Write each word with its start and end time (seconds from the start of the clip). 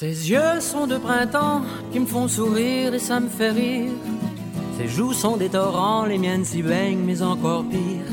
Ses 0.00 0.30
yeux 0.30 0.60
sont 0.60 0.86
de 0.86 0.96
printemps 0.96 1.62
qui 1.90 1.98
me 1.98 2.06
font 2.06 2.28
sourire 2.28 2.94
et 2.94 3.00
ça 3.00 3.18
me 3.18 3.28
fait 3.28 3.50
rire. 3.50 3.90
Ses 4.78 4.86
joues 4.86 5.12
sont 5.12 5.36
des 5.36 5.48
torrents, 5.48 6.04
les 6.04 6.18
miennes 6.18 6.44
s'y 6.44 6.62
baignent, 6.62 7.02
mais 7.04 7.20
encore 7.20 7.64
pire. 7.64 8.06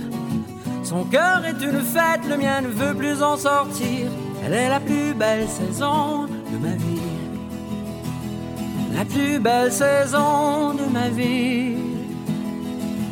Son 0.81 1.03
cœur 1.03 1.45
est 1.45 1.63
une 1.63 1.81
fête, 1.81 2.27
le 2.27 2.37
mien 2.37 2.61
ne 2.61 2.69
veut 2.69 2.95
plus 2.95 3.21
en 3.21 3.37
sortir. 3.37 4.07
Elle 4.43 4.53
est 4.53 4.69
la 4.69 4.79
plus 4.79 5.13
belle 5.13 5.47
saison 5.47 6.23
de 6.23 6.57
ma 6.59 6.75
vie. 6.75 7.01
La 8.95 9.05
plus 9.05 9.39
belle 9.39 9.71
saison 9.71 10.73
de 10.73 10.91
ma 10.91 11.09
vie. 11.09 11.75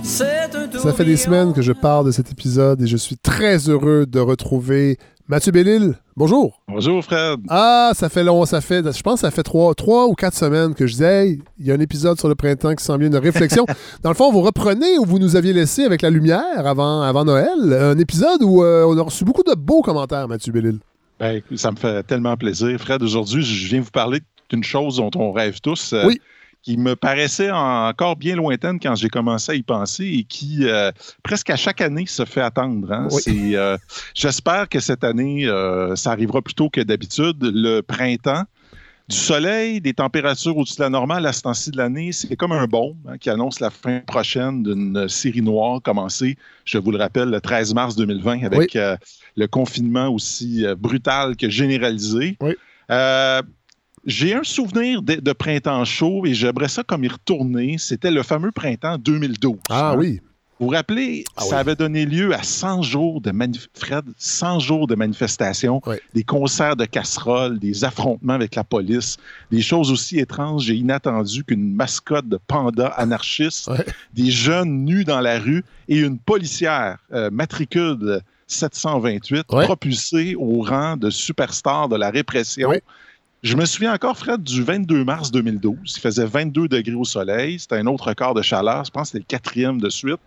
C'est 0.01 0.49
un 0.55 0.79
Ça 0.79 0.93
fait 0.93 1.05
des 1.05 1.15
semaines 1.15 1.53
que 1.53 1.61
je 1.61 1.73
parle 1.73 2.07
de 2.07 2.11
cet 2.11 2.31
épisode 2.31 2.81
et 2.81 2.87
je 2.87 2.97
suis 2.97 3.17
très 3.17 3.69
heureux 3.69 4.07
de 4.07 4.19
retrouver 4.19 4.97
Mathieu 5.29 5.53
Bellil, 5.53 5.93
bonjour. 6.17 6.61
Bonjour, 6.67 7.01
Fred. 7.01 7.39
Ah, 7.47 7.91
ça 7.93 8.09
fait 8.09 8.25
long, 8.25 8.43
ça 8.45 8.59
fait, 8.59 8.83
je 8.91 9.01
pense 9.01 9.15
que 9.15 9.19
ça 9.21 9.31
fait 9.31 9.41
trois, 9.41 9.73
trois 9.73 10.05
ou 10.07 10.15
quatre 10.15 10.35
semaines 10.35 10.75
que 10.75 10.85
je 10.85 10.91
disais, 10.93 11.39
il 11.57 11.65
y 11.65 11.71
a 11.71 11.75
un 11.75 11.79
épisode 11.79 12.19
sur 12.19 12.27
le 12.27 12.35
printemps 12.35 12.75
qui 12.75 12.83
semble 12.83 13.05
une 13.05 13.15
réflexion. 13.15 13.65
Dans 14.03 14.09
le 14.09 14.15
fond, 14.15 14.33
vous 14.33 14.41
reprenez 14.41 14.97
où 14.99 15.05
vous 15.05 15.19
nous 15.19 15.37
aviez 15.37 15.53
laissé 15.53 15.85
avec 15.85 16.01
la 16.01 16.09
lumière 16.09 16.67
avant, 16.67 17.03
avant 17.03 17.23
Noël, 17.23 17.73
un 17.73 17.97
épisode 17.99 18.43
où 18.43 18.63
euh, 18.63 18.83
on 18.85 18.97
a 18.97 19.01
reçu 19.01 19.23
beaucoup 19.23 19.43
de 19.43 19.55
beaux 19.55 19.81
commentaires, 19.81 20.27
Mathieu 20.27 20.51
Bellil. 20.51 20.79
Ben, 21.21 21.41
ça 21.55 21.71
me 21.71 21.77
fait 21.77 22.03
tellement 22.03 22.35
plaisir. 22.35 22.77
Fred, 22.77 23.01
aujourd'hui, 23.01 23.43
je 23.43 23.67
viens 23.69 23.79
vous 23.79 23.91
parler 23.91 24.19
d'une 24.49 24.63
chose 24.63 24.97
dont 24.97 25.11
on 25.15 25.31
rêve 25.31 25.61
tous. 25.61 25.93
Euh, 25.93 26.03
oui 26.05 26.19
qui 26.63 26.77
me 26.77 26.95
paraissait 26.95 27.51
encore 27.51 28.15
bien 28.15 28.37
lointaine 28.37 28.79
quand 28.79 28.95
j'ai 28.95 29.09
commencé 29.09 29.51
à 29.51 29.55
y 29.55 29.63
penser 29.63 30.05
et 30.05 30.23
qui, 30.23 30.59
euh, 30.61 30.91
presque 31.21 31.49
à 31.49 31.57
chaque 31.57 31.81
année, 31.81 32.05
se 32.05 32.23
fait 32.23 32.41
attendre. 32.41 32.91
Hein. 32.91 33.09
Euh, 33.27 33.77
j'espère 34.15 34.69
que 34.69 34.79
cette 34.79 35.03
année, 35.03 35.45
euh, 35.45 35.95
ça 35.97 36.11
arrivera 36.11 36.41
plus 36.41 36.53
tôt 36.53 36.69
que 36.69 36.79
d'habitude. 36.79 37.35
Le 37.41 37.81
printemps, 37.81 38.43
du 39.09 39.17
soleil, 39.17 39.81
des 39.81 39.93
températures 39.93 40.55
au-dessus 40.55 40.77
de 40.77 40.83
la 40.83 40.89
normale 40.89 41.25
à 41.25 41.33
ce 41.33 41.41
temps-ci 41.41 41.71
de 41.71 41.77
l'année, 41.77 42.13
c'est 42.13 42.37
comme 42.37 42.53
un 42.53 42.65
bon 42.65 42.95
hein, 43.09 43.17
qui 43.17 43.29
annonce 43.29 43.59
la 43.59 43.69
fin 43.69 43.99
prochaine 43.99 44.63
d'une 44.63 45.09
série 45.09 45.41
noire 45.41 45.81
commencée, 45.81 46.37
je 46.63 46.77
vous 46.77 46.91
le 46.91 46.97
rappelle, 46.97 47.29
le 47.29 47.41
13 47.41 47.73
mars 47.73 47.97
2020 47.97 48.45
avec 48.45 48.77
le 49.35 49.47
confinement 49.47 50.07
aussi 50.07 50.63
brutal 50.77 51.35
que 51.35 51.49
généralisé. 51.49 52.37
Oui. 52.39 52.55
J'ai 54.05 54.33
un 54.33 54.43
souvenir 54.43 55.01
de, 55.01 55.33
printemps 55.33 55.85
chaud 55.85 56.25
et 56.25 56.33
j'aimerais 56.33 56.67
ça 56.67 56.83
comme 56.83 57.03
y 57.03 57.07
retourner. 57.07 57.77
C'était 57.77 58.11
le 58.11 58.23
fameux 58.23 58.51
printemps 58.51 58.97
2012. 58.97 59.57
Ah 59.69 59.91
hein? 59.91 59.95
oui. 59.97 60.19
Vous 60.59 60.67
vous 60.67 60.75
rappelez, 60.75 61.25
ah 61.35 61.41
ça 61.41 61.59
avait 61.59 61.75
donné 61.75 62.05
lieu 62.05 62.33
à 62.33 62.43
100 62.43 62.83
jours 62.83 63.19
de 63.19 63.33
Fred, 63.73 64.05
100 64.17 64.59
jours 64.59 64.87
de 64.87 64.95
manifestations, 64.95 65.81
des 66.13 66.23
concerts 66.23 66.75
de 66.75 66.85
casseroles, 66.85 67.59
des 67.59 67.83
affrontements 67.83 68.33
avec 68.33 68.55
la 68.55 68.63
police, 68.63 69.17
des 69.51 69.61
choses 69.61 69.91
aussi 69.91 70.19
étranges 70.19 70.69
et 70.69 70.75
inattendues 70.75 71.43
qu'une 71.43 71.73
mascotte 71.73 72.29
de 72.29 72.37
panda 72.37 72.87
anarchiste, 72.87 73.69
des 74.13 74.29
jeunes 74.29 74.85
nus 74.85 75.03
dans 75.03 75.21
la 75.21 75.39
rue 75.39 75.65
et 75.89 75.97
une 75.97 76.19
policière 76.19 76.99
euh, 77.11 77.29
matricule 77.31 78.21
728 78.47 79.43
propulsée 79.47 80.35
au 80.35 80.61
rang 80.61 80.95
de 80.97 81.09
superstar 81.09 81.89
de 81.89 81.95
la 81.95 82.09
répression. 82.09 82.71
Je 83.43 83.57
me 83.57 83.65
souviens 83.65 83.93
encore, 83.93 84.17
Fred, 84.17 84.41
du 84.41 84.63
22 84.63 85.03
mars 85.03 85.29
2012. 85.29 85.75
Il 85.97 85.99
faisait 85.99 86.25
22 86.25 86.69
degrés 86.69 86.95
au 86.95 87.03
soleil. 87.03 87.59
C'était 87.59 87.75
un 87.75 87.87
autre 87.87 88.07
record 88.07 88.33
de 88.33 88.41
chaleur. 88.41 88.85
Je 88.85 88.91
pense 88.91 89.11
que 89.11 89.17
c'était 89.17 89.19
le 89.19 89.25
quatrième 89.27 89.81
de 89.81 89.89
suite. 89.89 90.21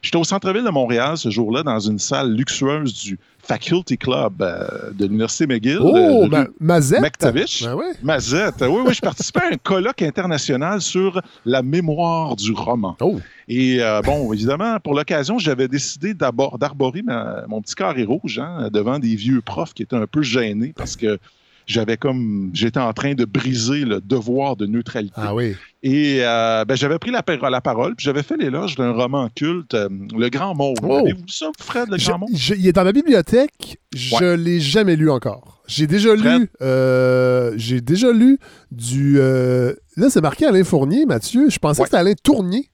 J'étais 0.00 0.16
au 0.16 0.24
centre-ville 0.24 0.64
de 0.64 0.70
Montréal 0.70 1.18
ce 1.18 1.28
jour-là, 1.28 1.62
dans 1.62 1.78
une 1.78 1.98
salle 1.98 2.32
luxueuse 2.32 2.94
du 2.94 3.18
Faculty 3.40 3.98
Club 3.98 4.40
euh, 4.40 4.90
de 4.94 5.04
l'Université 5.04 5.46
McGill. 5.46 5.80
Oh, 5.80 6.26
Mazette? 6.58 7.02
McTavish. 7.02 7.62
Ben 7.62 7.76
Mazette. 8.02 8.62
Oui, 8.62 8.82
oui, 8.86 8.94
je 8.94 9.00
participais 9.00 9.42
à 9.42 9.52
un 9.52 9.58
colloque 9.58 10.00
international 10.00 10.80
sur 10.80 11.20
la 11.44 11.62
mémoire 11.62 12.36
du 12.36 12.52
roman. 12.52 12.96
Oh. 13.00 13.20
Et 13.48 13.82
euh, 13.82 14.00
bon, 14.00 14.32
évidemment, 14.32 14.80
pour 14.80 14.94
l'occasion, 14.94 15.38
j'avais 15.38 15.68
décidé 15.68 16.14
d'arborer 16.14 17.02
mon 17.46 17.60
petit 17.60 17.74
carré 17.74 18.04
rouge 18.04 18.38
hein, 18.38 18.70
devant 18.72 18.98
des 18.98 19.14
vieux 19.14 19.42
profs 19.42 19.74
qui 19.74 19.82
étaient 19.82 19.94
un 19.94 20.06
peu 20.06 20.22
gênés 20.22 20.72
parce 20.74 20.96
que 20.96 21.18
j'avais 21.66 21.96
comme 21.96 22.50
j'étais 22.54 22.80
en 22.80 22.92
train 22.92 23.14
de 23.14 23.24
briser 23.24 23.84
le 23.84 24.00
devoir 24.00 24.56
de 24.56 24.66
neutralité. 24.66 25.14
Ah 25.16 25.34
oui. 25.34 25.54
Et 25.82 26.18
euh, 26.20 26.64
ben, 26.64 26.76
j'avais 26.76 26.98
pris 26.98 27.10
la, 27.10 27.22
la 27.50 27.60
parole, 27.60 27.96
puis 27.96 28.04
j'avais 28.04 28.22
fait 28.22 28.36
l'éloge 28.36 28.76
d'un 28.76 28.92
roman 28.92 29.28
culte, 29.34 29.74
euh, 29.74 29.88
Le 30.16 30.28
Grand 30.28 30.54
Monde. 30.54 30.76
Oh. 30.82 30.98
Avez-vous 30.98 31.26
ça, 31.28 31.50
Fred, 31.58 31.88
Le 31.90 31.96
Grand 31.96 32.18
Monde? 32.18 32.30
il 32.32 32.66
est 32.66 32.72
dans 32.72 32.84
ma 32.84 32.92
bibliothèque. 32.92 33.78
Je 33.94 34.24
ne 34.24 34.34
l'ai 34.34 34.60
jamais 34.60 34.96
lu 34.96 35.10
encore. 35.10 35.62
J'ai 35.66 35.86
déjà 35.86 36.14
lu. 36.14 36.50
Euh, 36.60 37.52
j'ai 37.56 37.80
déjà 37.80 38.12
lu 38.12 38.38
du. 38.70 39.18
là, 39.18 40.10
c'est 40.10 40.20
marqué 40.20 40.46
Alain 40.46 40.64
Fournier, 40.64 41.06
Mathieu. 41.06 41.50
Je 41.50 41.58
pensais 41.58 41.82
que 41.82 41.88
c'était 41.88 41.98
Alain 41.98 42.14
Tournier. 42.22 42.68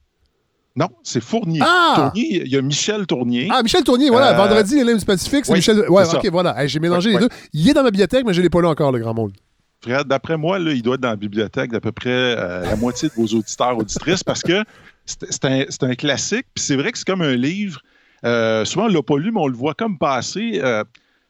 Non, 0.79 0.87
c'est 1.03 1.21
Fournier. 1.21 1.59
Ah! 1.61 2.09
il 2.15 2.47
y 2.47 2.55
a 2.55 2.61
Michel 2.61 3.05
Tournier. 3.05 3.49
Ah, 3.51 3.61
Michel 3.61 3.83
Tournier, 3.83 4.09
voilà. 4.09 4.31
Euh, 4.31 4.37
vendredi, 4.37 4.81
les 4.81 4.97
du 4.97 5.03
Pacifique, 5.03 5.45
c'est 5.45 5.53
Michel. 5.53 5.89
Ouais, 5.89 6.03
ok, 6.05 6.29
voilà. 6.31 6.65
J'ai 6.67 6.79
mélangé 6.79 7.11
les 7.11 7.17
deux. 7.17 7.27
Il 7.51 7.69
est 7.69 7.73
dans 7.73 7.83
ma 7.83 7.91
bibliothèque, 7.91 8.23
mais 8.25 8.33
je 8.33 8.39
ne 8.39 8.43
l'ai 8.43 8.49
pas 8.49 8.61
lu 8.61 8.67
encore, 8.67 8.93
le 8.93 8.99
grand 8.99 9.13
monde. 9.13 9.33
Fred, 9.81 10.07
d'après 10.07 10.37
moi, 10.37 10.57
là, 10.57 10.71
il 10.71 10.81
doit 10.81 10.95
être 10.95 11.01
dans 11.01 11.09
la 11.09 11.17
bibliothèque 11.17 11.71
d'à 11.71 11.81
peu 11.81 11.91
près 11.91 12.09
euh, 12.09 12.61
la 12.63 12.77
moitié 12.77 13.09
de 13.09 13.13
vos 13.13 13.25
auditeurs, 13.25 13.77
auditrices, 13.77 14.23
parce 14.23 14.41
que 14.41 14.63
c'est 15.05 15.83
un, 15.83 15.95
classique. 15.95 16.45
Puis 16.53 16.63
c'est 16.63 16.77
vrai 16.77 16.93
que 16.93 16.97
c'est 16.97 17.07
comme 17.07 17.21
un 17.21 17.35
livre. 17.35 17.81
Euh, 18.23 18.63
souvent, 18.63 18.85
on 18.85 18.89
ne 18.89 18.93
l'a 18.93 19.03
pas 19.03 19.17
lu, 19.17 19.31
mais 19.33 19.41
on 19.41 19.47
le 19.47 19.57
voit 19.57 19.73
comme 19.73 19.97
passer. 19.97 20.61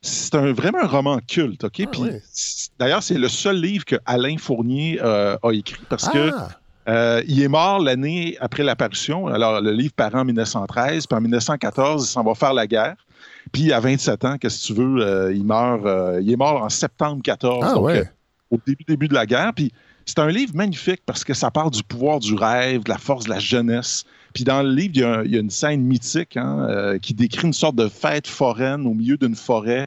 c'est 0.01 0.35
vraiment 0.35 0.79
un 0.79 0.87
roman 0.87 1.19
culte, 1.27 1.63
OK? 1.63 1.81
Ah, 1.81 2.07
d'ailleurs, 2.77 3.01
c'est 3.01 3.17
le 3.17 3.27
seul 3.27 3.59
livre 3.59 3.85
que 3.85 3.95
Alain 4.05 4.37
Fournier 4.37 4.99
a 5.01 5.39
écrit 5.53 5.81
parce 5.89 6.07
que 6.07 6.29
ah! 6.35 6.49
Euh, 6.89 7.21
il 7.27 7.41
est 7.41 7.47
mort 7.47 7.79
l'année 7.79 8.35
après 8.39 8.63
l'apparition. 8.63 9.27
Alors, 9.27 9.61
le 9.61 9.71
livre 9.71 9.93
paraît 9.95 10.17
en 10.17 10.25
1913, 10.25 11.05
puis 11.05 11.17
en 11.17 11.21
1914, 11.21 12.03
il 12.03 12.07
s'en 12.09 12.23
va 12.23 12.33
faire 12.33 12.53
la 12.53 12.65
guerre. 12.65 12.95
Puis, 13.51 13.71
à 13.71 13.79
27 13.79 14.25
ans, 14.25 14.37
qu'est-ce 14.37 14.67
que 14.67 14.73
tu 14.73 14.79
veux, 14.79 15.01
euh, 15.01 15.33
il 15.33 15.45
meurt. 15.45 15.85
Euh, 15.85 16.19
il 16.21 16.31
est 16.31 16.35
mort 16.35 16.63
en 16.63 16.69
septembre 16.69 17.21
14, 17.23 17.63
ah, 17.63 17.77
au 18.51 18.57
début, 18.65 18.83
début 18.87 19.07
de 19.07 19.13
la 19.13 19.27
guerre. 19.27 19.53
Puis, 19.55 19.71
c'est 20.05 20.19
un 20.19 20.29
livre 20.29 20.55
magnifique 20.55 21.01
parce 21.05 21.23
que 21.23 21.35
ça 21.35 21.51
parle 21.51 21.69
du 21.69 21.83
pouvoir 21.83 22.19
du 22.19 22.33
rêve, 22.33 22.83
de 22.83 22.89
la 22.89 22.97
force 22.97 23.25
de 23.25 23.29
la 23.29 23.39
jeunesse. 23.39 24.05
Puis 24.33 24.43
dans 24.43 24.63
le 24.63 24.71
livre, 24.71 25.23
il 25.25 25.31
y 25.31 25.37
a, 25.37 25.39
une 25.39 25.51
scène 25.51 25.81
mythique 25.81 26.35
hein, 26.35 26.97
qui 26.99 27.13
décrit 27.13 27.45
une 27.45 27.53
sorte 27.53 27.75
de 27.75 27.87
fête 27.87 28.27
foraine 28.27 28.87
au 28.87 28.93
milieu 28.95 29.17
d'une 29.17 29.35
forêt 29.35 29.85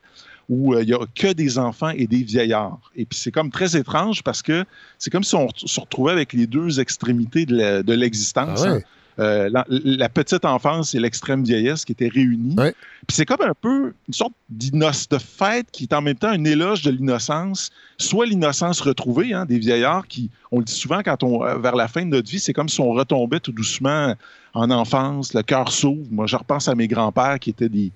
où 0.52 0.74
euh, 0.74 0.82
il 0.82 0.88
n'y 0.88 0.92
a 0.92 0.98
que 1.14 1.32
des 1.32 1.58
enfants 1.58 1.88
et 1.88 2.06
des 2.06 2.22
vieillards. 2.22 2.92
Et 2.94 3.06
puis 3.06 3.18
c'est 3.18 3.30
comme 3.30 3.50
très 3.50 3.74
étrange 3.74 4.22
parce 4.22 4.42
que 4.42 4.64
c'est 4.98 5.10
comme 5.10 5.24
si 5.24 5.34
on 5.34 5.48
se 5.54 5.80
retrouvait 5.80 6.12
avec 6.12 6.34
les 6.34 6.46
deux 6.46 6.78
extrémités 6.78 7.46
de 7.46 7.92
l'existence. 7.94 8.62
Ah 8.62 8.72
hein. 8.72 8.80
euh, 9.18 9.48
la, 9.50 10.08
petite 10.10 10.44
enfance 10.44 10.94
et 10.94 11.00
l'extrême 11.00 11.42
vieillesse 11.42 11.86
qui 11.86 11.92
étaient 11.92 12.10
réunies. 12.12 12.56
Puis 12.56 13.16
c'est 13.16 13.24
comme 13.24 13.41
un 13.41 13.54
peu 13.58 13.94
une 14.08 14.14
sorte 14.14 14.34
de 14.50 15.18
fête 15.18 15.68
qui 15.72 15.84
est 15.84 15.94
en 15.94 16.02
même 16.02 16.16
temps 16.16 16.28
un 16.28 16.44
éloge 16.44 16.82
de 16.82 16.91
l'innocence, 16.91 17.70
soit 17.96 18.26
l'innocence 18.26 18.82
retrouvée 18.82 19.32
hein, 19.32 19.46
des 19.46 19.58
vieillards 19.58 20.06
qui, 20.06 20.28
on 20.50 20.58
le 20.58 20.66
dit 20.66 20.74
souvent 20.74 21.00
quand 21.02 21.22
on 21.22 21.42
euh, 21.44 21.56
vers 21.56 21.76
la 21.76 21.88
fin 21.88 22.02
de 22.02 22.10
notre 22.10 22.30
vie, 22.30 22.41
c'est 22.41 22.52
comme 22.52 22.68
si 22.68 22.80
on 22.82 22.92
retombait 22.92 23.41
tout 23.41 23.52
doucement 23.52 24.14
en 24.52 24.70
enfance, 24.70 25.32
le 25.32 25.42
cœur 25.42 25.72
s'ouvre. 25.72 26.06
Moi, 26.10 26.26
je 26.26 26.36
repense 26.36 26.68
à 26.68 26.74
mes 26.74 26.88
grands-pères 26.88 27.38
qui 27.38 27.48
étaient 27.48 27.70
des, 27.70 27.91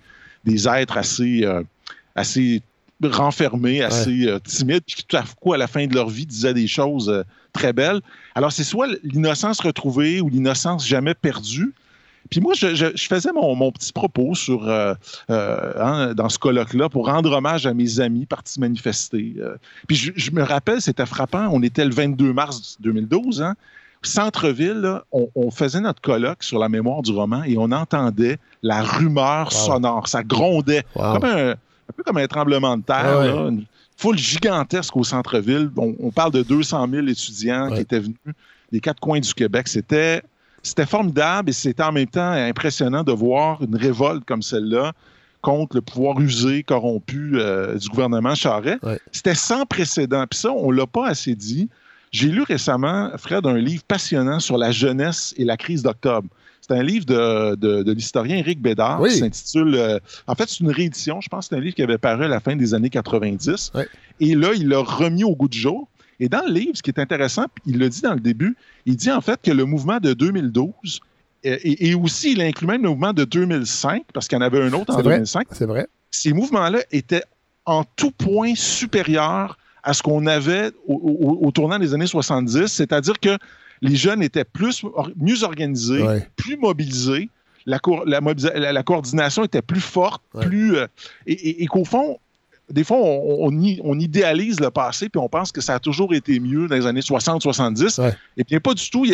des 0.46 0.66
êtres 0.66 0.96
assez 0.96 1.46
assez 2.16 2.62
renfermés, 3.04 3.82
assez 3.82 4.26
euh, 4.26 4.38
timides, 4.38 4.84
qui 4.84 5.04
tout 5.04 5.16
à 5.16 5.24
coup, 5.40 5.52
à 5.52 5.58
la 5.58 5.66
fin 5.66 5.86
de 5.86 5.94
leur 5.94 6.08
vie, 6.08 6.26
disaient 6.26 6.54
des 6.54 6.66
choses 6.66 7.08
euh, 7.08 7.22
très 7.52 7.72
belles. 7.72 8.00
Alors, 8.34 8.52
c'est 8.52 8.64
soit 8.64 8.88
l'innocence 9.02 9.60
retrouvée 9.60 10.20
ou 10.20 10.28
l'innocence 10.28 10.86
jamais 10.86 11.14
perdue. 11.14 11.72
Puis 12.30 12.40
moi, 12.40 12.54
je, 12.54 12.90
faisais 12.96 13.32
mon, 13.32 13.70
petit 13.70 13.92
propos 13.92 14.34
sur, 14.34 14.68
euh, 14.68 14.94
hein, 15.28 16.12
dans 16.14 16.28
ce 16.28 16.40
colloque-là 16.40 16.88
pour 16.88 17.06
rendre 17.06 17.30
hommage 17.30 17.66
à 17.66 17.74
mes 17.74 18.00
amis 18.00 18.26
partis 18.26 18.58
manifester. 18.58 19.36
puis 19.86 19.94
je, 19.94 20.30
me 20.32 20.42
rappelle, 20.42 20.80
c'était 20.80 21.06
frappant, 21.06 21.48
on 21.52 21.62
était 21.62 21.84
le 21.84 21.94
22 21.94 22.32
mars 22.32 22.78
2012, 22.80 23.42
hein, 23.42 23.54
centre-ville, 24.02 25.02
on, 25.12 25.50
faisait 25.52 25.80
notre 25.80 26.00
colloque 26.00 26.42
sur 26.42 26.58
la 26.58 26.68
mémoire 26.68 27.02
du 27.02 27.12
roman 27.12 27.44
et 27.44 27.56
on 27.58 27.70
entendait 27.70 28.38
la 28.60 28.82
rumeur 28.82 29.52
sonore. 29.52 30.08
Ça 30.08 30.24
grondait. 30.24 30.84
Comme 30.94 31.24
un, 31.24 31.54
un 31.88 31.92
peu 31.96 32.02
comme 32.02 32.16
un 32.16 32.26
tremblement 32.26 32.76
de 32.76 32.82
terre, 32.82 33.22
une 33.48 33.64
foule 33.96 34.18
gigantesque 34.18 34.96
au 34.96 35.04
centre-ville. 35.04 35.70
On, 35.76 36.10
parle 36.10 36.32
de 36.32 36.42
200 36.42 36.86
000 36.90 37.06
étudiants 37.06 37.70
qui 37.70 37.80
étaient 37.80 38.00
venus 38.00 38.16
des 38.72 38.80
quatre 38.80 39.00
coins 39.00 39.20
du 39.20 39.32
Québec. 39.32 39.68
C'était, 39.68 40.22
c'était 40.62 40.86
formidable 40.86 41.50
et 41.50 41.52
c'était 41.52 41.82
en 41.82 41.92
même 41.92 42.08
temps 42.08 42.30
impressionnant 42.30 43.02
de 43.02 43.12
voir 43.12 43.62
une 43.62 43.76
révolte 43.76 44.24
comme 44.24 44.42
celle-là 44.42 44.92
contre 45.42 45.76
le 45.76 45.82
pouvoir 45.82 46.18
usé, 46.20 46.64
corrompu 46.64 47.34
euh, 47.34 47.76
du 47.76 47.88
gouvernement 47.88 48.34
Charest. 48.34 48.80
C'était 49.12 49.36
sans 49.36 49.64
précédent. 49.64 50.24
Puis 50.28 50.40
ça, 50.40 50.50
on 50.50 50.72
ne 50.72 50.76
l'a 50.76 50.86
pas 50.86 51.06
assez 51.06 51.36
dit. 51.36 51.68
J'ai 52.10 52.28
lu 52.28 52.42
récemment, 52.42 53.10
Fred, 53.16 53.46
un 53.46 53.58
livre 53.58 53.84
passionnant 53.86 54.40
sur 54.40 54.58
la 54.58 54.72
jeunesse 54.72 55.34
et 55.36 55.44
la 55.44 55.56
crise 55.56 55.82
d'octobre. 55.82 56.28
C'est 56.66 56.74
un 56.74 56.82
livre 56.82 57.04
de, 57.04 57.92
l'historien 57.92 58.38
Éric 58.38 58.60
Bédard 58.60 59.02
qui 59.04 59.18
s'intitule. 59.18 59.74
Euh, 59.76 59.98
en 60.26 60.34
fait, 60.34 60.48
c'est 60.48 60.60
une 60.60 60.70
réédition. 60.70 61.20
Je 61.20 61.28
pense 61.28 61.46
que 61.46 61.54
c'est 61.54 61.60
un 61.60 61.62
livre 61.62 61.76
qui 61.76 61.82
avait 61.82 61.98
paru 61.98 62.24
à 62.24 62.28
la 62.28 62.40
fin 62.40 62.56
des 62.56 62.74
années 62.74 62.90
90. 62.90 63.72
Et 64.20 64.34
là, 64.34 64.50
il 64.54 64.68
l'a 64.68 64.80
remis 64.80 65.22
au 65.22 65.36
goût 65.36 65.48
du 65.48 65.58
jour. 65.58 65.88
Et 66.18 66.28
dans 66.28 66.44
le 66.44 66.52
livre, 66.52 66.72
ce 66.74 66.82
qui 66.82 66.90
est 66.90 66.98
intéressant, 66.98 67.44
il 67.66 67.78
le 67.78 67.88
dit 67.88 68.00
dans 68.00 68.14
le 68.14 68.20
début, 68.20 68.56
il 68.84 68.96
dit 68.96 69.12
en 69.12 69.20
fait 69.20 69.40
que 69.42 69.50
le 69.50 69.64
mouvement 69.64 69.98
de 70.00 70.12
2012, 70.14 71.00
et, 71.44 71.94
aussi 71.94 72.32
il 72.32 72.40
inclut 72.40 72.66
même 72.66 72.82
le 72.82 72.88
mouvement 72.88 73.12
de 73.12 73.24
2005, 73.24 74.04
parce 74.12 74.26
qu'il 74.26 74.36
y 74.36 74.40
en 74.40 74.44
avait 74.44 74.62
un 74.62 74.72
autre 74.72 74.96
en 74.96 75.02
2005. 75.02 75.46
C'est 75.52 75.66
vrai. 75.66 75.86
Ces 76.10 76.32
mouvements-là 76.32 76.80
étaient 76.90 77.22
en 77.66 77.84
tout 77.84 78.10
point 78.10 78.54
supérieurs 78.56 79.58
à 79.82 79.92
ce 79.92 80.02
qu'on 80.02 80.26
avait 80.26 80.72
au, 80.88 81.48
tournant 81.54 81.78
des 81.78 81.94
années 81.94 82.08
70, 82.08 82.66
c'est-à-dire 82.66 83.20
que 83.20 83.38
les 83.82 83.96
jeunes 83.96 84.22
étaient 84.22 84.44
plus, 84.44 84.84
mieux 85.16 85.42
organisés, 85.42 86.04
plus 86.36 86.56
mobilisés, 86.56 87.30
la, 87.66 87.80
la, 88.06 88.82
coordination 88.82 89.44
était 89.44 89.62
plus 89.62 89.80
forte, 89.80 90.22
plus. 90.40 90.76
Euh, 90.76 90.86
et, 91.26 91.66
qu'au 91.66 91.84
fond, 91.84 92.18
des 92.70 92.84
fois, 92.84 92.98
on, 92.98 93.50
on, 93.82 93.98
idéalise 93.98 94.60
le 94.60 94.70
passé, 94.70 95.08
puis 95.08 95.20
on 95.20 95.28
pense 95.28 95.52
que 95.52 95.60
ça 95.60 95.74
a 95.74 95.78
toujours 95.78 96.14
été 96.14 96.38
mieux 96.40 96.68
dans 96.68 96.76
les 96.76 96.86
années 96.86 97.00
60-70. 97.00 98.14
Et 98.36 98.44
bien, 98.44 98.60
pas 98.60 98.74
du 98.74 98.88
tout. 98.88 99.04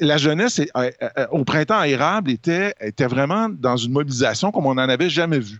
la 0.00 0.16
jeunesse, 0.16 0.60
euh, 0.60 0.90
euh, 1.02 1.26
au 1.32 1.44
printemps 1.44 1.82
érable, 1.82 2.30
était, 2.30 2.72
était 2.80 3.06
vraiment 3.06 3.48
dans 3.48 3.76
une 3.76 3.92
mobilisation 3.92 4.52
comme 4.52 4.66
on 4.66 4.74
n'en 4.74 4.88
avait 4.88 5.10
jamais 5.10 5.40
vu. 5.40 5.58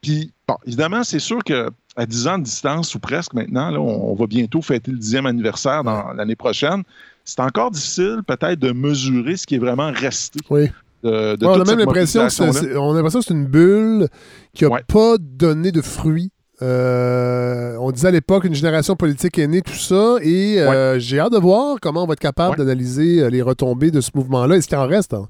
Puis, 0.00 0.32
bon, 0.46 0.56
évidemment, 0.66 1.04
c'est 1.04 1.18
sûr 1.18 1.42
que 1.44 1.70
à 1.96 2.06
10 2.06 2.28
ans 2.28 2.38
de 2.38 2.44
distance, 2.44 2.94
ou 2.94 3.00
presque 3.00 3.34
maintenant, 3.34 3.70
là, 3.70 3.80
on, 3.80 4.14
va 4.14 4.26
bientôt 4.26 4.62
fêter 4.62 4.92
le 4.92 4.98
10e 4.98 5.26
anniversaire 5.26 5.82
dans 5.82 6.12
l'année 6.12 6.36
prochaine. 6.36 6.84
C'est 7.30 7.40
encore 7.40 7.70
difficile, 7.70 8.20
peut-être, 8.26 8.58
de 8.58 8.72
mesurer 8.72 9.36
ce 9.36 9.46
qui 9.46 9.54
est 9.54 9.58
vraiment 9.58 9.92
resté 9.92 10.40
oui 10.50 10.70
on 11.02 11.60
a 11.60 11.64
même 11.64 11.78
l'impression 11.78 12.26
que 12.26 13.24
c'est 13.24 13.34
une 13.34 13.46
bulle 13.46 14.08
qui 14.54 14.64
n'a 14.64 14.80
pas 14.86 15.16
donné 15.18 15.72
de 15.72 15.80
fruits. 15.80 16.30
Euh, 16.62 17.74
on 17.80 17.90
disait 17.90 18.08
à 18.08 18.10
l'époque 18.10 18.44
une 18.44 18.54
génération 18.54 18.94
politique 18.94 19.38
est 19.38 19.46
née, 19.46 19.62
tout 19.62 19.72
ça, 19.72 20.16
et 20.20 20.60
euh, 20.60 20.98
j'ai 20.98 21.18
hâte 21.18 21.32
de 21.32 21.38
voir 21.38 21.78
comment 21.80 22.04
on 22.04 22.06
va 22.06 22.12
être 22.12 22.20
capable 22.20 22.56
d'analyser 22.56 23.22
euh, 23.22 23.30
les 23.30 23.40
retombées 23.40 23.90
de 23.90 24.02
ce 24.02 24.10
mouvement-là 24.14 24.56
et 24.56 24.60
ce 24.60 24.68
qu'il 24.68 24.76
en 24.76 24.86
reste. 24.86 25.14
Hein. 25.14 25.26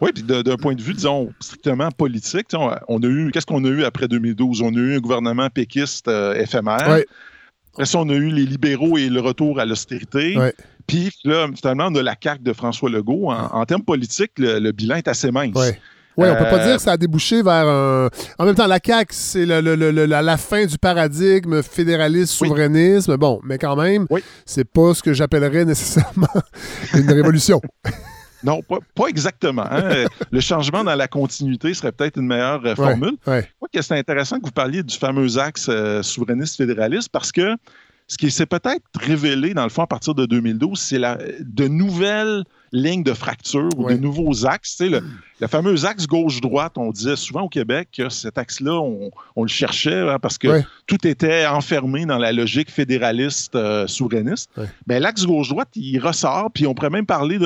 Oui, 0.00 0.10
puis 0.12 0.24
d'un 0.24 0.56
point 0.56 0.74
de 0.74 0.82
vue, 0.82 0.94
disons, 0.94 1.32
strictement 1.40 1.90
politique, 1.90 2.48
on 2.88 3.02
a 3.02 3.06
eu, 3.06 3.30
qu'est-ce 3.30 3.46
qu'on 3.46 3.64
a 3.64 3.68
eu 3.68 3.84
après 3.84 4.08
2012? 4.08 4.62
On 4.62 4.74
a 4.74 4.78
eu 4.78 4.96
un 4.96 5.00
gouvernement 5.00 5.48
péquiste 5.48 6.08
éphémère. 6.08 7.02
Après 7.76 7.84
ça, 7.84 7.98
on 7.98 8.08
a 8.08 8.14
eu 8.14 8.30
les 8.30 8.46
libéraux 8.46 8.96
et 8.96 9.10
le 9.10 9.20
retour 9.20 9.60
à 9.60 9.66
l'austérité. 9.66 10.34
Puis 10.86 11.12
là, 11.24 11.46
finalement, 11.54 11.88
on 11.90 11.94
a 11.96 12.02
la 12.02 12.14
CAQ 12.18 12.42
de 12.42 12.54
François 12.54 12.88
Legault. 12.88 13.30
En, 13.30 13.66
termes 13.66 13.82
politiques, 13.82 14.32
le, 14.38 14.72
bilan 14.72 14.96
est 14.96 15.08
assez 15.08 15.30
mince. 15.30 15.52
Oui. 15.54 15.72
Oui, 16.16 16.26
on 16.30 16.34
peut 16.34 16.44
pas 16.44 16.62
euh, 16.62 16.66
dire 16.68 16.76
que 16.76 16.82
ça 16.82 16.92
a 16.92 16.96
débouché 16.96 17.42
vers 17.42 17.66
un. 17.66 18.08
En 18.38 18.46
même 18.46 18.54
temps, 18.54 18.66
la 18.66 18.78
CAQ, 18.82 19.12
c'est 19.12 19.44
la, 19.44 20.36
fin 20.38 20.64
du 20.64 20.78
paradigme 20.78 21.62
fédéraliste, 21.62 22.32
souverainisme. 22.32 23.18
Bon, 23.18 23.40
mais 23.44 23.58
quand 23.58 23.76
même, 23.76 24.06
c'est 24.46 24.64
pas 24.64 24.94
ce 24.94 25.02
que 25.02 25.12
j'appellerais 25.12 25.66
nécessairement 25.66 26.28
une 26.94 27.12
révolution. 27.12 27.60
Non, 28.42 28.60
pas, 28.62 29.06
exactement. 29.08 29.66
Hein. 29.70 30.06
le 30.30 30.40
changement 30.40 30.84
dans 30.84 30.94
la 30.94 31.08
continuité 31.08 31.74
serait 31.74 31.92
peut-être 31.92 32.18
une 32.18 32.26
meilleure 32.26 32.64
euh, 32.64 32.74
formule. 32.74 33.16
Ouais, 33.26 33.48
que 33.72 33.82
c'est 33.82 33.98
intéressant 33.98 34.38
que 34.38 34.46
vous 34.46 34.52
parliez 34.52 34.82
du 34.82 34.96
fameux 34.96 35.38
axe 35.38 35.66
euh, 35.68 36.02
souverainiste-fédéraliste 36.02 37.08
parce 37.10 37.32
que 37.32 37.56
ce 38.08 38.18
qui 38.18 38.30
s'est 38.30 38.46
peut-être 38.46 38.84
révélé, 39.00 39.52
dans 39.52 39.64
le 39.64 39.68
fond, 39.68 39.82
à 39.82 39.86
partir 39.86 40.14
de 40.14 40.26
2012, 40.26 40.78
c'est 40.78 41.00
de 41.40 41.66
nouvelles 41.66 42.44
lignes 42.70 43.02
de 43.02 43.12
fracture 43.12 43.68
ou 43.76 43.88
de 43.88 43.96
nouveaux 43.96 44.46
axes. 44.46 44.80
Le, 44.80 45.02
le, 45.40 45.46
fameux 45.48 45.84
axe 45.86 46.06
gauche-droite, 46.06 46.74
on 46.78 46.92
disait 46.92 47.16
souvent 47.16 47.42
au 47.42 47.48
Québec 47.48 47.88
que 47.96 48.08
cet 48.08 48.38
axe-là, 48.38 48.80
on, 48.80 49.42
le 49.42 49.48
cherchait 49.48 50.08
hein, 50.08 50.18
parce 50.20 50.38
que 50.38 50.62
tout 50.86 51.04
était 51.06 51.46
enfermé 51.46 52.06
dans 52.06 52.18
la 52.18 52.32
logique 52.32 52.70
fédéraliste 52.70 53.56
euh, 53.56 53.88
souverainiste. 53.88 54.50
Ben, 54.86 55.02
l'axe 55.02 55.26
gauche-droite, 55.26 55.70
il 55.74 55.98
ressort, 55.98 56.50
puis 56.54 56.66
on 56.68 56.74
pourrait 56.74 56.90
même 56.90 57.06
parler 57.06 57.38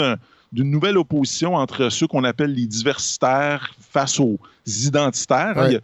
d'une 0.52 0.70
nouvelle 0.70 0.99
opposition 0.99 1.55
entre 1.55 1.91
ceux 1.91 2.06
qu'on 2.06 2.25
appelle 2.25 2.52
les 2.52 2.67
diversitaires 2.67 3.73
face 3.81 4.19
aux 4.19 4.38
identitaires. 4.67 5.58
Hein. 5.58 5.79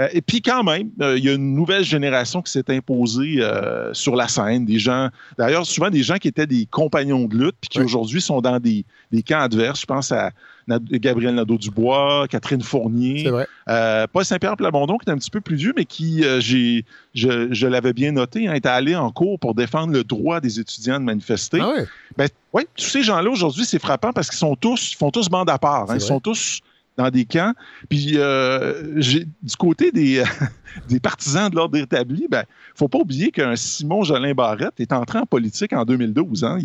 Euh, 0.00 0.08
et 0.12 0.22
puis 0.22 0.40
quand 0.40 0.62
même, 0.64 0.90
euh, 1.00 1.18
il 1.18 1.24
y 1.24 1.28
a 1.28 1.34
une 1.34 1.54
nouvelle 1.54 1.84
génération 1.84 2.40
qui 2.42 2.50
s'est 2.50 2.74
imposée 2.74 3.36
euh, 3.40 3.92
sur 3.92 4.16
la 4.16 4.28
scène. 4.28 4.64
Des 4.64 4.78
gens, 4.78 5.08
d'ailleurs, 5.36 5.66
souvent 5.66 5.90
des 5.90 6.02
gens 6.02 6.16
qui 6.16 6.28
étaient 6.28 6.46
des 6.46 6.66
compagnons 6.70 7.26
de 7.26 7.36
lutte, 7.36 7.56
puis 7.60 7.68
qui 7.68 7.80
aujourd'hui 7.80 8.20
sont 8.20 8.40
dans 8.40 8.58
des, 8.58 8.84
camps 9.26 9.40
adverses. 9.40 9.80
Je 9.80 9.86
pense 9.86 10.12
à 10.12 10.30
Gabriel 10.68 11.34
Nadeau-Dubois, 11.34 12.26
Catherine 12.28 12.62
Fournier, 12.62 13.30
Paul 13.66 14.24
Saint-Pierre 14.24 14.56
Plamondon, 14.56 14.98
qui 14.98 15.10
est 15.10 15.12
un 15.12 15.18
petit 15.18 15.30
peu 15.30 15.40
plus 15.40 15.56
vieux, 15.56 15.72
mais 15.76 15.84
qui, 15.84 16.24
j'ai, 16.38 16.84
je, 17.14 17.66
l'avais 17.66 17.92
bien 17.92 18.12
noté, 18.12 18.46
hein, 18.46 18.54
était 18.54 18.68
allé 18.68 18.94
en 18.94 19.10
cours 19.10 19.38
pour 19.38 19.54
défendre 19.54 19.92
le 19.92 20.04
droit 20.04 20.40
des 20.40 20.60
étudiants 20.60 21.00
de 21.00 21.04
manifester. 21.04 21.58
Ah 21.60 21.70
ouais. 21.70 21.86
Ben, 22.16 22.28
oui, 22.52 22.62
tous 22.76 22.84
ces 22.84 23.02
gens-là, 23.02 23.30
aujourd'hui, 23.30 23.64
c'est 23.64 23.78
frappant 23.78 24.12
parce 24.12 24.28
qu'ils 24.28 24.38
sont 24.38 24.56
tous, 24.56 24.94
font 24.94 25.10
tous 25.10 25.28
bande 25.28 25.50
à 25.50 25.58
part. 25.58 25.90
Hein. 25.90 25.94
ils 25.94 26.00
sont 26.00 26.20
tous 26.20 26.60
dans 26.96 27.10
des 27.10 27.24
camps. 27.24 27.52
Puis 27.88 28.14
euh, 28.16 29.00
du 29.00 29.56
côté 29.58 29.92
des, 29.92 30.22
des 30.88 31.00
partisans 31.00 31.48
de 31.48 31.56
l'ordre 31.56 31.76
établi, 31.78 32.26
ben, 32.28 32.44
faut 32.74 32.88
pas 32.88 32.98
oublier 32.98 33.30
qu'un 33.30 33.56
Simon 33.56 34.02
Jolin 34.02 34.34
Barrette 34.34 34.78
est 34.78 34.92
entré 34.92 35.18
en 35.18 35.26
politique 35.26 35.72
en 35.72 35.84
2012. 35.84 36.44
Hein. 36.44 36.58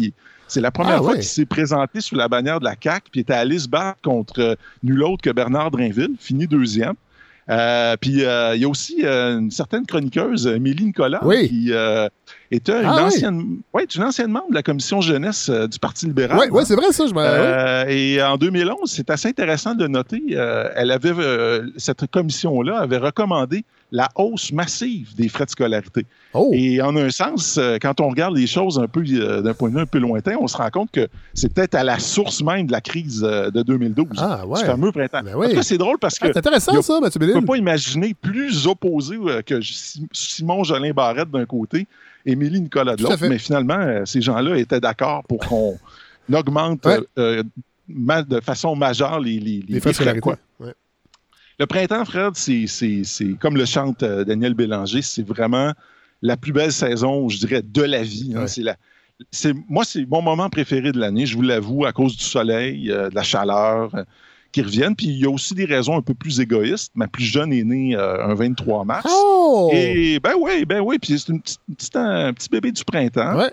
c'est 0.48 0.62
la 0.62 0.72
première 0.72 0.98
ah 0.98 1.04
fois 1.04 1.14
qu'il 1.16 1.24
s'est 1.24 1.46
présenté 1.46 2.02
sous 2.02 2.16
la 2.16 2.28
bannière 2.28 2.60
de 2.60 2.66
la 2.66 2.76
CAQ, 2.82 3.10
puis 3.12 3.22
était 3.22 3.34
allé 3.34 3.60
se 3.60 3.68
battre 3.68 4.02
contre 4.02 4.40
euh, 4.40 4.56
nul 4.84 5.04
autre 5.04 5.22
que 5.22 5.30
Bernard 5.30 5.72
Drinville, 5.72 6.16
fini 6.20 6.48
deuxième. 6.48 6.96
Euh, 7.48 7.96
puis 8.00 8.12
il 8.12 8.60
y 8.60 8.66
a 8.66 8.70
aussi 8.70 9.04
une 9.04 9.52
certaine 9.52 9.86
chroniqueuse, 9.86 10.48
Mélie 10.48 10.86
Nicolas, 10.86 11.22
qui 11.48 11.72
était 12.52 12.80
une, 12.80 12.86
ah 12.86 13.06
ancienne, 13.06 13.58
ouais. 13.74 13.86
une 13.96 14.04
ancienne 14.04 14.32
membre 14.32 14.50
de 14.50 14.56
la 14.56 14.64
commission 14.64 15.02
jeunesse 15.02 15.50
du 15.50 15.80
Parti 15.80 16.08
libéral. 16.08 16.38
Oui, 16.40 16.50
ouais, 16.50 16.66
c'est 16.66 16.76
vrai 16.76 16.92
ça. 16.92 17.06
Je 17.06 17.90
Et 17.90 18.22
en 18.22 18.38
2011, 18.38 18.92
c'est 18.92 19.10
assez 19.10 19.30
intéressant 19.30 19.76
de 19.76 19.88
noter, 19.88 20.24
elle 20.76 20.92
avait, 20.92 21.14
cette 21.78 22.08
commission-là 22.08 22.80
avait 22.80 22.98
recommandé 22.98 23.66
la 23.92 24.10
hausse 24.16 24.52
massive 24.52 25.16
des 25.16 25.30
frais 25.30 25.46
de 25.46 25.50
scolarité. 25.50 26.06
Oh. 26.34 26.52
Et 26.54 26.82
en 26.82 26.96
un 26.96 27.10
sens, 27.10 27.58
euh, 27.58 27.78
quand 27.82 28.02
on 28.02 28.10
regarde 28.10 28.36
les 28.36 28.48
choses 28.48 28.80
un 28.80 28.88
peu 28.88 29.04
euh, 29.08 29.42
d'un 29.42 29.54
point 29.54 29.70
de 29.70 29.76
vue 29.76 29.82
un 29.82 29.86
peu 29.86 30.00
lointain, 30.00 30.36
on 30.40 30.48
se 30.48 30.58
rend 30.58 30.70
compte 30.70 30.92
que 30.92 31.08
c'est 31.34 31.54
peut-être 31.54 31.76
à 31.76 31.84
la 31.84 32.00
source 32.00 32.42
même 32.44 32.68
de 32.68 32.72
la 32.72 32.82
crise 32.82 33.24
euh, 33.24 33.52
de 33.52 33.62
2012, 33.62 34.08
ah, 34.18 34.46
ouais. 34.46 34.60
ce 34.60 34.66
fameux 34.66 34.92
printemps. 34.92 35.22
Ben 35.24 35.62
c'est 35.62 35.78
drôle 35.78 35.98
parce 36.00 36.20
que. 36.20 36.28
c'est 36.28 36.38
intéressant 36.38 36.82
ça, 36.82 37.00
Mathieu 37.00 37.20
On 37.22 37.28
ne 37.28 37.40
peut 37.40 37.46
pas 37.46 37.58
imaginer 37.58 38.14
plus 38.14 38.68
opposé 38.68 39.18
que 39.46 39.60
Simon 40.12 40.64
Jolin 40.64 40.92
Barrette 40.92 41.32
d'un 41.32 41.46
côté, 41.46 41.88
Émilie 42.26 42.62
Nicolas 42.62 42.96
de 42.96 43.04
l'autre, 43.04 43.28
mais 43.28 43.38
finalement, 43.38 44.06
ces 44.06 44.22
gens-là 44.22 44.58
étaient 44.58 44.82
d'accord 44.82 45.24
pour 45.24 45.40
qu'on 45.40 45.78
augmente 46.34 46.88
de 47.18 48.40
façon 48.42 48.76
majeure 48.76 49.20
les, 49.20 49.40
les, 49.40 49.64
les, 49.68 49.80
frais 49.80 49.92
de 49.92 49.96
scolarité. 49.96 50.32
Le 51.60 51.66
printemps, 51.66 52.04
Fred, 52.04 52.36
c'est 52.36 53.38
comme 53.40 53.56
le 53.56 53.66
chante 53.66 54.04
euh, 54.04 54.26
Daniel 54.26 54.54
Bélanger, 54.54 55.02
c'est 55.02 55.26
vraiment 55.26 55.72
la 56.22 56.36
plus 56.36 56.52
belle 56.52 56.72
saison, 56.72 57.30
je 57.30 57.38
dirais, 57.38 57.62
de 57.62 57.82
la 57.82 58.04
vie. 58.04 58.34
Hein. 58.36 58.46
C'est 59.32 59.54
moi, 59.70 59.86
c'est 59.86 60.06
mon 60.06 60.22
moment 60.22 60.50
préféré 60.50 60.92
de 60.92 61.00
l'année, 61.00 61.26
je 61.26 61.36
vous 61.38 61.42
l'avoue, 61.42 61.86
à 61.86 61.94
cause 61.94 62.18
du 62.18 62.24
soleil, 62.24 62.92
euh, 62.92 63.10
de 63.10 63.16
la 63.16 63.24
chaleur 63.24 63.96
euh, 63.96 64.04
qui 64.52 64.62
reviennent. 64.62 64.98
Puis 64.98 65.08
il 65.08 65.18
y 65.18 65.26
a 65.26 65.30
aussi 65.30 65.54
des 65.54 65.64
raisons 65.64 65.96
un 65.96 66.02
peu 66.02 66.14
plus 66.14 66.42
égoïstes. 66.42 66.92
Ma 66.96 67.08
plus 67.08 67.24
jeune 67.24 67.54
est 67.54 67.64
née 67.64 67.96
un 67.96 68.34
23 68.34 68.84
mars. 68.84 69.10
Oh! 69.10 69.72
Et 69.74 70.20
ben 70.20 70.34
oui, 70.38 70.66
ben 70.66 70.82
oui. 70.82 70.98
Puis 71.00 71.18
c'est 71.18 71.96
un 71.96 72.34
petit 72.34 72.50
bébé 72.50 72.74
du 72.74 72.84
printemps. 72.84 73.38
Ouais. 73.38 73.52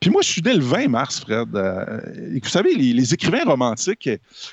Puis 0.00 0.10
moi, 0.10 0.22
je 0.22 0.28
suis 0.28 0.42
né 0.42 0.54
le 0.54 0.62
20 0.62 0.88
mars, 0.88 1.20
Fred. 1.20 1.54
Euh, 1.54 2.00
et 2.34 2.40
vous 2.40 2.48
savez, 2.48 2.74
les, 2.74 3.14
écrivains 3.14 3.44
romantiques 3.44 4.08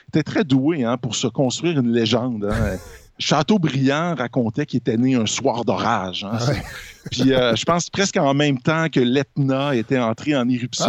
étaient 0.07 0.23
très 0.23 0.43
doués 0.43 0.83
hein, 0.83 0.97
pour 0.97 1.15
se 1.15 1.27
construire 1.27 1.79
une 1.79 1.91
légende. 1.91 2.45
Hein. 2.51 2.77
Chateaubriand 3.19 4.15
racontait 4.15 4.65
qu'il 4.65 4.77
était 4.77 4.97
né 4.97 5.15
un 5.15 5.25
soir 5.25 5.65
d'orage. 5.65 6.23
Hein. 6.23 6.37
Puis 7.11 7.33
euh, 7.33 7.55
je 7.55 7.63
pense 7.63 7.89
presque 7.89 8.17
en 8.17 8.33
même 8.33 8.59
temps 8.59 8.87
que 8.89 8.99
l'Etna 8.99 9.75
était 9.75 9.99
entré 9.99 10.35
en 10.35 10.47
éruption. 10.49 10.87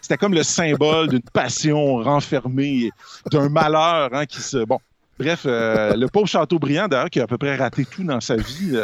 C'était 0.00 0.16
comme 0.16 0.34
le 0.34 0.42
symbole 0.42 1.08
d'une 1.08 1.22
passion 1.22 1.96
renfermée, 1.96 2.90
d'un 3.30 3.48
malheur 3.48 4.10
qui 4.28 4.40
se... 4.40 4.64
Bon, 4.64 4.78
bref, 5.18 5.42
euh, 5.46 5.96
le 5.96 6.08
pauvre 6.08 6.26
Chateaubriand, 6.26 6.88
d'ailleurs, 6.88 7.10
qui 7.10 7.20
a 7.20 7.24
à 7.24 7.26
peu 7.26 7.38
près 7.38 7.56
raté 7.56 7.84
tout 7.84 8.04
dans 8.04 8.20
sa 8.20 8.36
vie, 8.36 8.78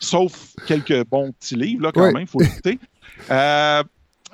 sauf 0.00 0.32
quelques 0.66 1.06
bons 1.06 1.32
petits 1.32 1.56
livres, 1.56 1.84
là, 1.84 1.92
quand 1.92 2.12
même, 2.12 2.22
il 2.22 2.26
faut 2.26 2.40
l'écouter. 2.40 2.78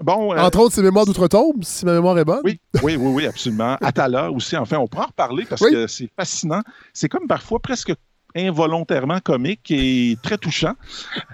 Bon, 0.03 0.33
euh, 0.33 0.39
Entre 0.39 0.59
autres, 0.59 0.75
c'est 0.75 0.83
Mémoires 0.83 1.05
d'outre-tombe, 1.05 1.63
si 1.63 1.85
ma 1.85 1.93
mémoire 1.93 2.19
est 2.19 2.25
bonne. 2.25 2.41
Oui, 2.45 2.59
oui, 2.83 2.97
oui, 2.97 3.13
oui 3.15 3.27
absolument. 3.27 3.77
Atala 3.83 4.31
aussi, 4.31 4.57
enfin, 4.57 4.79
on 4.79 4.87
pourra 4.87 5.05
en 5.05 5.09
reparler 5.09 5.45
parce 5.45 5.61
que 5.61 5.87
c'est 5.87 6.11
fascinant. 6.17 6.63
C'est 6.95 7.09
comme 7.09 7.27
parfois 7.27 7.61
presque 7.61 7.93
involontairement 8.35 9.19
comique 9.21 9.71
et 9.71 10.17
très 10.23 10.39
touchant. 10.39 10.75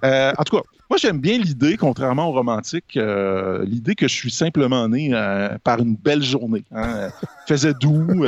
Euh, 0.05 0.33
en 0.37 0.45
tout 0.45 0.57
cas, 0.57 0.63
moi, 0.89 0.97
j'aime 0.99 1.21
bien 1.21 1.39
l'idée, 1.39 1.77
contrairement 1.77 2.29
aux 2.29 2.33
romantiques, 2.33 2.97
euh, 2.97 3.65
l'idée 3.65 3.95
que 3.95 4.09
je 4.09 4.15
suis 4.15 4.31
simplement 4.31 4.89
né 4.89 5.11
par 5.63 5.81
une 5.81 5.97
belle 5.97 6.23
journée. 6.23 6.65
Hein, 6.73 7.11
faisait 7.47 7.75
doux. 7.75 8.25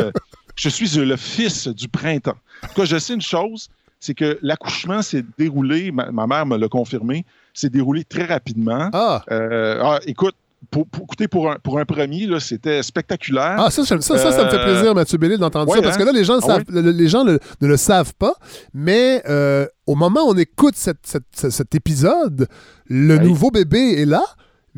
je 0.54 0.68
suis 0.68 0.98
le 0.98 1.16
fils 1.16 1.68
du 1.68 1.88
printemps. 1.88 2.36
En 2.62 2.68
tout 2.68 2.74
cas, 2.74 2.84
je 2.84 2.98
sais 2.98 3.14
une 3.14 3.22
chose, 3.22 3.70
c'est 4.00 4.14
que 4.14 4.38
l'accouchement 4.42 5.02
s'est 5.02 5.24
déroulé, 5.38 5.90
ma, 5.90 6.26
mère 6.26 6.46
me 6.46 6.56
l'a 6.56 6.68
confirmé, 6.68 7.24
s'est 7.58 7.70
déroulé 7.70 8.04
très 8.04 8.24
rapidement. 8.24 8.90
Ah. 8.92 9.22
ah 9.30 9.98
écoute, 10.06 10.34
pour, 10.70 10.86
écoutez, 11.02 11.28
pour 11.28 11.50
un, 11.50 11.56
pour 11.62 11.78
un 11.78 11.84
premier, 11.84 12.28
c'était 12.40 12.82
spectaculaire. 12.82 13.56
Ah, 13.58 13.70
ça, 13.70 13.84
ça, 13.84 14.00
ça, 14.00 14.44
me 14.44 14.50
fait 14.50 14.62
plaisir, 14.64 14.94
Mathieu 14.94 15.16
Bellil, 15.16 15.38
d'entendre 15.38 15.72
ça, 15.72 15.80
parce 15.80 15.96
que 15.96 16.02
hein? 16.02 16.06
là, 16.06 16.12
les 16.12 16.24
gens, 16.24 16.40
ah 16.48 16.58
les 16.68 17.08
gens 17.08 17.24
ne 17.24 17.38
le 17.60 17.76
savent 17.76 18.14
pas, 18.14 18.34
mais 18.74 19.22
au 19.86 19.94
moment 19.94 20.26
où 20.26 20.30
on 20.30 20.36
écoute 20.36 20.74
cet 20.76 21.74
épisode, 21.74 22.48
le 22.86 23.18
nouveau 23.18 23.50
bébé 23.50 24.00
est 24.02 24.06
là, 24.06 24.24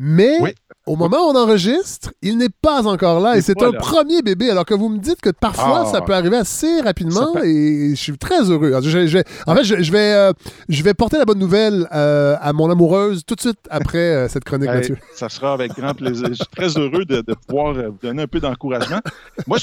mais 0.03 0.55
au 0.87 0.95
moment 0.95 1.27
où 1.27 1.29
on 1.29 1.35
enregistre, 1.35 2.11
il 2.23 2.39
n'est 2.39 2.49
pas 2.49 2.87
encore 2.87 3.19
là 3.19 3.37
et 3.37 3.41
c'est 3.41 3.61
un 3.61 3.71
premier 3.71 4.23
bébé. 4.23 4.49
Alors 4.49 4.65
que 4.65 4.73
vous 4.73 4.89
me 4.89 4.97
dites 4.97 5.21
que 5.21 5.29
parfois, 5.29 5.85
ça 5.85 5.99
ah. 5.99 6.01
peut 6.01 6.15
arriver 6.15 6.37
assez 6.37 6.81
rapidement 6.81 7.35
et 7.43 7.91
je 7.91 8.01
suis 8.01 8.17
très 8.17 8.49
heureux. 8.49 8.73
en 8.73 8.81
fait, 8.81 9.63
je, 9.63 9.91
vais, 9.91 10.13
euh, 10.13 10.33
je 10.69 10.81
vais 10.81 10.95
porter 10.95 11.19
la 11.19 11.25
bonne 11.25 11.37
nouvelle 11.37 11.87
euh, 11.93 12.35
à 12.41 12.51
mon 12.51 12.71
amoureuse 12.71 13.23
tout 13.27 13.35
de 13.35 13.41
suite 13.41 13.59
après 13.69 13.99
euh, 13.99 14.27
cette 14.27 14.43
chronique, 14.43 14.69
Mathieu. 14.69 14.97
Ça 15.13 15.29
sera 15.29 15.53
avec 15.53 15.73
grand 15.75 15.93
plaisir. 15.93 16.29
je 16.29 16.33
suis 16.33 16.45
très 16.47 16.75
heureux 16.79 17.05
de, 17.05 17.21
pouvoir 17.47 17.75
vous 17.75 17.99
donner 18.01 18.23
un 18.23 18.27
peu 18.27 18.39
d'encouragement. 18.39 19.01
Moi, 19.45 19.59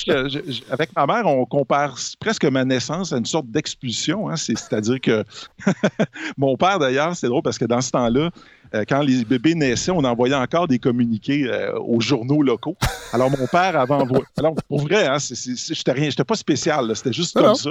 avec 0.70 0.94
ma 0.94 1.06
mère, 1.06 1.26
on 1.26 1.44
compare 1.46 1.96
presque 2.20 2.44
ma 2.44 2.64
naissance 2.64 3.12
à 3.12 3.16
une 3.16 3.26
sorte 3.26 3.50
d'expulsion. 3.50 4.28
Hein. 4.28 4.36
C'est-à-dire 4.36 5.00
que 5.00 5.24
mon 6.38 6.56
père, 6.56 6.78
d'ailleurs, 6.78 7.16
c'est 7.16 7.26
drôle 7.26 7.42
parce 7.42 7.58
que 7.58 7.64
dans 7.64 7.80
ce 7.80 7.90
temps-là, 7.90 8.30
euh, 8.74 8.84
quand 8.88 9.00
les 9.00 9.24
bébés 9.24 9.54
naissaient, 9.54 9.90
on 9.90 10.04
envoyait 10.04 10.34
encore 10.34 10.68
des 10.68 10.78
communiqués 10.78 11.44
euh, 11.46 11.78
aux 11.78 12.00
journaux 12.00 12.42
locaux. 12.42 12.76
Alors, 13.12 13.30
mon 13.30 13.46
père 13.46 13.78
avait 13.78 13.94
envoyé. 13.94 14.24
Alors, 14.36 14.54
pour 14.68 14.80
vrai, 14.80 15.06
hein, 15.06 15.16
j'étais 15.18 15.92
rien, 15.92 16.10
j'étais 16.10 16.24
pas 16.24 16.36
spécial, 16.36 16.94
c'était 16.94 17.12
juste 17.12 17.38
comme 17.38 17.54
ça. 17.54 17.70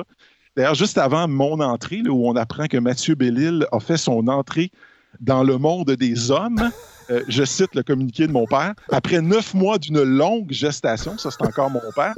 D'ailleurs, 0.56 0.76
juste 0.76 0.98
avant 0.98 1.28
mon 1.28 1.60
entrée, 1.60 2.02
où 2.08 2.28
on 2.28 2.36
apprend 2.36 2.66
que 2.66 2.78
Mathieu 2.78 3.14
Bellil 3.14 3.68
a 3.72 3.80
fait 3.80 3.98
son 3.98 4.28
entrée 4.28 4.72
dans 5.20 5.44
le 5.44 5.58
monde 5.58 5.92
des 5.92 6.32
hommes, 6.32 6.72
euh, 7.10 7.24
je 7.28 7.44
cite 7.44 7.76
le 7.76 7.84
communiqué 7.84 8.28
de 8.28 8.32
mon 8.32 8.46
père, 8.46 8.74
après 8.92 9.22
neuf 9.22 9.54
mois 9.54 9.78
d'une 9.78 10.02
longue 10.02 10.52
gestation, 10.52 11.18
ça 11.18 11.32
c'est 11.32 11.46
encore 11.46 11.70
mon 11.70 11.82
père, 11.96 12.14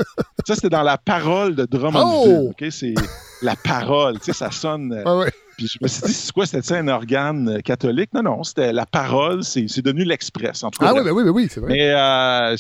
ça 0.45 0.55
c'était 0.55 0.69
dans 0.69 0.83
la 0.83 0.97
parole 0.97 1.55
de 1.55 1.65
Drummondville, 1.65 2.53
oh! 2.59 2.69
c'est 2.71 2.95
la 3.41 3.55
parole, 3.55 4.19
tu 4.19 4.25
sais, 4.25 4.33
ça 4.33 4.51
sonne... 4.51 5.01
Ah 5.05 5.25
puis 5.59 5.67
je 5.67 5.77
me 5.81 5.89
suis 5.89 6.03
dit, 6.03 6.13
c'est 6.13 6.31
quoi, 6.31 6.45
c'était 6.45 6.75
un 6.75 6.87
organe 6.87 7.49
euh, 7.49 7.59
catholique? 7.59 8.13
Non, 8.13 8.23
non, 8.23 8.43
c'était 8.45 8.71
la 8.71 8.85
parole, 8.85 9.43
c'est 9.43 9.81
devenu 9.81 10.05
l'Express. 10.05 10.63
En 10.63 10.71
tout 10.71 10.79
cas, 10.79 10.91
ah 10.91 10.93
oui, 10.93 11.03
ben 11.03 11.11
oui, 11.11 11.23
ben 11.25 11.31
oui, 11.31 11.47
c'est 11.49 11.59
vrai. 11.59 11.73
Mais 11.73 11.91
euh, 11.91 12.55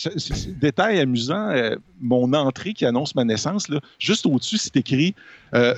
détail 0.59 0.99
amusant, 0.99 1.49
euh, 1.49 1.77
mon 2.01 2.33
entrée 2.33 2.73
qui 2.73 2.85
annonce 2.85 3.15
ma 3.15 3.23
naissance, 3.23 3.69
là, 3.69 3.79
juste 3.99 4.25
au-dessus, 4.25 4.57
c'est 4.57 4.75
écrit 4.75 5.15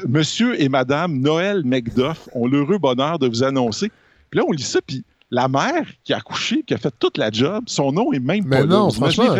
Monsieur 0.08 0.60
et 0.60 0.68
Madame 0.68 1.20
Noël 1.20 1.64
Macduff 1.64 2.28
ont 2.34 2.48
l'heureux 2.48 2.80
bonheur 2.80 3.20
de 3.20 3.28
vous 3.28 3.44
annoncer. 3.44 3.92
Puis 4.32 4.40
là, 4.40 4.46
on 4.48 4.52
lit 4.52 4.64
ça, 4.64 4.80
puis 4.82 5.04
la 5.30 5.48
mère 5.48 5.86
qui 6.04 6.14
a 6.14 6.18
accouché, 6.18 6.64
qui 6.64 6.74
a 6.74 6.78
fait 6.78 6.94
toute 6.98 7.20
la 7.20 7.30
job, 7.30 7.66
son 7.68 7.92
nom 7.92 8.12
est 8.14 8.20
même 8.20 8.46
Mais 8.48 8.66
non, 8.66 8.90
franchement. 8.90 9.36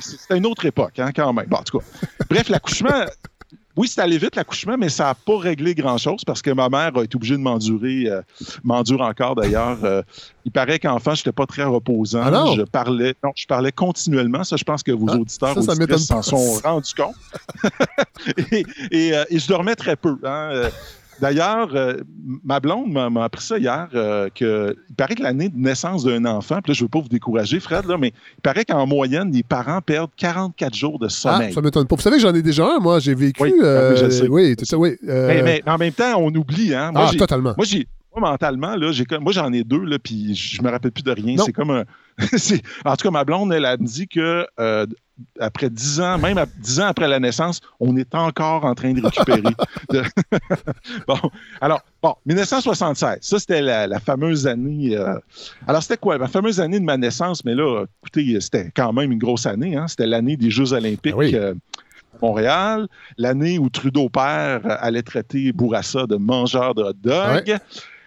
C'était 0.00 0.38
une 0.38 0.46
autre 0.46 0.64
époque, 0.64 1.00
hein, 1.00 1.10
quand 1.14 1.32
même. 1.32 1.46
Bon, 1.46 1.56
en 1.56 1.62
tout 1.64 1.80
cas. 1.80 1.84
Bref, 2.30 2.48
l'accouchement, 2.48 3.04
oui, 3.76 3.88
c'est 3.88 4.00
allé 4.00 4.16
vite 4.16 4.36
l'accouchement, 4.36 4.76
mais 4.78 4.88
ça 4.88 5.04
n'a 5.04 5.14
pas 5.14 5.38
réglé 5.38 5.74
grand-chose 5.74 6.24
parce 6.24 6.40
que 6.40 6.50
ma 6.50 6.68
mère 6.68 6.96
a 6.96 7.04
été 7.04 7.16
obligée 7.16 7.36
de 7.36 7.42
m'endurer, 7.42 8.06
euh, 8.08 8.22
m'endure 8.64 9.02
encore 9.02 9.34
d'ailleurs. 9.34 9.78
Euh, 9.84 10.02
il 10.46 10.52
paraît 10.52 10.78
qu'enfant, 10.78 11.14
je 11.14 11.20
n'étais 11.20 11.32
pas 11.32 11.46
très 11.46 11.64
reposant. 11.64 12.22
Ah 12.24 12.44
je 12.56 12.62
parlais, 12.62 13.14
non, 13.22 13.32
je 13.34 13.46
parlais 13.46 13.72
continuellement. 13.72 14.44
Ça, 14.44 14.56
je 14.56 14.64
pense 14.64 14.82
que 14.82 14.92
vos 14.92 15.06
ah, 15.10 15.16
auditeurs 15.16 15.62
s'en 15.98 16.22
sont 16.22 16.60
rendus 16.64 16.94
compte. 16.94 17.16
et, 18.90 19.14
euh, 19.14 19.24
et, 19.28 19.38
je 19.38 19.46
dormais 19.46 19.74
très 19.74 19.96
peu. 19.96 20.16
Hein. 20.24 20.70
D'ailleurs, 21.20 21.74
euh, 21.74 21.94
ma 22.44 22.60
blonde 22.60 22.92
m'a 22.92 23.24
appris 23.24 23.42
ça 23.42 23.58
hier, 23.58 23.88
euh, 23.94 24.28
que, 24.34 24.76
il 24.90 24.94
paraît 24.94 25.14
que 25.14 25.22
l'année 25.22 25.48
de 25.48 25.56
naissance 25.56 26.04
d'un 26.04 26.24
enfant, 26.24 26.60
puis 26.62 26.72
là, 26.72 26.74
je 26.74 26.82
ne 26.82 26.84
veux 26.84 26.90
pas 26.90 27.00
vous 27.00 27.08
décourager, 27.08 27.60
Fred, 27.60 27.86
là, 27.86 27.96
mais 27.98 28.08
il 28.08 28.40
paraît 28.42 28.64
qu'en 28.64 28.86
moyenne, 28.86 29.32
les 29.32 29.42
parents 29.42 29.80
perdent 29.80 30.10
44 30.16 30.74
jours 30.74 30.98
de 30.98 31.08
sommeil. 31.08 31.48
Ah, 31.50 31.54
ça 31.54 31.60
m'étonne 31.60 31.86
pas. 31.86 31.96
Vous 31.96 32.02
savez 32.02 32.16
que 32.16 32.22
j'en 32.22 32.34
ai 32.34 32.42
déjà 32.42 32.66
un, 32.66 32.78
moi, 32.78 32.98
j'ai 33.00 33.14
vécu. 33.14 33.42
Oui, 33.42 33.54
euh, 33.62 33.96
je 33.96 34.10
sais. 34.10 34.28
oui, 34.28 34.56
tout 34.56 34.64
ça, 34.64 34.76
oui. 34.76 34.96
Mais, 35.02 35.62
en 35.66 35.78
même 35.78 35.92
temps, 35.92 36.18
on 36.18 36.34
oublie. 36.34 36.74
Hein? 36.74 36.92
Moi, 36.92 37.08
ah, 37.10 37.16
totalement. 37.16 37.54
Moi, 37.56 37.66
j'ai 37.66 37.86
mentalement, 38.16 38.76
là, 38.76 38.90
moi, 39.20 39.32
j'en 39.32 39.52
ai 39.52 39.62
deux, 39.62 39.84
là, 39.84 39.98
puis 39.98 40.34
je 40.34 40.62
me 40.62 40.70
rappelle 40.70 40.92
plus 40.92 41.02
de 41.02 41.12
rien. 41.12 41.36
C'est 41.44 41.52
comme 41.52 41.70
un. 41.70 41.84
en 42.84 42.96
tout 42.96 43.08
cas, 43.08 43.10
ma 43.10 43.24
blonde, 43.24 43.52
elle 43.52 43.64
a 43.64 43.76
dit 43.76 44.08
que 44.08 44.46
après 45.40 45.70
dix 45.70 46.00
ans, 46.00 46.18
même 46.18 46.38
dix 46.58 46.80
ans 46.80 46.86
après 46.86 47.08
la 47.08 47.18
naissance, 47.18 47.60
on 47.80 47.96
est 47.96 48.14
encore 48.14 48.64
en 48.64 48.74
train 48.74 48.92
de 48.92 49.02
récupérer. 49.02 49.42
bon, 51.08 51.18
alors, 51.60 51.82
bon, 52.02 52.14
1976, 52.26 53.18
ça 53.20 53.38
c'était 53.38 53.62
la, 53.62 54.00
fameuse 54.00 54.46
année. 54.46 54.96
Euh, 54.96 55.18
alors, 55.66 55.82
c'était 55.82 55.96
quoi? 55.96 56.18
La 56.18 56.28
fameuse 56.28 56.60
année 56.60 56.80
de 56.80 56.84
ma 56.84 56.96
naissance, 56.96 57.44
mais 57.44 57.54
là, 57.54 57.84
écoutez, 58.02 58.38
c'était 58.40 58.70
quand 58.74 58.92
même 58.92 59.12
une 59.12 59.18
grosse 59.18 59.46
année. 59.46 59.76
Hein? 59.76 59.88
C'était 59.88 60.06
l'année 60.06 60.36
des 60.36 60.50
Jeux 60.50 60.72
Olympiques. 60.72 61.14
Ben 61.14 61.34
euh, 61.34 61.54
Montréal, 62.22 62.88
l'année 63.18 63.58
où 63.58 63.68
Trudeau 63.68 64.08
père 64.08 64.62
allait 64.64 65.02
traiter 65.02 65.52
Bourassa 65.52 66.06
de 66.06 66.16
mangeur 66.16 66.74
de 66.74 66.82
hot 66.82 66.92
dog. 66.94 67.50
Euh, 67.50 67.58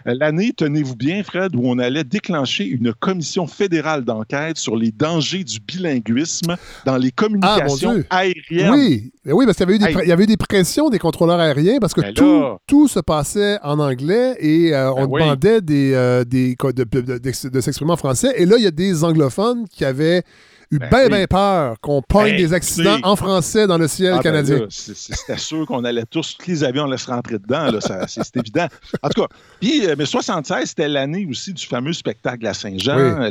l'année, 0.05 0.53
tenez-vous 0.55 0.95
bien, 0.95 1.23
Fred, 1.23 1.55
où 1.55 1.61
on 1.63 1.79
allait 1.79 2.03
déclencher 2.03 2.65
une 2.65 2.93
commission 2.93 3.47
fédérale 3.47 4.03
d'enquête 4.03 4.57
sur 4.57 4.75
les 4.75 4.91
dangers 4.91 5.43
du 5.43 5.59
bilinguisme 5.59 6.55
dans 6.85 6.97
les 6.97 7.11
communications 7.11 8.03
ah, 8.09 8.17
aériennes. 8.17 8.71
Oui, 8.71 9.11
oui 9.25 9.45
parce 9.45 9.57
qu'il 9.57 9.69
y, 9.69 10.11
avait 10.11 10.23
eu 10.23 10.27
des, 10.27 10.37
pressions 10.37 10.89
des 10.89 10.99
contrôleurs 10.99 11.39
aériens 11.39 11.77
parce 11.79 11.93
que 11.93 12.01
ben 12.01 12.59
tout, 12.67 12.87
se 12.87 12.99
passait 12.99 13.59
en 13.61 13.79
anglais 13.79 14.35
et 14.39 14.73
euh, 14.73 14.91
on 14.93 15.07
ben 15.07 15.19
demandait 15.19 15.61
des, 15.61 15.93
euh, 15.93 16.23
de 16.23 17.61
s'exprimer 17.61 17.91
en 17.91 17.97
français. 17.97 18.33
Et 18.37 18.45
là, 18.45 18.55
il 18.57 18.63
y 18.63 18.67
a 18.67 18.71
des 18.71 19.03
anglophones 19.03 19.67
qui 19.67 19.85
avaient 19.85 20.23
eu 20.71 20.77
ben 20.77 20.89
bien, 20.89 21.09
bien 21.09 21.27
peur 21.27 21.79
qu'on 21.81 22.01
pogne 22.01 22.37
des 22.37 22.53
accidents 22.53 22.99
en 23.03 23.15
français 23.15 23.65
dans 23.65 23.77
le 23.77 23.87
ciel 23.87 24.13
ah, 24.13 24.17
ben 24.17 24.23
canadien. 24.23 24.67
C'était 24.69 25.37
sûr 25.37 25.65
qu'on 25.65 25.83
allait 25.83 26.05
tous, 26.09 26.37
tous 26.37 26.47
les 26.47 26.63
avions 26.63 26.85
laisser 26.85 27.11
rentrer 27.11 27.39
dedans, 27.39 27.69
c'est 28.07 28.37
évident. 28.37 28.67
En 29.01 29.09
tout 29.09 29.21
cas, 29.21 29.27
puis, 29.59 29.87
euh, 29.87 29.95
mais 29.97 30.05
76, 30.05 30.69
c'était 30.69 30.87
l'année 30.87 31.25
aussi 31.29 31.53
du 31.53 31.65
fameux 31.65 31.93
spectacle 31.93 32.45
à 32.45 32.53
Saint-Jean, 32.53 33.29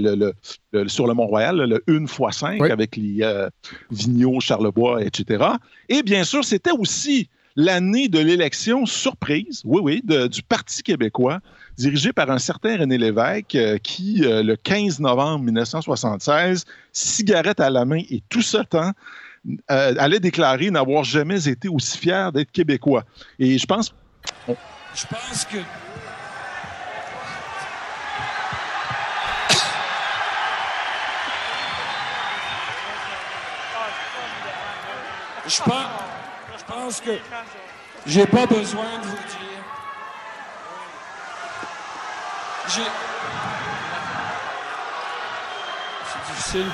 sur 0.87 1.07
le 1.07 1.15
Mont-Royal, 1.15 1.57
le 1.57 1.83
1 1.89 2.05
x 2.05 2.39
5 2.39 2.61
avec 2.63 2.97
les 2.97 3.19
euh, 3.23 3.49
Vigneault, 3.91 4.41
Charlebois, 4.41 5.03
etc. 5.03 5.45
Et 5.89 6.03
bien 6.03 6.25
sûr, 6.25 6.45
c'était 6.45 6.73
aussi 6.73 7.29
l'année 7.57 8.09
de 8.09 8.19
l'élection 8.19 8.87
surprise, 8.87 9.63
oui, 9.65 9.81
oui, 9.83 10.29
du 10.29 10.43
Parti 10.43 10.83
québécois 10.83 11.41
dirigé 11.79 12.13
par 12.13 12.31
un 12.31 12.39
certain 12.39 12.77
René 12.77 12.99
Lévesque, 12.99 13.55
euh, 13.55 13.79
qui, 13.79 14.25
euh, 14.25 14.43
le 14.43 14.57
15 14.57 14.99
novembre 14.99 15.45
1976, 15.45 16.65
cigarette 16.93 17.61
à 17.61 17.71
la 17.71 17.85
main 17.85 18.03
et 18.11 18.23
tout 18.29 18.43
ce 18.43 18.59
temps, 18.59 18.93
euh, 19.71 19.95
allait 19.99 20.21
déclarer 20.21 20.71
n'avoir 20.71 21.05
jamais 21.05 21.49
été 21.49 21.69
aussi 21.69 21.97
fier 21.97 22.33
d'être 22.33 22.51
québécois. 22.51 23.05
Et 23.39 23.57
je 23.57 23.67
pense... 23.67 23.95
Je 24.95 25.07
pense 25.07 25.45
que... 25.45 25.59
Je 35.47 35.63
pense, 35.63 35.87
je 36.59 36.65
pense 36.67 37.01
que 37.01 37.11
j'ai 38.07 38.27
pas 38.27 38.45
besoin 38.45 38.99
de 39.01 39.07
vous 39.07 39.17
dire 39.17 39.58
c'est 42.69 42.83
difficile. 46.33 46.67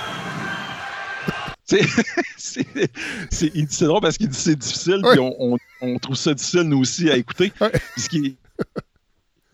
C'est 3.31 3.85
drôle 3.87 4.01
parce 4.01 4.19
qu'il 4.19 4.29
dit 4.29 4.39
c'est 4.39 4.57
difficile, 4.57 5.01
puis 5.11 5.21
on, 5.21 5.57
on, 5.81 5.99
trouve 5.99 6.17
ça 6.17 6.35
difficile, 6.35 6.63
nous 6.63 6.81
aussi, 6.81 7.11
à 7.11 7.17
écouter. 7.17 7.53
Ce, 7.97 8.09
qui 8.09 8.27
est, 8.27 8.37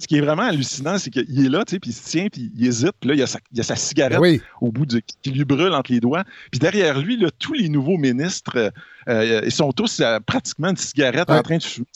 ce, 0.01 0.07
qui 0.07 0.17
est, 0.17 0.21
vraiment 0.21 0.43
hallucinant, 0.43 0.99
c'est 0.99 1.11
qu'il 1.11 1.47
est 1.47 1.49
là, 1.49 1.65
tu 1.65 1.73
sais, 1.73 1.79
puis 1.79 1.91
il 1.91 1.95
se 1.95 2.09
tient, 2.09 2.29
puis 2.29 2.51
il 2.57 2.67
hésite, 2.67 2.93
puis 3.01 3.09
là, 3.09 3.15
il 3.15 3.21
y 3.21 3.23
a 3.23 3.27
sa, 3.27 3.39
il 3.53 3.61
a 3.61 3.63
sa 3.63 3.77
cigarette 3.77 4.43
au 4.61 4.73
bout 4.73 4.87
de, 4.87 5.01
qui 5.23 5.31
lui 5.31 5.45
brûle 5.45 5.73
entre 5.73 5.93
les 5.93 6.01
doigts. 6.01 6.25
Puis 6.51 6.59
derrière 6.59 6.99
lui, 6.99 7.17
là, 7.17 7.29
tous 7.39 7.55
les 7.55 7.69
nouveaux 7.69 7.99
ministres, 7.99 8.73
euh, 9.09 9.41
ils 9.45 9.53
sont 9.53 9.73
tous 9.73 10.01
euh, 10.01 10.19
pratiquement 10.21 10.71
une 10.71 10.77
cigarette 10.77 11.31
en 11.31 11.43
train 11.43 11.59
de 11.59 11.63
fumer. 11.63 11.87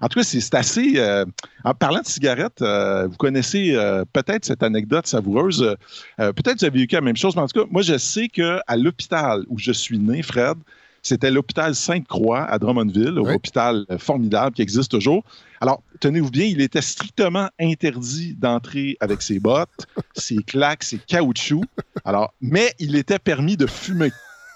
En 0.00 0.08
tout 0.08 0.18
cas, 0.18 0.24
c'est 0.24 0.54
assez. 0.54 0.94
Euh, 0.96 1.24
en 1.62 1.74
parlant 1.74 2.00
de 2.00 2.06
cigarettes, 2.06 2.62
euh, 2.62 3.06
vous 3.06 3.16
connaissez 3.16 3.74
euh, 3.74 4.04
peut-être 4.12 4.44
cette 4.44 4.62
anecdote 4.62 5.06
savoureuse. 5.06 5.76
peut-être 6.18 6.54
que 6.54 6.58
vous 6.60 6.64
avez 6.64 6.80
vécu 6.80 6.94
la 6.94 7.00
même 7.00 7.16
chose, 7.16 7.36
mais 7.36 7.42
en 7.42 7.46
tout 7.46 7.60
cas, 7.60 7.68
moi, 7.70 7.82
je 7.82 7.96
sais 7.96 8.28
qu'à 8.28 8.76
l'hôpital 8.76 9.44
où 9.48 9.58
je 9.58 9.72
suis 9.72 9.98
né, 9.98 10.22
Fred, 10.22 10.56
c'était 11.04 11.30
l'hôpital 11.30 11.74
Sainte-Croix 11.74 12.44
à 12.44 12.58
Drummondville, 12.58 13.18
un 13.18 13.34
hôpital 13.34 13.84
formidable 13.98 14.56
qui 14.56 14.62
existe 14.62 14.90
toujours. 14.90 15.22
Alors, 15.60 15.82
tenez-vous 16.00 16.30
bien, 16.30 16.46
il 16.46 16.60
était 16.60 16.80
strictement 16.80 17.48
interdit 17.60 18.34
d'entrer 18.34 18.96
avec 19.00 19.22
ses 19.22 19.38
bottes, 19.38 19.86
ses 20.16 20.36
claques, 20.36 20.82
ses 20.82 20.98
caoutchoucs. 20.98 21.64
Alors, 22.04 22.32
mais 22.40 22.74
il 22.78 22.96
était 22.96 23.18
permis 23.18 23.56
de 23.56 23.66
fumer. 23.66 24.10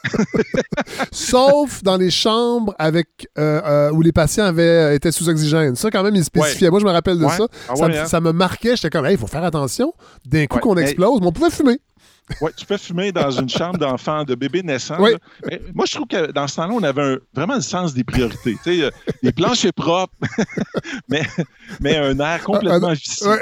Sauf 1.13 1.83
dans 1.83 1.97
les 1.97 2.11
chambres 2.11 2.75
avec 2.79 3.29
euh, 3.37 3.61
euh, 3.65 3.91
où 3.91 4.01
les 4.01 4.13
patients 4.13 4.45
avaient 4.45 4.97
été 4.97 5.13
sous 5.13 5.29
oxygène. 5.29 5.77
Ça, 5.77 5.91
quand 5.91 6.03
même, 6.03 6.15
il 6.15 6.25
spécifiait. 6.25 6.71
Moi, 6.71 6.81
je 6.81 6.85
me 6.85 6.91
rappelle 6.91 7.19
de 7.19 7.27
ça. 7.27 7.47
Ah 7.69 7.75
hein. 7.79 8.07
ça, 8.07 8.21
me 8.21 8.33
marquait. 8.33 8.77
J'étais 8.77 8.91
comme, 8.91 9.07
il 9.07 9.19
faut 9.19 9.27
faire 9.27 9.45
attention. 9.45 9.93
D'un 10.25 10.47
coup 10.47 10.61
qu'on 10.61 10.77
explose, 10.77 11.21
mais 11.21 11.27
on 11.27 11.33
pouvait 11.33 11.51
fumer. 11.51 11.79
Oui, 12.41 12.51
tu 12.57 12.67
peux 12.67 12.77
fumer 12.77 13.13
dans 13.13 13.31
une 13.31 13.49
chambre 13.49 13.79
d'enfant, 13.79 14.25
de 14.25 14.35
bébé 14.35 14.63
naissant. 14.63 14.99
moi, 14.99 15.87
je 15.87 15.95
trouve 15.95 16.07
que 16.07 16.31
dans 16.33 16.47
ce 16.47 16.57
temps-là, 16.57 16.75
on 16.75 16.83
avait 16.83 17.19
vraiment 17.35 17.55
le 17.55 17.61
sens 17.61 17.95
des 17.95 18.05
priorités. 18.05 18.57
Tu 18.63 18.79
sais, 18.79 18.83
euh, 18.83 18.91
les 19.23 19.33
planchers 19.33 19.73
propres, 19.73 20.15
mais, 21.09 21.23
mais 21.81 21.97
un 21.97 22.19
air 22.19 22.43
complètement 22.43 22.93
vicieux. 22.93 23.41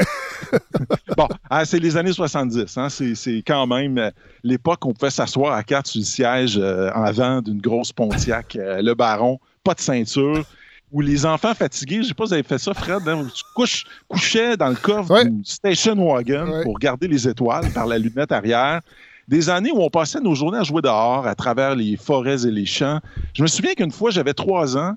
bon, 1.16 1.28
ah, 1.50 1.64
c'est 1.64 1.78
les 1.78 1.96
années 1.96 2.12
70. 2.12 2.76
Hein, 2.78 2.88
c'est 2.88 3.42
quand 3.46 3.66
même 3.66 3.98
euh, 3.98 4.10
l'époque 4.42 4.84
où 4.84 4.90
on 4.90 4.92
pouvait 4.92 5.10
s'asseoir 5.10 5.52
à 5.54 5.62
quatre 5.62 5.86
sur 5.86 6.00
le 6.00 6.04
siège 6.04 6.58
euh, 6.58 6.90
en 6.94 7.02
avant 7.02 7.42
d'une 7.42 7.60
grosse 7.60 7.92
Pontiac, 7.92 8.56
le 8.60 8.94
baron, 8.94 9.38
pas 9.64 9.74
de 9.74 9.80
ceinture 9.80 10.44
où 10.92 11.00
les 11.00 11.26
enfants 11.26 11.54
fatigués, 11.54 12.02
je 12.02 12.08
sais 12.08 12.14
pas 12.14 12.24
si 12.24 12.28
vous 12.28 12.34
avez 12.34 12.42
fait 12.42 12.58
ça, 12.58 12.72
Fred, 12.72 13.06
hein, 13.08 13.26
tu 13.34 13.84
couchais 14.08 14.56
dans 14.56 14.68
le 14.68 14.76
coffre 14.76 15.24
d'une 15.24 15.44
station 15.44 15.94
wagon 15.94 16.62
pour 16.62 16.74
regarder 16.74 17.08
les 17.08 17.26
étoiles 17.28 17.70
par 17.72 17.86
la 17.86 17.98
lunette 17.98 18.32
arrière. 18.32 18.80
Des 19.28 19.50
années 19.50 19.72
où 19.72 19.82
on 19.82 19.90
passait 19.90 20.20
nos 20.20 20.36
journées 20.36 20.58
à 20.58 20.62
jouer 20.62 20.82
dehors, 20.82 21.26
à 21.26 21.34
travers 21.34 21.74
les 21.74 21.96
forêts 21.96 22.46
et 22.46 22.50
les 22.50 22.66
champs. 22.66 23.00
Je 23.34 23.42
me 23.42 23.48
souviens 23.48 23.74
qu'une 23.74 23.90
fois, 23.90 24.10
j'avais 24.10 24.34
trois 24.34 24.76
ans. 24.76 24.94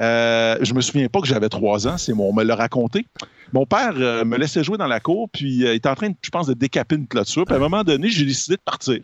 Euh, 0.00 0.58
je 0.60 0.74
me 0.74 0.80
souviens 0.80 1.08
pas 1.08 1.20
que 1.20 1.26
j'avais 1.26 1.48
trois 1.48 1.86
ans, 1.86 1.96
c'est 1.96 2.12
mon, 2.12 2.30
on 2.30 2.32
me 2.32 2.44
l'a 2.44 2.54
raconté. 2.54 3.06
Mon 3.52 3.66
père 3.66 3.92
euh, 3.96 4.24
me 4.24 4.36
laissait 4.36 4.64
jouer 4.64 4.78
dans 4.78 4.86
la 4.86 5.00
cour, 5.00 5.28
puis 5.30 5.64
euh, 5.64 5.72
il 5.72 5.76
était 5.76 5.88
en 5.88 5.94
train, 5.94 6.10
je 6.22 6.30
pense, 6.30 6.46
de 6.46 6.54
décaper 6.54 6.96
une 6.96 7.06
clôture. 7.06 7.44
Puis 7.44 7.54
à 7.54 7.58
un 7.58 7.60
moment 7.60 7.84
donné, 7.84 8.08
j'ai 8.08 8.24
décidé 8.24 8.56
de 8.56 8.62
partir. 8.62 9.00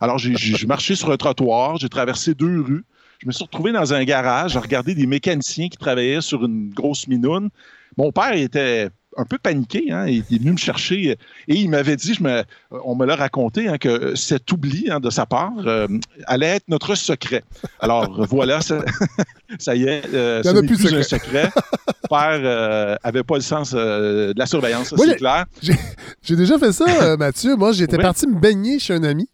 Alors, 0.00 0.18
j'ai 0.18 0.66
marché 0.66 0.94
sur 0.94 1.10
un 1.12 1.16
trottoir, 1.16 1.76
j'ai 1.76 1.88
traversé 1.88 2.34
deux 2.34 2.60
rues, 2.60 2.84
je 3.22 3.28
me 3.28 3.32
suis 3.32 3.44
retrouvé 3.44 3.70
dans 3.70 3.94
un 3.94 4.02
garage 4.02 4.56
à 4.56 4.60
regarder 4.60 4.96
des 4.96 5.06
mécaniciens 5.06 5.68
qui 5.68 5.78
travaillaient 5.78 6.20
sur 6.20 6.44
une 6.44 6.70
grosse 6.70 7.06
minoune. 7.06 7.50
Mon 7.96 8.10
père 8.10 8.32
était 8.32 8.88
un 9.16 9.24
peu 9.24 9.38
paniqué. 9.38 9.92
Hein, 9.92 10.08
il 10.08 10.24
est 10.28 10.38
venu 10.38 10.52
me 10.52 10.56
chercher 10.56 11.16
et 11.46 11.54
il 11.54 11.70
m'avait 11.70 11.94
dit, 11.94 12.14
je 12.14 12.22
me, 12.24 12.42
on 12.84 12.96
me 12.96 13.06
l'a 13.06 13.14
raconté, 13.14 13.68
hein, 13.68 13.78
que 13.78 14.16
cet 14.16 14.50
oubli 14.50 14.90
hein, 14.90 14.98
de 14.98 15.08
sa 15.08 15.24
part 15.24 15.52
euh, 15.66 15.86
allait 16.26 16.56
être 16.56 16.64
notre 16.66 16.96
secret. 16.96 17.44
Alors 17.78 18.26
voilà, 18.28 18.58
ça, 19.58 19.76
y 19.76 19.84
est, 19.84 20.02
euh, 20.12 20.42
ce 20.42 20.48
n'est 20.48 20.66
plus, 20.66 20.76
plus 20.76 20.92
un 20.92 21.02
secret. 21.04 21.48
père 22.10 22.40
euh, 22.42 22.96
avait 23.04 23.22
pas 23.22 23.36
le 23.36 23.42
sens 23.42 23.72
de 23.72 24.34
la 24.36 24.46
surveillance, 24.46 24.92
c'est 24.96 25.16
clair. 25.16 25.44
J'ai 26.22 26.34
déjà 26.34 26.58
fait 26.58 26.72
ça, 26.72 27.16
Mathieu. 27.16 27.54
Moi, 27.54 27.70
j'étais 27.70 27.98
parti 27.98 28.26
me 28.26 28.40
baigner 28.40 28.80
chez 28.80 28.94
un 28.94 29.04
ami. 29.04 29.28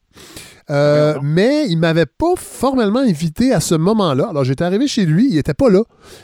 Euh, 0.70 1.18
mais 1.22 1.66
il 1.68 1.78
m'avait 1.78 2.06
pas 2.06 2.34
formellement 2.36 3.00
invité 3.00 3.52
à 3.52 3.60
ce 3.60 3.74
moment-là. 3.74 4.28
Alors 4.28 4.44
j'étais 4.44 4.64
arrivé 4.64 4.86
chez 4.86 5.06
lui, 5.06 5.28
il 5.30 5.38
était 5.38 5.54
pas 5.54 5.70
là. 5.70 5.82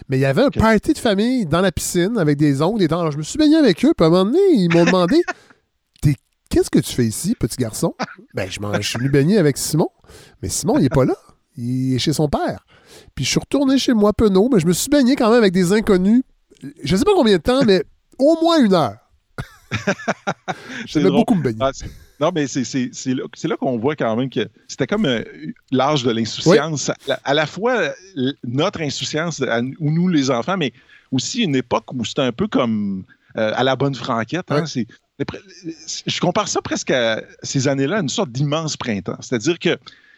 Mais 0.09 0.19
il 0.19 0.21
y 0.21 0.27
avait 0.27 0.43
un 0.43 0.51
party 0.51 0.93
de 0.93 0.99
famille 0.99 1.47
dans 1.47 1.61
la 1.63 1.73
piscine 1.73 2.19
avec 2.19 2.37
des 2.37 2.61
ongles, 2.61 2.79
des 2.79 2.89
dents. 2.89 3.01
Alors 3.01 3.13
je 3.13 3.19
me 3.19 3.23
suis 3.23 3.39
baigné 3.39 3.57
avec 3.57 3.85
eux, 3.85 3.95
puis 3.97 4.05
à 4.05 4.09
un 4.09 4.11
moment 4.11 4.25
donné, 4.27 4.39
ils 4.53 4.69
m'ont 4.73 4.85
demandé 4.85 5.23
Qu'est-ce 6.55 6.71
que 6.71 6.79
tu 6.79 6.93
fais 6.93 7.05
ici, 7.05 7.35
petit 7.35 7.57
garçon? 7.57 7.97
Ben, 8.33 8.49
je, 8.49 8.61
je 8.81 8.89
suis 8.89 8.99
venu 8.99 9.11
baigner 9.11 9.39
avec 9.39 9.59
Simon. 9.59 9.89
Mais 10.41 10.49
Simon, 10.49 10.79
il 10.79 10.85
est 10.85 10.95
pas 10.95 11.05
là. 11.05 11.17
Il 11.57 11.95
est 11.95 11.99
chez 11.99 12.13
son 12.13 12.29
père. 12.29 12.65
Puis 13.17 13.25
je 13.25 13.31
suis 13.31 13.41
retourné 13.41 13.77
chez 13.77 13.93
moi, 13.93 14.13
penaud, 14.13 14.49
mais 14.53 14.61
je 14.61 14.67
me 14.67 14.73
suis 14.73 14.89
baigné 14.89 15.17
quand 15.17 15.31
même 15.31 15.39
avec 15.39 15.53
des 15.53 15.73
inconnus. 15.73 16.23
Je 16.85 16.95
sais 16.95 17.05
pas 17.05 17.11
combien 17.17 17.39
de 17.39 17.43
temps, 17.43 17.65
mais 17.65 17.83
au 18.21 18.39
moins 18.41 18.65
une 18.65 18.73
heure. 18.73 18.99
J'aimais 20.87 21.11
beaucoup 21.11 21.35
me 21.35 21.43
baigner. 21.43 21.59
Ah, 21.61 21.73
non, 22.25 22.31
mais 22.35 22.47
c'est 22.47 23.49
là, 23.49 23.57
qu'on 23.59 23.77
voit 23.77 23.97
quand 23.97 24.17
même 24.17 24.31
que 24.31 24.49
c'était 24.67 24.87
comme 24.87 25.05
euh, 25.05 25.23
l'âge 25.71 26.05
de 26.05 26.11
l'insouciance. 26.11 26.91
À, 27.23 27.35
la 27.35 27.45
fois 27.45 27.93
notre 28.45 28.81
insouciance, 28.81 29.43
ou 29.79 29.91
nous 29.91 30.09
les 30.09 30.31
enfants, 30.31 30.57
mais 30.57 30.73
aussi 31.13 31.43
une 31.43 31.55
époque 31.55 31.93
où 31.93 32.03
c'était 32.03 32.23
un 32.23 32.33
peu 32.33 32.49
comme 32.49 33.05
euh, 33.37 33.53
à 33.55 33.63
la 33.63 33.77
bonne 33.77 33.95
franquette. 33.95 34.51
Hein, 34.51 34.65
je 34.65 36.21
compare 36.21 36.49
ça 36.49 36.63
presque 36.63 36.93
à 36.93 37.23
ces 37.43 37.69
années-là 37.69 37.99
à 37.99 38.01
une 38.01 38.09
sorte 38.09 38.33
d'immense 38.33 38.79
printemps. 38.79 39.19
C'est-à-dire 39.21 39.59
que 39.59 39.77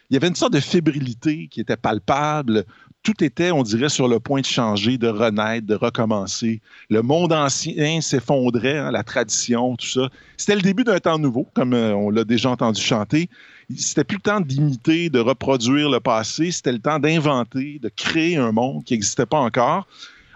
il 0.08 0.14
y 0.14 0.16
avait 0.16 0.28
une 0.28 0.36
sorte 0.36 0.52
de 0.52 0.60
fébrilité 0.60 1.48
qui 1.48 1.60
était 1.60 1.76
palpable 1.76 2.64
tout 3.06 3.22
était, 3.22 3.52
on 3.52 3.62
dirait, 3.62 3.88
sur 3.88 4.08
le 4.08 4.18
point 4.18 4.40
de 4.40 4.46
changer, 4.46 4.98
de 4.98 5.06
renaître, 5.06 5.64
de 5.64 5.76
recommencer. 5.76 6.60
Le 6.90 7.02
monde 7.02 7.32
ancien 7.32 8.00
s'effondrait, 8.00 8.78
hein, 8.78 8.90
la 8.90 9.04
tradition, 9.04 9.76
tout 9.76 9.86
ça. 9.86 10.08
C'était 10.36 10.56
le 10.56 10.60
début 10.60 10.82
d'un 10.82 10.98
temps 10.98 11.16
nouveau, 11.16 11.46
comme 11.54 11.72
euh, 11.72 11.94
on 11.94 12.10
l'a 12.10 12.24
déjà 12.24 12.50
entendu 12.50 12.82
chanter. 12.82 13.30
C'était 13.76 14.02
plus 14.02 14.16
le 14.16 14.22
temps 14.22 14.40
d'imiter, 14.40 15.08
de 15.08 15.20
reproduire 15.20 15.88
le 15.88 16.00
passé, 16.00 16.50
c'était 16.50 16.72
le 16.72 16.80
temps 16.80 16.98
d'inventer, 16.98 17.78
de 17.80 17.88
créer 17.94 18.38
un 18.38 18.50
monde 18.50 18.82
qui 18.82 18.94
n'existait 18.94 19.24
pas 19.24 19.38
encore. 19.38 19.86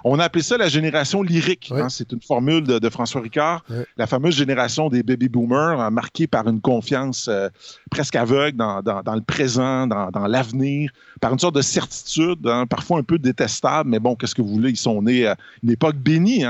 On 0.04 0.18
a 0.18 0.24
appelé 0.24 0.42
ça 0.42 0.56
la 0.56 0.68
génération 0.68 1.22
lyrique. 1.22 1.72
Hein. 1.74 1.88
c'est 1.88 2.12
une 2.12 2.20
formule 2.20 2.64
de, 2.64 2.88
François 2.88 3.20
Ricard. 3.20 3.64
La 3.96 4.06
fameuse 4.06 4.34
génération 4.34 4.88
des 4.88 5.02
baby 5.02 5.28
boomers, 5.28 5.80
hein, 5.80 5.90
marquée 5.90 6.26
par 6.26 6.48
une 6.48 6.60
confiance 6.60 7.28
euh, 7.28 7.48
presque 7.90 8.16
aveugle 8.16 8.56
dans, 8.56 8.80
le 9.14 9.20
présent, 9.20 9.86
dans, 9.86 10.26
l'avenir, 10.26 10.90
par 11.20 11.32
une 11.32 11.38
sorte 11.38 11.54
de 11.54 11.62
certitude, 11.62 12.46
hein, 12.46 12.66
parfois 12.66 12.98
un 12.98 13.02
peu 13.02 13.18
détestable, 13.18 13.90
mais 13.90 13.98
bon, 13.98 14.16
qu'est-ce 14.16 14.34
que 14.34 14.42
vous 14.42 14.54
voulez, 14.54 14.70
ils 14.70 14.76
sont 14.76 15.02
nés 15.02 15.26
à 15.26 15.36
une 15.62 15.70
époque 15.70 15.96
bénie. 15.96 16.44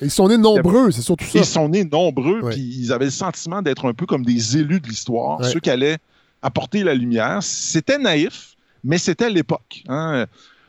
Ils 0.00 0.10
sont 0.10 0.28
nés 0.28 0.38
nombreux, 0.38 0.90
c'est 0.90 1.02
surtout 1.02 1.24
ça. 1.24 1.38
Ils 1.38 1.44
sont 1.44 1.68
nés 1.68 1.84
nombreux, 1.84 2.50
puis 2.50 2.60
ils 2.60 2.92
avaient 2.92 3.06
le 3.06 3.10
sentiment 3.10 3.62
d'être 3.62 3.86
un 3.88 3.94
peu 3.94 4.06
comme 4.06 4.24
des 4.24 4.56
élus 4.56 4.80
de 4.80 4.88
l'histoire, 4.88 5.44
ceux 5.44 5.60
qui 5.60 5.70
allaient 5.70 5.98
apporter 6.42 6.84
la 6.84 6.94
lumière. 6.94 7.38
C'était 7.42 7.98
naïf, 7.98 8.56
mais 8.84 8.98
c'était 8.98 9.30
l'époque 9.30 9.84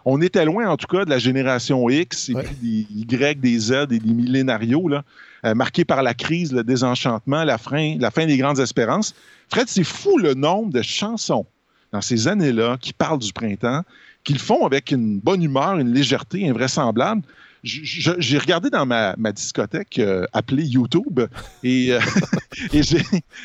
on 0.10 0.22
était 0.22 0.46
loin, 0.46 0.70
en 0.70 0.78
tout 0.78 0.88
cas, 0.88 1.04
de 1.04 1.10
la 1.10 1.20
génération 1.20 1.90
X 1.90 2.30
et 2.30 2.34
puis 2.34 2.56
des 2.62 3.16
Y, 3.18 3.42
des 3.42 3.60
Z 3.60 3.72
et 3.92 4.00
des 4.00 4.14
millénarios, 4.14 4.88
là, 4.88 5.04
euh, 5.44 5.54
marqués 5.54 5.84
par 5.84 6.02
la 6.02 6.14
crise, 6.14 6.54
le 6.54 6.64
désenchantement, 6.64 7.44
la 7.44 7.58
fin, 7.58 7.98
la 8.00 8.10
fin 8.10 8.26
des 8.26 8.38
grandes 8.38 8.60
espérances. 8.60 9.14
Fred, 9.50 9.68
c'est 9.68 9.84
fou 9.84 10.18
le 10.18 10.34
nombre 10.34 10.72
de 10.72 10.82
chansons 10.82 11.46
dans 11.92 12.00
ces 12.00 12.30
années-là 12.30 12.78
qui 12.80 12.94
parlent 12.94 13.20
du 13.20 13.34
printemps, 13.34 13.82
qu'ils 14.24 14.40
font 14.40 14.66
avec 14.66 14.92
une 14.92 15.20
bonne 15.20 15.44
humeur, 15.44 15.78
une 15.78 15.94
légèreté 15.94 16.48
invraisemblable. 16.50 17.22
J'ai 17.64 18.38
regardé 18.38 18.70
dans 18.70 18.86
ma, 18.86 19.14
discothèque 19.34 20.00
euh, 20.00 20.26
appelée 20.32 20.64
YouTube 20.64 21.20
et, 21.64 21.92
euh, 21.92 22.00
et, 22.74 22.82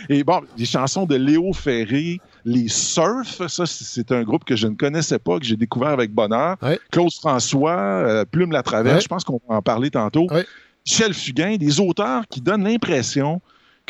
et 0.08 0.22
bon, 0.22 0.42
des 0.56 0.66
chansons 0.66 1.06
de 1.06 1.16
Léo 1.16 1.52
Ferré, 1.52 2.20
les 2.44 2.68
Surf, 2.68 3.46
ça, 3.46 3.66
c'est 3.66 4.12
un 4.12 4.22
groupe 4.22 4.44
que 4.44 4.56
je 4.56 4.66
ne 4.66 4.74
connaissais 4.74 5.18
pas, 5.18 5.38
que 5.38 5.44
j'ai 5.44 5.56
découvert 5.56 5.90
avec 5.90 6.12
bonheur. 6.12 6.56
Claude 6.90 7.12
François, 7.12 7.76
euh, 7.78 8.24
Plume 8.24 8.52
la 8.52 8.62
Traverse, 8.62 9.02
je 9.04 9.08
pense 9.08 9.24
qu'on 9.24 9.40
va 9.48 9.56
en 9.56 9.62
parler 9.62 9.90
tantôt. 9.90 10.26
Michel 10.86 11.14
Fugain, 11.14 11.56
des 11.56 11.80
auteurs 11.80 12.26
qui 12.28 12.40
donnent 12.40 12.64
l'impression 12.64 13.40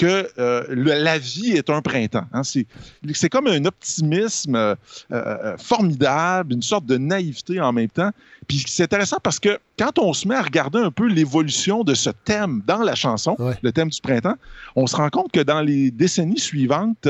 que 0.02 0.28
euh, 0.36 0.64
la 0.68 1.16
vie 1.16 1.52
est 1.52 1.70
un 1.70 1.80
printemps. 1.80 2.26
Hein. 2.32 2.42
C'est 2.42 3.28
comme 3.28 3.46
un 3.46 3.64
optimisme 3.64 4.56
euh, 4.56 4.74
euh, 5.12 5.56
formidable, 5.58 6.54
une 6.54 6.62
sorte 6.62 6.86
de 6.86 6.98
naïveté 6.98 7.60
en 7.60 7.72
même 7.72 7.88
temps. 7.88 8.10
Puis 8.48 8.64
c'est 8.66 8.82
intéressant 8.82 9.18
parce 9.22 9.38
que 9.38 9.60
quand 9.78 10.00
on 10.00 10.12
se 10.12 10.26
met 10.26 10.34
à 10.34 10.42
regarder 10.42 10.80
un 10.80 10.90
peu 10.90 11.06
l'évolution 11.06 11.84
de 11.84 11.94
ce 11.94 12.10
thème 12.10 12.62
dans 12.66 12.82
la 12.82 12.96
chanson, 12.96 13.36
le 13.62 13.70
thème 13.70 13.90
du 13.90 14.00
printemps, 14.00 14.34
on 14.74 14.88
se 14.88 14.96
rend 14.96 15.08
compte 15.08 15.30
que 15.30 15.38
dans 15.38 15.60
les 15.60 15.92
décennies 15.92 16.40
suivantes, 16.40 17.08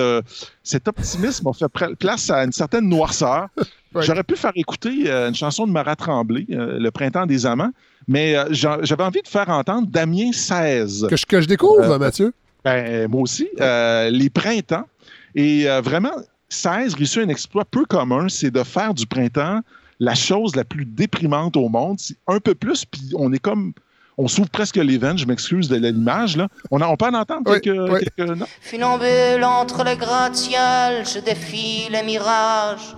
cet 0.62 0.86
optimisme 0.86 1.48
a 1.48 1.52
fait 1.54 1.96
place 1.98 2.28
à 2.28 2.44
une 2.44 2.52
certaine 2.52 2.86
noirceur. 2.86 3.48
J'aurais 4.00 4.24
pu 4.24 4.36
faire 4.36 4.52
écouter 4.54 5.10
une 5.10 5.34
chanson 5.34 5.66
de 5.66 5.72
Marat 5.72 5.96
Tremblay, 5.96 6.44
Le 6.48 6.90
printemps 6.90 7.24
des 7.24 7.46
amants, 7.46 7.72
mais 8.06 8.36
j'avais 8.50 9.02
envie 9.02 9.22
de 9.22 9.28
faire 9.28 9.48
entendre 9.48 9.88
Damien 9.88 10.32
16. 10.32 11.06
Que 11.08 11.16
je, 11.16 11.24
que 11.24 11.40
je 11.40 11.48
découvre, 11.48 11.96
Mathieu. 11.96 12.34
Ben, 12.64 13.08
moi 13.08 13.22
aussi. 13.22 13.48
Euh, 13.60 14.10
les 14.10 14.30
printemps. 14.30 14.86
Et 15.34 15.68
euh, 15.68 15.80
vraiment, 15.80 16.12
16 16.48 16.94
réussit 16.94 17.18
un 17.18 17.28
exploit 17.28 17.64
peu 17.64 17.84
commun, 17.84 18.28
c'est 18.28 18.50
de 18.50 18.62
faire 18.62 18.94
du 18.94 19.06
printemps 19.06 19.60
la 20.00 20.14
chose 20.14 20.56
la 20.56 20.64
plus 20.64 20.84
déprimante 20.84 21.56
au 21.56 21.68
monde. 21.68 21.98
Un 22.26 22.40
peu 22.40 22.54
plus, 22.54 22.84
puis 22.84 23.12
on 23.16 23.32
est 23.32 23.38
comme 23.38 23.72
on 24.18 24.28
s'ouvre 24.28 24.50
presque 24.50 24.76
les 24.76 24.98
veines, 24.98 25.16
je 25.16 25.26
m'excuse 25.26 25.68
de 25.68 25.76
l'image, 25.76 26.36
là. 26.36 26.48
On, 26.70 26.82
on 26.82 26.96
peut 26.96 27.06
en 27.06 27.14
entendre 27.14 27.58
quelques, 27.58 28.14
quelques 28.16 28.44
Funambule 28.60 29.42
entre 29.42 29.84
les 29.84 29.96
gratte-ciels, 29.96 31.06
je 31.06 31.18
défie 31.20 31.88
les 31.90 32.02
mirages 32.02 32.94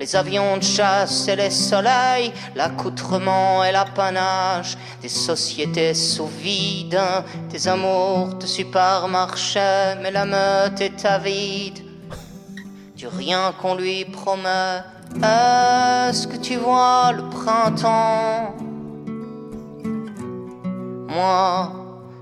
les 0.00 0.14
avions 0.14 0.56
de 0.56 0.62
chasse 0.62 1.26
et 1.28 1.36
les 1.36 1.50
soleils, 1.50 2.32
l'accoutrement 2.54 3.64
et 3.64 3.72
l'apanage 3.72 4.78
des 5.02 5.08
sociétés 5.08 5.94
sous 5.94 6.26
vide, 6.26 7.00
des 7.50 7.66
amours 7.66 8.34
de 8.34 8.46
supermarché, 8.46 9.94
mais 10.00 10.10
la 10.10 10.24
meute 10.24 10.80
est 10.80 11.04
avide 11.04 11.80
du 12.94 13.08
rien 13.08 13.52
qu'on 13.60 13.74
lui 13.74 14.04
promet. 14.04 14.82
Est-ce 15.16 16.26
que 16.28 16.36
tu 16.36 16.56
vois 16.56 17.12
le 17.12 17.28
printemps? 17.30 18.54
Moi, 21.08 21.72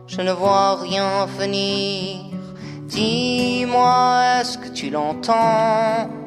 je 0.06 0.20
ne 0.22 0.32
vois 0.32 0.76
rien 0.76 1.26
venir. 1.26 2.20
Dis-moi, 2.82 4.22
est-ce 4.40 4.56
que 4.58 4.68
tu 4.68 4.90
l'entends? 4.90 6.25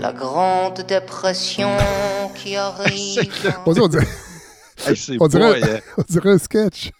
La 0.00 0.12
grande 0.12 0.80
dépression 0.88 1.70
qui 2.34 2.56
arrive. 2.56 3.30
on 3.66 3.72
dirait, 3.72 4.06
on 5.20 5.28
dirait, 5.28 5.82
on 5.98 6.02
dirait 6.08 6.30
un 6.30 6.38
sketch. 6.38 6.90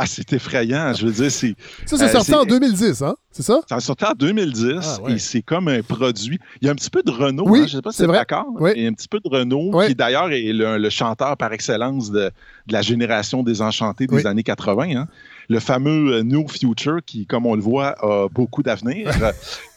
Ah, 0.00 0.06
c'est 0.06 0.32
effrayant. 0.32 0.94
Je 0.94 1.06
veux 1.06 1.12
dire, 1.12 1.28
c'est. 1.28 1.56
Ça, 1.84 1.98
c'est 1.98 2.08
sorti 2.12 2.32
en 2.32 2.44
2010, 2.44 3.02
hein? 3.02 3.16
C'est 3.32 3.42
ça? 3.42 3.60
Ça 3.68 3.80
sorti 3.80 4.04
en 4.04 4.12
2010 4.12 4.74
ah, 4.80 5.10
et 5.10 5.18
c'est 5.18 5.42
comme 5.42 5.66
un 5.66 5.82
produit. 5.82 6.38
Il 6.62 6.66
y 6.66 6.68
a 6.68 6.72
un 6.72 6.76
petit 6.76 6.88
peu 6.88 7.02
de 7.02 7.10
Renault, 7.10 7.44
oui, 7.48 7.60
hein? 7.60 7.66
je 7.66 7.72
ne 7.72 7.78
sais 7.78 7.82
pas 7.82 7.90
si 7.90 7.98
c'est 7.98 8.06
d'accord. 8.06 8.46
Il 8.76 8.82
y 8.82 8.86
a 8.86 8.88
un 8.88 8.92
petit 8.92 9.08
peu 9.08 9.18
de 9.18 9.28
Renault, 9.28 9.72
qui 9.88 9.96
d'ailleurs 9.96 10.30
est 10.30 10.52
le, 10.52 10.88
chanteur 10.90 11.36
par 11.36 11.52
excellence 11.52 12.12
de, 12.12 12.30
la 12.68 12.80
génération 12.80 13.42
des 13.42 13.60
Enchantés 13.60 14.06
des 14.06 14.24
années 14.26 14.44
80. 14.44 14.96
Hein? 14.96 15.08
Le 15.48 15.58
fameux 15.58 16.12
euh, 16.12 16.22
New 16.22 16.46
Future 16.46 16.98
qui, 17.04 17.26
comme 17.26 17.46
on 17.46 17.56
le 17.56 17.62
voit, 17.62 17.96
a 18.00 18.28
beaucoup 18.28 18.62
d'avenir. 18.62 19.10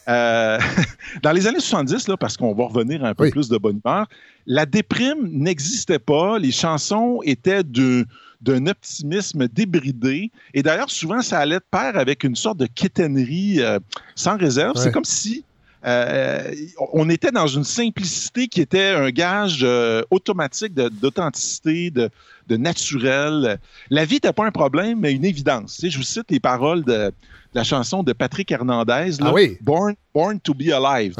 Euh, 0.08 0.58
dans 1.22 1.32
les 1.32 1.46
années 1.46 1.60
70, 1.60 2.08
là, 2.08 2.16
parce 2.16 2.36
qu'on 2.36 2.54
va 2.54 2.64
revenir 2.64 3.04
un 3.04 3.14
peu 3.14 3.30
plus 3.30 3.48
de 3.48 3.56
bonne 3.56 3.80
humeur, 3.84 4.06
la 4.46 4.66
déprime 4.66 5.28
n'existait 5.30 5.98
pas. 5.98 6.38
Les 6.38 6.52
chansons 6.52 7.20
étaient 7.24 7.62
d'un 7.62 8.66
optimisme 8.66 9.46
débridé. 9.48 10.30
Et 10.54 10.62
d'ailleurs, 10.62 10.90
souvent, 10.90 11.22
ça 11.22 11.38
allait 11.38 11.56
de 11.56 11.64
pair 11.70 11.96
avec 11.96 12.24
une 12.24 12.36
sorte 12.36 12.58
de 12.58 12.66
quétainerie 12.66 13.60
euh, 13.60 13.78
sans 14.14 14.36
réserve. 14.36 14.76
C'est 14.76 14.92
comme 14.92 15.04
si 15.04 15.44
euh, 15.84 16.54
on 16.92 17.08
était 17.10 17.30
dans 17.30 17.46
une 17.46 17.64
simplicité 17.64 18.48
qui 18.48 18.60
était 18.60 18.90
un 18.90 19.10
gage 19.10 19.60
euh, 19.62 20.02
automatique 20.10 20.74
d'authenticité, 20.74 21.90
de, 21.90 22.08
de, 22.48 22.56
naturel. 22.56 23.58
La 23.90 24.04
vie 24.04 24.14
n'était 24.14 24.32
pas 24.32 24.46
un 24.46 24.52
problème, 24.52 25.00
mais 25.00 25.12
une 25.12 25.24
évidence. 25.24 25.80
je 25.82 25.96
vous 25.96 26.04
cite 26.04 26.30
les 26.30 26.40
paroles 26.40 26.84
de, 26.84 27.12
la 27.54 27.64
chanson 27.64 28.02
de 28.02 28.12
Patrick 28.12 28.50
Hernandez, 28.50 29.16
ah 29.20 29.32
Born, 29.60 29.94
Born 30.14 30.40
to 30.40 30.54
be 30.54 30.70
Alive. 30.70 31.14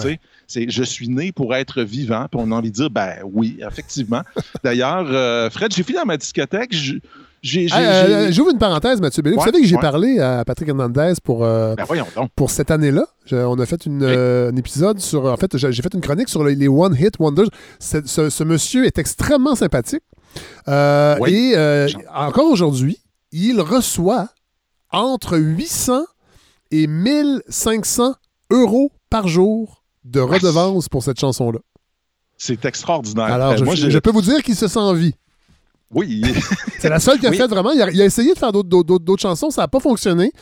C'est 0.46 0.70
Je 0.70 0.82
suis 0.82 1.08
né 1.08 1.32
pour 1.32 1.54
être 1.54 1.82
vivant. 1.82 2.26
Puis 2.30 2.40
on 2.42 2.50
a 2.52 2.54
envie 2.54 2.70
de 2.70 2.76
dire, 2.76 2.90
ben 2.90 3.16
oui, 3.24 3.58
effectivement. 3.66 4.22
D'ailleurs, 4.64 5.06
euh, 5.10 5.50
Fred, 5.50 5.74
j'ai 5.74 5.82
fini 5.82 5.98
dans 5.98 6.06
ma 6.06 6.16
discothèque. 6.16 6.72
Euh, 7.44 8.30
j'ouvre 8.30 8.50
une 8.50 8.58
parenthèse, 8.58 9.00
Mathieu 9.00 9.22
Vous 9.24 9.42
savez 9.42 9.60
que 9.60 9.66
j'ai 9.66 9.76
parlé 9.76 10.20
à 10.20 10.44
Patrick 10.44 10.68
Hernandez 10.68 11.14
pour, 11.24 11.44
euh, 11.44 11.74
ben 11.74 11.84
pour 12.36 12.50
cette 12.50 12.70
année-là. 12.70 13.06
On 13.32 13.58
a 13.58 13.66
fait 13.66 13.84
une, 13.86 14.04
un 14.04 14.56
épisode 14.56 15.00
sur. 15.00 15.26
En 15.26 15.36
fait, 15.36 15.56
j'ai 15.56 15.82
fait 15.82 15.94
une 15.94 16.00
chronique 16.00 16.28
sur 16.28 16.44
les 16.44 16.68
One 16.68 16.96
Hit 16.98 17.18
Wonders. 17.18 17.48
Ce, 17.80 18.44
monsieur 18.44 18.86
est 18.86 18.98
extrêmement 18.98 19.54
sympathique. 19.54 20.04
et 20.68 21.54
encore 22.14 22.50
aujourd'hui, 22.50 22.98
il 23.32 23.60
reçoit 23.60 24.28
entre 24.90 25.38
800 25.38 26.04
et 26.70 26.86
1500 26.86 28.14
euros 28.50 28.92
par 29.10 29.28
jour 29.28 29.82
de 30.04 30.20
redevance 30.20 30.88
pour 30.88 31.02
cette 31.02 31.18
chanson-là. 31.20 31.58
C'est 32.36 32.64
extraordinaire. 32.64 33.26
Alors, 33.26 33.52
euh, 33.52 33.74
je, 33.76 33.98
peux 33.98 34.10
vous 34.10 34.22
dire 34.22 34.42
qu'il 34.42 34.56
se 34.56 34.66
sent 34.66 34.78
en 34.78 34.94
vie. 34.94 35.14
Oui. 35.94 36.22
c'est 36.78 36.88
la 36.88 36.98
seule 36.98 37.18
qui 37.18 37.26
a 37.26 37.32
fait 37.32 37.46
vraiment. 37.46 37.72
Il 37.72 37.80
a, 37.80 38.04
essayé 38.04 38.32
de 38.32 38.38
faire 38.38 38.52
d'autres 38.52 39.20
chansons, 39.20 39.50
ça 39.50 39.62
n'a 39.62 39.68
pas 39.68 39.80
fonctionné. 39.80 40.32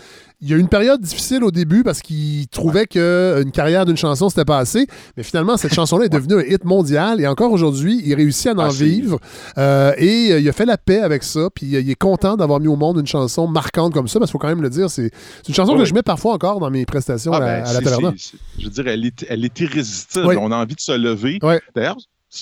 Il 0.42 0.48
y 0.48 0.54
a 0.54 0.56
eu 0.56 0.60
une 0.60 0.68
période 0.68 1.02
difficile 1.02 1.44
au 1.44 1.50
début 1.50 1.82
parce 1.82 2.00
qu'il 2.00 2.48
trouvait 2.48 2.86
qu'une 2.86 3.50
carrière 3.52 3.84
d'une 3.84 3.98
chanson, 3.98 4.30
c'était 4.30 4.46
pas 4.46 4.56
assez. 4.56 4.86
Mais 5.18 5.22
finalement, 5.22 5.58
cette 5.58 5.74
chanson-là 5.74 6.06
est 6.06 6.10
devenue 6.10 6.36
un 6.36 6.42
hit 6.42 6.64
mondial 6.64 7.20
et 7.20 7.26
encore 7.26 7.52
aujourd'hui, 7.52 8.00
il 8.02 8.14
réussit 8.14 8.46
à 8.46 8.52
en 8.52 8.60
ah, 8.60 8.68
vivre. 8.70 9.18
Euh, 9.58 9.92
et 9.98 10.32
euh, 10.32 10.40
il 10.40 10.48
a 10.48 10.52
fait 10.52 10.64
la 10.64 10.78
paix 10.78 11.00
avec 11.00 11.24
ça. 11.24 11.48
Puis 11.54 11.66
il 11.66 11.90
est 11.90 11.94
content 11.94 12.36
d'avoir 12.38 12.58
mis 12.58 12.68
au 12.68 12.76
monde 12.76 12.98
une 12.98 13.06
chanson 13.06 13.48
marquante 13.48 13.92
comme 13.92 14.08
ça 14.08 14.18
parce 14.18 14.30
qu'il 14.30 14.32
faut 14.32 14.38
quand 14.38 14.48
même 14.48 14.62
le 14.62 14.70
dire. 14.70 14.88
C'est 14.88 15.10
une 15.46 15.54
chanson 15.54 15.76
que 15.76 15.84
je 15.84 15.92
mets 15.92 16.02
parfois 16.02 16.32
encore 16.32 16.58
dans 16.58 16.70
mes 16.70 16.86
prestations 16.86 17.32
ah, 17.34 17.36
à, 17.36 17.40
ben, 17.40 17.72
la 17.74 17.80
Taverna. 17.80 18.14
Je 18.58 18.64
veux 18.64 18.70
dire, 18.70 18.88
elle 18.88 19.04
est, 19.04 19.26
elle 19.28 19.44
est 19.44 19.60
irrésistible. 19.60 20.38
On 20.38 20.52
a 20.52 20.56
envie 20.56 20.74
de 20.74 20.80
se 20.80 20.92
lever. 20.92 21.38
D'ailleurs, 21.74 21.98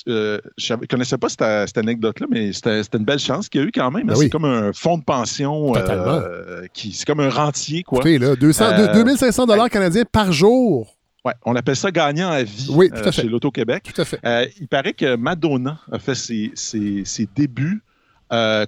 euh, 0.06 0.38
je 0.58 0.74
ne 0.74 0.86
connaissais 0.86 1.16
pas 1.16 1.28
cette, 1.28 1.78
anecdote-là, 1.78 2.26
mais 2.30 2.52
c'était 2.52 2.82
une 2.94 3.04
belle 3.04 3.18
chance 3.18 3.48
qu'il 3.48 3.60
y 3.60 3.64
a 3.64 3.66
eu 3.66 3.72
quand 3.72 3.90
même. 3.90 4.06
Ben 4.06 4.14
c'est 4.16 4.28
comme 4.28 4.44
un 4.44 4.72
fonds 4.72 4.98
de 4.98 5.04
pension. 5.04 5.74
Euh, 5.76 6.66
qui 6.74 6.92
C'est 6.92 7.06
comme 7.06 7.20
un 7.20 7.30
rentier. 7.30 7.82
Quoi. 7.82 8.02
là, 8.04 8.36
2500 8.36 9.46
dollars 9.46 9.70
canadiens 9.70 10.04
par 10.10 10.32
jour. 10.32 10.94
Ouais, 11.24 11.32
on 11.44 11.56
appelle 11.56 11.76
ça 11.76 11.90
gagnant 11.90 12.30
à 12.30 12.42
vie 12.42 12.70
chez 13.10 13.24
l'Auto-Québec. 13.24 13.90
Tout 13.94 14.00
à 14.00 14.04
fait. 14.04 14.52
il 14.60 14.68
paraît 14.68 14.92
que 14.92 15.16
Madonna 15.16 15.78
a 15.90 15.98
fait 15.98 16.14
ses, 16.14 17.28
débuts 17.34 17.82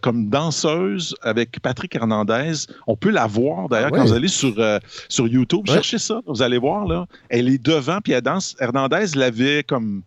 comme 0.00 0.30
danseuse 0.30 1.14
avec 1.20 1.60
Patrick 1.60 1.94
Hernandez. 1.94 2.66
On 2.86 2.96
peut 2.96 3.10
la 3.10 3.26
voir 3.26 3.68
d'ailleurs 3.68 3.90
ah 3.92 3.96
quand 3.96 4.04
vous 4.04 4.14
allez 4.14 4.28
sur, 4.28 4.54
sur 5.08 5.28
YouTube. 5.28 5.66
Cherchez 5.66 5.98
ça, 5.98 6.20
vous 6.26 6.40
allez 6.40 6.58
voir 6.58 6.86
là. 6.86 7.04
Elle 7.28 7.50
est 7.50 7.62
devant, 7.62 8.00
puis 8.00 8.14
elle 8.14 8.22
danse. 8.22 8.56
Hernandez 8.58 9.06
l'avait 9.16 9.62
comme 9.62 10.02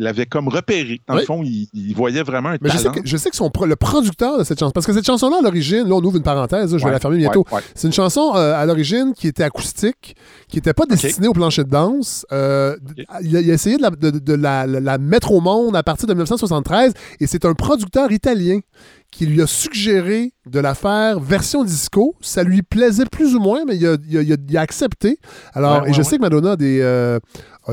l'avait 0.00 0.26
comme 0.26 0.48
repéré. 0.48 1.00
Dans 1.06 1.14
le 1.14 1.22
fond, 1.22 1.42
il, 1.44 1.94
voyait 1.94 2.22
vraiment 2.22 2.50
un 2.50 2.58
Mais 2.60 2.70
talent. 2.70 2.92
Je 3.04 3.16
sais 3.16 3.30
que, 3.30 3.36
son, 3.36 3.50
le 3.66 3.76
producteur 3.76 4.38
de 4.38 4.44
cette 4.44 4.58
chanson, 4.58 4.72
parce 4.72 4.86
que 4.86 4.92
cette 4.92 5.06
chanson-là, 5.06 5.38
à 5.38 5.42
l'origine, 5.42 5.88
là, 5.88 5.94
on 5.94 6.02
ouvre 6.02 6.16
une 6.16 6.22
parenthèse, 6.22 6.76
je 6.76 6.84
vais 6.84 6.90
la 6.90 6.98
fermer 6.98 7.18
bientôt. 7.18 7.44
c'est 7.74 7.86
une 7.86 7.92
chanson 7.92 8.32
euh, 8.34 8.54
à 8.54 8.64
l'origine 8.66 9.12
qui 9.14 9.28
était 9.28 9.44
acoustique, 9.44 10.16
qui 10.48 10.56
n'était 10.56 10.72
pas 10.72 10.86
destinée 10.86 11.28
au 11.28 11.32
plancher 11.32 11.64
de 11.64 11.70
danse. 11.70 12.26
Euh, 12.32 12.76
il, 13.22 13.36
a, 13.36 13.40
essayé 13.40 13.76
de, 13.76 14.34
la, 14.34 14.98
mettre 14.98 15.32
au 15.32 15.40
monde 15.40 15.76
à 15.76 15.82
partir 15.82 16.06
de 16.08 16.14
1973, 16.14 16.94
et 17.20 17.26
c'est 17.26 17.44
un 17.44 17.54
producteur 17.54 18.10
italien 18.10 18.60
qui 19.10 19.26
lui 19.26 19.42
a 19.42 19.46
suggéré 19.46 20.32
de 20.46 20.60
la 20.60 20.74
faire 20.74 21.20
version 21.20 21.64
disco. 21.64 22.14
Ça 22.20 22.42
lui 22.42 22.62
plaisait 22.62 23.06
plus 23.06 23.34
ou 23.34 23.40
moins, 23.40 23.64
mais 23.66 23.76
il 23.76 23.86
a, 23.86 24.60
accepté. 24.60 25.18
Alors, 25.52 25.86
et 25.86 25.92
je 25.92 26.02
sais 26.02 26.16
que 26.16 26.22
Madonna 26.22 26.52
a 26.52 26.56
des, 26.56 26.80
euh, 26.80 27.18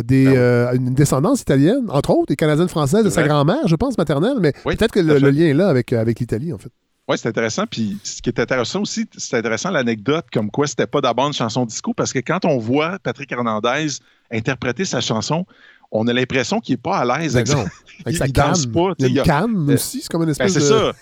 des, 0.03 0.25
ben 0.25 0.35
euh, 0.35 0.73
une 0.73 0.93
descendance 0.93 1.41
italienne, 1.41 1.85
entre 1.89 2.11
autres, 2.11 2.31
et 2.31 2.35
canadienne-française 2.35 3.03
de 3.03 3.09
sa 3.09 3.23
grand-mère, 3.23 3.67
je 3.67 3.75
pense, 3.75 3.97
maternelle, 3.97 4.37
mais 4.39 4.53
peut-être 4.63 4.91
que 4.91 4.99
le, 4.99 5.17
lien 5.29 5.45
est 5.45 5.53
là 5.53 5.69
avec, 5.69 5.93
euh, 5.93 6.01
avec 6.01 6.19
l'Italie, 6.19 6.53
en 6.53 6.57
fait. 6.57 6.71
Oui, 7.07 7.17
c'est 7.17 7.29
intéressant. 7.29 7.63
Puis 7.67 7.97
ce 8.03 8.21
qui 8.21 8.29
est 8.29 8.39
intéressant 8.39 8.81
aussi, 8.81 9.05
c'est 9.15 9.37
intéressant 9.37 9.71
l'anecdote 9.71 10.25
comme 10.31 10.51
quoi 10.51 10.67
c'était 10.67 10.87
pas 10.87 10.99
d'abord 10.99 11.27
une 11.27 11.33
chanson 11.33 11.65
disco, 11.65 11.93
parce 11.93 12.11
que 12.11 12.19
quand 12.19 12.43
on 12.43 12.57
voit 12.57 12.99
Patrick 12.99 13.31
Hernandez 13.31 13.87
interpréter 14.29 14.83
sa 14.83 14.99
chanson, 14.99 15.45
on 15.91 16.05
a 16.07 16.13
l'impression 16.13 16.59
qu'il 16.59 16.73
n'est 16.73 16.81
pas 16.81 16.97
à 16.97 17.19
l'aise 17.19 17.37
avec, 17.37 17.49
avec, 18.05 18.17
sa 18.17 18.27
canne. 18.27 18.71
Pas, 18.73 18.93
il 18.99 19.07
y 19.07 19.19
a 19.19 19.21
une 19.21 19.27
canne 19.27 19.71
aussi, 19.71 20.01
c'est 20.01 20.09
comme 20.09 20.23
une 20.23 20.27
ben, 20.27 20.31
espèce 20.31 20.53
ben, 20.55 20.59
c'est 20.59 20.67
ça. 20.67 20.93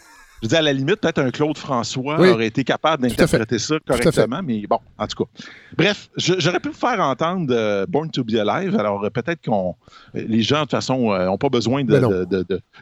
Je 0.41 0.48
dis 0.50 0.56
à 0.56 0.62
la 0.62 0.74
limite, 0.74 0.98
peut-être 0.98 1.19
un 1.19 1.32
Claude 1.32 1.58
François 1.58 2.19
aurait 2.19 2.48
été 2.48 2.63
capable 2.63 3.08
d'interpréter 3.08 3.58
ça 3.58 3.76
correctement, 3.86 4.41
mais 4.43 4.65
bon, 4.67 4.80
en 4.98 5.08
tout 5.08 5.24
cas. 5.24 5.30
Bref, 5.78 6.10
j'aurais 6.17 6.60
pu 6.60 6.69
vous 6.69 6.76
faire 6.76 7.00
entendre 7.00 7.54
euh, 7.54 7.86
Born 7.88 8.12
to 8.12 8.24
be 8.24 8.36
Alive. 8.36 8.78
Alors, 8.78 9.04
euh, 9.04 9.10
peut-être 9.10 9.43
qu'on. 9.43 9.76
Les 10.13 10.41
gens, 10.41 10.58
de 10.58 10.62
toute 10.62 10.71
façon, 10.71 10.98
n'ont 10.98 11.34
euh, 11.34 11.38
pas 11.38 11.50
besoin 11.50 11.84
de, 11.84 12.26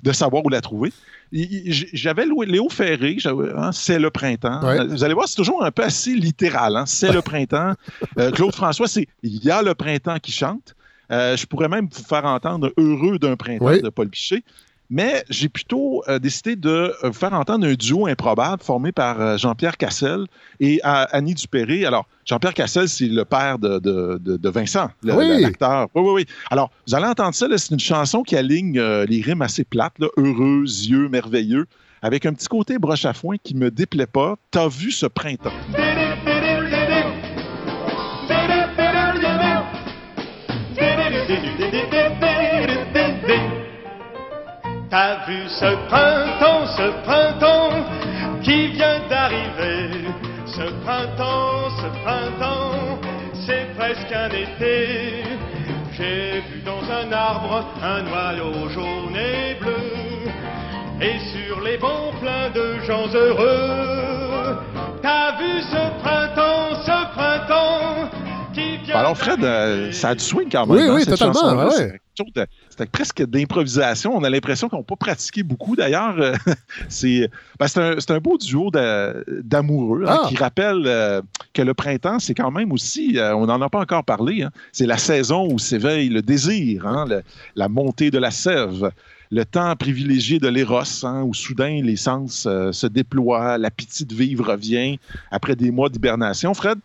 de, 0.03 0.11
savoir 0.11 0.45
où 0.45 0.49
la 0.49 0.61
trouver. 0.61 0.91
J'avais 1.31 2.25
Léo 2.25 2.69
Ferré, 2.69 3.17
hein, 3.55 3.71
c'est 3.71 3.99
le 3.99 4.09
printemps. 4.09 4.59
Vous 4.87 5.03
allez 5.03 5.13
voir, 5.13 5.27
c'est 5.27 5.35
toujours 5.35 5.63
un 5.63 5.71
peu 5.71 5.83
assez 5.83 6.13
littéral. 6.13 6.75
Hein, 6.75 6.85
c'est 6.85 7.11
le 7.11 7.21
printemps. 7.21 7.73
Claude 8.33 8.53
François, 8.53 8.87
c'est 8.87 9.07
il 9.21 9.43
y 9.43 9.51
a 9.51 9.61
le 9.61 9.73
printemps 9.75 10.17
qui 10.19 10.31
chante. 10.31 10.75
je 11.09 11.45
pourrais 11.45 11.69
même 11.69 11.87
vous 11.91 12.03
faire 12.03 12.25
entendre 12.25 12.71
Heureux 12.77 13.19
d'un 13.19 13.35
printemps 13.35 13.77
de 13.77 13.89
Paul 13.89 14.09
Pichet. 14.09 14.43
Mais 14.89 15.23
j'ai 15.29 15.49
plutôt 15.49 16.03
euh, 16.07 16.19
décidé 16.19 16.55
de 16.55 16.93
euh, 17.03 17.11
faire 17.11 17.33
entendre 17.33 17.65
un 17.65 17.73
duo 17.73 18.05
improbable 18.05 18.61
formé 18.61 18.91
par 18.91 19.19
euh, 19.19 19.37
Jean-Pierre 19.37 19.77
Cassel 19.77 20.25
et 20.59 20.79
Annie 20.83 21.33
Dupéré. 21.33 21.85
Alors, 21.85 22.07
Jean-Pierre 22.25 22.53
Cassel, 22.53 22.87
c'est 22.87 23.07
le 23.07 23.25
père 23.25 23.59
de, 23.59 24.49
Vincent, 24.49 24.89
l'acteur. 25.03 25.87
Oui. 25.95 26.01
oui, 26.03 26.11
oui, 26.13 26.25
Alors, 26.51 26.69
vous 26.87 26.95
allez 26.95 27.07
entendre 27.07 27.33
ça, 27.33 27.47
c'est 27.57 27.71
une 27.71 27.79
chanson 27.79 28.23
qui 28.23 28.35
aligne 28.35 28.79
les 28.79 29.21
rimes 29.21 29.41
assez 29.41 29.63
plates, 29.63 29.95
heureux, 30.17 30.63
yeux, 30.63 31.09
merveilleux, 31.09 31.65
avec 32.01 32.25
un 32.25 32.33
petit 32.33 32.47
côté 32.47 32.77
broche 32.77 33.05
à 33.05 33.13
foin 33.13 33.37
qui 33.41 33.55
me 33.55 33.71
déplaît 33.71 34.05
pas. 34.05 34.35
T'as 34.51 34.67
vu 34.67 34.91
ce 34.91 35.05
printemps? 35.05 35.53
T'as 44.93 45.25
vu 45.25 45.49
ce 45.49 45.73
printemps, 45.87 46.67
ce 46.77 46.87
printemps 47.01 47.83
qui 48.43 48.67
vient 48.67 48.99
d'arriver. 49.09 49.89
Ce 50.45 50.69
printemps, 50.85 51.71
ce 51.81 51.87
printemps, 52.03 52.99
c'est 53.43 53.73
presque 53.75 54.11
un 54.13 54.29
été. 54.29 55.23
J'ai 55.93 56.43
vu 56.47 56.61
dans 56.63 56.83
un 56.91 57.11
arbre 57.11 57.65
un 57.81 58.05
oiseau 58.05 58.69
jaune 58.69 59.17
et 59.17 59.55
bleu. 59.55 60.29
Et 61.01 61.17
sur 61.33 61.61
les 61.61 61.79
bancs 61.79 62.13
plein 62.21 62.51
de 62.51 62.79
gens 62.85 63.07
heureux. 63.15 64.59
T'as 65.01 65.31
vu 65.39 65.59
ce 65.71 66.03
printemps, 66.03 66.62
Alors, 68.93 69.17
Fred, 69.17 69.43
euh, 69.43 69.91
ça 69.91 70.09
a 70.09 70.15
du 70.15 70.23
swing 70.23 70.49
quand 70.51 70.67
même. 70.67 70.77
Oui, 70.77 70.83
hein, 70.83 70.93
oui, 70.95 71.05
totalement. 71.05 71.69
c'était 72.69 72.85
presque 72.91 73.25
d'improvisation. 73.25 74.15
On 74.15 74.23
a 74.23 74.29
l'impression 74.29 74.69
qu'on 74.69 74.77
n'a 74.77 74.83
pas 74.83 74.95
pratiqué 74.95 75.41
beaucoup. 75.41 75.75
D'ailleurs, 75.75 76.15
euh, 76.19 76.35
ben, 77.59 77.67
c'est 77.67 78.11
un, 78.11 78.19
beau 78.19 78.37
duo 78.37 78.69
d'amoureux 78.71 80.05
hein, 80.07 80.19
ah! 80.21 80.27
qui 80.29 80.35
rappelle 80.35 80.83
euh, 80.85 81.21
que 81.53 81.63
le 81.63 81.73
printemps, 81.73 82.19
c'est 82.19 82.35
quand 82.35 82.51
même 82.51 82.71
aussi, 82.71 83.17
on 83.19 83.47
n'en 83.47 83.61
a 83.61 83.69
pas 83.69 83.79
encore 83.79 84.03
parlé, 84.03 84.43
hein. 84.43 84.51
c'est 84.71 84.85
la 84.85 84.97
saison 84.97 85.51
où 85.51 85.57
s'éveille 85.57 86.09
le 86.09 86.21
désir, 86.21 86.85
la 87.55 87.69
montée 87.69 88.11
de 88.11 88.19
la 88.19 88.31
sève 88.31 88.91
le 89.31 89.45
temps 89.45 89.75
privilégié 89.75 90.37
de 90.37 90.47
l'éros, 90.47 90.83
où 91.23 91.33
soudain 91.33 91.81
les 91.81 91.95
sens 91.95 92.43
se 92.43 92.87
déploient, 92.87 93.57
l'appétit 93.57 94.05
de 94.05 94.13
vivre 94.13 94.51
revient 94.51 94.99
après 95.31 95.55
des 95.55 95.71
mois 95.71 95.89
d'hibernation. 95.89 96.53
Fred, 96.53 96.77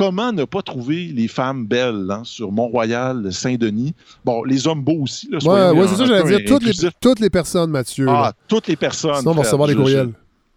comment 0.00 0.32
ne 0.32 0.44
pas 0.46 0.62
trouver 0.62 1.12
les 1.14 1.28
femmes 1.28 1.66
belles 1.66 2.06
hein, 2.08 2.22
sur 2.24 2.50
Mont-Royal, 2.50 3.30
Saint-Denis? 3.30 3.94
Bon, 4.24 4.42
les 4.44 4.66
hommes 4.66 4.82
beaux 4.82 5.02
aussi. 5.02 5.28
Oui, 5.30 5.38
ouais, 5.46 5.88
c'est 5.88 5.96
ça, 5.96 6.06
j'allais 6.06 6.38
dire. 6.38 6.48
Toutes 6.48 6.64
les, 6.64 6.72
toutes 6.98 7.20
les, 7.20 7.28
personnes, 7.28 7.70
Mathieu. 7.70 8.06
Ah, 8.08 8.32
toutes 8.48 8.66
les 8.68 8.76
personnes. 8.76 9.16
Sinon, 9.16 9.32
on 9.32 9.34
va 9.34 9.42
recevoir 9.42 9.68
des 9.68 9.74
courriels. 9.74 10.12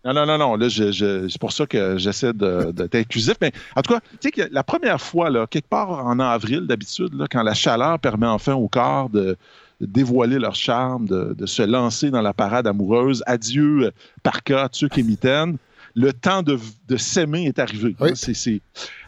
Non, 0.05 0.13
non, 0.13 0.25
non, 0.25 0.37
non. 0.37 0.55
Là, 0.55 0.67
c'est 0.69 1.39
pour 1.41 1.51
ça 1.51 1.65
que 1.65 1.97
j'essaie 1.97 2.31
d'être 2.31 2.95
inclusif. 2.95 3.35
Mais 3.41 3.51
en 3.75 3.81
tout 3.81 3.93
cas, 3.93 3.99
tu 3.99 4.17
sais 4.21 4.31
que 4.31 4.43
la 4.49 4.63
première 4.63 5.01
fois, 5.01 5.29
là, 5.29 5.45
quelque 5.45 5.67
part 5.67 5.89
en 5.91 6.19
avril, 6.19 6.61
d'habitude, 6.61 7.11
quand 7.29 7.43
la 7.43 7.53
chaleur 7.53 7.99
permet 7.99 8.27
enfin 8.27 8.53
au 8.53 8.69
corps 8.69 9.09
de, 9.09 9.35
dévoiler 9.81 10.39
leur 10.39 10.55
charme, 10.55 11.05
de, 11.05 11.45
se 11.45 11.63
lancer 11.63 12.11
dans 12.11 12.21
la 12.21 12.33
parade 12.33 12.65
amoureuse. 12.65 13.23
Adieu, 13.25 13.91
Parka, 14.23 14.69
Tuc 14.69 14.97
et 14.97 15.03
Mitaine 15.03 15.57
le 15.95 16.11
temps 16.11 16.41
de, 16.41 16.57
s'aimer 16.97 17.45
est 17.45 17.59
arrivé. 17.59 17.95
Oui. 17.99 18.11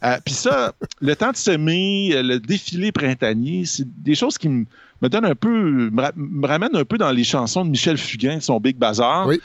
Euh, 0.03 0.17
puis 0.23 0.33
ça, 0.33 0.73
le 1.01 1.15
temps 1.15 1.31
de 1.31 1.35
s'aimer, 1.35 2.11
euh, 2.13 2.21
le 2.21 2.39
défilé 2.39 2.91
printanier, 2.91 3.63
c'est 3.65 3.87
des 4.03 4.15
choses 4.15 4.37
qui 4.37 4.49
me, 4.49 4.65
donnent 5.01 5.25
un 5.25 5.35
peu, 5.35 5.49
me, 5.49 6.45
ramènent 6.47 6.75
un 6.75 6.85
peu 6.85 6.97
dans 6.97 7.11
les 7.11 7.23
chansons 7.23 7.65
de 7.65 7.69
Michel 7.69 7.97
Fugain, 7.97 8.39
son 8.39 8.59
Big 8.59 8.77
Bazar. 8.77 9.27
Oui. 9.27 9.39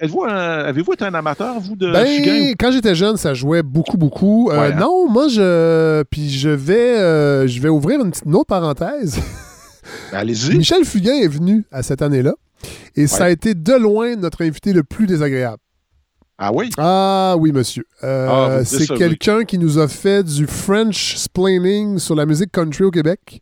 Avez-vous 0.00 0.92
été 0.92 1.04
un 1.04 1.14
amateur, 1.14 1.60
vous, 1.60 1.76
de 1.76 1.90
ben, 1.90 2.06
Fugain? 2.06 2.52
Quand 2.58 2.72
j'étais 2.72 2.94
jeune, 2.94 3.16
ça 3.16 3.32
jouait 3.34 3.62
beaucoup, 3.62 3.96
beaucoup. 3.96 4.50
Euh, 4.50 4.72
hein? 4.72 4.76
Non, 4.78 5.08
moi, 5.08 5.28
je. 5.28 6.02
Puis 6.04 6.30
je 6.30 6.50
vais, 6.50 7.48
je 7.48 7.60
vais 7.60 7.68
ouvrir 7.68 8.00
une 8.04 8.10
petite 8.10 8.26
autre 8.26 8.46
parenthèse. 8.46 9.18
Ben, 10.12 10.18
allez-y. 10.18 10.56
Michel 10.56 10.84
Fugain 10.84 11.14
est 11.14 11.28
venu 11.28 11.64
à 11.72 11.82
cette 11.82 12.02
année-là. 12.02 12.34
Et 12.94 13.08
ça 13.08 13.24
a 13.24 13.30
été 13.30 13.54
de 13.54 13.72
loin 13.72 14.14
notre 14.14 14.44
invité 14.44 14.72
le 14.72 14.84
plus 14.84 15.08
désagréable. 15.08 15.58
Ah 16.44 16.50
oui? 16.52 16.70
Ah 16.76 17.36
oui, 17.38 17.52
monsieur. 17.52 17.84
Euh, 18.02 18.58
ah, 18.58 18.64
c'est 18.64 18.88
quelqu'un 18.88 19.44
qui 19.44 19.58
nous 19.58 19.78
a 19.78 19.86
fait 19.86 20.24
du 20.24 20.48
French 20.48 21.14
splaining 21.14 22.00
sur 22.00 22.16
la 22.16 22.26
musique 22.26 22.50
country 22.50 22.82
au 22.82 22.90
Québec. 22.90 23.20
qui 23.24 23.40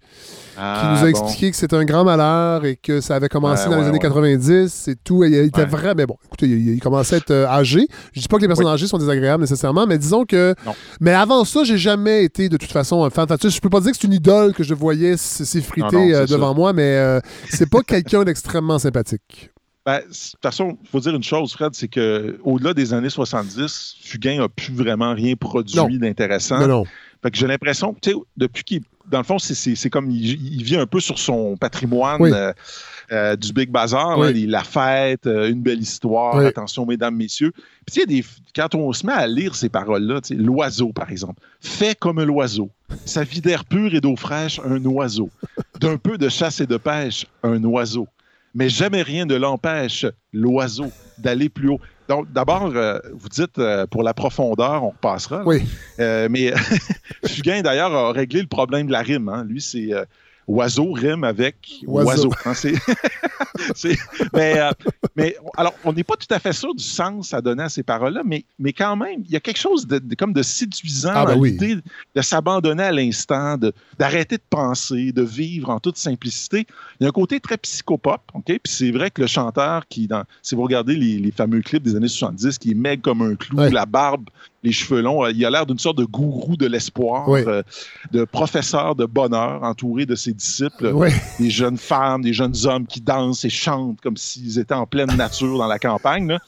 ah, 0.58 0.94
nous 0.94 1.06
a 1.06 1.08
expliqué 1.08 1.50
que 1.50 1.56
c'était 1.56 1.76
un 1.76 1.86
grand 1.86 2.04
malheur 2.04 2.66
et 2.66 2.76
que 2.76 3.00
ça 3.00 3.14
avait 3.14 3.30
commencé 3.30 3.70
dans 3.70 3.80
les 3.80 3.86
années 3.86 3.98
90 3.98 4.88
et 4.88 4.96
tout. 4.96 5.24
il 5.24 5.34
était 5.34 5.64
vrai, 5.64 5.94
mais 5.94 6.04
bon, 6.04 6.16
écoutez, 6.26 6.46
il, 6.46 6.78
commençait 6.78 7.14
à 7.14 7.18
être 7.18 7.30
euh, 7.30 7.48
âgé. 7.48 7.88
Je 8.12 8.20
dis 8.20 8.28
pas 8.28 8.36
que 8.36 8.42
les 8.42 8.48
personnes 8.48 8.66
âgées 8.66 8.86
sont 8.86 8.98
désagréables 8.98 9.40
nécessairement, 9.40 9.86
mais 9.86 9.96
disons 9.96 10.26
que. 10.26 10.54
Mais 11.00 11.14
avant 11.14 11.46
ça, 11.46 11.64
j'ai 11.64 11.78
jamais 11.78 12.24
été 12.24 12.50
de 12.50 12.58
toute 12.58 12.72
façon 12.72 13.02
un 13.02 13.08
fan. 13.08 13.26
Je 13.30 13.60
peux 13.60 13.70
pas 13.70 13.80
dire 13.80 13.92
que 13.92 13.96
c'est 13.98 14.08
une 14.08 14.12
idole 14.12 14.52
que 14.52 14.62
je 14.62 14.74
voyais 14.74 15.16
s'effriter 15.16 16.14
euh, 16.14 16.26
devant 16.26 16.54
moi, 16.54 16.74
mais 16.74 17.18
c'est 17.48 17.70
pas 17.70 17.80
quelqu'un 17.86 18.24
d'extrêmement 18.24 18.78
sympathique. 18.78 19.50
Ben, 19.86 20.00
de 20.00 20.04
toute 20.04 20.42
façon, 20.42 20.76
il 20.82 20.88
faut 20.88 21.00
dire 21.00 21.14
une 21.14 21.22
chose, 21.22 21.52
Fred, 21.52 21.74
c'est 21.74 21.88
qu'au-delà 21.88 22.74
des 22.74 22.92
années 22.92 23.08
70, 23.08 23.96
Fugain 24.02 24.38
n'a 24.38 24.48
plus 24.48 24.74
vraiment 24.74 25.14
rien 25.14 25.34
produit 25.36 25.98
d'intéressant. 25.98 26.66
Non, 26.66 26.84
Fait 27.22 27.30
que 27.30 27.38
j'ai 27.38 27.46
l'impression, 27.46 27.96
tu 28.00 28.10
sais, 28.10 28.16
depuis 28.36 28.64
qu'il. 28.64 28.82
Dans 29.10 29.18
le 29.18 29.24
fond, 29.24 29.40
c'est 29.40 29.90
comme 29.90 30.08
il, 30.08 30.62
vit 30.62 30.76
un 30.76 30.86
peu 30.86 31.00
sur 31.00 31.18
son 31.18 31.56
patrimoine 31.56 32.22
euh, 32.32 32.52
euh, 33.10 33.34
du 33.34 33.52
Big 33.52 33.68
Bazar, 33.68 34.16
la 34.18 34.62
fête, 34.62 35.26
euh, 35.26 35.50
une 35.50 35.62
belle 35.62 35.80
histoire, 35.80 36.36
attention, 36.36 36.86
mesdames, 36.86 37.16
messieurs. 37.16 37.52
Puis, 37.86 38.06
des, 38.06 38.24
quand 38.54 38.72
on 38.76 38.92
se 38.92 39.04
met 39.04 39.12
à 39.12 39.26
lire 39.26 39.56
ces 39.56 39.68
paroles-là, 39.68 40.20
l'oiseau, 40.30 40.92
par 40.92 41.10
exemple, 41.10 41.40
fait 41.60 41.98
comme 41.98 42.22
l'oiseau, 42.22 42.70
sa 43.04 43.24
vie 43.24 43.40
d'air 43.40 43.64
pur 43.64 43.92
et 43.92 44.00
d'eau 44.00 44.14
fraîche, 44.14 44.60
un 44.64 44.84
oiseau, 44.84 45.28
d'un 45.80 45.96
peu 45.96 46.16
de 46.16 46.28
chasse 46.28 46.60
et 46.60 46.66
de 46.66 46.76
pêche, 46.76 47.26
un 47.42 47.64
oiseau 47.64 48.06
mais 48.54 48.68
jamais 48.68 49.02
rien 49.02 49.26
ne 49.26 49.36
l'empêche, 49.36 50.06
l'oiseau, 50.32 50.90
d'aller 51.18 51.48
plus 51.48 51.68
haut. 51.68 51.80
Donc, 52.08 52.32
d'abord, 52.32 52.72
euh, 52.74 52.98
vous 53.12 53.28
dites 53.28 53.58
euh, 53.58 53.86
pour 53.86 54.02
la 54.02 54.14
profondeur, 54.14 54.82
on 54.82 54.90
repassera. 54.90 55.42
Oui. 55.44 55.62
Euh, 56.00 56.28
mais 56.30 56.52
Fugain, 57.26 57.62
d'ailleurs, 57.62 57.94
a 57.94 58.12
réglé 58.12 58.40
le 58.40 58.48
problème 58.48 58.88
de 58.88 58.92
la 58.92 59.02
rime. 59.02 59.28
Hein. 59.28 59.44
Lui, 59.44 59.60
c'est 59.60 59.90
oiseau 60.50 60.92
rime 60.92 61.24
avec 61.24 61.80
oiseau. 61.86 62.30
Hein, 62.44 62.52
mais, 64.34 64.58
euh, 64.58 64.70
mais, 65.16 65.36
alors, 65.56 65.74
on 65.84 65.92
n'est 65.92 66.04
pas 66.04 66.16
tout 66.16 66.32
à 66.32 66.38
fait 66.38 66.52
sûr 66.52 66.74
du 66.74 66.82
sens 66.82 67.32
à 67.32 67.40
donner 67.40 67.62
à 67.62 67.68
ces 67.68 67.82
paroles-là, 67.82 68.22
mais, 68.24 68.44
mais 68.58 68.72
quand 68.72 68.96
même, 68.96 69.22
il 69.24 69.30
y 69.30 69.36
a 69.36 69.40
quelque 69.40 69.58
chose 69.58 69.86
de, 69.86 70.00
comme 70.16 70.32
de 70.32 70.42
séduisant 70.42 71.12
ah, 71.14 71.24
ben 71.24 71.36
dans 71.36 71.42
l'idée 71.42 71.76
de 72.14 72.22
s'abandonner 72.22 72.82
à 72.82 72.92
l'instant, 72.92 73.56
d'arrêter 73.98 74.36
de, 74.36 74.42
penser, 74.50 75.12
de 75.12 75.22
vivre 75.22 75.70
en 75.70 75.78
toute 75.78 75.96
simplicité. 75.96 76.66
Il 76.98 77.04
y 77.04 77.06
a 77.06 77.08
un 77.08 77.12
côté 77.12 77.38
très 77.40 77.56
psychopop, 77.56 78.20
OK? 78.34 78.44
Puis 78.46 78.60
c'est 78.64 78.90
vrai 78.90 79.10
que 79.10 79.20
le 79.20 79.28
chanteur 79.28 79.86
qui, 79.88 80.06
dans, 80.08 80.24
si 80.42 80.54
vous 80.54 80.62
regardez 80.62 80.96
les, 80.96 81.30
fameux 81.30 81.60
clips 81.60 81.84
des 81.84 81.94
années 81.94 82.08
70, 82.08 82.58
qui 82.58 82.72
est 82.72 82.74
maigre 82.74 83.02
comme 83.02 83.22
un 83.22 83.36
clou, 83.36 83.56
la 83.56 83.86
barbe 83.86 84.28
les 84.62 84.72
cheveux 84.72 85.00
longs. 85.00 85.26
Il 85.28 85.44
a 85.44 85.50
l'air 85.50 85.66
d'une 85.66 85.78
sorte 85.78 85.98
de 85.98 86.04
gourou 86.04 86.56
de 86.56 86.66
l'espoir, 86.66 87.28
euh, 87.28 87.62
de 88.12 88.24
professeur 88.24 88.94
de 88.94 89.06
bonheur 89.06 89.62
entouré 89.62 90.06
de 90.06 90.14
ses 90.14 90.32
disciples, 90.32 90.94
des 91.38 91.50
jeunes 91.50 91.78
femmes, 91.78 92.22
des 92.22 92.32
jeunes 92.32 92.54
hommes 92.64 92.86
qui 92.86 93.00
dansent 93.00 93.44
et 93.44 93.50
chantent 93.50 94.00
comme 94.00 94.16
s'ils 94.16 94.58
étaient 94.58 94.74
en 94.74 94.86
pleine 94.86 95.14
nature 95.16 95.58
dans 95.58 95.66
la 95.66 95.78
campagne. 95.78 96.38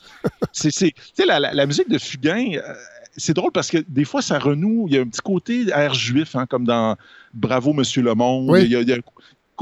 C'est, 0.53 0.95
la, 1.25 1.41
la, 1.41 1.67
musique 1.67 1.89
de 1.89 1.99
Fugain, 1.99 2.55
euh, 2.55 2.75
c'est 3.17 3.35
drôle 3.35 3.53
parce 3.53 3.69
que 3.69 3.79
des 3.89 4.05
fois, 4.05 4.23
ça 4.23 4.39
renoue. 4.39 4.87
Il 4.89 4.95
y 4.95 4.99
a 4.99 5.03
un 5.03 5.07
petit 5.07 5.21
côté 5.21 5.67
air 5.69 5.95
juif, 5.95 6.35
hein, 6.37 6.47
comme 6.47 6.65
dans 6.65 6.97
Bravo, 7.35 7.73
Monsieur 7.73 8.03
le 8.03 8.15
Monde. 8.15 8.59
Il, 8.59 8.71
y 8.71 8.77
a, 8.93 8.97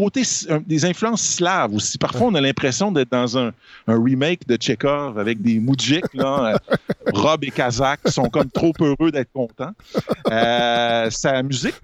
côté 0.00 0.22
des 0.66 0.84
influences 0.86 1.22
slaves 1.22 1.74
aussi. 1.74 1.98
Parfois, 1.98 2.28
on 2.28 2.34
a 2.34 2.40
l'impression 2.40 2.90
d'être 2.90 3.10
dans 3.10 3.36
un, 3.36 3.52
remake 3.86 4.46
de 4.46 4.56
Chekhov 4.58 5.18
avec 5.18 5.42
des 5.42 5.58
moudjiks, 5.58 6.14
là, 6.14 6.54
euh, 6.70 6.76
Rob 7.12 7.44
et 7.44 7.50
Kazakh, 7.50 8.00
qui 8.04 8.12
sont 8.12 8.30
comme 8.30 8.50
trop 8.50 8.72
heureux 8.80 9.10
d'être 9.10 9.32
contents. 9.32 9.72
Euh, 10.30 11.10
sa 11.10 11.42
musique, 11.42 11.74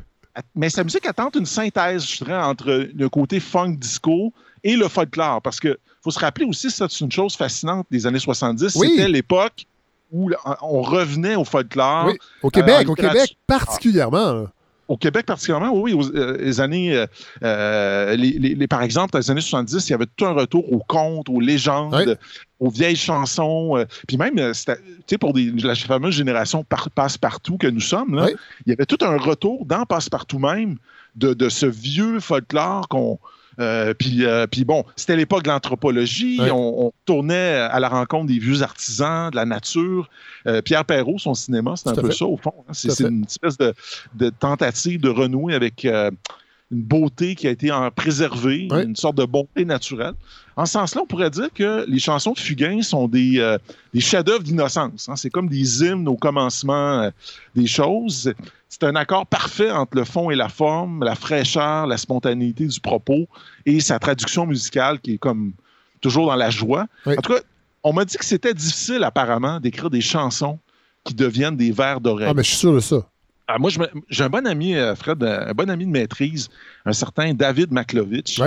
mais 0.55 0.71
sa 0.71 0.83
musique 0.83 1.05
attend 1.07 1.31
une 1.35 1.47
synthèse, 1.47 2.07
je 2.07 2.25
dirais, 2.25 2.43
entre 2.43 2.89
le 2.95 3.09
côté 3.09 3.39
funk 3.39 3.77
disco 3.77 4.33
et 4.65 4.77
le 4.77 4.89
folklore. 4.89 5.43
Parce 5.43 5.61
que 5.61 5.79
faut 6.03 6.11
se 6.11 6.19
rappeler 6.19 6.47
aussi, 6.47 6.71
c'est 6.71 7.01
une 7.01 7.13
chose 7.13 7.37
fascinante 7.37 7.87
des 7.91 8.07
années 8.07 8.19
70, 8.19 8.69
c'était 8.69 9.09
l'époque 9.09 9.67
où 10.13 10.31
on 10.63 10.81
revenait 10.81 11.35
au 11.35 11.45
folklore. 11.45 12.13
Au 12.43 12.49
Québec, 12.49 12.87
euh, 12.87 12.93
au 12.93 12.95
Québec 12.95 13.37
particulièrement 13.47 14.47
au 14.89 14.97
Québec 14.97 15.27
particulièrement, 15.27 15.73
oui, 15.73 15.93
aux, 15.93 16.15
euh, 16.15 16.37
les 16.39 16.61
années, 16.61 16.97
euh, 16.97 17.07
euh, 17.43 18.17
les, 18.17 18.67
par 18.67 18.83
exemple, 18.83 19.13
dans 19.13 19.19
les 19.19 19.31
années 19.31 19.41
70, 19.41 19.89
il 19.89 19.93
y 19.93 19.95
avait 19.95 20.07
tout 20.17 20.25
un 20.25 20.33
retour 20.33 20.73
aux 20.73 20.83
contes, 20.87 21.29
aux 21.29 21.41
légendes, 21.41 22.19
aux 22.61 22.71
vieilles 22.71 22.97
chansons. 22.97 23.85
puis 24.07 24.17
même, 24.17 24.37
tu 24.37 24.75
sais, 25.07 25.19
pour 25.19 25.33
des, 25.33 25.51
la 25.51 25.75
fameuse 25.75 26.15
génération 26.15 26.65
passe-partout 26.95 27.59
que 27.59 27.67
nous 27.67 27.81
sommes, 27.81 28.27
il 28.67 28.71
y 28.71 28.73
avait 28.73 28.87
tout 28.87 28.99
un 29.03 29.17
retour 29.17 29.67
dans 29.67 29.85
passe-partout 29.85 30.39
même 30.39 30.77
de, 31.17 31.35
de, 31.35 31.49
ce 31.49 31.67
vieux 31.67 32.21
folklore 32.21 32.89
qu'on 32.89 33.19
euh, 33.59 33.95
euh, 34.21 34.47
puis, 34.47 34.65
bon, 34.65 34.85
c'était 34.97 35.17
l'époque 35.17 35.45
de 35.45 35.49
l'anthropologie. 35.49 36.39
On, 36.51 36.93
tournait 37.05 37.55
à 37.55 37.79
la 37.79 37.89
rencontre 37.89 38.27
des 38.27 38.39
vieux 38.39 38.63
artisans, 38.63 39.31
de 39.31 39.37
la 39.37 39.45
nature. 39.45 40.09
Euh, 40.47 40.61
Pierre 40.61 40.85
Perrault, 40.85 41.19
son 41.19 41.35
cinéma, 41.35 41.75
c'est 41.77 41.89
un 41.89 41.95
peu 41.95 42.11
ça, 42.11 42.27
au 42.27 42.37
fond. 42.37 42.53
Hein. 42.69 42.73
C'est 42.73 43.01
une 43.01 43.25
espèce 43.25 43.57
de, 43.57 44.31
tentative 44.31 45.01
de 45.01 45.09
renouer 45.09 45.55
avec 45.55 45.85
une 45.85 46.83
beauté 46.83 47.37
qui 47.37 47.47
a 47.47 47.51
été 47.51 47.71
préservée, 47.95 48.69
une 48.73 48.97
sorte 48.97 49.17
de 49.17 49.25
bonté 49.25 49.65
naturelle. 49.65 50.15
En 50.57 50.67
ce 50.67 50.73
sens-là, 50.73 51.03
on 51.03 51.07
pourrait 51.07 51.31
dire 51.31 51.49
que 51.55 51.85
les 51.87 51.99
chansons 51.99 52.33
de 52.33 52.39
Fugain 52.39 52.83
sont 52.83 53.09
des, 53.09 53.57
des 53.95 54.01
chefs-d'œuvre 54.01 54.43
d'innocence. 54.43 55.09
Hein. 55.09 55.17
C'est 55.17 55.31
comme 55.31 55.49
des 55.49 55.85
hymnes 55.85 56.09
au 56.09 56.17
commencement 56.17 57.11
des 57.55 57.67
choses 57.67 58.33
c'est 58.69 58.85
un 58.85 58.97
accord 58.97 59.27
parfait 59.27 59.71
entre 59.71 59.97
le 59.97 60.05
fond 60.05 60.31
et 60.31 60.35
la 60.35 60.49
forme, 60.49 61.05
la 61.05 61.15
fraîcheur, 61.15 61.87
la 61.87 61.97
spontanéité 61.97 62.67
du 62.67 62.81
propos 62.81 63.27
et 63.65 63.81
sa 63.81 63.99
traduction 63.99 64.47
musicale 64.47 65.01
qui 65.01 65.15
est 65.15 65.19
comme 65.19 65.53
toujours 66.01 66.27
dans 66.27 66.37
la 66.37 66.51
joie. 66.51 66.87
En 67.07 67.15
tout 67.17 67.33
cas, 67.35 67.41
on 67.83 67.93
m'a 67.93 68.05
dit 68.05 68.17
que 68.17 68.25
c'était 68.25 68.55
difficile 68.55 69.05
apparemment 69.05 69.61
d'écrire 69.61 69.91
des 69.91 70.01
chansons 70.01 70.59
qui 71.05 71.15
deviennent 71.15 71.57
des 71.57 71.71
vers 71.71 72.01
d'oreille. 72.01 72.29
Ah, 72.29 72.35
mais 72.35 72.43
je 72.43 72.49
suis 72.49 72.59
sûr 72.59 72.75
de 72.75 72.81
ça. 72.81 73.07
Ah, 73.49 73.59
moi, 73.59 73.71
j'ai 74.09 74.25
un 74.25 74.29
bon 74.29 74.45
ami, 74.45 74.75
euh, 74.75 74.97
Fred, 74.97 75.23
un 75.23 75.53
bon 75.53 75.71
ami 75.71 75.87
de 75.87 75.91
maîtrise, 75.91 76.49
un 76.85 76.93
certain 76.93 77.33
David 77.33 77.73
Maklovich. 77.73 78.41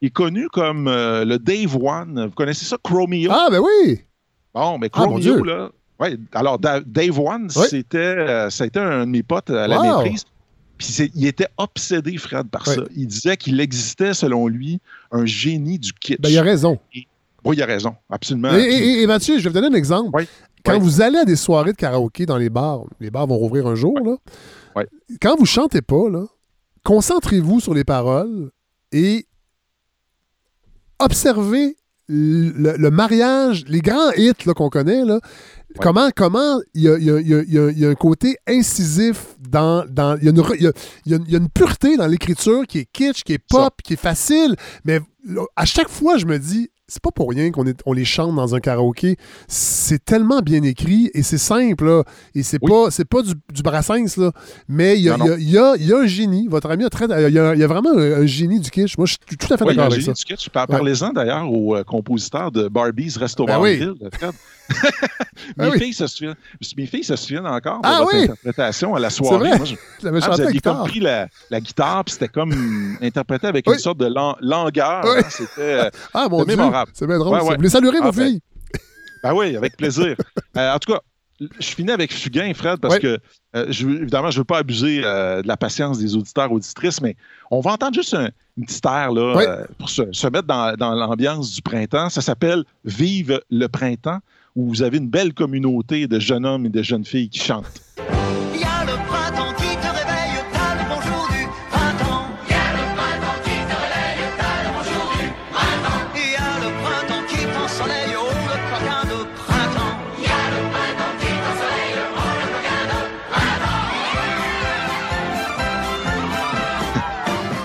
Il 0.00 0.06
est 0.08 0.10
connu 0.10 0.48
comme 0.50 0.86
euh, 0.86 1.24
le 1.24 1.38
Dave 1.38 1.76
One. 1.76 2.26
Vous 2.26 2.34
connaissez 2.34 2.66
ça, 2.66 2.76
Chromeo? 2.82 3.30
Ah, 3.32 3.48
ben 3.50 3.60
oui! 3.60 4.02
Bon, 4.52 4.78
mais 4.78 4.90
ah, 4.92 5.00
Chromeo, 5.00 5.42
là, 5.42 5.70
oui, 6.04 6.18
alors 6.32 6.58
Dave 6.58 7.18
One, 7.18 7.48
c'était, 7.50 7.98
euh, 7.98 8.50
ça 8.50 8.64
a 8.64 8.66
été 8.66 8.78
un 8.78 9.06
de 9.06 9.10
mes 9.10 9.22
potes 9.22 9.50
à 9.50 9.66
la. 9.66 10.02
Puis 10.76 11.10
il 11.14 11.26
était 11.26 11.46
obsédé, 11.56 12.16
Fred, 12.16 12.48
par 12.48 12.66
ça. 12.66 12.82
Il 12.96 13.06
disait 13.06 13.36
qu'il 13.36 13.60
existait, 13.60 14.14
selon 14.14 14.48
lui, 14.48 14.80
un 15.12 15.24
génie 15.24 15.78
du 15.78 15.92
kitsch. 15.92 16.20
Ben, 16.20 16.28
il 16.28 16.38
a 16.38 16.42
raison. 16.42 16.78
oui, 17.44 17.56
il 17.56 17.62
a 17.62 17.66
raison, 17.66 17.94
absolument. 18.10 18.52
Et, 18.54 19.06
Mathieu, 19.06 19.38
je 19.38 19.44
vais 19.44 19.50
vous 19.50 19.54
donner 19.54 19.74
un 19.74 19.78
exemple. 19.78 20.26
Quand 20.64 20.78
vous 20.78 21.02
allez 21.02 21.18
à 21.18 21.24
des 21.24 21.36
soirées 21.36 21.72
de 21.72 21.76
karaoké 21.76 22.26
dans 22.26 22.38
les 22.38 22.48
bars, 22.48 22.84
les 22.98 23.10
bars 23.10 23.26
vont 23.26 23.36
rouvrir 23.36 23.66
un 23.66 23.74
jour, 23.74 23.98
là. 24.00 24.16
Quand 25.20 25.36
vous 25.36 25.46
chantez 25.46 25.82
pas, 25.82 26.08
là, 26.08 26.24
concentrez-vous 26.84 27.60
sur 27.60 27.74
les 27.74 27.84
paroles 27.84 28.50
et 28.90 29.26
observez 30.98 31.76
le, 32.08 32.88
mariage, 32.90 33.64
les 33.68 33.80
grands 33.80 34.10
hits 34.16 34.32
qu'on 34.54 34.68
connaît, 34.68 35.04
là, 35.04 35.20
comment 35.80 36.10
comment 36.14 36.60
il 36.74 36.82
y 36.82 36.88
a, 36.88 36.98
y, 36.98 37.84
a, 37.84 37.88
un 37.88 37.94
côté 37.94 38.36
incisif 38.46 39.36
dans. 39.40 39.84
dans 39.88 40.16
il, 40.18 40.24
y 40.26 41.14
a 41.14 41.36
une, 41.36 41.48
pureté 41.48 41.96
dans 41.96 42.06
l'écriture 42.06 42.66
qui 42.66 42.80
est 42.80 42.88
kitsch, 42.92 43.22
qui 43.22 43.34
est 43.34 43.38
pop, 43.38 43.74
qui 43.82 43.94
est 43.94 44.00
facile. 44.00 44.56
Mais 44.84 45.00
à 45.56 45.64
chaque 45.64 45.88
fois, 45.88 46.18
je 46.18 46.26
me 46.26 46.38
dis, 46.38 46.70
c'est 46.86 47.02
pas 47.02 47.10
pour 47.10 47.30
rien 47.30 47.50
qu'on 47.50 47.64
on 47.86 47.92
les 47.92 48.04
chante 48.04 48.36
dans 48.36 48.54
un 48.54 48.60
karaoké. 48.60 49.16
C'est 49.48 50.04
tellement 50.04 50.40
bien 50.40 50.62
écrit 50.62 51.10
et 51.14 51.22
c'est 51.22 51.38
simple, 51.38 51.86
là. 51.86 52.02
Et 52.34 52.42
c'est 52.42 52.58
pas, 52.58 52.90
c'est 52.90 53.06
pas 53.06 53.22
du, 53.22 53.32
du 53.52 53.62
Brassens, 53.62 54.16
là. 54.18 54.32
Mais 54.68 54.98
il 54.98 55.02
y, 55.02 55.08
a, 55.08 55.16
un 55.96 56.06
génie. 56.06 56.46
Votre 56.48 56.70
ami 56.70 56.84
a 56.84 56.90
très. 56.90 57.06
Il 57.06 57.34
y 57.34 57.38
a, 57.38 57.66
vraiment 57.66 57.90
un, 57.96 58.26
génie 58.26 58.60
du 58.60 58.70
kitsch. 58.70 58.98
Moi, 58.98 59.06
je 59.06 59.12
suis 59.12 59.36
tout 59.36 59.52
à 59.52 59.56
fait 59.56 59.64
d'accord 59.64 59.86
avec 59.86 60.02
ça. 60.02 60.12
Du 60.12 60.24
kitsch. 60.24 60.48
Parlez-en 60.50 61.12
d'ailleurs 61.12 61.50
au 61.50 61.74
euh, 61.74 61.84
compositeur 61.84 62.52
de 62.52 62.68
Barbie's 62.68 63.16
Restaurant 63.16 63.62
ben 63.62 63.96
mes, 65.56 65.78
filles 65.78 65.92
se 65.92 66.06
souviennent, 66.06 66.36
mes 66.76 66.86
filles 66.86 67.04
se 67.04 67.16
souviennent 67.16 67.46
encore 67.46 67.80
de 67.80 67.86
ah, 67.88 68.00
votre 68.00 68.14
interprétation 68.14 68.94
à 68.94 69.00
la 69.00 69.10
soirée. 69.10 69.56
Moi, 69.56 69.64
je, 69.64 69.74
ah, 70.06 70.30
vous 70.30 70.40
aviez 70.40 70.60
comme 70.60 70.84
pris 70.84 71.00
la, 71.00 71.28
la 71.50 71.60
guitare, 71.60 72.04
puis 72.04 72.12
c'était 72.12 72.28
comme 72.28 72.96
interprété 73.02 73.46
avec 73.46 73.66
une 73.66 73.78
sorte 73.78 73.98
de 73.98 74.06
langueur. 74.40 75.04
Hein, 75.04 75.22
c'était 75.28 75.60
euh, 75.60 75.90
ah, 76.12 76.28
mon 76.30 76.44
mémorable. 76.44 76.92
C'est 76.94 77.06
bien 77.06 77.18
drôle. 77.18 77.38
Vous 77.38 77.62
les 77.62 77.68
saluerez, 77.68 78.00
vos 78.00 78.12
filles? 78.12 78.40
Ben 79.22 79.32
oui, 79.34 79.56
avec 79.56 79.76
plaisir. 79.76 80.16
Euh, 80.56 80.72
en 80.72 80.78
tout 80.78 80.92
cas, 80.92 81.00
je 81.40 81.66
finis 81.66 81.90
avec 81.90 82.12
Fugain, 82.12 82.52
Fred, 82.54 82.78
parce 82.78 83.00
que, 83.00 83.18
euh, 83.56 83.66
évidemment, 83.66 84.30
je 84.30 84.36
ne 84.36 84.40
veux 84.40 84.44
pas 84.44 84.58
abuser 84.58 85.00
de 85.00 85.48
la 85.48 85.56
patience 85.56 85.98
des 85.98 86.14
auditeurs, 86.14 86.52
auditrices, 86.52 87.00
mais 87.00 87.16
on 87.50 87.58
va 87.58 87.72
entendre 87.72 87.94
juste 87.94 88.14
un, 88.14 88.28
une 88.56 88.64
petite 88.64 88.86
air 88.86 89.10
là, 89.10 89.64
pour 89.76 89.88
se, 89.88 90.12
se, 90.12 90.26
mettre 90.28 90.46
dans, 90.46 90.76
dans 90.76 90.94
l'ambiance 90.94 91.52
du 91.52 91.60
printemps. 91.60 92.08
Ça 92.08 92.20
s'appelle 92.20 92.62
Vive 92.84 93.40
le 93.50 93.66
printemps 93.66 94.20
où 94.56 94.68
vous 94.68 94.82
avez 94.82 94.98
une 94.98 95.08
belle 95.08 95.34
communauté 95.34 96.06
de 96.06 96.20
jeunes 96.20 96.46
hommes 96.46 96.66
et 96.66 96.70
de 96.70 96.82
jeunes 96.82 97.04
filles 97.04 97.28
qui 97.28 97.40
chantent. 97.40 97.82
Il 98.54 98.60
y 98.60 98.64
a 98.64 98.84
le 98.84 98.92
printemps 99.08 99.52
qui 99.56 99.74
te 99.76 99.88
réveille, 99.88 100.38
t'as 100.52 100.74
le 100.76 100.84
bonjour 100.88 101.26
du 101.28 101.44
printemps. 101.70 102.30
Il 102.46 102.52
y 102.52 102.54
a 102.54 102.70
le 102.72 102.84
printemps 102.94 103.40
qui 103.42 103.50
te 103.50 103.74
réveille, 103.74 104.22
t'as 104.38 104.62
le 104.62 104.70
bonjour 104.76 105.10
du 105.18 105.26
printemps. 105.50 106.06
Il 106.14 106.30
y 106.30 106.38
a 106.38 106.54
le 106.62 106.70
printemps 106.84 107.24
qui 107.26 107.42
t'ensoleille, 107.50 108.14
oh 108.16 108.30
le 108.30 108.56
coquin 108.70 109.02
de 109.10 109.18
printemps. 109.34 109.94
Il 110.18 110.22
y 110.22 110.30
a 110.30 110.42
le 110.54 110.60
printemps 110.70 111.14
qui 111.18 111.30
t'ensoleille, 111.42 111.98
oh 112.14 112.30
le 112.38 112.46
coquin 112.54 112.82
de 112.94 112.98
printemps. 113.34 113.90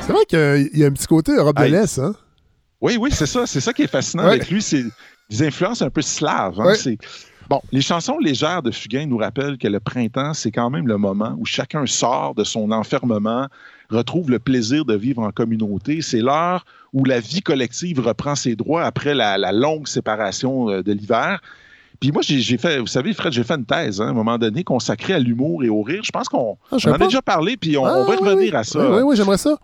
C'est 0.01 0.13
vrai 0.13 0.25
qu'il 0.25 0.79
y 0.79 0.83
a 0.83 0.87
un 0.87 0.91
petit 0.91 1.07
côté 1.07 1.35
Europe 1.35 1.57
de 1.57 1.65
l'Est, 1.65 1.99
hein? 1.99 2.15
Oui, 2.81 2.97
oui, 2.99 3.11
c'est 3.11 3.27
ça. 3.27 3.45
C'est 3.45 3.61
ça 3.61 3.73
qui 3.73 3.83
est 3.83 3.87
fascinant 3.87 4.23
avec 4.23 4.49
lui. 4.49 4.63
C'est 4.63 4.85
des 5.29 5.43
influences 5.43 5.81
un 5.81 5.89
peu 5.89 6.01
slaves. 6.01 6.59
Hein. 6.59 6.73
Bon, 7.49 7.61
les 7.71 7.81
chansons 7.81 8.19
légères 8.19 8.61
de 8.61 8.69
Fugain 8.69 9.07
nous 9.07 9.17
rappellent 9.17 9.57
que 9.57 9.67
le 9.67 9.79
printemps, 9.79 10.35
c'est 10.35 10.51
quand 10.51 10.69
même 10.69 10.87
le 10.87 10.97
moment 10.97 11.35
où 11.39 11.45
chacun 11.45 11.87
sort 11.87 12.35
de 12.35 12.43
son 12.43 12.71
enfermement, 12.71 13.47
retrouve 13.89 14.29
le 14.29 14.37
plaisir 14.37 14.85
de 14.85 14.95
vivre 14.95 15.23
en 15.23 15.31
communauté. 15.31 16.03
C'est 16.03 16.21
l'heure 16.21 16.63
où 16.93 17.05
la 17.05 17.19
vie 17.19 17.41
collective 17.41 17.99
reprend 17.99 18.35
ses 18.35 18.55
droits 18.55 18.83
après 18.83 19.15
la, 19.15 19.51
longue 19.51 19.87
séparation 19.87 20.69
euh, 20.69 20.83
de 20.83 20.91
l'hiver. 20.91 21.41
Puis 21.99 22.11
moi, 22.11 22.21
j'ai 22.21 22.57
fait, 22.57 22.77
vous 22.77 22.87
savez, 22.87 23.13
Fred, 23.13 23.33
j'ai 23.33 23.43
fait 23.43 23.55
une 23.55 23.65
thèse 23.65 23.99
hein, 23.99 24.07
à 24.07 24.09
un 24.09 24.13
moment 24.13 24.37
donné 24.37 24.63
consacrée 24.63 25.13
à 25.13 25.19
l'humour 25.19 25.63
et 25.63 25.69
au 25.69 25.81
rire. 25.81 26.01
Je 26.03 26.11
pense 26.11 26.29
qu'on 26.29 26.55
ah, 26.71 26.77
en 26.85 26.91
a 26.93 26.97
déjà 26.99 27.21
parlé, 27.21 27.57
puis 27.57 27.77
on, 27.77 27.83
ah, 27.83 28.03
va 28.03 28.15
revenir 28.15 28.55
à 28.55 28.63
ça. 28.63 28.91
Oui, 28.91 29.01
oui, 29.01 29.15
j'aimerais 29.17 29.37
ça. 29.37 29.57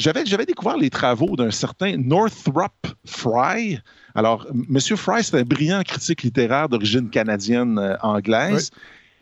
J'avais, 0.00 0.24
j'avais 0.24 0.46
découvert 0.46 0.76
les 0.76 0.90
travaux 0.90 1.36
d'un 1.36 1.50
certain 1.50 1.96
Northrop 1.96 2.86
Fry, 3.04 3.78
alors, 4.14 4.46
M. 4.52 4.78
Fry, 4.96 5.22
c'est 5.22 5.38
un 5.38 5.42
brillant 5.42 5.82
critique 5.82 6.22
littéraire 6.22 6.68
d'origine 6.68 7.08
canadienne-anglaise. 7.10 8.70
Euh, 8.72 8.78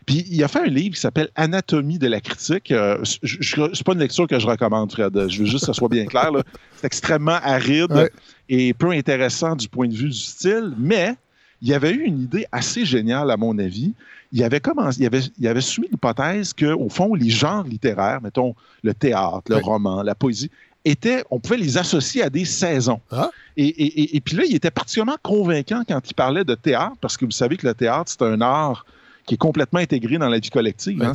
Puis 0.06 0.24
il 0.30 0.42
a 0.42 0.48
fait 0.48 0.60
un 0.60 0.70
livre 0.70 0.94
qui 0.94 1.00
s'appelle 1.00 1.28
Anatomie 1.34 1.98
de 1.98 2.08
la 2.08 2.20
critique. 2.20 2.70
Euh, 2.72 2.98
c'est 3.04 3.84
pas 3.84 3.92
une 3.92 3.98
lecture 3.98 4.26
que 4.26 4.38
je 4.38 4.46
recommande, 4.46 4.92
Fred. 4.92 5.28
Je 5.28 5.40
veux 5.40 5.46
juste 5.46 5.60
que 5.60 5.66
ça 5.66 5.74
soit 5.74 5.88
bien 5.88 6.06
clair. 6.06 6.30
C'est 6.76 6.86
extrêmement 6.86 7.38
aride 7.42 8.10
et 8.48 8.72
peu 8.72 8.90
intéressant 8.90 9.56
du 9.56 9.68
point 9.68 9.88
de 9.88 9.94
vue 9.94 10.08
du 10.08 10.16
style, 10.16 10.74
mais 10.78 11.14
il 11.60 11.68
y 11.68 11.74
avait 11.74 11.90
eu 11.90 12.04
une 12.04 12.22
idée 12.22 12.46
assez 12.52 12.84
géniale, 12.84 13.30
à 13.30 13.36
mon 13.36 13.58
avis. 13.58 13.92
Il 14.30 14.42
avait, 14.44 14.60
commencé, 14.60 15.00
il 15.00 15.06
avait, 15.06 15.22
il 15.38 15.48
avait 15.48 15.62
soumis 15.62 15.88
l'hypothèse 15.90 16.52
qu'au 16.52 16.88
fond, 16.90 17.14
les 17.14 17.30
genres 17.30 17.64
littéraires, 17.64 18.20
mettons 18.22 18.54
le 18.82 18.92
théâtre, 18.92 19.44
le 19.48 19.56
roman, 19.56 20.02
la 20.02 20.14
poésie, 20.14 20.50
on 21.30 21.40
pouvait 21.40 21.56
les 21.56 21.78
associer 21.78 22.22
à 22.22 22.30
des 22.30 22.44
saisons. 22.44 23.00
Ah. 23.10 23.30
Et, 23.56 24.20
puis 24.24 24.36
là, 24.36 24.44
il 24.44 24.54
était 24.54 24.70
particulièrement 24.70 25.16
convaincant 25.22 25.82
quand 25.86 26.00
il 26.08 26.14
parlait 26.14 26.44
de 26.44 26.54
théâtre, 26.54 26.96
parce 27.00 27.16
que 27.16 27.24
vous 27.24 27.32
savez 27.32 27.56
que 27.56 27.66
le 27.66 27.74
théâtre, 27.74 28.10
c'est 28.10 28.22
un 28.22 28.40
art 28.40 28.86
qui 29.26 29.34
est 29.34 29.38
complètement 29.38 29.80
intégré 29.80 30.16
dans 30.16 30.28
la 30.28 30.38
vie 30.38 30.48
collective. 30.48 31.02
Hein. 31.02 31.12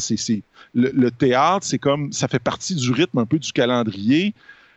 le, 0.74 1.10
théâtre, 1.10 1.66
c'est 1.66 1.80
comme 1.80 2.12
ça 2.12 2.28
fait 2.28 2.40
partie 2.40 2.76
du 2.76 2.92
rythme 2.92 3.20
un 3.20 3.26
peu 3.26 3.40
du 3.40 3.52
calendrier. 3.52 4.34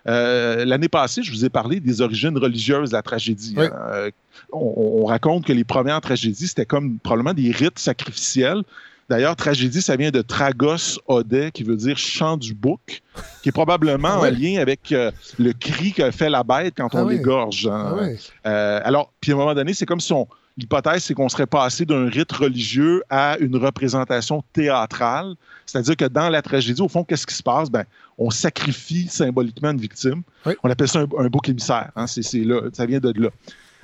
Euh, 0.07 0.65
l'année 0.65 0.89
passée, 0.89 1.23
je 1.23 1.33
vous 1.33 1.45
ai 1.45 1.51
parlé 1.51 1.81
des 1.81 2.01
origines 2.01 2.39
religieuses 2.39 2.91
de 2.91 2.95
la 2.95 3.03
tragédie. 3.03 3.57
Hein. 3.59 3.71
Euh, 3.91 4.11
on, 4.53 5.05
raconte 5.05 5.45
que 5.45 5.53
les 5.53 5.65
premières 5.65 6.01
tragédies, 6.01 6.47
c'était 6.47 6.67
comme 6.67 6.99
probablement 6.99 7.35
des 7.35 7.51
rites 7.51 7.79
sacrificiels 7.79 8.63
D'ailleurs, 9.09 9.37
tragédie, 9.37 9.83
ça 9.83 9.97
vient 9.97 10.11
de 10.11 10.23
tragos 10.23 10.99
ode, 11.07 11.51
qui 11.53 11.63
veut 11.63 11.77
dire 11.77 11.97
chant 11.97 12.37
du 12.37 12.55
bouc, 12.55 13.03
qui 13.43 13.49
est 13.51 13.53
probablement 13.53 14.21
ah 14.21 14.29
en 14.29 14.31
lien 14.31 14.61
avec 14.61 14.91
euh, 14.91 15.13
le 15.39 15.53
cri 15.53 15.93
que 15.93 16.11
fait 16.11 16.29
la 16.29 16.43
bête 16.43 16.75
quand 16.77 16.95
on 16.95 17.07
ah 17.07 17.11
l'égorge. 17.11 17.69
Hein. 17.71 17.97
Ah 18.45 18.49
euh, 18.49 18.81
alors, 18.83 19.13
puis 19.21 19.31
à 19.31 19.35
un 19.35 19.39
moment 19.39 19.55
donné, 19.55 19.75
c'est 19.75 19.87
comme 19.87 20.01
si 20.01 20.13
on. 20.13 20.27
L'hypothèse, 20.59 21.05
c'est 21.05 21.13
qu'on 21.13 21.29
serait 21.29 21.47
passé 21.47 21.85
d'un 21.85 22.09
rite 22.09 22.33
religieux 22.33 23.03
à 23.11 23.37
une 23.41 23.57
représentation 23.57 24.43
théâtrale. 24.55 25.35
C'est-à-dire 25.67 25.97
que 25.99 26.07
dans 26.07 26.31
la 26.31 26.41
tragédie, 26.41 26.81
au 26.81 26.89
fond, 26.89 27.05
qu'est-ce 27.05 27.27
qui 27.27 27.35
se 27.35 27.43
passe? 27.43 27.69
Ben, 27.69 27.85
on 28.17 28.31
sacrifie 28.31 29.07
symboliquement 29.07 29.73
une 29.73 29.81
victime. 29.81 30.23
On 30.63 30.71
appelle 30.71 30.89
ça 30.89 31.01
un, 31.01 31.27
bouc 31.27 31.51
émissaire. 31.51 31.91
Hein. 31.95 32.07
C'est, 32.07 32.39
là, 32.39 32.63
ça 32.73 32.87
vient 32.87 33.01
de 33.01 33.13
là. 33.21 33.29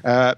Euh, 0.07 0.33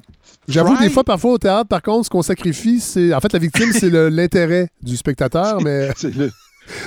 J'avoue, 0.47 0.77
des 0.79 0.91
fois, 0.91 1.05
parfois 1.05 1.33
au 1.33 1.39
théâtre, 1.39 1.69
par 1.69 1.83
contre, 1.83 2.05
ce 2.05 2.11
qu'on 2.11 2.23
sacrifie, 2.23 2.81
c'est. 2.81 3.15
En 3.15 3.21
fait, 3.21 3.33
la 3.33 3.39
victime, 3.39 3.73
c'est 3.73 3.91
l'intérêt 3.91 4.69
du 4.83 4.97
spectateur, 4.97 5.61
mais. 5.63 5.91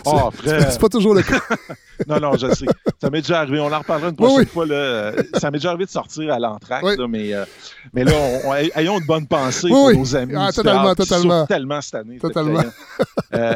Oh, 0.06 0.32
c'est 0.44 0.80
pas 0.80 0.90
toujours 0.90 1.13
le 1.13 1.22
cas. 1.22 1.42
non, 2.08 2.20
non, 2.20 2.34
je 2.38 2.54
sais. 2.54 2.66
Ça 3.02 3.10
m'est 3.10 3.22
déjà 3.22 3.42
arrivé. 3.42 3.60
On 3.60 3.72
en 3.72 3.80
reparlera 3.80 4.10
une 4.10 4.16
prochaine 4.16 4.48
fois. 4.48 4.66
Là. 4.66 5.12
Ça 5.36 5.52
m'est 5.52 5.58
déjà 5.58 5.70
arrivé 5.70 5.86
de 5.86 5.90
sortir 5.90 6.34
à 6.34 6.40
l'entracte, 6.40 7.00
mais, 7.08 7.34
euh, 7.34 7.46
mais 7.94 8.04
là, 8.04 8.13
ayons 8.76 9.00
de 9.00 9.06
bonnes 9.06 9.28
pensées 9.28 9.70
pour 9.70 9.94
nos 9.94 10.16
amis. 10.16 10.34
Ah, 10.36 10.52
totalement, 10.52 10.96
totalement. 10.96 11.46
Tellement 11.46 11.82
cette 11.82 11.96
année. 11.96 12.18
Totalement. 12.18 12.63
Euh, 13.34 13.56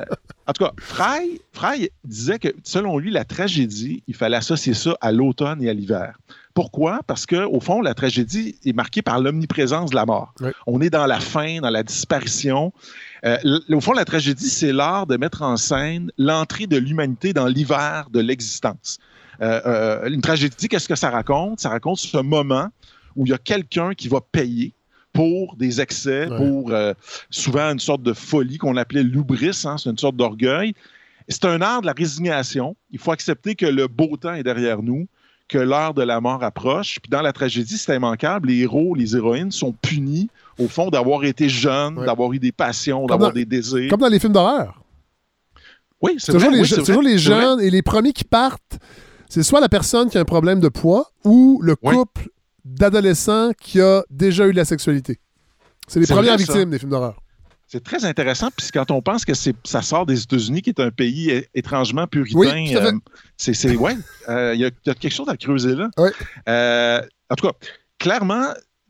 en 0.52 0.54
tout 0.54 0.66
cas, 0.66 0.74
Fry, 0.80 1.40
Fry 1.54 1.90
disait 2.04 2.38
que, 2.38 2.50
selon 2.66 2.98
lui, 2.98 3.10
la 3.10 3.24
tragédie, 3.24 4.04
il 4.08 4.14
fallait 4.14 4.36
associer 4.36 4.74
ça 4.74 4.98
à 5.00 5.14
l'automne 5.14 5.64
et 5.64 5.70
à 5.70 5.74
l'hiver. 5.74 6.18
Pourquoi? 6.54 7.00
Parce 7.08 7.26
qu'au 7.26 7.62
fond, 7.62 7.82
la 7.82 7.94
tragédie 7.94 8.58
est 8.66 8.74
marquée 8.74 9.02
par 9.02 9.22
l'omniprésence 9.22 9.92
de 9.92 9.96
la 9.96 10.06
mort. 10.06 10.34
On 10.68 10.82
est 10.82 10.90
dans 10.90 11.06
la 11.06 11.22
fin, 11.22 11.62
dans 11.62 11.70
la 11.70 11.84
disparition. 11.84 12.74
Euh, 13.24 13.38
au 13.70 13.80
fond, 13.80 13.94
la 13.94 14.04
tragédie, 14.04 14.50
c'est 14.50 14.74
l'art 14.74 15.08
de 15.08 15.16
mettre 15.16 15.42
en 15.42 15.56
scène 15.56 16.12
l'entrée 16.18 16.68
de 16.68 16.76
l'humanité 16.76 17.32
dans 17.32 17.48
l'hiver 17.48 18.10
de 18.12 18.20
l'existence. 18.20 18.98
Euh, 19.42 19.62
euh, 19.66 20.10
une 20.10 20.20
tragédie, 20.20 20.68
qu'est-ce 20.68 20.90
que 20.90 20.96
ça 20.96 21.12
raconte? 21.12 21.62
Ça 21.62 21.70
raconte 21.70 22.00
ce 22.00 22.18
moment 22.18 22.68
où 23.16 23.26
il 23.26 23.30
y 23.30 23.34
a 23.34 23.38
quelqu'un 23.38 23.94
qui 23.94 24.10
va 24.10 24.20
payer 24.20 24.74
pour 25.14 25.56
des 25.58 25.82
excès, 25.82 26.28
pour 26.38 26.74
souvent 27.30 27.72
une 27.72 27.80
sorte 27.80 28.04
de 28.04 28.14
folie 28.14 28.58
qu'on 28.58 28.78
appelait 28.78 29.04
l'ubris, 29.04 29.64
hein, 29.66 29.78
c'est 29.78 29.90
une 29.90 29.98
sorte 29.98 30.16
d'orgueil. 30.16 30.74
C'est 31.28 31.46
un 31.46 31.62
art 31.62 31.82
de 31.82 31.86
la 31.86 31.94
résignation. 31.94 32.76
Il 32.92 33.00
faut 33.00 33.12
accepter 33.12 33.56
que 33.56 33.66
le 33.66 33.88
beau 33.88 34.18
temps 34.18 34.34
est 34.34 34.44
derrière 34.44 34.82
nous 34.82 35.08
que 35.52 35.58
l'heure 35.58 35.94
de 35.94 36.02
la 36.02 36.22
mort 36.22 36.44
approche. 36.44 37.00
Puis 37.02 37.10
dans 37.10 37.22
la 37.22 37.34
tragédie, 37.34 37.78
c'est 37.78 37.96
immanquable. 37.96 38.48
Les 38.48 38.60
héros, 38.60 38.96
les 38.96 39.16
héroïnes 39.16 39.52
sont 39.52 39.74
punis, 39.74 40.30
au 40.58 40.68
fond, 40.68 40.90
d'avoir 40.90 41.26
été 41.26 41.50
jeunes, 41.50 42.04
d'avoir 42.06 42.32
eu 42.34 42.40
des 42.40 42.54
passions, 42.54 43.06
d'avoir 43.06 43.34
des 43.34 43.46
désirs. 43.46 43.90
Comme 43.90 44.00
dans 44.00 44.08
les 44.08 44.20
films 44.20 44.34
d'horreur. 44.34 44.82
Oui, 46.02 46.16
c'est 46.18 46.32
toujours, 46.32 46.52
toujours 46.52 47.02
les 47.02 47.18
jeunes 47.18 47.62
et 47.62 47.70
les 47.70 47.82
premiers 47.82 48.14
qui 48.14 48.24
partent. 48.24 48.80
C'est 49.30 49.44
soit 49.44 49.60
la 49.60 49.70
personne 49.70 50.10
qui 50.10 50.18
a 50.18 50.22
un 50.22 50.26
problème 50.26 50.60
de 50.60 50.70
poids 50.70 51.12
ou 51.24 51.60
le 51.62 51.76
couple 51.76 52.30
d'adolescents 52.66 53.52
qui 53.60 53.82
a 53.82 54.04
déjà 54.10 54.48
eu 54.48 54.52
de 54.52 54.58
la 54.58 54.66
sexualité. 54.66 55.20
C'est 55.88 56.00
les 56.00 56.08
premières 56.08 56.38
victimes 56.38 56.70
des 56.70 56.80
films 56.80 56.92
d'horreur. 56.92 57.22
C'est 57.68 57.84
très 57.84 58.04
intéressant, 58.04 58.50
puis 58.56 58.68
quand 58.74 58.92
on 58.92 59.02
pense 59.02 59.24
que 59.24 59.32
ça 59.34 59.82
sort 59.82 60.06
des 60.06 60.22
États-Unis, 60.22 60.62
qui 60.62 60.72
est 60.72 60.82
un 60.82 60.92
pays 60.92 61.46
étrangement 61.54 62.06
puritain, 62.06 62.66
euh, 62.76 62.92
c'est 63.38 63.78
ouais, 63.78 63.96
il 64.28 64.60
y, 64.60 64.66
a 64.66 64.94
quelque 64.94 65.14
chose 65.14 65.30
à 65.30 65.38
creuser 65.38 65.76
là. 65.76 65.90
en 67.30 67.36
tout 67.36 67.48
cas, 67.48 67.54
clairement, 67.98 68.48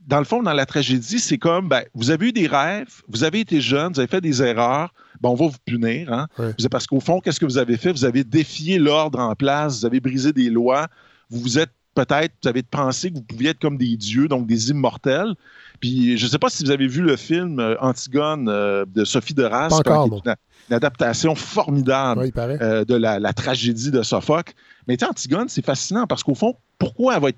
dans 0.08 0.20
le 0.20 0.26
fond, 0.26 0.42
dans 0.42 0.54
la 0.54 0.66
tragédie, 0.66 1.20
c'est 1.20 1.38
comme, 1.38 1.70
ben, 1.70 1.84
vous 1.94 2.10
avez 2.12 2.30
eu 2.30 2.32
des 2.32 2.48
rêves, 2.48 3.02
vous 3.08 3.24
avez 3.24 3.42
été 3.42 3.62
jeune, 3.62 3.94
vous 3.94 4.00
avez 4.00 4.08
fait 4.08 4.22
des 4.22 4.42
erreurs, 4.42 4.94
ben, 5.22 5.30
on 5.30 5.36
va 5.36 5.48
vous 5.48 5.58
punir. 5.66 6.12
Hein? 6.12 6.28
Parce 6.70 6.88
qu'au 6.88 7.00
fond, 7.00 7.20
qu'est-ce 7.20 7.40
que 7.40 7.46
vous 7.46 7.58
avez 7.58 7.78
fait? 7.78 7.92
Vous 7.92 8.06
avez 8.06 8.24
défié 8.24 8.80
l'ordre 8.80 9.20
en 9.20 9.36
place, 9.36 9.80
vous 9.80 9.86
avez 9.86 10.00
brisé 10.00 10.34
des 10.34 10.50
lois, 10.50 10.88
vous 11.30 11.40
vous 11.40 11.60
êtes 11.60 11.72
peut-être, 12.06 12.34
vous 12.44 12.50
avez 12.50 12.64
pensé 12.64 13.10
que 13.10 13.16
vous 13.16 13.22
pouviez 13.22 13.50
être 13.52 13.60
comme 13.60 13.78
des 13.78 13.98
dieux, 13.98 14.28
donc 14.28 14.48
des 14.48 14.70
immortels. 14.70 15.34
Puis 15.80 16.18
je 16.18 16.26
ne 16.26 16.30
sais 16.30 16.40
pas 16.40 16.50
si 16.50 16.64
vous 16.64 16.72
avez 16.72 16.88
vu 16.88 17.02
le 17.02 17.16
film 17.16 17.60
euh, 17.60 17.76
Antigone 17.80 18.48
euh, 18.50 18.86
de 18.94 19.04
Sophie 19.04 19.34
de 19.34 19.44
Race, 19.44 19.74
une, 19.86 20.36
adaptation 20.76 21.36
formidable 21.36 22.32
euh, 22.38 22.86
de 22.86 22.96
la, 22.96 23.34
tragédie 23.34 23.92
de 23.92 24.04
Sophocle. 24.04 24.54
Mais 24.88 25.04
Antigone, 25.04 25.50
c'est 25.50 25.66
fascinant 25.66 26.08
parce 26.08 26.24
qu'au 26.24 26.36
fond, 26.36 26.56
pourquoi 26.78 27.16
elle 27.16 27.22
va 27.22 27.30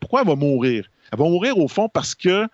pourquoi 0.00 0.22
elle 0.22 0.28
va 0.28 0.36
mourir? 0.36 0.88
Elle 1.12 1.18
va 1.18 1.24
mourir 1.24 1.58
au 1.58 1.68
fond 1.68 1.88
parce 1.88 2.14
que 2.14 2.46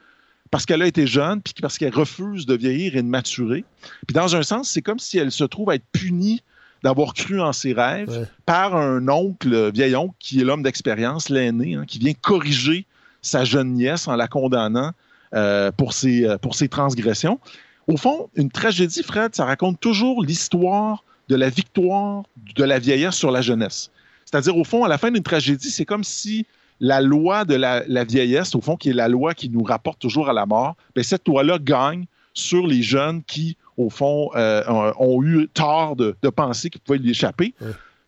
parce 0.50 0.66
qu'elle 0.66 0.82
a 0.82 0.86
été 0.86 1.07
jeune, 1.07 1.40
puis 1.40 1.55
parce 1.62 1.78
qu'elle 1.78 1.94
refuse 1.94 2.44
de 2.44 2.55
vieillir 2.55 2.94
et 2.94 3.03
de 3.03 3.09
maturer. 3.09 3.64
Puis 4.07 4.14
dans 4.14 4.36
un 4.36 4.42
sens, 4.42 4.68
c'est 4.68 4.82
comme 4.82 4.98
si 4.98 5.16
elle 5.16 5.32
se 5.32 5.44
trouve 5.44 5.70
à 5.70 5.76
être 5.76 5.84
punie 5.92 6.42
d'avoir 6.83 7.14
cru 7.14 7.41
en 7.41 7.53
ses 7.53 7.72
rêves 7.72 8.28
par 8.47 8.76
un 8.76 9.09
oncle, 9.09 9.70
vieil 9.72 9.95
oncle, 9.95 10.14
qui 10.18 10.41
est 10.41 10.45
l'homme 10.45 10.62
d'expérience, 10.62 11.28
l'aîné, 11.28 11.74
hein, 11.74 11.85
qui 11.87 11.99
vient 11.99 12.14
corriger 12.14 12.87
sa 13.22 13.45
jeune 13.45 13.72
nièce 13.74 14.09
en 14.09 14.16
la 14.16 14.28
condamnant 14.28 14.93
euh, 15.35 15.70
pour, 15.72 15.93
ses, 15.93 16.26
euh, 16.26 16.39
pour 16.39 16.55
ses 16.55 16.68
transgressions. 16.68 17.39
Au 17.87 17.97
fond, 17.97 18.28
une 18.35 18.51
tragédie, 18.51 19.03
Fred, 19.03 19.35
ça 19.35 19.45
raconte 19.45 19.80
toujours 19.80 20.22
l'histoire 20.22 21.05
de 21.28 21.37
la 21.37 21.49
victoire 21.49 22.24
de 22.57 22.64
la 22.64 22.78
vieillesse 22.78 23.14
sur 23.14 23.30
la 23.30 23.43
jeunesse. 23.43 23.91
C'est-à-dire, 24.24 24.57
au 24.57 24.64
fond, 24.64 24.85
à 24.85 24.89
la 24.89 24.99
fin 24.99 25.11
d'une 25.11 25.22
tragédie, 25.22 25.70
c'est 25.70 25.85
comme 25.85 26.05
si 26.05 26.47
la 26.80 27.01
loi 27.01 27.45
de 27.45 27.55
la, 27.55 28.05
vieillesse, 28.05 28.55
au 28.55 28.61
fond, 28.61 28.76
qui 28.76 28.91
est 28.91 28.95
la 28.95 29.09
loi 29.09 29.35
qui 29.35 29.49
nous 29.49 29.62
rapporte 29.62 30.01
toujours 30.01 30.28
à 30.28 30.33
la 30.33 30.47
mort, 30.47 30.76
bien, 30.95 31.05
cette 31.05 31.26
loi-là 31.28 31.59
gagne 31.59 32.07
sur 32.35 32.66
les 32.66 32.83
jeunes 32.83 33.22
qui, 33.22 33.57
au 33.77 33.91
fond, 33.91 34.31
euh, 34.35 34.62
ont 34.99 35.23
eu 35.23 35.49
tort 35.53 35.97
de, 35.97 36.14
penser 36.35 36.70
qu'ils 36.70 36.81
pouvaient 36.81 36.99
y 36.99 37.11
échapper. 37.11 37.55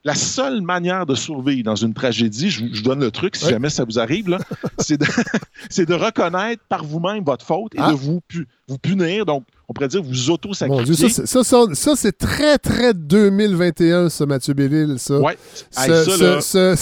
La 0.07 0.15
seule 0.15 0.61
manière 0.61 1.07
de 1.07 1.15
survivre 1.15 1.65
dans 1.65 1.77
une 1.77 1.95
tragédie, 1.95 2.51
je 2.51 2.63
vous 2.63 2.83
donne 2.83 3.01
le 3.01 3.11
truc, 3.11 3.37
si 3.37 3.49
jamais 3.49 3.71
ça 3.71 3.85
vous 3.85 3.99
arrive, 3.99 4.37
c'est 4.79 4.99
de, 4.99 5.85
de, 5.85 5.95
reconnaître 5.95 6.63
par 6.69 6.85
vous-même 6.85 7.25
votre 7.25 7.45
faute 7.45 7.75
et 7.75 7.79
ah. 7.81 7.91
de 7.91 7.95
vous, 7.95 8.21
vous 8.69 8.79
punir. 8.79 9.25
Donc, 9.25 9.45
on 9.67 9.73
pourrait 9.73 9.89
dire 9.89 10.03
vous 10.03 10.31
auto-sacrifier. 10.31 11.09
Ça, 11.09 11.43
ça, 11.43 11.65
ça, 11.73 11.97
c'est 11.97 12.19
très, 12.19 12.59
très 12.59 12.93
2021, 12.93 14.11
ça, 14.11 14.27
Mathieu 14.27 14.53
Bellil, 14.53 14.97
ça. 14.99 15.19
Oui. 15.19 15.33
ça, 15.71 16.75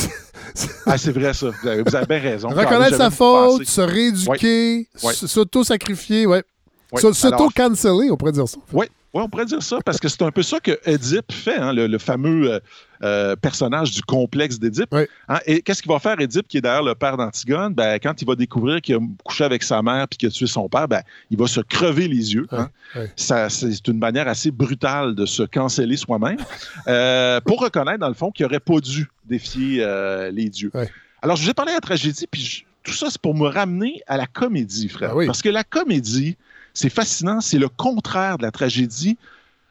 ah, 0.86 0.98
c'est 0.98 1.12
vrai, 1.12 1.32
ça. 1.32 1.50
Vous 1.62 1.96
avez, 1.96 2.06
bien 2.06 2.18
raison. 2.18 2.48
Reconnaître 2.48 2.96
sa 2.96 3.10
faute, 3.10 3.64
se 3.66 3.80
rééduquer, 3.80 4.88
s'auto-sacrifier, 4.96 6.26
ouais. 6.26 6.42
S'auto-canceller, 6.96 8.10
on 8.10 8.16
pourrait 8.16 8.32
dire 8.32 8.48
ça. 8.48 8.58
Oui, 8.72 8.86
on 9.14 9.28
pourrait 9.28 9.44
dire 9.44 9.62
ça, 9.62 9.78
parce 9.84 9.98
que 9.98 10.08
c'est 10.08 10.22
un 10.22 10.30
peu 10.30 10.42
ça 10.42 10.58
que 10.58 10.78
Édipe 10.86 11.32
fait, 11.32 11.56
hein, 11.56 11.72
le, 11.72 11.98
fameux 11.98 12.50
euh, 12.50 12.60
euh, 13.02 13.36
personnage 13.36 13.90
du 13.90 14.02
complexe 14.02 14.58
d'Édipe. 14.58 14.94
Hein. 15.28 15.38
et 15.44 15.60
qu'est-ce 15.60 15.82
qu'il 15.82 15.92
va 15.92 15.98
faire, 15.98 16.18
Édipe, 16.18 16.48
qui 16.48 16.58
est 16.58 16.60
d'ailleurs 16.62 16.82
le 16.82 16.94
père 16.94 17.18
d'Antigone? 17.18 17.74
Ben, 17.74 17.98
quand 18.02 18.22
il 18.22 18.26
va 18.26 18.34
découvrir 18.34 18.80
qu'il 18.80 18.94
a 18.94 19.00
couché 19.22 19.44
avec 19.44 19.62
sa 19.62 19.82
mère 19.82 20.08
puis 20.08 20.16
qu'il 20.16 20.28
a 20.28 20.32
tué 20.32 20.46
son 20.46 20.68
père, 20.68 20.88
ben, 20.88 21.02
il 21.30 21.36
va 21.36 21.46
se 21.46 21.60
crever 21.60 22.08
les 22.08 22.34
yeux. 22.34 22.46
Hein. 22.52 22.68
c'est 23.16 23.88
une 23.88 23.98
manière 23.98 24.28
assez 24.28 24.50
brutale 24.50 25.14
de 25.14 25.26
se 25.26 25.42
canceller 25.42 25.96
soi-même 25.96 26.38
euh, 26.88 27.40
pour 27.42 27.60
reconnaître, 27.60 27.98
dans 27.98 28.08
le 28.08 28.14
fond, 28.14 28.30
qu'il 28.30 28.46
n'aurait 28.46 28.60
pas 28.60 28.80
dû 28.80 29.10
défier 29.26 29.86
les 30.32 30.48
dieux. 30.48 30.72
Alors, 31.20 31.36
je 31.36 31.44
vous 31.44 31.50
ai 31.50 31.54
parlé 31.54 31.72
de 31.72 31.76
la 31.76 31.80
tragédie, 31.80 32.26
puis 32.30 32.64
tout 32.82 32.92
ça, 32.92 33.08
c'est 33.10 33.20
pour 33.20 33.34
me 33.34 33.46
ramener 33.46 34.00
à 34.06 34.16
la 34.16 34.26
comédie, 34.26 34.88
frère. 34.88 35.14
Ben 35.14 35.26
parce 35.26 35.42
que 35.42 35.48
la 35.48 35.62
comédie, 35.62 36.36
c'est 36.74 36.90
fascinant, 36.90 37.40
c'est 37.40 37.58
le 37.58 37.68
contraire 37.68 38.38
de 38.38 38.42
la 38.42 38.50
tragédie. 38.50 39.16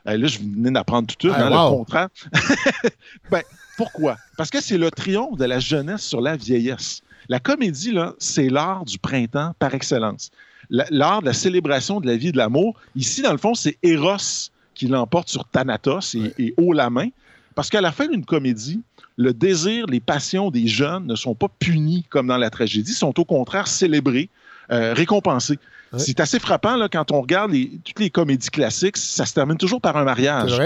Euh, 0.08 0.18
là, 0.18 0.28
je 0.28 0.40
venais 0.40 0.72
d'apprendre 0.72 1.08
tout 1.08 1.28
de 1.28 1.32
suite, 1.32 1.44
ah, 1.44 1.48
hein, 1.48 1.50
le 1.50 1.76
contraire. 1.76 2.10
ben, 3.32 3.42
pourquoi? 3.78 4.18
Parce 4.38 4.50
que 4.50 4.62
c'est 4.62 4.78
le 4.78 4.92
triomphe 4.92 5.38
de 5.38 5.46
la 5.46 5.60
jeunesse 5.60 6.04
sur 6.04 6.22
la 6.22 6.36
vieillesse. 6.36 7.02
La 7.30 7.40
comédie, 7.40 7.92
là, 7.92 8.14
c'est 8.20 8.50
l'art 8.50 8.86
du 8.86 8.98
printemps 8.98 9.54
par 9.60 9.74
excellence. 9.74 10.32
L'art 10.70 11.22
de 11.22 11.26
la 11.26 11.34
célébration 11.34 12.00
de 12.00 12.08
la 12.08 12.16
vie 12.16 12.30
et 12.30 12.32
de 12.32 12.38
l'amour. 12.38 12.76
Ici, 12.96 13.22
dans 13.22 13.32
le 13.32 13.38
fond, 13.38 13.56
c'est 13.56 13.78
Eros 13.84 14.50
qui 14.74 14.88
l'emporte 14.88 15.30
sur 15.30 15.46
Thanatos 15.46 16.16
et, 16.16 16.54
haut 16.58 16.74
la 16.74 16.90
main. 16.90 17.10
Parce 17.56 17.70
qu'à 17.70 17.82
la 17.82 17.92
fin 17.92 18.08
d'une 18.08 18.26
comédie, 18.26 18.82
le 19.18 19.34
désir, 19.34 19.86
les 19.88 20.00
passions 20.00 20.50
des 20.50 20.68
jeunes 20.68 21.06
ne 21.06 21.16
sont 21.16 21.36
pas 21.36 21.50
punis 21.60 22.06
comme 22.10 22.28
dans 22.28 22.38
la 22.38 22.50
tragédie, 22.50 22.94
sont 22.94 23.20
au 23.20 23.26
contraire 23.26 23.68
célébrés, 23.68 24.30
euh, 24.72 24.94
récompensés. 24.94 25.60
C'est 25.98 26.22
assez 26.22 26.40
frappant 26.40 26.78
là, 26.78 26.88
quand 26.88 27.12
on 27.12 27.22
regarde 27.22 27.52
toutes 27.84 28.00
les 28.00 28.10
comédies 28.10 28.50
classiques, 28.50 28.96
ça 28.96 29.26
se 29.26 29.34
termine 29.34 29.58
toujours 29.58 29.82
par 29.82 29.98
un 29.98 30.06
mariage. 30.06 30.58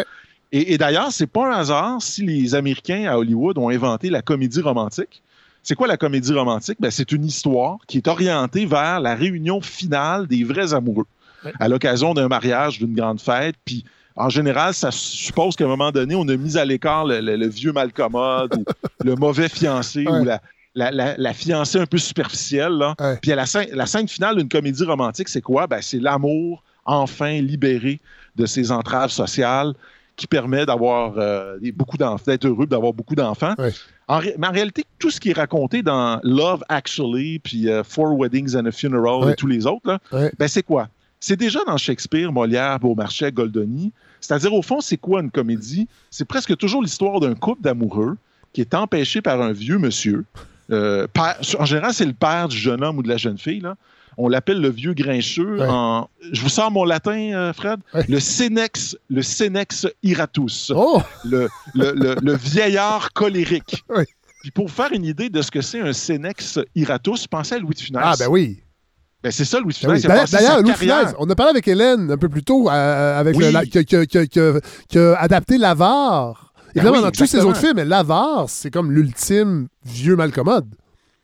Et, 0.51 0.73
et 0.73 0.77
d'ailleurs, 0.77 1.11
c'est 1.11 1.25
pas 1.25 1.47
un 1.47 1.57
hasard 1.57 1.99
si 1.99 2.23
les 2.23 2.53
Américains 2.53 3.05
à 3.09 3.17
Hollywood 3.17 3.57
ont 3.57 3.69
inventé 3.69 4.11
la 4.11 4.21
comédie 4.21 4.61
romantique. 4.61 5.23
C'est 5.63 5.73
quoi 5.73 5.87
la 5.87 5.97
comédie 5.97 6.31
romantique? 6.31 6.77
Ben, 6.79 6.91
c'est 6.91 7.11
une 7.11 7.25
histoire 7.25 7.77
qui 7.87 7.97
est 7.97 8.07
orientée 8.07 8.67
vers 8.67 8.99
la 8.99 9.15
réunion 9.15 9.61
finale 9.61 10.27
des 10.27 10.43
vrais 10.43 10.75
amoureux 10.75 11.07
à 11.59 11.67
l'occasion 11.67 12.13
d'un 12.13 12.27
mariage, 12.27 12.77
d'une 12.77 12.93
grande 12.93 13.19
fête. 13.19 13.55
Puis 13.65 13.83
en 14.15 14.29
général, 14.29 14.75
ça 14.75 14.91
suppose 14.91 15.55
qu'à 15.55 15.65
un 15.65 15.67
moment 15.67 15.91
donné, 15.91 16.13
on 16.13 16.27
a 16.27 16.37
mis 16.37 16.57
à 16.57 16.65
l'écart 16.65 17.05
le, 17.05 17.47
vieux 17.47 17.71
malcommode 17.71 18.55
ou 18.55 18.63
le 19.03 19.15
mauvais 19.15 19.49
fiancé 19.49 20.05
ou 20.07 20.23
la, 20.23 20.39
la, 20.75 21.33
fiancée 21.33 21.79
un 21.79 21.85
peu 21.85 21.97
superficielle. 21.97 22.73
Là. 22.73 22.95
Puis 23.21 23.31
la, 23.31 23.45
scène, 23.45 23.67
la 23.71 23.85
scène 23.85 24.07
finale 24.07 24.37
d'une 24.37 24.49
comédie 24.49 24.83
romantique, 24.83 25.29
c'est 25.29 25.41
quoi? 25.41 25.67
Ben, 25.67 25.81
c'est 25.81 25.99
l'amour 25.99 26.63
enfin 26.85 27.41
libéré 27.41 27.99
de 28.35 28.45
ses 28.45 28.71
entraves 28.71 29.09
sociales 29.09 29.73
qui 30.15 30.27
permet 30.27 30.65
d'avoir 30.65 31.15
euh, 31.17 31.57
beaucoup 31.73 31.97
d'enfants, 31.97 32.23
d'être 32.27 32.45
heureux, 32.45 32.65
d'avoir 32.65 32.93
beaucoup 32.93 33.15
d'enfants. 33.15 33.53
mais 33.57 33.73
en 34.07 34.51
réalité, 34.51 34.85
tout 34.99 35.11
ce 35.11 35.19
qui 35.19 35.31
est 35.31 35.37
raconté 35.37 35.81
dans 35.81 36.19
Love 36.23 36.63
Actually, 36.69 37.39
puis 37.39 37.69
euh, 37.69 37.83
Four 37.83 38.17
Weddings 38.17 38.55
and 38.55 38.65
a 38.65 38.71
Funeral 38.71 39.29
et 39.31 39.35
tous 39.35 39.47
les 39.47 39.65
autres, 39.65 39.99
ben, 40.11 40.47
c'est 40.47 40.63
quoi? 40.63 40.87
C'est 41.19 41.35
déjà 41.35 41.59
dans 41.65 41.77
Shakespeare, 41.77 42.31
Molière, 42.31 42.79
Beaumarchais, 42.79 43.31
Goldoni. 43.31 43.91
C'est-à-dire, 44.21 44.53
au 44.53 44.61
fond, 44.61 44.79
c'est 44.79 44.97
quoi 44.97 45.21
une 45.21 45.31
comédie? 45.31 45.87
C'est 46.11 46.25
presque 46.25 46.55
toujours 46.55 46.83
l'histoire 46.83 47.19
d'un 47.19 47.33
couple 47.33 47.61
d'amoureux 47.63 48.17
qui 48.53 48.61
est 48.61 48.73
empêché 48.73 49.21
par 49.21 49.41
un 49.41 49.51
vieux 49.51 49.79
monsieur 49.79 50.23
euh, 50.71 51.07
en 51.59 51.65
général, 51.65 51.93
c'est 51.93 52.05
le 52.05 52.13
père 52.13 52.47
du 52.47 52.57
jeune 52.57 52.83
homme 52.83 52.97
ou 52.97 53.03
de 53.03 53.09
la 53.09 53.17
jeune 53.17 53.37
fille. 53.37 53.59
Là. 53.59 53.75
On 54.17 54.29
l'appelle 54.29 54.61
le 54.61 54.69
vieux 54.69 54.93
grincheux. 54.93 55.57
je 56.31 56.41
vous 56.41 56.49
sors 56.49 56.71
mon 56.71 56.85
latin, 56.85 57.31
euh, 57.33 57.53
Fred? 57.53 57.79
Le 58.07 58.19
senex, 58.19 58.97
le 59.09 59.21
senex 59.21 59.87
iratus. 60.03 60.71
Oh! 60.75 61.01
Le, 61.25 61.49
le, 61.73 62.35
vieillard 62.35 63.11
colérique. 63.13 63.83
Puis 64.41 64.51
pour 64.51 64.69
faire 64.71 64.91
une 64.93 65.05
idée 65.05 65.29
de 65.29 65.41
ce 65.41 65.49
que 65.51 65.61
c'est 65.61 65.81
un 65.81 65.93
senex 65.93 66.59
iratus, 66.75 67.27
pensez 67.27 67.55
à 67.55 67.59
Louis 67.59 67.75
de 67.75 67.79
Funès. 67.79 68.03
Ah, 68.05 68.13
ben 68.17 68.27
oui. 68.29 68.61
Ben 69.23 69.31
c'est 69.31 69.45
ça, 69.45 69.59
Louis 69.59 69.73
de 69.73 69.87
ben 69.87 69.99
Funès. 69.99 70.31
D'ailleurs, 70.31 70.61
Louis 70.61 70.71
de 70.71 70.77
Funès, 70.77 71.13
on 71.17 71.29
a 71.29 71.35
parlé 71.35 71.49
avec 71.49 71.67
Hélène 71.67 72.11
un 72.11 72.17
peu 72.17 72.29
plus 72.29 72.43
tôt, 72.43 72.69
euh, 72.69 73.19
avec 73.19 73.35
qui 73.37 74.99
a 74.99 75.15
adapté 75.19 75.57
l'avare 75.57 76.44
Évidemment, 76.75 77.01
dans 77.01 77.11
tous 77.11 77.25
ces 77.25 77.39
autres 77.39 77.59
films, 77.59 77.81
l'avare, 77.83 78.49
c'est 78.49 78.71
comme 78.71 78.91
l'ultime 78.91 79.67
vieux 79.85 80.15
malcommode. 80.15 80.67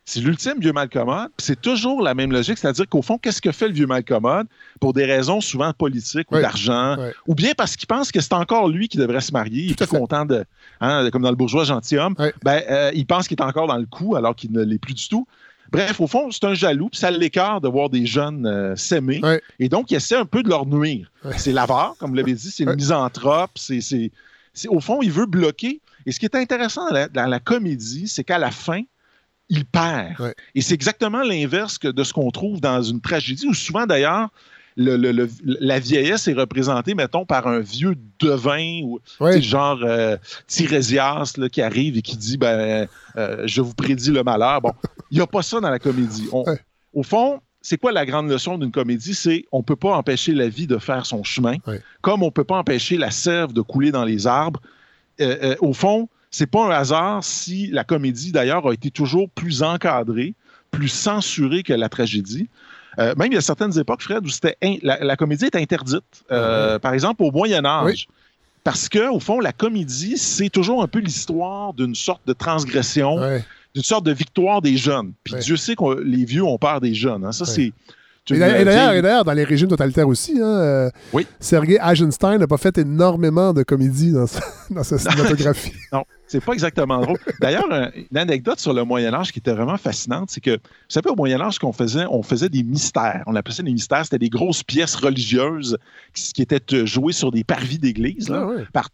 C'est 0.04 0.20
l'ultime 0.20 0.58
vieux 0.58 0.72
malcommode. 0.72 1.30
C'est 1.38 1.60
toujours 1.60 2.02
la 2.02 2.14
même 2.14 2.32
logique, 2.32 2.58
c'est-à-dire 2.58 2.88
qu'au 2.88 3.02
fond, 3.02 3.18
qu'est-ce 3.18 3.40
que 3.40 3.52
fait 3.52 3.68
le 3.68 3.74
vieux 3.74 3.86
malcommode? 3.86 4.48
Pour 4.80 4.92
des 4.92 5.04
raisons 5.04 5.40
souvent 5.40 5.72
politiques 5.72 6.30
ou 6.32 6.40
d'argent, 6.40 6.96
ou 7.26 7.34
bien 7.34 7.52
parce 7.56 7.76
qu'il 7.76 7.86
pense 7.86 8.10
que 8.10 8.20
c'est 8.20 8.32
encore 8.32 8.68
lui 8.68 8.88
qui 8.88 8.98
devrait 8.98 9.20
se 9.20 9.32
marier, 9.32 9.64
il 9.64 9.70
est 9.72 9.86
content 9.86 10.24
de, 10.24 10.44
hein, 10.80 11.08
comme 11.10 11.22
dans 11.22 11.30
le 11.30 11.36
bourgeois 11.36 11.64
gentilhomme, 11.64 12.14
ben, 12.42 12.62
euh, 12.68 12.90
il 12.94 13.06
pense 13.06 13.28
qu'il 13.28 13.38
est 13.38 13.42
encore 13.42 13.68
dans 13.68 13.76
le 13.78 13.86
coup 13.86 14.16
alors 14.16 14.34
qu'il 14.34 14.50
ne 14.52 14.62
l'est 14.62 14.78
plus 14.78 14.94
du 14.94 15.08
tout. 15.08 15.26
Bref, 15.70 16.00
au 16.00 16.06
fond, 16.06 16.30
c'est 16.30 16.44
un 16.44 16.52
jaloux, 16.52 16.88
puis 16.90 16.98
ça 17.00 17.10
l'écarte 17.10 17.62
de 17.62 17.68
voir 17.68 17.88
des 17.88 18.04
jeunes 18.04 18.44
euh, 18.44 18.76
s'aimer. 18.76 19.22
Et 19.58 19.70
donc, 19.70 19.90
il 19.90 19.94
essaie 19.94 20.16
un 20.16 20.26
peu 20.26 20.42
de 20.42 20.48
leur 20.48 20.66
nuire. 20.66 21.10
C'est 21.36 21.52
l'avare, 21.52 21.94
comme 21.98 22.10
vous 22.10 22.16
l'avez 22.16 22.34
dit, 22.34 22.50
c'est 22.50 22.64
le 22.64 22.74
misanthrope, 22.74 23.52
c'est 23.54 24.10
au 24.68 24.80
fond, 24.80 25.00
il 25.02 25.10
veut 25.10 25.26
bloquer. 25.26 25.80
Et 26.06 26.12
ce 26.12 26.18
qui 26.18 26.26
est 26.26 26.34
intéressant 26.34 26.88
dans 27.12 27.26
la, 27.26 27.40
comédie, 27.40 28.08
c'est 28.08 28.24
qu'à 28.24 28.38
la 28.38 28.50
fin, 28.50 28.82
il 29.48 29.64
perd. 29.64 30.34
Et 30.54 30.60
c'est 30.60 30.74
exactement 30.74 31.22
l'inverse 31.22 31.78
de 31.78 32.04
ce 32.04 32.12
qu'on 32.12 32.30
trouve 32.30 32.60
dans 32.60 32.82
une 32.82 33.00
tragédie, 33.00 33.46
où 33.46 33.54
souvent 33.54 33.86
d'ailleurs, 33.86 34.30
la 34.76 35.78
vieillesse 35.78 36.28
est 36.28 36.32
représentée, 36.32 36.94
mettons, 36.94 37.26
par 37.26 37.46
un 37.46 37.60
vieux 37.60 37.94
devin, 38.18 38.80
ou 38.82 39.00
genre 39.40 39.80
euh, 39.82 40.16
Tirésias 40.46 41.34
qui 41.50 41.60
arrive 41.60 41.98
et 41.98 42.02
qui 42.02 42.16
dit 42.16 42.38
ben, 42.38 42.88
euh, 43.16 43.42
Je 43.46 43.60
vous 43.60 43.74
prédis 43.74 44.10
le 44.10 44.22
malheur. 44.22 44.60
Bon, 44.62 44.72
il 45.10 45.18
n'y 45.18 45.22
a 45.22 45.26
pas 45.26 45.42
ça 45.42 45.60
dans 45.60 45.70
la 45.70 45.78
comédie. 45.78 46.28
Au 46.94 47.02
fond, 47.02 47.40
c'est 47.62 47.78
quoi 47.78 47.92
la 47.92 48.04
grande 48.04 48.28
leçon 48.28 48.58
d'une 48.58 48.72
comédie? 48.72 49.14
C'est 49.14 49.46
on 49.52 49.58
ne 49.58 49.62
peut 49.62 49.76
pas 49.76 49.94
empêcher 49.96 50.32
la 50.32 50.48
vie 50.48 50.66
de 50.66 50.78
faire 50.78 51.06
son 51.06 51.22
chemin, 51.22 51.56
comme 52.00 52.22
on 52.22 52.26
ne 52.26 52.30
peut 52.30 52.44
pas 52.44 52.56
empêcher 52.56 52.98
la 52.98 53.10
sève 53.10 53.52
de 53.52 53.60
couler 53.60 53.92
dans 53.92 54.04
les 54.04 54.26
arbres. 54.26 54.60
Euh, 55.20 55.36
euh, 55.42 55.56
au 55.60 55.72
fond, 55.72 56.08
c'est 56.30 56.46
pas 56.46 56.64
un 56.66 56.70
hasard 56.70 57.22
si 57.22 57.68
la 57.68 57.84
comédie, 57.84 58.32
d'ailleurs, 58.32 58.66
a 58.66 58.72
été 58.72 58.90
toujours 58.90 59.30
plus 59.30 59.62
encadrée, 59.62 60.34
plus 60.70 60.88
censurée 60.88 61.62
que 61.62 61.72
la 61.72 61.88
tragédie. 61.88 62.48
Euh, 62.98 63.14
même 63.16 63.28
il 63.30 63.34
y 63.34 63.38
a 63.38 63.42
certaines 63.42 63.78
époques, 63.78 64.02
Fred, 64.02 64.24
où 64.24 64.28
c'était 64.28 64.56
la, 64.82 65.16
comédie 65.16 65.46
est 65.46 65.56
interdite. 65.56 66.24
Par 66.28 66.92
exemple, 66.92 67.22
au 67.22 67.30
Moyen 67.30 67.64
Âge. 67.64 68.08
Parce 68.64 68.88
que, 68.88 69.10
au 69.10 69.18
fond, 69.18 69.40
la 69.40 69.52
comédie, 69.52 70.16
c'est 70.16 70.48
toujours 70.48 70.84
un 70.84 70.86
peu 70.86 71.00
l'histoire 71.00 71.74
d'une 71.74 71.96
sorte 71.96 72.22
de 72.26 72.32
transgression, 72.32 73.18
d'une 73.74 73.84
sorte 73.84 74.04
de 74.04 74.12
victoire 74.12 74.60
des 74.62 74.76
jeunes. 74.76 75.12
Puis 75.24 75.34
Dieu 75.40 75.56
sait 75.56 75.76
que 75.76 76.00
les 76.00 76.24
vieux 76.24 76.44
ont 76.44 76.58
peur 76.58 76.80
des 76.80 76.94
jeunes. 76.94 77.24
Hein. 77.24 77.32
Ça, 77.32 77.44
c'est. 77.46 77.72
Et 78.30 78.38
d'ailleurs, 78.38 79.24
dans 79.24 79.32
les 79.32 79.42
régimes 79.42 79.68
totalitaires 79.68 80.06
aussi, 80.06 80.38
hein, 80.40 80.46
euh, 80.46 80.90
oui. 81.12 81.26
Sergei 81.40 81.78
Eisenstein 81.82 82.38
n'a 82.38 82.46
pas 82.46 82.56
fait 82.56 82.78
énormément 82.78 83.52
de 83.52 83.64
comédies 83.64 84.12
dans 84.12 84.26
sa, 84.84 84.98
cinématographie. 84.98 85.72
non, 85.92 86.04
c'est 86.28 86.42
pas 86.42 86.52
exactement 86.52 87.00
drôle. 87.00 87.18
D'ailleurs, 87.40 87.66
une 88.12 88.16
anecdote 88.16 88.60
sur 88.60 88.74
le 88.74 88.84
Moyen 88.84 89.12
Âge 89.12 89.32
qui 89.32 89.40
était 89.40 89.52
vraiment 89.52 89.76
fascinante, 89.76 90.30
c'est 90.30 90.40
que, 90.40 90.52
vous 90.52 90.88
savez, 90.88 91.10
au 91.10 91.16
Moyen 91.16 91.40
Âge, 91.40 91.58
qu'on 91.58 91.72
faisait, 91.72 92.04
on 92.10 92.22
faisait 92.22 92.48
des 92.48 92.62
mystères. 92.62 93.24
On 93.26 93.34
appelait 93.34 93.54
ça 93.54 93.64
des 93.64 93.72
mystères. 93.72 94.04
C'était 94.04 94.20
des 94.20 94.30
grosses 94.30 94.62
pièces 94.62 94.94
religieuses 94.94 95.76
qui, 96.14 96.42
étaient 96.42 96.74
euh, 96.76 96.86
jouées 96.86 97.12
sur 97.12 97.32
des 97.32 97.42
parvis 97.42 97.80
d'église, 97.80 98.30
ah 98.30 98.46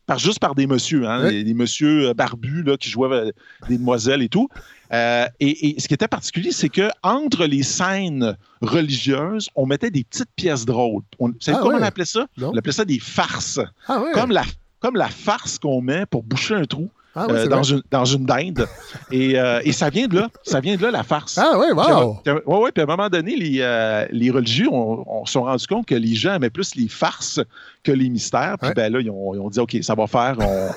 par, 0.07 0.19
juste 0.19 0.39
par 0.39 0.55
des 0.55 0.67
messieurs, 0.67 1.07
hein, 1.07 1.29
des, 1.31 1.55
messieurs 1.55 2.09
euh, 2.09 2.15
barbus 2.15 2.63
là, 2.63 2.79
qui 2.79 2.89
jouaient 2.89 3.33
des 3.69 3.77
demoiselles 3.77 4.23
et 4.23 4.31
tout. 4.31 4.49
Euh, 4.93 5.27
et, 5.41 5.77
ce 5.79 5.87
qui 5.87 5.95
était 5.95 6.09
particulier, 6.09 6.53
c'est 6.53 6.69
que 6.69 6.89
entre 7.03 7.45
les 7.45 7.63
scènes 7.63 8.37
religieuses, 8.63 9.49
on 9.55 9.67
mettait 9.67 9.91
des 9.91 10.05
petites 10.05 10.31
pièces 10.35 10.65
drôles. 10.65 11.03
On, 11.19 11.29
vous 11.29 11.35
savez 11.41 11.59
ah 11.61 11.63
comment 11.63 11.79
on 11.79 11.83
appelait 11.83 12.05
ça? 12.05 12.27
On 12.41 12.57
appelait 12.57 12.73
ça 12.73 12.85
des 12.85 12.99
farces. 12.99 13.61
Ah 13.87 14.03
comme, 14.15 14.31
la, 14.31 14.45
comme 14.81 14.97
la 14.97 15.09
farce 15.09 15.59
qu'on 15.59 15.81
met 15.81 16.07
pour 16.07 16.23
boucher 16.23 16.55
un 16.55 16.65
trou. 16.65 16.89
Ah 17.15 17.27
euh, 17.31 17.49
dans, 17.49 17.65
une, 17.65 17.83
dans 17.91 18.05
une 18.05 18.27
dinde. 18.27 18.69
Et, 19.11 19.41
euh, 19.41 19.61
et, 19.65 19.73
ça 19.73 19.91
vient 19.91 20.07
de 20.07 20.15
là. 20.15 20.29
Ça 20.45 20.61
vient 20.61 20.77
de 20.77 20.83
là, 20.83 20.91
la 20.91 21.03
farce. 21.03 21.37
Ah 21.37 21.59
oui, 21.59 21.67
wow! 21.75 22.21
Oui, 22.25 22.33
oui. 22.47 22.71
Puis 22.73 22.81
à 22.81 22.85
un 22.85 22.87
moment 22.87 23.09
donné, 23.09 23.35
les, 23.35 24.07
les 24.13 24.31
religieux 24.31 24.69
on, 24.71 25.27
se 25.27 25.33
sont 25.33 25.43
rendus 25.43 25.67
compte 25.67 25.87
que 25.87 25.97
les 25.97 26.15
gens 26.15 26.35
aimaient 26.35 26.51
plus 26.51 26.77
les 26.77 26.87
farces 26.87 27.41
que 27.83 27.91
les 27.91 28.09
mystères. 28.09 28.57
Puis 28.61 28.71
ben 28.77 28.93
là, 28.93 29.01
ils 29.01 29.11
ont, 29.11 29.35
ils 29.35 29.41
ont, 29.41 29.51
dit, 29.51 29.59
OK, 29.59 29.77
ça 29.83 29.95
va 29.95 30.07
faire. 30.07 30.37
On, 30.39 30.69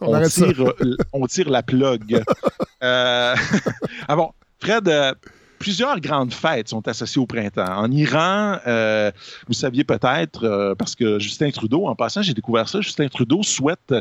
on, 0.00 0.20
tire, 0.22 0.60
euh, 0.60 0.96
on, 1.12 1.26
tire, 1.26 1.50
la 1.50 1.62
plug. 1.62 2.22
euh, 2.82 3.34
ah 4.08 4.16
bon, 4.16 4.30
Fred, 4.60 4.88
euh, 4.88 5.14
plusieurs 5.58 6.00
grandes 6.00 6.32
fêtes 6.32 6.68
sont 6.68 6.86
associées 6.88 7.20
au 7.20 7.26
printemps. 7.26 7.76
En 7.76 7.90
Iran, 7.90 8.58
euh, 8.66 9.10
vous 9.46 9.54
saviez 9.54 9.84
peut-être, 9.84 10.74
parce 10.78 10.94
que 10.94 11.18
Justin 11.18 11.50
Trudeau, 11.50 11.86
en 11.86 11.94
passant, 11.94 12.22
j'ai 12.22 12.34
découvert 12.34 12.68
ça, 12.68 12.80
Justin 12.80 13.08
Trudeau 13.08 13.42
souhaite 13.42 13.94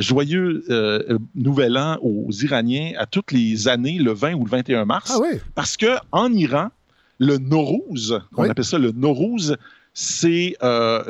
joyeux 0.00 0.64
nouvel 1.34 1.78
an 1.78 1.98
aux 2.02 2.30
Iraniens 2.30 2.92
à 2.98 3.06
toutes 3.06 3.32
les 3.32 3.68
années, 3.68 3.98
le 3.98 4.12
20 4.12 4.34
ou 4.34 4.44
le 4.44 4.50
21 4.50 4.84
mars. 4.84 5.12
Ah 5.14 5.18
oui. 5.20 5.38
Parce 5.54 5.76
que 5.76 5.96
en 6.12 6.32
Iran, 6.32 6.70
le 7.18 7.38
Norouz, 7.38 8.20
on 8.36 8.48
appelle 8.48 8.64
ça 8.64 8.78
le 8.78 8.90
Norouz, 8.90 9.56
c'est 9.98 10.54
euh, 10.62 11.02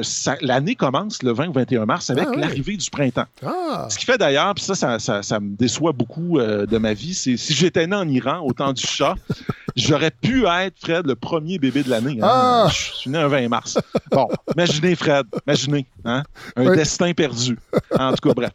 l'année 0.43 0.77
commence 0.77 1.25
le 1.25 1.33
20 1.33 1.49
ou 1.49 1.53
21 1.55 1.87
mars 1.87 2.09
avec 2.09 2.29
ah 2.31 2.37
l'arrivée 2.37 2.77
du 2.77 2.89
printemps. 2.89 3.27
Ah. 3.45 3.89
Ce 3.91 3.99
qui 3.99 4.05
fait 4.05 4.17
d'ailleurs, 4.17 4.55
puis 4.55 4.63
ça, 4.63 5.01
ça, 5.01 5.41
me 5.41 5.57
déçoit 5.57 5.91
beaucoup 5.91 6.39
euh, 6.39 6.67
de 6.67 6.79
ma 6.79 6.95
vie, 6.95 7.13
c'est 7.13 7.37
si 7.37 7.53
j'étais 7.53 7.89
né 7.89 7.97
en 7.97 8.09
Iran 8.09 8.43
au 8.45 8.53
temps 8.53 8.73
du 8.73 8.87
chat, 8.87 9.17
j'aurais 9.77 10.13
pu 10.13 10.47
être, 10.47 10.79
Fred, 10.79 11.05
le 11.05 11.17
premier 11.17 11.59
bébé 11.59 11.83
de 11.83 11.91
l'année. 11.91 12.19
Hein. 12.23 12.29
Ah. 12.31 12.69
Je 12.71 12.77
suis 12.77 13.11
né 13.11 13.19
un 13.19 13.27
20 13.27 13.49
mars. 13.49 13.77
Bon, 14.13 14.29
imaginez, 14.55 14.95
Fred, 14.95 15.27
imaginez, 15.49 15.85
hein? 16.05 16.23
un 16.55 16.73
destin 16.73 17.13
perdu. 17.13 17.59
En 17.99 18.13
tout 18.13 18.29
cas, 18.29 18.35
bref. 18.35 18.53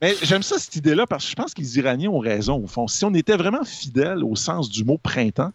Mais 0.00 0.14
j'aime 0.22 0.42
ça, 0.42 0.58
cette 0.58 0.76
idée-là, 0.76 1.06
parce 1.06 1.24
que 1.24 1.30
je 1.30 1.36
pense 1.36 1.54
que 1.54 1.60
les 1.60 1.78
Iraniens 1.78 2.10
ont 2.10 2.18
raison, 2.18 2.62
au 2.62 2.66
fond. 2.66 2.86
Si 2.86 3.04
on 3.04 3.14
était 3.14 3.36
vraiment 3.36 3.64
fidèle 3.64 4.24
au 4.24 4.36
sens 4.36 4.68
du 4.68 4.84
mot 4.84 4.98
printemps, 4.98 5.52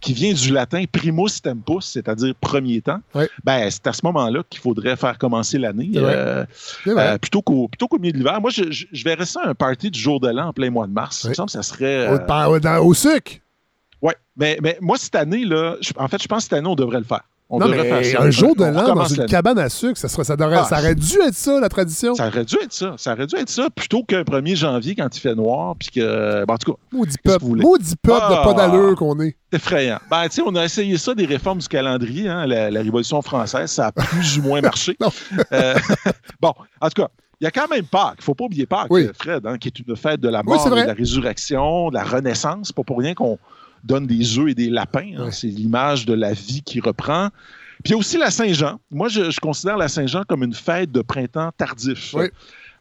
qui 0.00 0.12
vient 0.12 0.32
du 0.32 0.52
latin 0.52 0.84
primus 0.90 1.40
tempus, 1.42 1.84
c'est-à-dire 1.84 2.34
premier 2.40 2.80
temps, 2.80 3.00
ben, 3.44 3.63
c'est 3.70 3.86
à 3.86 3.92
ce 3.92 4.00
moment-là 4.04 4.42
qu'il 4.48 4.60
faudrait 4.60 4.96
faire 4.96 5.18
commencer 5.18 5.58
l'année, 5.58 5.90
euh, 5.96 6.44
euh, 6.86 7.18
plutôt 7.18 7.42
qu'au 7.42 7.68
milieu 7.98 8.12
de 8.12 8.18
l'hiver. 8.18 8.40
Moi, 8.40 8.50
je, 8.50 8.64
je, 8.70 9.04
verrais 9.04 9.26
ça 9.26 9.40
un 9.44 9.54
party 9.54 9.90
du 9.90 9.98
jour 9.98 10.20
de 10.20 10.28
l'an 10.28 10.48
en 10.48 10.52
plein 10.52 10.70
mois 10.70 10.86
de 10.86 10.92
mars. 10.92 11.22
Il 11.24 11.30
me 11.30 11.34
semble 11.34 11.46
que 11.46 11.52
ça 11.52 11.62
serait... 11.62 12.08
Euh, 12.08 12.80
au, 12.80 12.94
sucre! 12.94 13.32
Oui, 14.02 14.12
mais, 14.36 14.58
mais 14.62 14.78
moi, 14.80 14.98
cette 14.98 15.14
année, 15.14 15.44
là, 15.44 15.76
en 15.96 16.08
fait, 16.08 16.22
je 16.22 16.28
pense 16.28 16.38
que 16.38 16.42
cette 16.44 16.52
année, 16.54 16.68
on 16.68 16.74
devrait 16.74 16.98
le 16.98 17.04
faire. 17.04 17.22
On 17.54 17.60
non, 17.60 17.68
mais 17.68 18.16
un 18.16 18.30
jour 18.30 18.56
de 18.56 18.64
l'an 18.64 18.94
dans 18.94 19.06
une 19.06 19.26
cabane 19.26 19.58
à 19.60 19.68
sucre, 19.68 19.96
ça, 19.96 20.08
ça, 20.08 20.22
ah, 20.38 20.64
ça 20.64 20.78
aurait 20.78 20.96
dû 20.96 21.20
être 21.20 21.34
ça, 21.34 21.60
la 21.60 21.68
tradition. 21.68 22.14
Ça 22.16 22.26
aurait 22.26 22.44
dû 22.44 22.56
être 22.60 22.72
ça. 22.72 22.94
Ça 22.98 23.12
aurait 23.12 23.28
dû 23.28 23.36
être 23.36 23.48
ça, 23.48 23.70
plutôt 23.70 24.02
qu'un 24.02 24.22
1er 24.22 24.56
janvier 24.56 24.96
quand 24.96 25.16
il 25.16 25.20
fait 25.20 25.36
noir. 25.36 25.76
Puis 25.78 25.90
que, 25.90 26.44
ben, 26.44 26.54
en 26.54 26.58
tout 26.58 26.72
cas. 26.72 26.78
Maudit 26.92 27.16
peuple. 27.22 27.44
Maudit 27.44 27.94
peuple 28.02 28.26
de 28.30 28.34
pas 28.34 28.50
ah, 28.50 28.54
d'allure 28.54 28.96
qu'on 28.96 29.20
est. 29.20 29.36
C'est 29.52 29.58
effrayant. 29.58 30.00
Ben, 30.10 30.24
tu 30.24 30.36
sais, 30.36 30.42
on 30.44 30.54
a 30.56 30.64
essayé 30.64 30.98
ça, 30.98 31.14
des 31.14 31.26
réformes 31.26 31.58
du 31.58 31.68
calendrier, 31.68 32.28
hein, 32.28 32.46
la, 32.46 32.82
Révolution 32.82 33.22
française. 33.22 33.70
Ça 33.70 33.86
a 33.86 33.92
plus 33.92 34.38
ou 34.38 34.42
moins 34.42 34.60
marché. 34.60 34.96
Euh, 35.52 35.74
bon, 36.40 36.52
en 36.80 36.88
tout 36.88 37.02
cas. 37.02 37.08
Il 37.40 37.44
y 37.44 37.46
a 37.46 37.50
quand 37.50 37.68
même 37.68 37.84
Pâques. 37.84 38.14
Il 38.18 38.20
ne 38.20 38.24
faut 38.24 38.34
pas 38.34 38.44
oublier 38.44 38.64
Pâques, 38.64 38.90
Fred, 39.18 39.44
hein, 39.46 39.58
qui 39.58 39.68
est 39.68 39.78
une 39.78 39.96
fête 39.96 40.20
de 40.20 40.28
la 40.28 40.42
mort, 40.42 40.70
de 40.70 40.74
la 40.74 40.94
résurrection, 40.94 41.90
de 41.90 41.94
la 41.94 42.04
renaissance. 42.04 42.72
Pas 42.72 42.82
pour 42.84 42.98
rien 42.98 43.14
qu'on 43.14 43.38
donne 43.84 44.06
des 44.06 44.38
œufs 44.38 44.50
et 44.50 44.54
des 44.54 44.70
lapins. 44.70 45.12
Hein. 45.16 45.30
C'est 45.30 45.48
l'image 45.48 46.06
de 46.06 46.14
la 46.14 46.32
vie 46.32 46.62
qui 46.62 46.80
reprend. 46.80 47.28
Puis 47.82 47.90
il 47.90 47.92
y 47.92 47.94
a 47.94 47.98
aussi 47.98 48.16
la 48.16 48.30
Saint-Jean. 48.30 48.80
Moi, 48.90 49.08
je, 49.08 49.38
considère 49.40 49.76
la 49.76 49.88
Saint-Jean 49.88 50.22
comme 50.26 50.42
une 50.42 50.54
fête 50.54 50.90
de 50.90 51.02
printemps 51.02 51.50
tardif. 51.56 52.14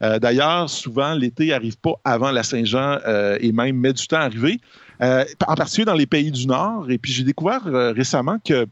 Euh, 0.02 0.20
d'ailleurs, 0.20 0.70
souvent, 0.70 1.14
l'été 1.14 1.48
n'arrive 1.48 1.78
pas 1.78 1.94
avant 2.04 2.32
la 2.32 2.44
Saint-Jean 2.44 3.00
euh, 3.06 3.38
et 3.40 3.52
même 3.52 3.78
met 3.78 3.94
du 3.94 4.06
temps 4.08 4.18
à 4.18 4.22
arriver, 4.22 4.60
euh, 5.02 5.24
en 5.48 5.56
particulier 5.56 5.86
dans 5.86 5.94
les 5.94 6.06
pays 6.06 6.32
du 6.32 6.48
Nord. 6.48 6.90
Et 6.90 6.98
puis 6.98 7.12
j'ai 7.12 7.24
découvert 7.24 7.64
récemment 7.64 8.40
qu'il 8.40 8.66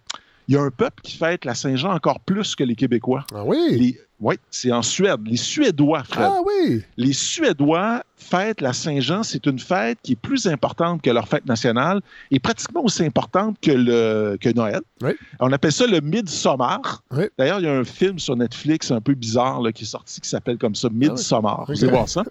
y 0.48 0.56
a 0.56 0.62
un 0.62 0.72
peuple 0.72 1.02
qui 1.04 1.18
fête 1.18 1.46
la 1.46 1.56
Saint-Jean 1.56 1.94
encore 1.94 2.20
plus 2.22 2.56
que 2.56 2.64
les 2.64 2.76
Québécois. 2.76 3.26
Ah 3.34 3.44
oui? 3.46 3.98
Oui, 4.22 4.36
c'est 4.52 4.72
en 4.72 4.84
Suède. 4.84 5.20
Les 5.26 5.36
Suédois, 5.36 6.04
Fred. 6.04 6.30
Ah 6.30 6.40
oui! 6.46 6.84
Les 6.96 7.12
Suédois 7.12 8.04
fêtent 8.16 8.62
la 8.62 8.72
Saint-Jean. 8.72 9.24
C'est 9.24 9.48
une 9.48 9.58
fête 9.58 9.98
qui 10.04 10.12
est 10.12 10.16
plus 10.16 10.46
importante 10.46 11.02
que 11.02 11.10
leur 11.10 11.28
fête 11.28 11.48
nationale 11.48 12.02
et 12.30 12.40
pratiquement 12.40 12.84
aussi 12.86 13.04
importante 13.04 13.58
que, 13.60 13.72
le, 13.72 14.38
que 14.40 14.54
Noël. 14.54 14.82
Oui. 15.02 15.14
On 15.40 15.52
appelle 15.52 15.72
ça 15.72 15.88
le 15.88 16.02
Midsummer. 16.02 16.80
Oui. 17.10 17.24
D'ailleurs, 17.40 17.60
il 17.60 17.66
y 17.66 17.68
a 17.68 17.74
un 17.74 17.84
film 17.84 18.20
sur 18.20 18.36
Netflix 18.36 18.92
un 18.92 19.02
peu 19.02 19.16
bizarre 19.16 19.60
là, 19.60 19.72
qui 19.72 19.86
est 19.86 19.88
sorti 19.88 20.22
qui 20.22 20.30
s'appelle 20.30 20.60
comme 20.60 20.76
ça, 20.76 20.90
Midsummer. 20.92 21.66
Vous 21.68 21.84
allez 21.84 21.92
voir 21.92 22.08
ça. 22.08 22.24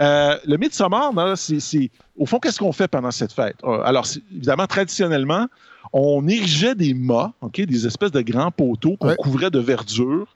Euh, 0.00 0.38
le 0.46 0.56
Midsummer, 0.56 1.36
c'est, 1.36 1.90
au 2.16 2.24
fond, 2.24 2.38
qu'est-ce 2.38 2.58
qu'on 2.58 2.72
fait 2.72 2.88
pendant 2.88 3.10
cette 3.10 3.32
fête? 3.32 3.56
Euh, 3.64 3.82
alors, 3.84 4.06
évidemment, 4.34 4.66
traditionnellement, 4.66 5.48
on 5.92 6.26
érigeait 6.26 6.74
des 6.74 6.94
mâts, 6.94 7.32
des 7.54 7.86
espèces 7.86 8.10
de 8.10 8.22
grands 8.22 8.50
poteaux 8.50 8.96
qu'on 8.96 9.14
couvrait 9.16 9.50
de 9.50 9.58
verdure 9.58 10.26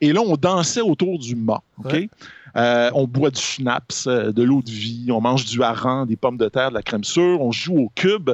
et 0.00 0.12
là, 0.12 0.20
on 0.20 0.36
dansait 0.36 0.80
autour 0.80 1.18
du 1.18 1.36
mât. 1.36 1.62
OK? 1.84 2.08
Euh, 2.56 2.90
on 2.94 3.06
boit 3.06 3.30
du 3.30 3.40
schnapps, 3.40 4.06
euh, 4.06 4.32
de 4.32 4.42
l'eau 4.42 4.60
de 4.62 4.70
vie, 4.70 5.08
on 5.12 5.20
mange 5.20 5.44
du 5.44 5.62
hareng, 5.62 6.06
des 6.06 6.16
pommes 6.16 6.36
de 6.36 6.48
terre, 6.48 6.70
de 6.70 6.74
la 6.74 6.82
crème 6.82 7.04
sûre, 7.04 7.40
on 7.40 7.52
joue 7.52 7.78
au 7.78 7.92
cube 7.94 8.30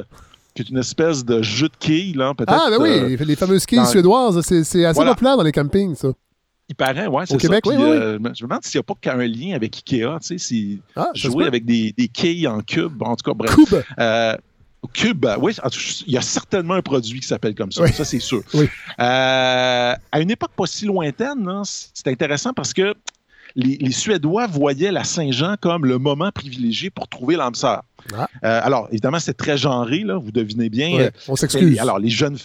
qui 0.55 0.63
est 0.63 0.69
une 0.69 0.79
espèce 0.79 1.23
de 1.23 1.43
jeu 1.43 1.67
de 1.67 1.75
quilles, 1.77 2.13
là, 2.13 2.33
peut-être. 2.33 2.51
Ah, 2.51 2.69
ben 2.71 2.81
oui, 2.81 2.89
euh, 2.89 3.23
les 3.23 3.35
fameuses 3.35 3.67
quilles 3.67 3.85
suédoises, 3.85 4.41
c'est 4.41 4.85
assez 4.85 5.05
populaire 5.05 5.37
dans 5.37 5.43
les 5.43 5.51
campings, 5.51 5.95
ça. 5.95 6.09
Il 6.69 6.75
paraît, 6.75 7.07
ouais, 7.07 7.25
c'est 7.25 7.35
Au 7.35 7.37
Québec, 7.37 7.63
oui, 7.67 7.75
oui. 7.77 7.83
je 7.83 8.17
me 8.17 8.33
demande 8.41 8.63
s'il 8.63 8.77
n'y 8.77 8.81
a 8.81 8.83
pas 8.83 8.95
qu'un 8.99 9.15
lien 9.17 9.55
avec 9.55 9.77
Ikea, 9.77 10.17
tu 10.19 10.27
sais, 10.27 10.37
si 10.37 10.81
ah, 10.95 11.11
jouer 11.13 11.45
avec 11.45 11.63
des, 11.63 11.93
des, 11.95 12.07
quilles 12.07 12.47
en 12.47 12.59
cube, 12.59 13.01
en 13.03 13.15
tout 13.15 13.23
cas, 13.23 13.33
bref. 13.35 13.55
Cube. 13.55 13.77
Cube, 14.93 15.25
oui, 15.39 15.53
il 16.05 16.13
y 16.13 16.17
a 16.17 16.21
certainement 16.21 16.75
un 16.75 16.81
produit 16.81 17.19
qui 17.19 17.27
s'appelle 17.27 17.55
comme 17.55 17.71
ça, 17.71 17.87
ça 17.87 18.05
c'est 18.05 18.19
sûr. 18.19 18.41
Oui. 18.53 18.69
Euh, 18.99 19.93
à 20.11 20.19
une 20.19 20.31
époque 20.31 20.51
pas 20.55 20.65
si 20.65 20.85
lointaine, 20.85 21.49
c'est 21.63 22.07
intéressant 22.07 22.53
parce 22.53 22.73
que 22.73 22.93
les, 23.55 23.91
Suédois 23.91 24.47
voyaient 24.47 24.91
la 24.91 25.03
Saint-Jean 25.03 25.55
comme 25.59 25.85
le 25.85 25.97
moment 25.97 26.31
privilégié 26.31 26.89
pour 26.89 27.07
trouver 27.07 27.35
l'âme 27.35 27.55
sœur. 27.55 27.83
Ah. 28.13 28.29
Euh, 28.43 28.61
alors, 28.63 28.87
évidemment, 28.91 29.19
c'est 29.19 29.35
très 29.35 29.57
genré, 29.57 29.99
là, 30.01 30.17
vous 30.17 30.31
devinez 30.31 30.69
bien. 30.69 31.09
On 31.27 31.35
s'excuse. 31.35 31.79
Alors, 31.79 31.99
les 31.99 32.09
jeunes, 32.09 32.37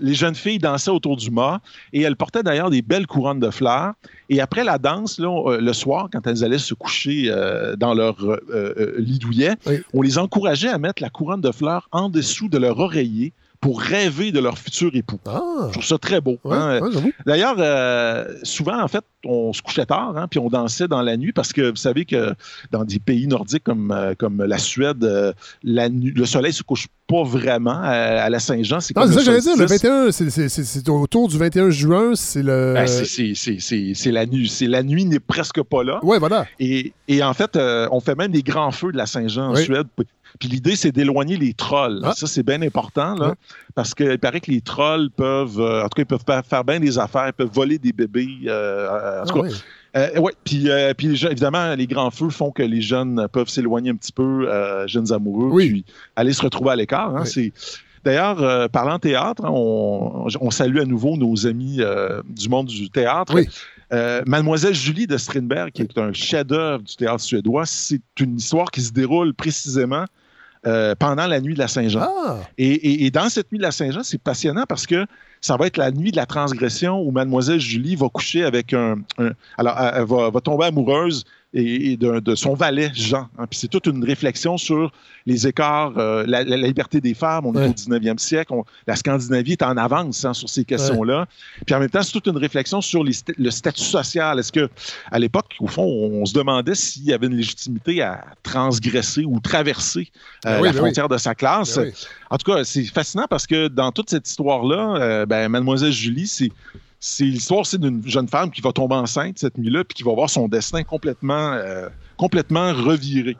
Les 0.00 0.14
jeunes 0.14 0.34
filles 0.34 0.58
dansaient 0.58 0.90
autour 0.90 1.16
du 1.16 1.30
mât 1.30 1.60
et 1.92 2.02
elles 2.02 2.16
portaient 2.16 2.42
d'ailleurs 2.42 2.70
des 2.70 2.82
belles 2.82 3.06
couronnes 3.06 3.38
de 3.38 3.50
fleurs. 3.50 3.92
Et 4.28 4.40
après 4.40 4.64
la 4.64 4.78
danse, 4.78 5.20
euh, 5.20 5.60
le 5.60 5.72
soir, 5.72 6.08
quand 6.12 6.26
elles 6.26 6.42
allaient 6.42 6.58
se 6.58 6.74
coucher 6.74 7.26
euh, 7.28 7.76
dans 7.76 7.94
leur 7.94 8.16
euh, 8.24 8.94
lit 8.98 9.18
douillet, 9.18 9.54
on 9.94 10.02
les 10.02 10.18
encourageait 10.18 10.68
à 10.68 10.78
mettre 10.78 11.00
la 11.00 11.10
couronne 11.10 11.40
de 11.40 11.52
fleurs 11.52 11.88
en 11.92 12.08
dessous 12.08 12.48
de 12.48 12.58
leur 12.58 12.80
oreiller 12.80 13.32
pour 13.60 13.80
rêver 13.80 14.32
de 14.32 14.40
leur 14.40 14.58
futur 14.58 14.90
époux. 14.94 15.20
Ah. 15.26 15.66
Je 15.68 15.72
trouve 15.72 15.84
ça 15.84 15.98
très 15.98 16.20
beau. 16.20 16.38
Hein. 16.44 16.80
D'ailleurs, 17.24 17.56
souvent, 18.42 18.80
en 18.80 18.88
fait, 18.88 19.04
on 19.24 19.52
se 19.52 19.62
couchait 19.62 19.86
tard, 19.86 20.14
hein, 20.16 20.28
puis 20.28 20.38
on 20.38 20.48
dansait 20.48 20.88
dans 20.88 21.02
la 21.02 21.16
nuit 21.16 21.32
parce 21.32 21.52
que 21.52 21.70
vous 21.70 21.76
savez 21.76 22.04
que 22.04 22.34
dans 22.70 22.84
des 22.84 22.98
pays 22.98 23.26
nordiques 23.26 23.64
comme, 23.64 24.14
comme 24.18 24.42
la 24.44 24.58
Suède, 24.58 25.34
la 25.62 25.88
le 25.88 26.24
soleil 26.26 26.52
se 26.52 26.62
couche 26.62 26.88
pas 27.06 27.22
vraiment 27.22 27.80
à, 27.82 28.28
la 28.28 28.38
Saint-Jean. 28.38 28.80
C'est 28.80 28.94
ça 28.94 29.06
que 29.06 29.20
j'allais 29.22 29.40
dire. 29.40 29.56
Le 29.56 29.66
21, 29.66 30.10
c'est 30.10 30.88
autour 30.88 31.28
du 31.28 31.38
21 31.38 31.70
juin. 31.70 32.12
C'est 32.14 32.42
le. 32.42 32.74
Ben, 32.74 32.86
c'est 32.86 34.12
la 34.12 34.26
nuit. 34.26 34.52
La 34.62 34.82
nuit 34.82 35.04
n'est 35.04 35.20
presque 35.20 35.62
pas 35.62 35.84
là. 35.84 36.00
Oui, 36.02 36.18
voilà. 36.18 36.46
Et, 36.58 36.92
et 37.08 37.22
en 37.22 37.34
fait, 37.34 37.56
euh, 37.56 37.88
on 37.92 38.00
fait 38.00 38.14
même 38.14 38.32
des 38.32 38.42
grands 38.42 38.72
feux 38.72 38.92
de 38.92 38.96
la 38.96 39.06
Saint-Jean 39.06 39.52
en 39.52 39.56
Suède. 39.56 39.86
Puis 40.38 40.48
l'idée, 40.48 40.76
c'est 40.76 40.92
d'éloigner 40.92 41.36
les 41.36 41.54
trolls. 41.54 42.00
Ah. 42.04 42.12
Ça, 42.14 42.26
c'est 42.26 42.42
bien 42.42 42.62
important, 42.62 43.14
là, 43.14 43.34
parce 43.74 43.94
qu'il 43.94 44.18
paraît 44.18 44.40
que 44.40 44.50
les 44.50 44.60
trolls 44.60 45.10
peuvent, 45.10 45.60
euh, 45.60 45.84
en 45.84 45.88
tout 45.88 45.96
cas, 45.96 46.02
ils 46.02 46.06
peuvent 46.06 46.42
faire 46.48 46.64
bien 46.64 46.80
des 46.80 46.98
affaires, 46.98 47.28
ils 47.28 47.32
peuvent 47.32 47.52
voler 47.52 47.78
des 47.78 47.92
bébés. 47.92 48.28
Euh, 48.46 49.22
en 49.22 49.26
tout 49.26 49.42
ah 49.44 49.48
cas, 49.48 49.54
euh, 49.96 50.18
ouais, 50.18 50.32
puis, 50.44 50.68
euh, 50.68 50.92
puis 50.94 51.24
évidemment, 51.24 51.74
les 51.74 51.86
grands 51.86 52.10
feux 52.10 52.28
font 52.28 52.50
que 52.50 52.62
les 52.62 52.82
jeunes 52.82 53.28
peuvent 53.32 53.48
s'éloigner 53.48 53.90
un 53.90 53.96
petit 53.96 54.12
peu, 54.12 54.48
euh, 54.48 54.86
jeunes 54.86 55.10
amoureux, 55.12 55.56
puis 55.56 55.84
aller 56.16 56.32
se 56.32 56.42
retrouver 56.42 56.72
à 56.72 56.76
l'écart. 56.76 57.16
Hein, 57.16 57.24
c'est 57.24 57.52
D'ailleurs, 58.04 58.70
parlant 58.70 59.00
théâtre, 59.00 59.44
hein, 59.44 59.50
on, 59.50 60.50
salue 60.50 60.78
à 60.78 60.84
nouveau 60.84 61.16
nos 61.16 61.44
amis 61.48 61.80
du 62.28 62.48
monde 62.48 62.66
du 62.66 62.88
théâtre. 62.88 63.34
Mademoiselle 63.90 64.74
Julie 64.74 65.08
de 65.08 65.16
Strindberg, 65.16 65.72
qui 65.72 65.82
est 65.82 65.98
un 65.98 66.12
chef-d'œuvre 66.12 66.84
du 66.84 66.94
théâtre 66.94 67.20
suédois, 67.20 67.66
c'est 67.66 68.00
une 68.20 68.36
histoire 68.36 68.70
qui 68.70 68.82
se 68.82 68.92
déroule 68.92 69.34
précisément 69.34 70.04
pendant 70.98 71.26
la 71.26 71.40
nuit 71.40 71.54
de 71.54 71.58
la 71.58 71.68
Saint-Jean. 71.68 72.00
Ah! 72.02 72.38
Et, 72.58 73.06
et, 73.06 73.10
dans 73.10 73.28
cette 73.28 73.52
nuit 73.52 73.58
de 73.58 73.62
la 73.62 73.70
Saint-Jean, 73.70 74.02
c'est 74.02 74.20
passionnant 74.20 74.64
parce 74.68 74.86
que 74.86 75.06
ça 75.40 75.56
va 75.56 75.66
être 75.66 75.76
la 75.76 75.90
nuit 75.90 76.10
de 76.10 76.16
la 76.16 76.26
transgression 76.26 77.00
où 77.00 77.10
Mademoiselle 77.10 77.60
Julie 77.60 77.94
va 77.94 78.08
coucher 78.08 78.44
avec 78.44 78.72
un. 78.72 78.96
alors, 79.58 79.78
elle 79.78 80.04
va, 80.04 80.40
tomber 80.40 80.66
amoureuse 80.66 81.24
et, 81.52 81.96
de, 81.96 82.34
son 82.34 82.54
valet 82.54 82.90
Jean. 82.94 83.28
Hein. 83.38 83.46
Puis 83.48 83.58
c'est 83.58 83.68
toute 83.68 83.86
une 83.86 84.04
réflexion 84.04 84.58
sur 84.58 84.92
les 85.24 85.46
écarts, 85.46 85.94
euh, 85.96 86.24
la, 86.26 86.42
liberté 86.42 87.00
des 87.00 87.14
femmes. 87.14 87.46
On 87.46 87.54
est 87.54 87.66
au 87.66 87.72
19e 87.72 88.18
siècle. 88.18 88.52
la 88.86 88.96
Scandinavie 88.96 89.52
est 89.52 89.62
en 89.62 89.76
avance 89.76 90.24
hein, 90.24 90.34
sur 90.34 90.48
ces 90.48 90.64
questions-là. 90.64 91.26
Puis 91.64 91.74
en 91.74 91.80
même 91.80 91.90
temps, 91.90 92.02
c'est 92.02 92.12
toute 92.12 92.26
une 92.26 92.36
réflexion 92.36 92.80
sur 92.80 93.04
le 93.04 93.50
statut 93.50 93.82
social. 93.82 94.38
Est-ce 94.38 94.52
que 94.52 94.68
à 95.10 95.18
l'époque, 95.18 95.54
au 95.60 95.66
fond, 95.66 95.84
on, 95.84 96.26
se 96.26 96.34
demandait 96.34 96.74
s'il 96.74 97.04
y 97.04 97.12
avait 97.12 97.26
une 97.26 97.36
légitimité 97.36 98.02
à 98.02 98.24
transgresser 98.42 99.24
ou 99.24 99.38
traverser 99.40 100.10
euh, 100.44 100.58
ben 100.58 100.64
la 100.64 100.72
ben 100.72 100.78
frontière 100.78 101.08
de 101.08 101.18
sa 101.18 101.34
classe? 101.34 101.76
Ben 101.76 101.92
en 102.30 102.36
tout 102.38 102.52
cas, 102.52 102.64
c'est 102.64 102.84
fascinant 102.84 103.26
parce 103.28 103.46
que 103.46 103.68
dans 103.68 103.92
toute 103.92 104.10
cette 104.10 104.28
histoire-là, 104.28 104.96
euh, 104.96 105.26
ben, 105.26 105.48
Mademoiselle 105.48 105.92
Julie, 105.92 106.26
c'est 106.26 106.50
c'est 107.06 107.24
l'histoire 107.24 107.62
d'une 107.78 108.06
jeune 108.06 108.26
femme 108.26 108.50
qui 108.50 108.60
va 108.60 108.72
tomber 108.72 108.96
enceinte 108.96 109.38
cette 109.38 109.56
nuit-là 109.58 109.84
puis 109.84 109.94
qui 109.94 110.02
va 110.02 110.12
voir 110.12 110.28
son 110.28 110.48
destin 110.48 110.82
complètement, 110.82 111.52
euh, 111.52 111.88
complètement 112.16 112.72
reviré. 112.72 113.36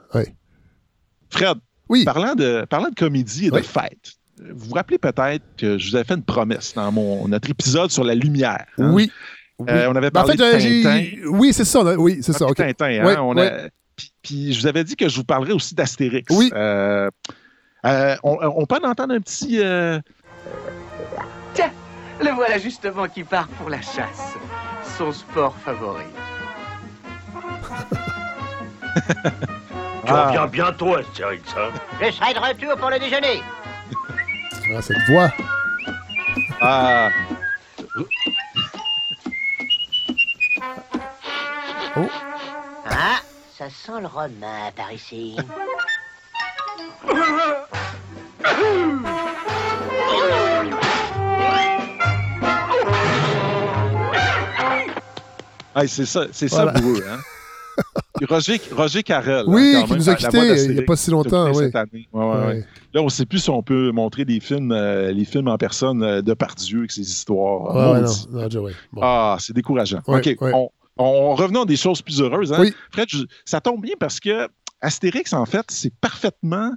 Fred, 1.29 1.57
oui. 1.89 2.05
parlant, 2.05 2.33
de, 2.33 2.65
parlant 2.69 2.89
de 2.89 2.95
comédie 2.95 3.47
et 3.47 3.51
de 3.51 3.59
fête, 3.59 4.13
vous 4.39 4.69
vous 4.69 4.73
rappelez 4.73 4.97
peut-être 4.97 5.43
que 5.57 5.77
je 5.77 5.89
vous 5.89 5.95
avais 5.97 6.05
fait 6.05 6.13
une 6.13 6.23
promesse 6.23 6.75
dans 6.75 6.93
mon, 6.93 7.27
notre 7.27 7.49
épisode 7.49 7.91
sur 7.91 8.05
la 8.05 8.15
lumière. 8.15 8.65
Hein? 8.77 8.93
Oui. 8.93 9.11
Euh, 9.67 9.87
on 9.89 9.95
avait 9.97 10.11
ben, 10.11 10.23
parlé 10.23 10.35
de 10.35 10.83
Tintin. 10.83 11.27
Oui, 11.31 11.51
c'est 11.51 11.65
ça. 11.65 11.81
Oui, 11.99 12.19
c'est 12.21 12.33
ça. 12.33 12.45
Tintin, 12.55 13.05
hein? 13.05 13.17
on 13.21 13.37
a... 13.37 13.67
puis, 14.21 14.53
je 14.53 14.61
vous 14.61 14.67
avais 14.67 14.85
dit 14.85 14.95
que 14.95 15.09
je 15.09 15.17
vous 15.17 15.25
parlerai 15.25 15.51
aussi 15.51 15.75
d'Astérix. 15.75 16.33
Oui. 16.33 16.49
Euh, 16.53 17.09
on, 18.23 18.37
on, 18.41 18.65
peut 18.65 18.79
en 18.81 18.89
entendre 18.89 19.13
un 19.13 19.19
petit... 19.19 19.59
Le 22.19 22.31
voilà 22.31 22.57
justement 22.57 23.07
qui 23.07 23.23
part 23.23 23.47
pour 23.47 23.69
la 23.69 23.79
chasse. 23.81 24.33
Son 24.97 25.11
sport 25.11 25.55
favori. 25.63 26.05
tu 30.05 30.11
reviens 30.11 30.43
ah. 30.43 30.47
bientôt, 30.47 30.95
Astérix, 30.95 31.43
hein 31.55 31.69
Je 32.01 32.09
serai 32.11 32.33
de 32.33 32.39
retour 32.39 32.75
pour 32.77 32.89
le 32.89 32.97
déjeuner. 32.97 33.43
Ah, 34.75 34.81
cette 34.81 34.97
voix. 35.09 35.29
Ah. 36.61 37.09
Oh. 41.95 42.09
Ah, 42.85 43.19
ça 43.55 43.69
sent 43.69 44.01
le 44.01 44.07
romain 44.07 44.71
par 44.75 44.91
ici. 44.91 45.37
c'est 55.85 56.05
ça, 56.05 56.27
c'est 56.31 56.47
ça 56.47 56.67
pour 56.67 56.91
eux. 56.91 57.03
Hein? 57.07 57.19
Roger, 58.27 58.59
Roger 58.71 59.03
Carrel. 59.03 59.43
Oui, 59.47 59.75
qui 59.87 59.93
nous 59.93 60.09
a 60.09 60.15
quittés 60.15 60.65
il 60.65 60.73
n'y 60.73 60.79
a 60.79 60.83
pas 60.83 60.95
si 60.95 61.11
longtemps. 61.11 61.51
Oui. 61.53 61.69
Là, 61.71 63.01
on 63.01 63.05
ne 63.05 63.09
sait 63.09 63.25
plus 63.25 63.39
si 63.39 63.49
on 63.49 63.61
peut 63.61 63.91
montrer 63.91 64.25
des 64.25 64.39
films, 64.39 64.71
euh, 64.71 65.11
les 65.11 65.25
films 65.25 65.47
en 65.47 65.57
personne 65.57 66.01
euh, 66.01 66.21
de 66.21 66.33
par 66.33 66.55
Dieu 66.55 66.79
avec 66.79 66.91
ces 66.91 67.01
histoires. 67.01 67.75
Ah, 69.01 69.37
c'est 69.39 69.53
décourageant. 69.53 70.01
OK, 70.07 70.35
on, 70.41 70.69
on, 70.97 71.35
revenons 71.35 71.63
à 71.63 71.65
des 71.65 71.75
choses 71.75 72.01
plus 72.01 72.21
heureuses. 72.21 72.51
Hein? 72.51 72.65
Fred, 72.91 73.07
ça 73.45 73.61
tombe 73.61 73.81
bien 73.81 73.93
parce 73.99 74.19
que 74.19 74.47
Astérix, 74.81 75.33
en 75.33 75.45
fait, 75.45 75.65
c'est 75.69 75.93
parfaitement 76.01 76.71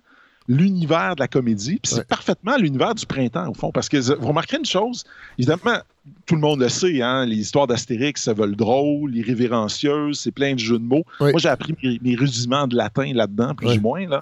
l'univers 0.50 1.14
de 1.14 1.20
la 1.20 1.28
comédie, 1.28 1.78
puis 1.80 1.92
c'est 1.94 2.08
parfaitement 2.08 2.56
l'univers 2.56 2.96
du 2.96 3.06
printemps, 3.06 3.48
au 3.48 3.54
fond. 3.54 3.70
Parce 3.70 3.88
que 3.88 3.98
vous 4.16 4.26
remarquerez 4.26 4.58
une 4.58 4.66
chose, 4.66 5.04
évidemment, 5.38 5.78
tout 6.26 6.34
le 6.34 6.40
monde 6.40 6.60
le 6.60 6.68
sait, 6.68 7.00
hein, 7.02 7.24
les 7.24 7.36
histoires 7.36 7.68
d'Astérix 7.68 8.20
ça 8.24 8.32
veut 8.32 8.48
le 8.48 8.56
drôle, 8.56 9.14
irrévérencieuses, 9.14 10.18
c'est 10.18 10.32
plein 10.32 10.54
de 10.54 10.58
jeux 10.58 10.80
de 10.80 10.84
mots. 10.84 11.04
Moi, 11.20 11.34
j'ai 11.36 11.48
appris 11.48 11.76
mes, 12.02 12.16
rudiments 12.16 12.66
de 12.66 12.74
latin 12.74 13.12
là-dedans, 13.14 13.54
plus 13.54 13.76
ou 13.76 13.80
moins, 13.80 14.08
là. 14.08 14.20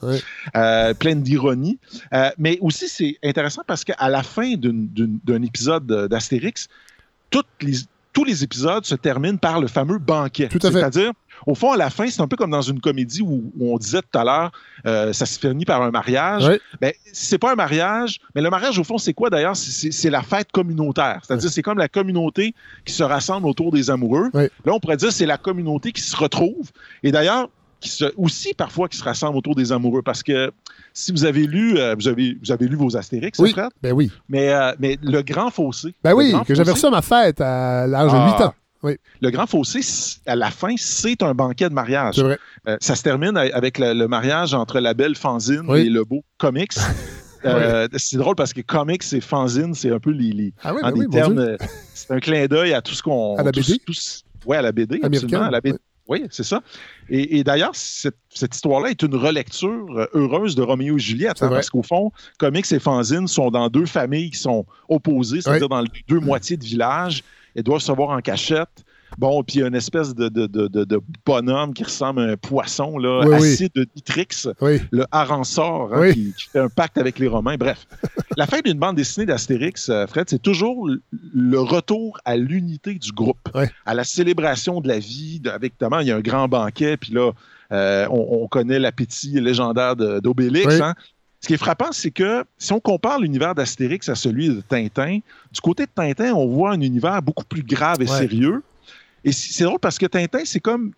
Euh, 0.55 0.93
plein 0.93 1.17
d'ironie. 1.17 1.79
Euh, 2.13 2.29
mais 2.37 2.59
aussi, 2.61 2.91
c'est 2.91 3.17
intéressant 3.25 3.63
parce 3.67 3.83
qu'à 3.83 4.11
la 4.11 4.23
fin 4.23 4.55
d'un 4.57 5.43
épisode 5.43 5.87
d'Astérix, 5.87 6.69
les, 7.63 7.73
tous 8.13 8.25
les 8.25 8.43
épisodes 8.43 8.85
se 8.85 8.97
terminent 8.97 9.39
par 9.39 9.61
le 9.61 9.69
fameux 9.69 9.99
banquet. 9.99 10.49
C'est-à-dire, 10.51 11.13
au 11.47 11.55
fond, 11.55 11.73
à 11.73 11.77
la 11.77 11.91
fin, 11.91 12.07
c'est 12.09 12.21
un 12.21 12.29
peu 12.29 12.37
comme 12.37 12.51
dans 12.51 12.63
une 12.63 12.81
comédie 12.81 13.23
où, 13.23 13.53
on 13.61 13.77
disait 13.79 14.03
tout 14.03 14.19
à 14.19 14.25
l'heure, 14.25 14.53
euh, 14.87 15.13
ça 15.13 15.27
se 15.27 15.39
finit 15.39 15.65
par 15.65 15.83
un 15.83 15.91
mariage. 15.91 16.47
Oui. 16.49 16.59
Ben, 16.81 16.93
c'est 17.13 17.39
pas 17.39 17.53
un 17.53 17.57
mariage, 17.57 18.21
mais 18.35 18.43
le 18.43 18.51
mariage, 18.51 18.79
au 18.79 18.85
fond, 18.85 18.99
c'est 18.99 19.15
quoi 19.15 19.31
d'ailleurs? 19.31 19.57
C'est 19.57 20.11
la 20.11 20.23
fête 20.23 20.51
communautaire. 20.53 21.21
C'est-à-dire, 21.23 21.51
c'est 21.51 21.63
comme 21.63 21.79
la 21.79 21.89
communauté 21.89 22.55
qui 22.85 22.93
se 22.93 23.03
rassemble 23.03 23.47
autour 23.47 23.73
des 23.73 23.91
amoureux. 23.91 24.31
Là, 24.35 24.49
on 24.67 24.81
pourrait 24.81 24.97
dire 24.97 25.13
c'est 25.13 25.27
la 25.27 25.39
communauté 25.39 25.93
qui 25.93 26.03
se 26.03 26.17
retrouve. 26.17 26.71
Et 27.03 27.13
d'ailleurs, 27.13 27.49
qui 27.81 27.89
se, 27.89 28.05
aussi 28.17 28.55
parfois 28.55 28.89
qui 28.89 28.97
se 28.97 29.05
rassemble 29.05 29.37
autour 29.37 29.55
des 29.55 29.73
amoureux. 29.73 30.03
Parce 30.03 30.23
que 30.23 30.51
si 30.93 31.13
vous 31.13 31.25
avez 31.25 31.47
lu, 31.47 31.79
euh, 31.79 31.95
vous, 31.95 32.09
avez, 32.09 32.37
vous 32.43 32.53
avez 32.53 32.67
lu 32.67 32.77
vos 32.77 32.97
Astérix, 32.97 33.39
oui, 33.39 33.53
Fred? 33.53 33.71
Ben 33.83 33.93
oui. 33.93 34.11
Mais, 34.29 34.53
euh, 34.53 34.73
mais 34.79 34.99
le 35.03 35.23
Grand 35.23 35.51
Fossé. 35.51 35.95
Ben 36.03 36.15
oui, 36.15 36.35
que 36.47 36.55
j'avais 36.55 36.73
reçu 36.73 36.87
à 36.87 36.91
ma 36.91 37.03
fête 37.03 37.41
à 37.41 37.87
l'âge 37.87 38.13
de 38.13 38.17
8 38.17 38.35
ah. 38.41 38.55
Le 38.83 39.31
Grand 39.31 39.47
Fossé, 39.47 39.81
à 40.27 40.37
la 40.37 40.51
fin, 40.51 40.75
c'est 40.77 41.23
un 41.23 41.35
banquet 41.35 41.69
de 41.69 41.75
mariage. 41.75 42.19
Vrai. 42.19 42.39
Euh, 42.69 42.77
ça 42.81 42.95
se 42.95 43.03
termine 43.03 43.37
avec 43.37 43.79
le, 43.79 44.07
mariage 44.07 44.55
entre 44.55 44.81
la 44.81 44.95
belle 44.95 45.17
Fanzine 45.17 45.69
et 45.75 45.89
le 45.89 46.05
beau 46.05 46.25
Comics. 46.39 46.75
Euh, 47.45 47.87
c'est 47.97 48.17
drôle 48.17 48.35
parce 48.35 48.53
que 48.53 48.61
comics 48.63 49.13
et 49.13 49.21
fanzine, 49.21 49.73
c'est 49.73 49.93
un 49.93 50.01
peu 50.01 50.11
les, 50.11 50.53
ah 50.65 50.75
oui, 50.75 51.07
ben 51.07 51.09
termes. 51.09 51.39
Euh, 51.39 51.57
c'est 51.95 52.11
un 52.11 52.19
clin 52.19 52.47
d'œil 52.47 52.75
à 52.75 52.83
tout 52.83 52.95
ce 52.95 53.01
qu'on. 53.01 53.37
À 53.37 53.45
la 53.45 53.53
BD. 53.53 53.79
Oui, 54.45 54.57
à 54.57 54.63
la 54.63 54.73
BD, 54.73 54.99
absolument. 55.01 55.43
À 55.43 55.51
la 55.53 55.61
BD. 55.61 55.79
Oui, 56.09 56.25
c'est 56.31 56.43
ça. 56.43 56.63
Et, 57.09 57.45
d'ailleurs, 57.45 57.77
cette, 57.77 58.17
histoire-là 58.35 58.91
est 58.91 59.03
une 59.03 59.15
relecture 59.15 60.09
heureuse 60.15 60.57
de 60.57 60.63
Roméo 60.63 60.97
et 60.97 60.99
Juliette, 60.99 61.41
hein, 61.41 61.49
parce 61.49 61.71
qu'au 61.71 61.85
fond, 61.85 62.11
comics 62.39 62.73
et 62.73 62.81
fanzine 62.81 63.29
sont 63.29 63.53
dans 63.53 63.69
deux 63.69 63.87
familles 63.87 64.31
qui 64.33 64.39
sont 64.39 64.67
opposées, 64.89 65.41
c'est-à-dire 65.41 65.69
dans 65.69 65.85
deux 66.09 66.19
moitiés 66.19 66.57
de 66.57 66.65
village 66.65 67.23
elles 67.55 67.63
doivent 67.63 67.81
se 67.81 67.93
voir 67.93 68.11
en 68.11 68.21
cachette. 68.21 68.85
Bon, 69.17 69.43
puis 69.43 69.57
il 69.57 69.61
y 69.61 69.65
a 69.65 69.69
une 69.69 69.75
espèce 69.75 70.15
de, 70.15 70.29
de, 70.29 71.01
bonhomme 71.25 71.73
qui 71.73 71.83
ressemble 71.83 72.21
à 72.21 72.25
un 72.25 72.37
poisson, 72.37 72.99
là, 72.99 73.23
acide 73.35 73.73
de 73.75 73.87
Nitrix, 73.97 74.49
le 74.61 75.05
Aransor, 75.11 75.95
hein, 75.95 76.13
qui, 76.13 76.35
fait 76.53 76.59
un 76.59 76.69
pacte 76.69 76.99
avec 76.99 77.19
les 77.19 77.27
Romains. 77.27 77.57
Bref, 77.57 77.87
la 78.37 78.47
fin 78.47 78.61
d'une 78.61 78.79
bande 78.79 78.97
dessinée 78.97 79.25
d'Astérix, 79.25 79.89
euh, 79.89 80.07
Fred, 80.07 80.29
c'est 80.29 80.43
toujours 80.43 80.89
le 81.35 81.59
retour 81.59 82.19
à 82.25 82.37
l'unité 82.37 82.95
du 82.95 83.13
groupe, 83.13 83.49
à 83.87 83.95
la 83.95 84.05
célébration 84.05 84.81
de 84.81 84.89
la 84.89 84.99
vie. 84.99 85.41
avec, 85.53 85.81
notamment, 85.81 86.01
il 86.01 86.09
y 86.09 86.13
a 86.13 86.17
un 86.17 86.21
grand 86.21 86.47
banquet, 86.47 86.97
puis 86.99 87.13
là, 87.13 87.33
euh, 87.73 88.07
on, 88.11 88.47
connaît 88.49 88.79
l'appétit 88.79 89.41
légendaire 89.41 89.97
d'Obélix. 89.97 90.81
Hein. 90.81 90.95
Ce 91.41 91.47
qui 91.47 91.55
est 91.55 91.59
frappant, 91.59 91.93
c'est 91.93 92.11
que 92.11 92.45
si 92.59 92.73
on 92.73 92.81
compare 92.81 93.21
l'univers 93.21 93.55
d'Astérix 93.55 94.09
à 94.09 94.15
celui 94.15 94.49
de 94.49 94.61
Tintin, 94.61 95.21
du 95.53 95.61
côté 95.61 95.85
de 95.85 95.91
Tintin, 95.95 96.33
on 96.35 96.47
voit 96.47 96.73
un 96.73 96.81
univers 96.81 97.23
beaucoup 97.23 97.45
plus 97.45 97.63
grave 97.63 98.03
et 98.03 98.07
sérieux. 98.07 98.63
Et 99.25 99.33
c'est 99.33 99.65
drôle 99.65 99.79
parce 99.79 99.99
que 99.99 100.07
Tintin, 100.07 100.41
c'est 100.45 100.61
comme 100.61 100.93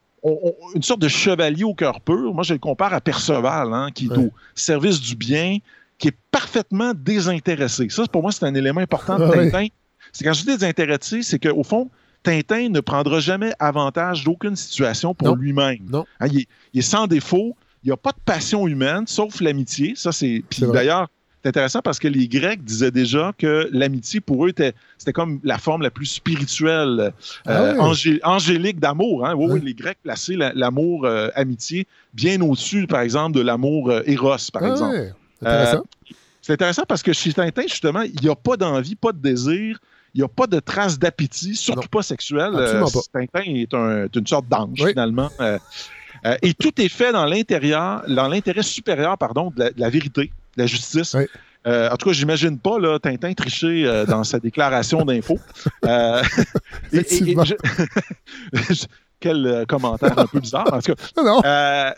une 0.74 0.82
sorte 0.82 1.01
de 1.01 1.09
chevalier 1.09 1.64
au 1.64 1.74
cœur 1.74 2.01
pur. 2.01 2.34
Moi, 2.34 2.43
je 2.43 2.55
le 2.55 2.59
compare 2.59 2.95
à 2.95 3.01
Perceval, 3.01 3.72
hein, 3.72 3.91
qui 3.95 4.07
est 4.07 4.16
au 4.16 4.30
service 4.55 5.01
du 5.01 5.14
bien, 5.14 5.59
qui 5.99 6.09
est 6.09 6.16
parfaitement 6.30 6.93
désintéressé. 6.95 7.88
Ça, 7.91 8.05
pour 8.11 8.22
moi, 8.22 8.32
c'est 8.32 8.45
un 8.45 8.55
élément 8.55 8.80
important 8.80 9.18
de 9.18 9.30
Tintin. 9.30 9.66
C'est 10.12 10.24
quand 10.24 10.32
je 10.32 10.41
dis 10.41 10.47
désintéressé, 10.47 11.22
c'est 11.22 11.38
qu'au 11.38 11.62
fond, 11.62 11.91
Tintin 12.22 12.68
ne 12.68 12.80
prendra 12.80 13.20
jamais 13.20 13.53
avantage 13.59 14.24
d'aucune 14.24 14.57
situation 14.57 15.14
pour 15.14 15.36
lui-même. 15.36 15.78
Hein, 16.20 16.26
il, 16.32 16.47
est 16.74 16.82
sans 16.82 17.07
défaut, 17.07 17.57
il 17.82 17.86
n'y 17.88 17.92
a 17.92 17.96
pas 17.96 18.12
de 18.12 18.20
passion 18.24 18.66
humaine, 18.66 19.04
sauf 19.06 19.40
l'amitié. 19.40 19.94
Ça, 19.96 20.12
c'est. 20.12 20.42
Puis 20.48 20.62
d'ailleurs, 20.72 21.08
c'est 21.42 21.48
intéressant 21.48 21.80
parce 21.80 21.98
que 21.98 22.08
les 22.08 22.28
Grecs 22.28 22.62
disaient 22.62 22.90
déjà 22.90 23.32
que 23.38 23.68
l'amitié, 23.72 24.20
pour 24.20 24.46
eux, 24.46 24.52
c'était 24.98 25.12
comme 25.12 25.40
la 25.42 25.56
forme 25.56 25.80
la 25.80 25.90
plus 25.90 26.06
spirituelle, 26.06 27.12
euh, 27.48 27.74
ah 27.78 28.28
angélique 28.28 28.78
d'amour. 28.78 29.26
Hein? 29.26 29.34
Oui, 29.34 29.60
les 29.62 29.72
Grecs 29.72 29.98
plaçaient 30.02 30.36
l'amour 30.36 31.08
amitié 31.34 31.86
bien 32.12 32.40
au-dessus, 32.42 32.86
par 32.86 33.00
exemple, 33.00 33.38
de 33.38 33.42
l'amour 33.42 33.90
Eros, 34.04 34.36
par 34.52 34.62
ah 34.62 34.68
exemple. 34.68 35.12
c'est 36.42 36.52
intéressant 36.52 36.82
parce 36.86 37.02
que 37.02 37.14
chez 37.14 37.32
Tintin, 37.32 37.62
justement, 37.62 38.02
il 38.02 38.20
n'y 38.20 38.28
a 38.28 38.36
pas 38.36 38.58
d'envie, 38.58 38.94
pas 38.94 39.12
de 39.12 39.18
désir, 39.18 39.80
il 40.12 40.18
n'y 40.18 40.24
a 40.24 40.28
pas 40.28 40.46
de 40.46 40.60
traces 40.60 40.98
d'appétit, 40.98 41.56
surtout 41.56 41.88
pas 41.88 42.02
sexuel. 42.02 42.50
Tintin 43.14 43.42
est, 43.44 43.72
une 44.14 44.26
sorte 44.26 44.46
d'ange, 44.46 44.84
finalement. 44.86 45.30
Euh, 46.26 46.36
et 46.42 46.54
tout 46.54 46.80
est 46.80 46.88
fait 46.88 47.12
dans 47.12 47.24
l'intérieur, 47.24 48.02
dans 48.08 48.26
l'intérêt 48.28 48.62
supérieur, 48.62 49.18
pardon, 49.18 49.52
de 49.56 49.72
la, 49.76 49.90
vérité, 49.90 50.32
de 50.56 50.62
la 50.62 50.66
justice. 50.66 51.16
Euh, 51.66 51.90
en 51.90 51.96
tout 51.96 52.08
cas, 52.08 52.14
j'imagine 52.14 52.58
pas 52.58 52.78
là, 52.78 52.98
Tintin 52.98 53.34
tricher 53.34 53.84
euh, 53.86 54.06
dans 54.06 54.24
sa 54.24 54.38
déclaration 54.38 55.04
d'info. 55.04 55.38
quel 59.20 59.66
commentaire 59.68 60.18
un 60.18 60.26
peu 60.26 60.40
bizarre. 60.40 60.72
En 60.72 60.80
tout 60.80 60.94
cas, 60.94 61.94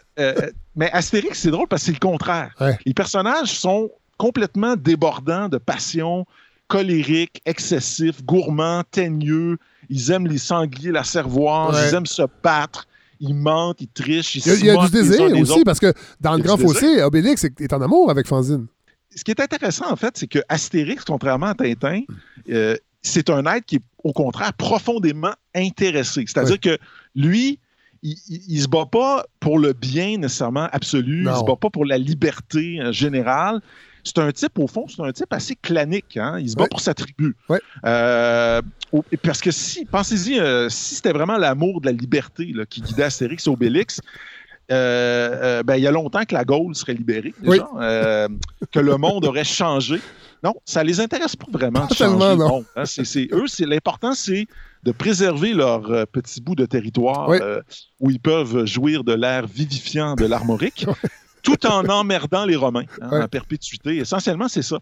mais 0.75 0.91
Astérix, 0.91 1.39
c'est 1.39 1.51
drôle 1.51 1.69
parce 1.69 1.83
que 1.83 1.87
c'est 1.87 1.93
le 1.93 1.99
contraire. 1.99 2.55
Les 2.85 2.95
personnages 2.95 3.53
sont 3.53 3.91
complètement 4.19 4.77
débordants 4.77 5.49
de 5.49 5.59
passion, 5.59 6.27
colériques, 6.67 7.41
excessifs, 7.45 8.25
gourmands, 8.25 8.83
teigneux. 8.91 9.59
Ils 9.91 10.11
aiment 10.11 10.27
les 10.27 10.39
sangliers, 10.39 10.91
la 10.91 11.05
cervoise, 11.05 11.89
ils 11.89 11.95
aiment 11.95 12.07
se 12.07 12.23
battre 12.43 12.89
il 13.23 13.35
mentent, 13.35 13.81
il 13.81 13.89
triche, 13.89 14.35
il 14.35 14.43
Il 14.47 14.67
y 14.67 14.71
a, 14.71 14.77
du 14.77 14.91
désir 14.91 15.23
aussi, 15.23 15.63
parce 15.65 15.79
que 15.79 15.95
dans 16.21 16.35
le 16.35 16.43
Grand 16.43 16.59
Fossé, 16.59 17.01
Obélix 17.03 17.45
est, 17.45 17.73
en 17.73 17.81
amour 17.81 18.11
avec 18.11 18.27
Fanzine. 18.27 18.67
Ce 19.15 19.23
qui 19.23 19.31
est 19.31 19.41
intéressant, 19.41 19.91
en 19.91 19.97
fait, 19.97 20.17
c'est 20.17 20.27
que 20.27 20.41
Astérix, 20.49 21.05
contrairement 21.05 21.47
à 21.47 21.55
Tintin, 21.55 22.01
euh, 22.51 22.77
c'est 23.01 23.31
un 23.31 23.45
être 23.47 23.65
qui 23.65 23.77
est, 23.77 23.83
au 24.03 24.13
contraire, 24.13 24.53
profondément 24.55 25.35
intéressé. 25.55 26.25
C'est-à-dire 26.27 26.59
que 26.59 26.79
lui, 27.15 27.61
il, 28.03 28.17
ne 28.49 28.61
se 28.61 28.69
bat 28.69 28.87
pas 28.87 29.25
pour 29.39 29.59
le 29.59 29.73
bien 29.73 30.19
nécessairement 30.19 30.69
absolu, 30.73 31.23
il 31.23 31.31
il 31.31 31.37
se 31.37 31.45
bat 31.45 31.57
pas 31.57 31.71
pour 31.71 31.85
la 31.85 31.99
liberté 31.99 32.81
euh, 32.81 32.91
générale 32.91 33.61
c'est 34.05 34.19
un 34.19 34.33
type, 34.33 34.59
au 34.59 34.67
fond, 34.67 34.87
c'est 34.89 35.03
un 35.03 35.13
type 35.13 35.33
assez 35.33 35.55
clanique. 35.57 36.17
Hein? 36.17 36.39
Il 36.41 36.51
se 36.51 36.57
bat 36.57 36.67
pour 36.67 36.81
sa 36.81 36.95
tribu. 36.95 37.37
Euh, 37.85 38.61
parce 39.23 39.41
que 39.41 39.51
si, 39.51 39.85
pensez-y, 39.85 40.39
euh, 40.39 40.69
si 40.69 40.97
c'était 40.97 41.13
vraiment 41.13 41.37
l'amour 41.37 41.81
de 41.81 41.87
la 41.87 41.93
liberté 41.93 42.53
qui 42.69 42.81
guidait 42.81 43.05
Astérix 43.05 43.47
et 43.47 43.51
Obélix, 43.51 44.01
euh, 44.71 45.63
ben, 45.63 45.77
il 45.77 45.83
y 45.83 45.87
a 45.87 45.91
longtemps 45.91 46.25
que 46.25 46.35
la 46.35 46.45
Gaule 46.45 46.75
serait 46.75 46.95
libérée, 46.95 47.35
déjà, 47.41 47.69
que 48.73 48.81
le 48.81 48.97
monde 48.97 49.25
aurait 49.25 49.45
changé. 49.45 50.01
Non, 50.45 50.55
ça 50.65 50.83
les 50.83 50.99
intéresse 50.99 51.37
pas 51.37 51.47
vraiment 51.53 51.87
de 51.87 51.95
changer 51.95 52.31
le 52.31 52.37
monde. 52.37 52.65
Hein. 52.75 52.85
C'est, 52.85 53.29
eux, 53.33 53.47
c'est, 53.47 53.67
l'important, 53.67 54.13
c'est 54.15 54.49
de 54.83 54.91
préserver 54.91 55.53
leur 55.53 55.83
petit 56.09 56.41
bout 56.41 56.57
de 56.57 56.67
territoire 56.67 57.31
où 58.01 58.11
ils 58.11 58.19
peuvent 58.19 58.65
jouir 58.67 59.05
de 59.05 59.13
l'air 59.13 59.47
vivifiant 59.47 60.17
de 60.17 60.27
l'armorique 60.27 60.87
tout 61.43 61.67
en 61.67 61.85
emmerdant 61.89 62.45
les 62.45 62.57
Romains 62.57 62.85
hein, 63.01 63.23
en 63.23 63.29
perpétuité. 63.29 63.97
Essentiellement, 63.97 64.49
c'est 64.49 64.63
ça. 64.63 64.79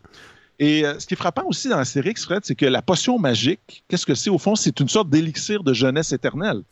Et 0.59 0.85
euh, 0.85 0.99
ce 0.99 1.07
qui 1.07 1.15
est 1.15 1.17
frappant 1.17 1.45
aussi 1.47 1.69
dans 1.69 1.79
la 1.79 1.87
série 1.87 2.15
Fred, 2.15 2.41
c'est 2.45 2.55
que 2.55 2.67
la 2.67 2.83
potion 2.83 3.19
magique, 3.19 3.83
qu'est-ce 3.89 4.05
que 4.05 4.15
c'est? 4.15 4.29
Au 4.29 4.37
fond? 4.37 4.55
C'est 4.57 4.79
une 4.79 4.91
sorte 4.91 5.09
d'élixir 5.09 5.65
de 5.65 5.73
jeunesse 5.73 6.13
éternelle. 6.13 6.63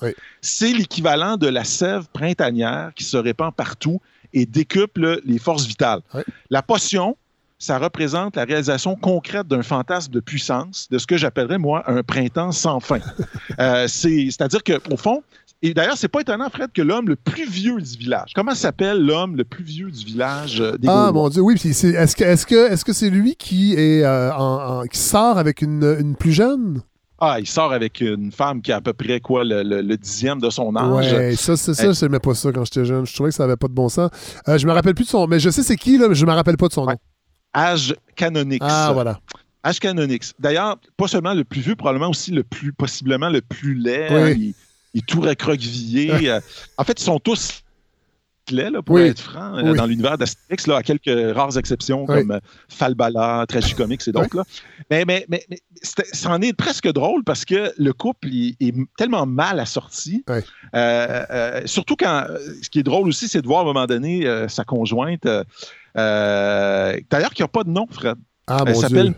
C'est 0.42 0.72
l'équivalent 0.74 1.38
de 1.38 1.46
la 1.46 1.64
sève 1.64 2.06
printanière 2.12 2.92
qui 2.94 3.04
se 3.04 3.16
répand 3.16 3.54
partout 3.54 4.00
et 4.34 4.44
décuple 4.44 5.22
les 5.24 5.38
forces 5.38 5.64
vitales. 5.64 6.02
La 6.50 6.60
potion, 6.60 7.16
ça 7.58 7.78
représente 7.78 8.36
la 8.36 8.44
réalisation 8.44 8.94
concrète 8.96 9.48
d'un 9.48 9.62
fantasme 9.62 10.12
de 10.12 10.20
puissance, 10.20 10.88
de 10.90 10.98
ce 10.98 11.06
que 11.06 11.16
j'appellerais, 11.16 11.58
moi, 11.58 11.82
un 11.90 12.02
printemps 12.02 12.52
sans 12.52 12.80
fin. 12.80 13.00
euh, 13.58 13.88
C'est-à-dire 13.88 14.62
qu'au 14.62 14.96
fond, 14.96 15.22
et 15.60 15.74
d'ailleurs, 15.74 15.96
c'est 15.96 16.08
pas 16.08 16.20
étonnant, 16.20 16.48
Fred, 16.50 16.70
que 16.72 16.82
l'homme 16.82 17.08
le 17.08 17.16
plus 17.16 17.48
vieux 17.48 17.80
du 17.80 17.98
village. 17.98 18.30
Comment 18.34 18.54
s'appelle 18.54 19.04
l'homme 19.04 19.34
le 19.36 19.44
plus 19.44 19.64
vieux 19.64 19.90
du 19.90 20.04
village 20.04 20.60
euh, 20.60 20.78
des 20.78 20.86
Ah 20.88 21.10
mon 21.12 21.28
Dieu, 21.28 21.42
oui. 21.42 21.54
Est-ce 21.54 22.14
que 22.14 22.22
est-ce 22.24 22.46
que 22.46 22.70
est-ce 22.70 22.84
que 22.84 22.92
c'est 22.92 23.10
lui 23.10 23.34
qui 23.34 23.74
est 23.74 24.04
euh, 24.04 24.32
en, 24.32 24.84
qui 24.84 24.98
sort 24.98 25.36
avec 25.36 25.60
une, 25.60 25.96
une, 25.98 26.14
plus 26.14 26.30
jeune? 26.32 26.80
Ah, 27.18 27.38
il 27.40 27.48
sort 27.48 27.72
avec 27.72 28.00
une 28.00 28.30
femme 28.30 28.62
qui 28.62 28.70
a 28.70 28.76
à 28.76 28.80
peu 28.80 28.92
près 28.92 29.18
quoi 29.18 29.42
le, 29.42 29.96
dixième 29.96 30.40
de 30.40 30.48
son 30.48 30.76
âge. 30.76 31.12
Ouais, 31.12 31.34
ça, 31.34 31.56
c'est 31.56 31.74
ça, 31.74 31.90
je 31.90 32.04
n'aimais 32.04 32.20
pas 32.20 32.34
ça 32.34 32.52
quand 32.52 32.64
j'étais 32.64 32.84
jeune. 32.84 33.04
Je 33.04 33.12
trouvais 33.12 33.30
que 33.30 33.34
ça 33.34 33.42
n'avait 33.42 33.56
pas 33.56 33.66
de 33.66 33.72
bon 33.72 33.88
sens. 33.88 34.10
Euh, 34.46 34.56
je 34.58 34.64
me 34.64 34.72
rappelle 34.72 34.94
plus 34.94 35.06
de 35.06 35.10
son 35.10 35.26
mais 35.26 35.40
je 35.40 35.50
sais 35.50 35.64
c'est 35.64 35.76
qui, 35.76 35.98
là, 35.98 36.06
mais 36.08 36.14
je 36.14 36.24
me 36.24 36.30
rappelle 36.30 36.56
pas 36.56 36.68
de 36.68 36.72
son 36.72 36.86
nom. 36.86 36.94
Âge 37.54 37.94
Canonix. 38.16 38.64
Ah, 38.68 38.90
voilà. 38.92 39.20
Âge 39.64 39.80
Canonix. 39.80 40.34
D'ailleurs, 40.38 40.78
pas 40.96 41.08
seulement 41.08 41.34
le 41.34 41.44
plus 41.44 41.60
vieux, 41.60 41.76
probablement 41.76 42.10
aussi 42.10 42.30
le 42.30 42.44
plus, 42.44 42.72
possiblement 42.72 43.28
le 43.28 43.40
plus 43.40 43.74
laid. 43.74 44.08
Oui 44.10 44.54
il 44.94 45.00
est 45.00 45.06
tout 45.06 45.20
recroquevillé. 45.20 46.08
Euh, 46.28 46.40
en 46.76 46.84
fait, 46.84 47.00
ils 47.00 47.04
sont 47.04 47.18
tous 47.18 47.62
là, 48.50 48.82
pour 48.82 48.98
être 49.00 49.20
franc, 49.20 49.56
euh, 49.56 49.74
dans 49.74 49.86
l'univers 49.86 50.18
d'Astérix, 50.18 50.68
à 50.68 50.82
quelques 50.82 51.36
rares 51.36 51.56
exceptions 51.56 52.06
comme 52.06 52.32
euh, 52.32 52.40
Falbala, 52.68 53.44
Tragicomics 53.48 54.06
et 54.06 54.12
d'autres. 54.12 54.44
Mais, 54.90 55.04
mais, 55.06 55.26
mais, 55.28 55.44
mais 55.50 55.58
ça 55.82 56.30
en 56.30 56.40
est 56.42 56.52
presque 56.52 56.90
drôle 56.92 57.24
parce 57.24 57.44
que 57.44 57.72
le 57.76 57.92
couple 57.92 58.28
est 58.28 58.74
tellement 58.96 59.26
mal 59.26 59.60
assorti. 59.60 60.24
surtout 61.66 61.96
quand. 61.96 62.26
Ce 62.62 62.70
qui 62.70 62.80
est 62.80 62.84
drôle 62.84 63.08
aussi, 63.08 63.28
c'est 63.28 63.42
de 63.42 63.46
voir 63.46 63.60
à 63.60 63.62
un 63.62 63.66
moment 63.66 63.86
donné 63.86 64.26
sa 64.48 64.64
conjointe. 64.64 65.26
D'ailleurs, 65.94 67.34
qui 67.34 67.42
n'a 67.42 67.48
pas 67.48 67.64
de 67.64 67.70
nom, 67.70 67.86
Fred. 67.90 68.16
Ah, 68.46 68.64
Elle 68.66 68.76
s'appelle 68.76 69.14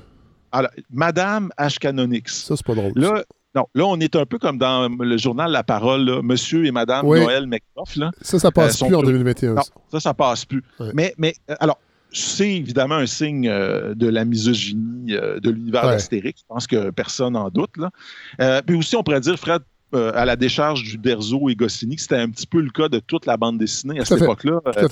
Madame 0.91 1.51
Ashkanonix. 1.57 2.45
Ça, 2.45 2.57
c'est 2.57 2.67
pas 2.67 2.75
drôle. 2.75 2.93
Là, 2.97 3.25
non, 3.55 3.67
là, 3.75 3.85
on 3.87 3.99
est 3.99 4.15
un 4.15 4.27
peu 4.27 4.39
comme 4.39 4.59
dans 4.59 4.89
le 4.89 5.17
journal 5.17 5.51
La 5.51 5.65
Parole, 5.65 6.23
Monsieur 6.23 6.67
et 6.67 6.71
Madame 6.71 7.05
Noël 7.05 7.47
McDuff. 7.47 7.99
Ça, 8.23 8.39
ça 8.39 8.51
passe 8.53 8.81
euh, 8.81 8.87
plus 8.87 8.95
en 8.95 9.03
2021. 9.03 9.55
Non, 9.55 9.63
ça, 9.91 10.01
ça 10.01 10.15
passe 10.15 10.45
plus. 10.45 10.63
Mais, 10.95 11.15
mais 11.19 11.35
euh, 11.51 11.55
alors, 11.59 11.79
c'est 12.13 12.51
évidemment 12.51 12.97
un 12.97 13.07
signe 13.07 13.49
euh, 13.49 13.95
de 13.95 14.09
la 14.09 14.25
misogynie 14.25 15.13
de 15.13 15.51
l'univers 15.51 15.83
d'Astérix. 15.83 16.41
Je 16.43 16.47
pense 16.47 16.67
que 16.67 16.91
personne 16.91 17.33
n'en 17.33 17.49
doute. 17.49 17.77
Là. 17.77 18.63
puis 18.63 18.77
aussi, 18.77 18.95
on 18.95 19.03
pourrait 19.03 19.21
dire, 19.21 19.37
Fred, 19.37 19.63
à 19.93 20.25
la 20.25 20.37
décharge 20.37 20.85
du 20.85 20.99
Berzo 20.99 21.49
et 21.49 21.57
Goscinny, 21.57 21.99
c'était 21.99 22.17
un 22.17 22.31
petit 22.31 22.47
peu 22.47 22.61
le 22.61 22.71
cas 22.71 22.89
de 22.89 23.01
toute 23.01 23.27
la 23.27 23.37
bande 23.37 23.59
dessinée 23.59 23.99
à 23.99 24.05
cette 24.05 24.23
époque-là. 24.23 24.61
Euh, 24.67 24.89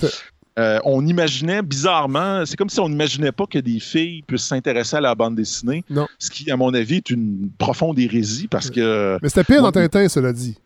on 0.57 1.05
imaginait 1.05 1.61
bizarrement, 1.61 2.45
c'est 2.45 2.55
comme 2.55 2.69
si 2.69 2.79
on 2.79 2.89
n'imaginait 2.89 3.31
pas 3.31 3.45
que 3.45 3.59
des 3.59 3.79
filles 3.79 4.23
puissent 4.23 4.45
s'intéresser 4.45 4.97
à 4.97 5.01
la 5.01 5.15
bande 5.15 5.35
dessinée. 5.35 5.83
Non. 5.89 6.07
Ce 6.17 6.29
qui, 6.29 6.49
à 6.51 6.57
mon 6.57 6.73
avis, 6.73 6.97
est 6.97 7.09
une 7.09 7.49
profonde 7.57 7.97
hérésie 7.99 8.47
parce 8.47 8.69
que. 8.69 9.17
Mais 9.21 9.29
c'était 9.29 9.43
pire 9.43 9.61
dans 9.61 9.71
Tintin, 9.71 10.07
cela 10.09 10.33
dit. 10.33 10.57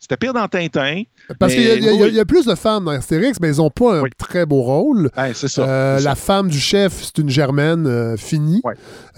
C'était 0.00 0.16
pire 0.16 0.32
dans 0.32 0.48
Tintin. 0.48 1.02
Parce 1.38 1.52
qu'il 1.52 1.62
y, 1.62 2.20
a 2.20 2.24
plus 2.24 2.46
de 2.46 2.54
femmes 2.54 2.86
dans 2.86 2.90
Astérix, 2.92 3.38
mais 3.38 3.54
ils 3.54 3.58
n'ont 3.58 3.68
pas 3.68 4.00
un 4.00 4.04
très 4.16 4.46
beau 4.46 4.62
rôle. 4.62 5.10
c'est 5.34 5.46
ça, 5.46 5.68
euh, 5.68 6.00
la 6.00 6.14
femme 6.14 6.48
du 6.48 6.58
chef, 6.58 7.02
c'est 7.02 7.18
une 7.18 7.28
germaine 7.28 7.86
euh, 7.86 8.16
finie. 8.16 8.62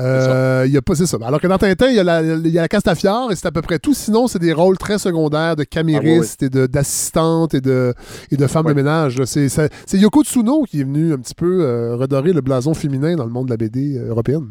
Euh, 0.01 0.67
y 0.69 0.77
a 0.77 0.83
pas, 0.83 0.97
c'est 0.97 1.07
ça. 1.07 1.19
Alors 1.23 1.41
que 1.41 1.47
dans 1.47 1.57
Tintin, 1.57 1.87
il 1.87 1.95
y 1.95 2.01
a 2.01 2.05
la, 2.05 2.21
y 2.23 2.59
a 2.59 2.63
la 2.63 2.69
Castafiore 2.69 3.31
et 3.31 3.37
c'est 3.37 3.47
à 3.47 3.53
peu 3.53 3.63
près 3.63 3.79
tout. 3.79 3.95
Sinon, 3.95 4.27
c'est 4.27 4.41
des 4.41 4.53
rôles 4.53 4.77
très 4.77 4.99
secondaires 4.99 5.55
de 5.55 5.63
caméristes 5.63 6.41
ah, 6.43 6.47
et 6.47 6.51
de, 6.51 6.67
d'assistantes 6.67 7.55
et 7.55 7.61
de, 7.61 7.95
et 8.33 8.37
de 8.37 8.47
femmes 8.49 8.67
de 8.67 8.73
ménage. 8.73 9.23
C'est, 9.25 9.49
c'est, 9.49 9.71
Yoko 9.93 10.25
Tsuno 10.25 10.65
qui 10.65 10.81
est 10.81 10.85
venu 10.85 11.13
un 11.13 11.19
petit 11.19 11.37
peu 11.37 11.95
redorer 11.95 12.33
le 12.33 12.41
blason 12.41 12.75
féminin 12.75 13.15
dans 13.15 13.25
le 13.25 13.31
monde 13.31 13.47
de 13.47 13.53
la 13.53 13.57
BD 13.57 13.99
européenne. 13.99 14.51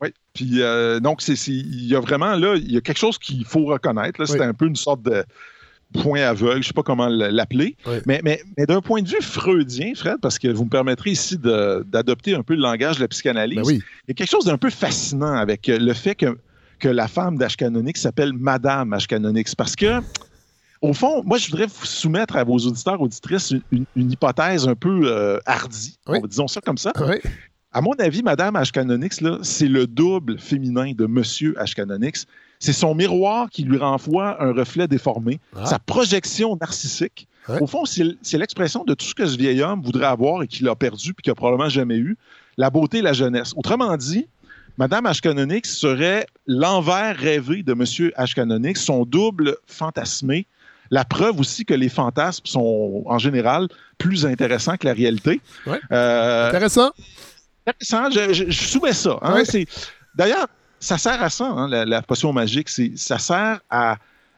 Oui, 0.00 0.08
puis 0.32 0.60
donc 1.00 1.26
il 1.28 1.86
y 1.86 1.94
a 1.94 2.00
vraiment 2.00 2.34
là, 2.34 2.56
il 2.56 2.72
y 2.72 2.76
a 2.76 2.80
quelque 2.80 2.98
chose 2.98 3.18
qu'il 3.18 3.44
faut 3.44 3.64
reconnaître. 3.64 4.24
C'était 4.24 4.44
un 4.44 4.54
peu 4.54 4.66
une 4.66 4.76
sorte 4.76 5.02
de 5.02 5.24
point 5.92 6.22
aveugle, 6.22 6.54
je 6.54 6.58
ne 6.58 6.62
sais 6.62 6.72
pas 6.72 6.82
comment 6.82 7.08
l'appeler. 7.08 7.76
Mais, 8.06 8.20
mais, 8.24 8.42
mais 8.56 8.66
d'un 8.66 8.80
point 8.80 9.02
de 9.02 9.08
vue 9.08 9.20
freudien, 9.20 9.92
Fred, 9.94 10.16
parce 10.20 10.38
que 10.38 10.48
vous 10.48 10.64
me 10.64 10.70
permettrez 10.70 11.10
ici 11.10 11.38
d'adopter 11.38 12.34
un 12.34 12.42
peu 12.42 12.54
le 12.54 12.62
langage 12.62 12.96
de 12.96 13.02
la 13.02 13.08
psychanalyse, 13.08 13.58
ben 13.58 13.74
il 13.74 14.08
y 14.08 14.10
a 14.10 14.14
quelque 14.14 14.30
chose 14.30 14.44
d'un 14.44 14.58
peu 14.58 14.70
fascinant 14.70 15.34
avec 15.34 15.66
le 15.66 15.92
fait 15.92 16.14
que, 16.14 16.38
que 16.78 16.88
la 16.88 17.08
femme 17.08 17.36
d'Ashkanonix 17.38 18.00
s'appelle 18.00 18.32
Madame 18.32 18.92
Ashkanonix. 18.92 19.54
Parce 19.54 19.76
que, 19.76 20.00
au 20.80 20.92
fond, 20.92 21.22
moi, 21.24 21.38
je 21.38 21.50
voudrais 21.50 21.66
vous 21.66 21.86
soumettre 21.86 22.36
à 22.36 22.44
vos 22.44 22.58
auditeurs, 22.58 23.00
auditrices, 23.00 23.54
une, 23.70 23.86
hypothèse 23.96 24.66
un 24.66 24.74
peu 24.74 25.02
euh, 25.04 25.38
hardie, 25.46 25.98
disons 26.28 26.48
ça 26.48 26.60
comme 26.60 26.78
ça. 26.78 26.92
À 27.74 27.80
mon 27.80 27.92
avis, 27.92 28.22
Madame 28.22 28.54
Ashkanonix, 28.56 29.20
c'est 29.42 29.68
le 29.68 29.86
double 29.86 30.38
féminin 30.38 30.92
de 30.92 31.06
Monsieur 31.06 31.58
Ashkanonix. 31.58 32.26
C'est 32.58 32.74
son 32.74 32.94
miroir 32.94 33.48
qui 33.48 33.62
lui 33.62 33.78
renvoie 33.78 34.42
un 34.42 34.52
reflet 34.52 34.86
déformé, 34.86 35.40
ah. 35.56 35.64
sa 35.64 35.78
projection 35.78 36.56
narcissique. 36.60 37.26
Au 37.60 37.66
fond, 37.66 37.84
c'est 37.84 38.38
l'expression 38.38 38.84
de 38.84 38.94
tout 38.94 39.06
ce 39.06 39.14
que 39.14 39.26
ce 39.26 39.36
vieil 39.36 39.62
homme 39.62 39.82
voudrait 39.82 40.06
avoir 40.06 40.42
et 40.42 40.46
qu'il 40.46 40.68
a 40.68 40.76
perdu 40.76 41.12
puis 41.12 41.22
qu'il 41.22 41.30
n'a 41.30 41.34
probablement 41.34 41.68
jamais 41.68 41.96
eu, 41.96 42.16
la 42.56 42.70
beauté 42.70 42.98
et 42.98 43.02
la 43.02 43.14
jeunesse. 43.14 43.52
Autrement 43.56 43.96
dit, 43.96 44.28
Madame 44.78 45.06
Ashkanonix 45.06 45.62
serait 45.64 46.26
l'envers 46.46 47.16
rêvé 47.16 47.62
de 47.62 47.74
Monsieur 47.74 48.12
Ashkanonix, 48.16 48.80
son 48.80 49.04
double 49.04 49.56
fantasmé. 49.66 50.46
La 50.90 51.04
preuve 51.04 51.40
aussi 51.40 51.64
que 51.64 51.74
les 51.74 51.88
fantasmes 51.88 52.44
sont 52.44 53.02
en 53.06 53.18
général 53.18 53.68
plus 53.98 54.26
intéressants 54.26 54.76
que 54.76 54.86
la 54.86 54.92
réalité. 54.92 55.40
Euh, 55.90 56.48
Intéressant. 56.48 56.90
Je, 57.66 58.32
je, 58.32 58.50
soumets 58.50 58.92
ça. 58.92 59.18
Hein, 59.22 59.42
D'ailleurs, 60.14 60.46
ça 60.80 60.98
sert 60.98 61.22
à 61.22 61.30
ça, 61.30 61.46
hein, 61.46 61.68
la, 61.68 62.02
potion 62.02 62.32
magique. 62.32 62.68
Ça 62.68 63.18
sert 63.18 63.60
à 63.70 63.96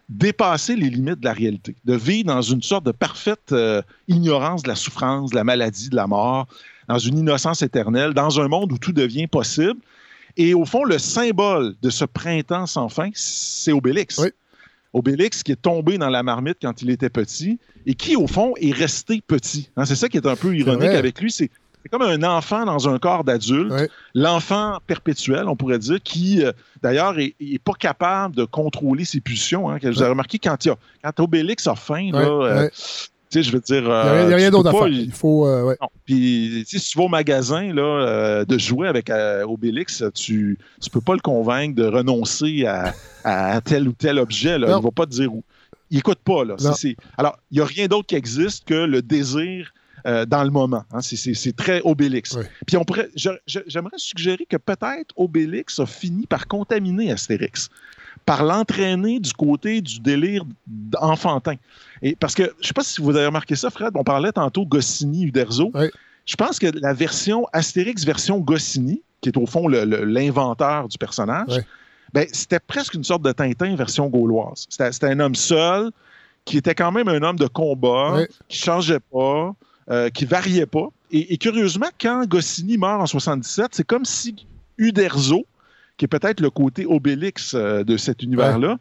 dépasser 0.08 0.76
les 0.76 0.90
limites 0.90 1.20
de 1.20 1.24
la 1.24 1.32
réalité, 1.32 1.74
de 1.84 1.94
vivre 1.94 2.26
dans 2.26 2.42
une 2.42 2.62
sorte 2.62 2.84
de 2.84 2.92
parfaite 2.92 3.52
euh, 3.52 3.80
ignorance 4.06 4.62
de 4.62 4.68
la 4.68 4.74
souffrance, 4.74 5.30
de 5.30 5.36
la 5.36 5.44
maladie, 5.44 5.88
de 5.88 5.96
la 5.96 6.06
mort, 6.06 6.46
dans 6.88 6.98
une 6.98 7.18
innocence 7.18 7.62
éternelle, 7.62 8.12
dans 8.12 8.38
un 8.38 8.48
monde 8.48 8.70
où 8.72 8.78
tout 8.78 8.92
devient 8.92 9.26
possible. 9.26 9.80
Et 10.36 10.52
au 10.52 10.66
fond, 10.66 10.84
le 10.84 10.98
symbole 10.98 11.74
de 11.80 11.90
ce 11.90 12.04
printemps 12.04 12.66
sans 12.66 12.90
fin, 12.90 13.10
c'est 13.14 13.72
Obélix. 13.72 14.20
Obélix 14.92 15.42
qui 15.42 15.52
est 15.52 15.60
tombé 15.60 15.96
dans 15.96 16.10
la 16.10 16.22
marmite 16.22 16.58
quand 16.60 16.82
il 16.82 16.90
était 16.90 17.10
petit 17.10 17.58
et 17.86 17.94
qui, 17.94 18.16
au 18.16 18.26
fond, 18.26 18.54
est 18.60 18.72
resté 18.72 19.22
petit. 19.26 19.70
Hein, 19.76 19.86
c'est 19.86 19.96
ça 19.96 20.08
qui 20.08 20.18
est 20.18 20.26
un 20.26 20.36
peu 20.36 20.54
ironique 20.54 20.90
avec 20.90 21.20
lui. 21.20 21.32
C'est 21.32 21.50
c'est 21.84 21.90
comme 21.90 22.02
un 22.02 22.22
enfant 22.22 22.64
dans 22.64 22.88
un 22.88 22.98
corps 22.98 23.24
d'adulte, 23.24 23.90
l'enfant 24.14 24.78
perpétuel, 24.86 25.48
on 25.48 25.54
pourrait 25.54 25.78
dire, 25.78 25.98
qui 26.02 26.42
euh, 26.42 26.50
d'ailleurs 26.82 27.14
n'est 27.14 27.34
pas 27.62 27.74
capable 27.74 28.34
de 28.34 28.44
contrôler 28.46 29.04
ses 29.04 29.20
pulsions. 29.20 29.68
Hein, 29.68 29.78
que 29.78 29.88
vous 29.88 30.00
avez 30.00 30.10
remarqué 30.10 30.38
quand, 30.38 30.64
il 30.64 30.70
a, 30.70 30.76
quand 31.02 31.20
Obélix 31.20 31.66
a 31.66 31.74
faim, 31.74 32.08
là, 32.12 32.20
euh, 32.20 32.68
je 33.34 33.50
veux 33.50 33.60
dire. 33.60 33.82
Il 33.82 34.28
n'y 34.28 34.32
a, 34.32 34.36
rien 34.36 34.50
d'autre 34.50 34.70
à 34.70 34.72
faire. 34.72 34.88
Il 34.88 35.12
faut. 35.12 35.46
Euh, 35.46 35.76
Puis, 36.06 36.64
si 36.66 36.80
tu 36.80 36.96
vas 36.96 37.04
au 37.04 37.08
magasin 37.08 37.74
là, 37.74 38.46
de 38.46 38.58
jouer 38.58 38.88
avec 38.88 39.10
Obélix, 39.46 40.02
tu 40.14 40.58
ne 40.82 40.88
peux 40.88 41.02
pas 41.02 41.14
le 41.14 41.20
convaincre 41.20 41.74
de 41.74 41.84
renoncer 41.84 42.64
à, 43.24 43.60
tel 43.60 43.88
ou 43.88 43.92
tel 43.92 44.18
objet. 44.18 44.58
Là. 44.58 44.68
Il 44.70 44.76
ne 44.76 44.82
va 44.82 44.90
pas 44.90 45.04
te 45.04 45.10
dire 45.10 45.34
où. 45.34 45.44
Il 45.90 45.98
n'écoute 45.98 46.20
pas. 46.24 46.46
Là. 46.46 46.56
Alors, 47.18 47.38
il 47.50 47.56
n'y 47.58 47.60
a 47.60 47.66
rien 47.66 47.88
d'autre 47.88 48.06
qui 48.06 48.14
existe 48.14 48.64
que 48.64 48.72
le 48.72 49.02
désir 49.02 49.74
euh, 50.06 50.26
dans 50.26 50.44
le 50.44 50.50
moment. 50.50 50.84
Hein. 50.92 51.00
C'est 51.00 51.56
très 51.56 51.80
Obélix. 51.82 52.36
Puis 52.66 52.76
on 52.76 52.84
pourrait, 52.84 53.08
j'aimerais 53.46 53.96
suggérer 53.96 54.46
que 54.46 54.56
peut-être 54.56 55.14
Obélix 55.16 55.78
a 55.78 55.86
fini 55.86 56.26
par 56.26 56.46
contaminer 56.46 57.10
Astérix, 57.10 57.70
par 58.26 58.44
l'entraîner 58.44 59.18
du 59.18 59.32
côté 59.32 59.80
du 59.80 60.00
délire 60.00 60.44
enfantin. 61.00 61.54
Et 62.02 62.16
parce 62.16 62.34
que, 62.34 62.42
je 62.42 62.48
ne 62.48 62.66
sais 62.66 62.74
pas 62.74 62.84
si 62.84 63.00
vous 63.00 63.10
avez 63.16 63.26
remarqué 63.26 63.56
ça, 63.56 63.70
Fred, 63.70 63.92
on 63.94 64.04
parlait 64.04 64.32
tantôt 64.32 64.66
Goscinny, 64.66 65.24
Uderzo. 65.24 65.72
Je 66.26 66.36
pense 66.36 66.58
que 66.58 66.66
la 66.66 66.92
version 66.92 67.46
Astérix 67.52 68.04
version 68.04 68.38
Goscinny, 68.38 69.02
qui 69.20 69.30
est 69.30 69.36
au 69.36 69.46
fond 69.46 69.68
l'inventeur 69.68 70.88
du 70.88 70.98
personnage, 70.98 71.62
ben, 72.12 72.26
c'était 72.30 72.60
presque 72.60 72.94
une 72.94 73.04
sorte 73.04 73.22
de 73.22 73.32
Tintin 73.32 73.74
version 73.74 74.08
gauloise. 74.08 74.66
C'était 74.68 75.06
un 75.06 75.20
homme 75.20 75.34
seul, 75.34 75.90
qui 76.44 76.58
était 76.58 76.74
quand 76.74 76.92
même 76.92 77.08
un 77.08 77.22
homme 77.22 77.38
de 77.38 77.46
combat, 77.46 78.18
qui 78.48 78.58
changeait 78.58 79.00
pas, 79.00 79.54
euh, 79.90 80.08
qui 80.08 80.24
variait 80.24 80.64
pas. 80.64 80.88
Et, 81.10 81.36
curieusement, 81.36 81.88
quand 82.00 82.26
Goscinny 82.26 82.78
meurt 82.78 83.02
en 83.02 83.06
77, 83.06 83.68
c'est 83.72 83.84
comme 83.84 84.06
si 84.06 84.46
Uderzo, 84.78 85.46
qui 85.98 86.06
est 86.06 86.08
peut-être 86.08 86.40
le 86.40 86.48
côté 86.48 86.86
Obélix 86.86 87.52
euh, 87.52 87.84
de 87.84 87.98
cet 87.98 88.22
univers-là, 88.22 88.78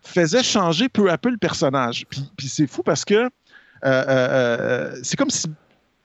faisait 0.00 0.42
changer 0.42 0.88
peu 0.88 1.10
à 1.10 1.18
peu 1.18 1.28
le 1.28 1.36
personnage. 1.36 2.06
Puis, 2.08 2.48
c'est 2.48 2.66
fou 2.66 2.82
parce 2.82 3.04
que 3.04 3.28
euh, 3.84 4.96
c'est 5.02 5.16
comme 5.16 5.28
si 5.28 5.46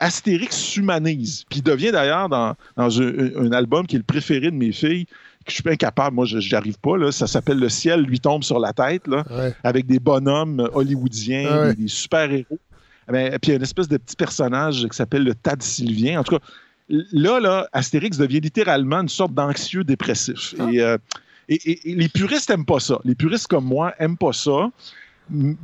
Astérix 0.02 0.58
s'humanise. 0.58 1.46
Puis 1.50 1.60
il 1.60 1.64
devient 1.64 1.92
d'ailleurs 1.92 2.28
dans, 2.28 2.56
un, 2.78 3.52
album 3.54 3.88
qui 3.88 3.96
est 3.96 4.00
le 4.00 4.04
préféré 4.04 4.52
de 4.52 4.58
mes 4.58 4.74
filles, 4.74 5.06
que 5.46 5.52
je 5.52 5.56
suis 5.56 5.70
incapable, 5.70 6.14
moi, 6.14 6.26
je 6.26 6.38
n'y 6.38 6.54
arrive 6.54 6.78
pas. 6.78 6.98
Là. 6.98 7.14
Ça 7.14 7.26
s'appelle 7.26 7.58
Le 7.58 7.70
ciel 7.70 8.02
lui 8.02 8.20
tombe 8.20 8.44
sur 8.44 8.60
la 8.60 8.74
tête, 8.74 9.08
là, 9.08 9.24
avec 9.64 9.86
des 9.86 10.00
bonhommes 10.00 10.70
hollywoodiens, 10.74 11.74
des 11.74 11.88
super-héros. 11.88 12.60
Ben, 13.08 13.38
puis 13.40 13.50
il 13.50 13.50
y 13.50 13.54
a 13.54 13.56
une 13.58 13.64
espèce 13.64 13.88
de 13.88 13.98
petit 13.98 14.16
personnage 14.16 14.88
qui 14.88 14.96
s'appelle 14.96 15.24
le 15.24 15.36
Tad 15.36 15.62
Sylvien. 15.62 16.20
En 16.20 16.24
tout 16.24 16.38
cas, 16.38 16.44
là, 16.90 17.40
là, 17.40 17.68
Astérix 17.74 18.18
devient 18.18 18.40
littéralement 18.40 19.02
une 19.02 19.10
sorte 19.10 19.34
d'anxieux 19.34 19.84
dépressif. 19.84 20.56
Ah. 20.60 20.70
Euh, 20.74 20.98
et, 21.50 21.80
les 21.86 22.10
puristes 22.10 22.50
n'aiment 22.50 22.66
pas 22.66 22.80
ça. 22.80 23.00
Les 23.04 23.16
puristes 23.16 23.48
comme 23.48 23.66
moi 23.66 23.94
n'aiment 24.00 24.18
pas 24.18 24.34
ça. 24.34 24.70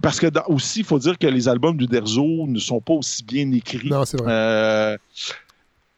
Parce 0.02 0.20
que 0.20 0.28
aussi, 0.48 0.80
il 0.80 0.86
faut 0.86 1.00
dire 1.00 1.18
que 1.18 1.28
les 1.28 1.48
albums 1.48 1.76
du 1.76 1.88
Derzo 1.88 2.48
ne 2.48 2.60
sont 2.60 2.80
pas 2.80 2.94
aussi 2.94 3.24
bien 3.24 3.52
écrits. 3.52 3.90
Non, 3.90 4.06
c'est 4.06 4.18
vrai. 4.18 4.32
Euh, 4.32 4.98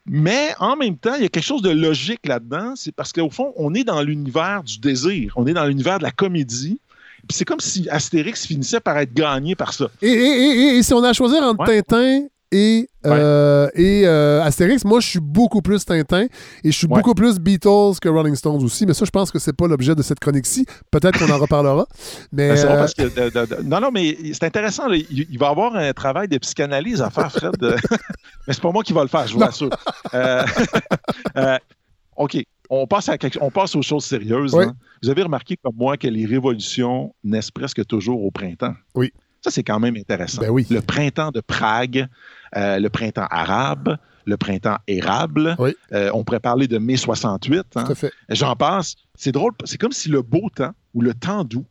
mais 0.06 0.54
en 0.58 0.76
même 0.76 0.96
temps, 0.96 1.14
il 1.14 1.22
y 1.22 1.26
a 1.26 1.28
quelque 1.28 1.44
chose 1.44 1.62
de 1.62 1.70
logique 1.70 2.26
là-dedans. 2.26 2.74
C'est 2.74 2.92
parce 2.92 3.12
qu'au 3.12 3.30
fond, 3.30 3.52
on 3.56 3.74
est 3.74 3.84
dans 3.84 4.02
l'univers 4.02 4.64
du 4.64 4.78
désir. 4.78 5.32
On 5.36 5.46
est 5.46 5.52
dans 5.52 5.66
l'univers 5.66 5.98
de 5.98 6.02
la 6.02 6.10
comédie 6.10 6.80
c'est 7.28 7.44
comme 7.44 7.60
si 7.60 7.88
Astérix 7.90 8.46
finissait 8.46 8.80
par 8.80 8.98
être 8.98 9.12
gagné 9.12 9.54
par 9.54 9.72
ça. 9.72 9.88
Et, 10.02 10.80
si 10.82 10.94
on 10.94 11.02
a 11.02 11.10
à 11.10 11.12
choisir 11.12 11.42
entre 11.42 11.64
Tintin 11.64 12.26
et, 12.52 12.88
euh, 13.06 13.68
et 13.74 14.02
euh, 14.06 14.42
Astérix, 14.42 14.84
moi 14.84 14.98
je 14.98 15.06
suis 15.06 15.20
beaucoup 15.20 15.62
plus 15.62 15.84
Tintin 15.84 16.26
et 16.64 16.72
je 16.72 16.76
suis 16.76 16.88
beaucoup 16.88 17.14
plus 17.14 17.38
Beatles 17.38 17.98
que 18.00 18.08
Rolling 18.08 18.34
Stones 18.34 18.64
aussi, 18.64 18.86
mais 18.86 18.94
ça 18.94 19.04
je 19.04 19.10
pense 19.10 19.30
que 19.30 19.38
c'est 19.38 19.52
pas 19.52 19.68
l'objet 19.68 19.94
de 19.94 20.02
cette 20.02 20.18
chronique-ci. 20.18 20.66
Peut-être 20.90 21.18
qu'on 21.18 21.32
en 21.32 21.38
reparlera. 21.40 21.86
Mais, 22.32 22.48
ben, 22.48 22.58
euh, 22.58 22.76
parce 22.76 22.94
que, 22.94 23.62
non, 23.62 23.80
non, 23.80 23.90
mais 23.92 24.16
c'est 24.32 24.44
intéressant. 24.44 24.88
il, 24.88 25.38
va 25.38 25.46
y 25.46 25.50
avoir 25.50 25.76
un 25.76 25.92
travail 25.92 26.26
de 26.26 26.38
psychanalyse 26.38 27.00
à 27.02 27.10
faire, 27.10 27.30
Fred. 27.30 27.56
mais 28.46 28.52
c'est 28.52 28.62
pas 28.62 28.72
moi 28.72 28.82
qui 28.82 28.92
va 28.92 29.02
le 29.02 29.08
faire, 29.08 29.26
je 29.28 29.34
vous 29.34 29.40
l'assure. 29.40 29.70
OK 32.16 32.44
on 32.70 32.86
passe, 32.86 33.08
à 33.08 33.16
on 33.40 33.50
passe 33.50 33.74
aux 33.74 33.82
choses 33.82 34.04
sérieuses. 34.04 34.54
Hein. 34.54 34.74
Vous 35.02 35.10
avez 35.10 35.22
remarqué 35.22 35.56
comme 35.62 35.74
moi 35.76 35.96
que 35.96 36.06
les 36.06 36.24
révolutions 36.24 37.14
naissent 37.24 37.50
presque 37.50 37.84
toujours 37.84 38.24
au 38.24 38.30
printemps. 38.30 38.74
Oui. 38.94 39.12
Ça, 39.42 39.50
c'est 39.50 39.64
quand 39.64 39.80
même 39.80 39.96
intéressant. 39.96 40.42
Ben 40.42 40.50
oui. 40.50 40.66
Le 40.70 40.80
printemps 40.80 41.30
de 41.30 41.40
Prague, 41.40 42.06
euh, 42.56 42.78
le 42.78 42.88
printemps 42.90 43.26
arabe, 43.30 43.96
le 44.26 44.36
printemps 44.36 44.76
érable. 44.86 45.56
Euh, 45.92 46.10
on 46.14 46.24
pourrait 46.24 46.40
parler 46.40 46.68
de 46.68 46.78
mai 46.78 46.96
68. 46.96 47.58
Hein. 47.74 47.84
Tout 47.84 47.92
à 47.92 47.94
fait. 47.94 48.12
J'en 48.28 48.54
passe. 48.54 48.94
C'est 49.14 49.32
drôle. 49.32 49.52
C'est 49.64 49.78
comme 49.78 49.92
si 49.92 50.08
le 50.08 50.22
beau 50.22 50.48
temps 50.54 50.72
ou 50.94 51.00
le 51.00 51.14
temps 51.14 51.42
doux 51.44 51.66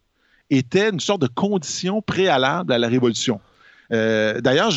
était 0.49 0.89
une 0.89 0.99
sorte 0.99 1.21
de 1.21 1.27
condition 1.27 2.01
préalable 2.01 2.73
à 2.73 2.77
la 2.77 2.87
révolution. 2.87 3.39
Euh, 3.91 4.39
d'ailleurs, 4.41 4.71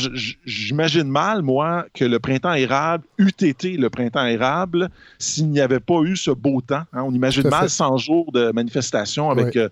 j'imagine 0.44 1.08
mal, 1.08 1.42
moi, 1.42 1.86
que 1.94 2.04
le 2.04 2.18
printemps 2.18 2.54
érable 2.54 3.04
eût 3.18 3.32
été 3.40 3.76
le 3.76 3.90
printemps 3.90 4.24
érable 4.24 4.90
s'il 5.18 5.50
n'y 5.50 5.60
avait 5.60 5.80
pas 5.80 6.00
eu 6.02 6.16
ce 6.16 6.30
beau 6.30 6.60
temps. 6.60 6.82
Hein. 6.92 7.02
On 7.04 7.12
imagine 7.12 7.48
mal 7.48 7.68
100 7.68 7.98
jours 7.98 8.32
de 8.32 8.52
manifestation 8.52 9.30
avec 9.30 9.56
euh, 9.56 9.68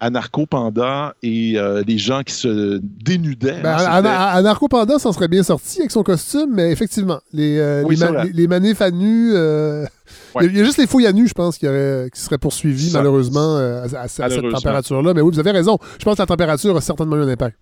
Anarcho 0.00 0.46
Panda 0.46 1.14
et 1.22 1.52
euh, 1.56 1.84
les 1.86 1.98
gens 1.98 2.22
qui 2.22 2.34
se 2.34 2.80
dénudaient. 2.82 3.60
Ben, 3.62 3.76
hein, 3.78 4.04
Anarcho 4.04 4.66
Panda 4.66 4.98
s'en 4.98 5.12
serait 5.12 5.28
bien 5.28 5.44
sorti 5.44 5.80
avec 5.80 5.92
son 5.92 6.02
costume, 6.02 6.50
mais 6.52 6.72
effectivement, 6.72 7.20
les, 7.32 7.84
les, 8.32 8.48
manifs 8.48 8.82
à 8.82 8.90
nu. 8.90 9.30
Il 10.40 10.56
y 10.56 10.60
a 10.60 10.64
juste 10.64 10.78
les 10.78 10.88
fouilles 10.88 11.06
à 11.06 11.12
nu, 11.12 11.28
je 11.28 11.34
pense, 11.34 11.58
qui, 11.58 11.66
qui 11.66 12.20
seraient 12.20 12.38
poursuivis 12.38 12.90
malheureusement 12.92 13.56
à, 13.56 14.08
cette 14.08 14.50
température-là. 14.50 15.14
Mais 15.14 15.20
oui, 15.20 15.32
vous 15.32 15.38
avez 15.38 15.52
raison. 15.52 15.78
Je 15.98 16.04
pense 16.04 16.16
que 16.16 16.22
la 16.22 16.26
température 16.26 16.76
a 16.76 16.80
certainement 16.80 17.14
eu 17.14 17.22
un 17.22 17.28
impact. 17.28 17.56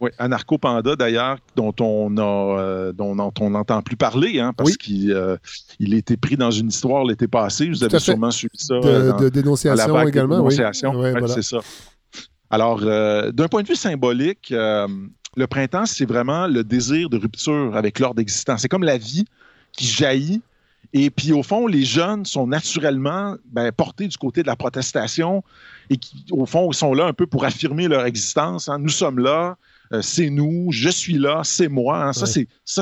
Oui, 0.00 0.10
Anarcho 0.18 0.58
Panda, 0.58 0.96
d'ailleurs, 0.96 1.38
dont 1.54 1.74
on 1.80 2.16
a, 2.16 2.58
euh, 2.60 2.92
dont, 2.92 3.32
on 3.40 3.50
n'entend 3.50 3.80
plus 3.80 3.96
parler, 3.96 4.40
hein, 4.40 4.52
parce 4.56 4.76
qu'il 4.76 5.12
euh, 5.12 5.36
il 5.78 5.94
été 5.94 6.16
pris 6.16 6.36
dans 6.36 6.50
une 6.50 6.68
histoire 6.68 7.04
l'été 7.04 7.28
passé. 7.28 7.68
Vous 7.68 7.84
avez 7.84 8.00
sûrement 8.00 8.32
suivi 8.32 8.58
ça. 8.58 8.80
De, 8.80 8.88
euh, 8.88 9.30
dénonciation 9.30 10.00
également. 10.06 10.36
dénonciation, 10.36 10.92
c'est 11.28 11.42
ça. 11.42 11.58
Alors, 12.50 12.80
d'un 12.80 13.48
point 13.48 13.62
de 13.62 13.68
vue 13.68 13.76
symbolique, 13.76 14.52
le 15.36 15.46
printemps, 15.46 15.86
c'est 15.86 16.06
vraiment 16.06 16.46
le 16.46 16.64
désir 16.64 17.08
de 17.08 17.16
rupture 17.16 17.76
avec 17.76 17.98
l'ordre 17.98 18.20
existant. 18.20 18.58
C'est 18.58 18.68
comme 18.68 18.84
la 18.84 18.98
vie 18.98 19.24
qui 19.72 19.86
jaillit. 19.86 20.42
Et 20.92 21.10
puis, 21.10 21.32
au 21.32 21.42
fond, 21.42 21.66
les 21.66 21.84
jeunes 21.84 22.24
sont 22.24 22.46
naturellement 22.46 23.36
ben, 23.46 23.72
portés 23.72 24.06
du 24.06 24.16
côté 24.16 24.42
de 24.42 24.46
la 24.46 24.54
protestation 24.54 25.42
et 25.90 25.96
qui, 25.96 26.24
au 26.30 26.46
fond, 26.46 26.70
sont 26.70 26.94
là 26.94 27.06
un 27.06 27.12
peu 27.12 27.26
pour 27.26 27.44
affirmer 27.44 27.88
leur 27.88 28.04
existence. 28.06 28.68
Hein. 28.68 28.78
Nous 28.78 28.90
sommes 28.90 29.18
là, 29.18 29.56
euh, 29.94 30.02
c'est 30.02 30.30
nous, 30.30 30.70
je 30.70 30.88
suis 30.88 31.18
là, 31.18 31.42
c'est 31.44 31.68
moi. 31.68 32.08
Hein. 32.08 32.12
Ça, 32.12 32.26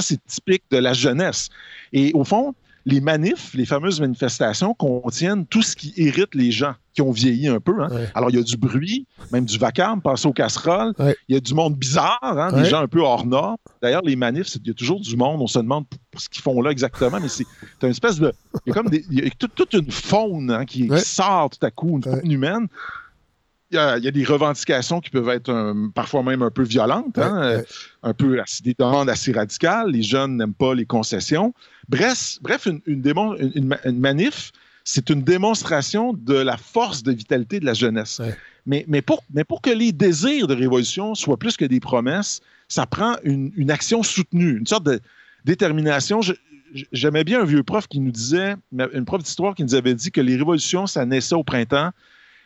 c'est 0.03 0.25
typique 0.27 0.65
de 0.71 0.79
la 0.79 0.93
jeunesse. 0.93 1.49
Et 1.93 2.13
au 2.15 2.25
fond, 2.25 2.55
les 2.85 3.01
manifs, 3.01 3.55
les 3.55 3.67
fameuses 3.67 4.01
manifestations 4.01 4.75
contiennent 4.75 5.47
tout 5.47 5.63
ce 5.63 5.77
qui 5.77 5.93
irrite 5.97 6.35
les 6.35 6.51
gens 6.51 6.75
qui 6.95 7.01
ont 7.01 7.13
vieilli 7.13 7.49
un 7.49 7.61
peu. 7.61 7.83
Hein. 7.83 7.89
Alors, 8.15 8.31
il 8.31 8.37
y 8.37 8.39
a 8.39 8.43
du 8.43 8.57
bruit, 8.57 9.07
même 9.31 9.45
du 9.45 9.57
vacarme, 9.57 10.03
passer 10.03 10.27
aux 10.27 10.33
casseroles. 10.33 10.93
Il 11.29 11.35
y 11.35 11.37
a 11.37 11.41
du 11.41 11.55
monde 11.55 11.77
bizarre, 11.77 12.19
hein, 12.23 12.53
des 12.53 12.65
gens 12.65 12.83
un 12.83 12.89
peu 12.89 13.01
hors 13.01 13.25
normes. 13.25 13.57
D'ailleurs, 13.81 14.03
les 14.03 14.17
manifs, 14.17 14.57
il 14.57 14.67
y 14.67 14.71
a 14.71 14.75
toujours 14.75 15.01
du 15.01 15.17
monde. 15.17 15.41
On 15.41 15.47
se 15.47 15.59
demande 15.59 15.85
ce 16.17 16.29
qu'ils 16.29 16.43
font 16.43 16.61
là 16.61 16.71
exactement, 16.71 17.19
mais 17.21 17.29
c'est 17.29 17.47
une 17.83 17.89
espèce 17.89 18.19
de. 18.19 18.33
Il 18.67 18.71
y 18.71 18.73
a 18.73 18.75
comme 18.75 18.89
des, 18.89 19.05
il 19.11 19.25
y 19.25 19.27
a 19.27 19.31
toute, 19.31 19.73
une 19.75 19.91
faune 19.91 20.65
qui, 20.67 20.91
sort 20.99 21.51
tout 21.51 21.65
à 21.65 21.71
coup, 21.71 21.97
une 21.97 22.03
faune 22.03 22.31
humaine 22.31 22.69
il 23.73 24.05
y, 24.05 24.09
a 24.09 24.11
des 24.11 24.25
revendications 24.25 25.01
qui 25.01 25.11
peuvent 25.11 25.29
être 25.31 25.75
parfois 25.95 26.23
même 26.23 26.43
un 26.43 26.51
peu 26.51 26.63
violentes, 26.63 27.19
hein, 27.19 27.43
euh, 27.43 27.63
un 28.03 28.13
peu 28.13 28.39
des 28.63 28.75
demandes 28.79 29.09
assez 29.09 29.33
radicales. 29.33 29.91
Les 29.91 30.03
jeunes 30.03 30.37
n'aiment 30.37 30.55
pas 30.55 30.75
les 30.75 30.85
concessions. 30.85 31.55
Bref, 31.89 32.39
bref 32.43 32.67
une, 32.67 32.81
une, 32.87 33.99
manif, 33.99 34.53
c'est 34.85 35.09
une 35.09 35.23
démonstration 35.23 36.13
de 36.13 36.35
la 36.35 36.57
force 36.59 37.03
de 37.03 37.13
vitalité 37.13 37.61
de 37.61 37.65
la 37.65 37.75
jeunesse. 37.75 38.21
Mais, 38.67 38.85
mais, 38.89 39.03
pour, 39.03 39.25
mais 39.33 39.45
pour 39.45 39.63
que 39.63 39.71
les 39.71 39.93
désirs 39.93 40.47
de 40.47 40.55
révolution 40.55 41.15
soient 41.15 41.39
plus 41.39 41.57
que 41.57 41.65
des 41.65 41.81
promesses, 41.81 42.41
ça 42.69 42.87
prend 42.87 43.17
une, 43.25 43.71
action 43.71 44.03
soutenue, 44.03 44.59
une 44.59 44.67
sorte 44.67 44.85
de 44.85 45.01
détermination. 45.45 46.21
j'aimais 46.93 47.25
bien 47.25 47.41
un 47.41 47.45
vieux 47.45 47.63
prof 47.63 47.89
qui 47.89 48.01
nous 48.01 48.13
disait, 48.13 48.55
une 48.73 49.05
prof 49.05 49.23
d'histoire 49.23 49.55
qui 49.55 49.65
nous 49.65 49.75
avait 49.75 49.95
dit 49.95 50.11
que 50.11 50.21
les 50.21 50.37
révolutions, 50.37 50.87
ça 50.87 51.07
naissait 51.07 51.35
au 51.35 51.45
printemps, 51.45 51.91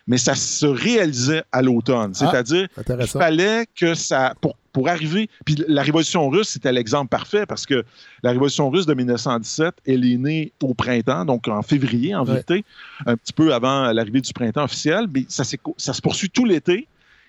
mais 0.06 0.18
ça 0.18 0.34
se 0.34 0.66
réalisait 0.66 1.42
à 1.52 1.62
l'automne. 1.62 2.12
Ah, 2.14 2.30
C'est-à-dire 2.30 2.68
qu'il 2.84 3.06
fallait 3.06 3.66
que 3.74 3.94
ça, 3.94 4.34
pour, 4.40 4.56
pour 4.72 4.88
arriver, 4.88 5.28
puis 5.44 5.56
la 5.68 5.82
révolution 5.82 6.28
russe, 6.28 6.48
c'était 6.48 6.72
l'exemple 6.72 7.08
parfait 7.08 7.46
parce 7.46 7.66
que 7.66 7.84
la 8.22 8.30
révolution 8.30 8.70
russe 8.70 8.86
de 8.86 8.94
1917, 8.94 9.74
elle 9.86 10.04
est 10.04 10.16
née 10.16 10.52
au 10.62 10.74
printemps, 10.74 11.24
donc 11.24 11.48
en 11.48 11.62
février 11.62 12.14
en 12.14 12.24
vérité, 12.24 12.64
un 13.06 13.16
petit 13.16 13.32
peu 13.32 13.52
avant 13.52 13.92
l'arrivée 13.92 14.20
du 14.20 14.32
printemps 14.32 14.64
officiel, 14.64 15.06
mais 15.12 15.24
ça, 15.28 15.44
ça 15.76 15.92
se 15.92 16.00
poursuit 16.00 16.30
tout 16.30 16.44
l'été. 16.44 16.86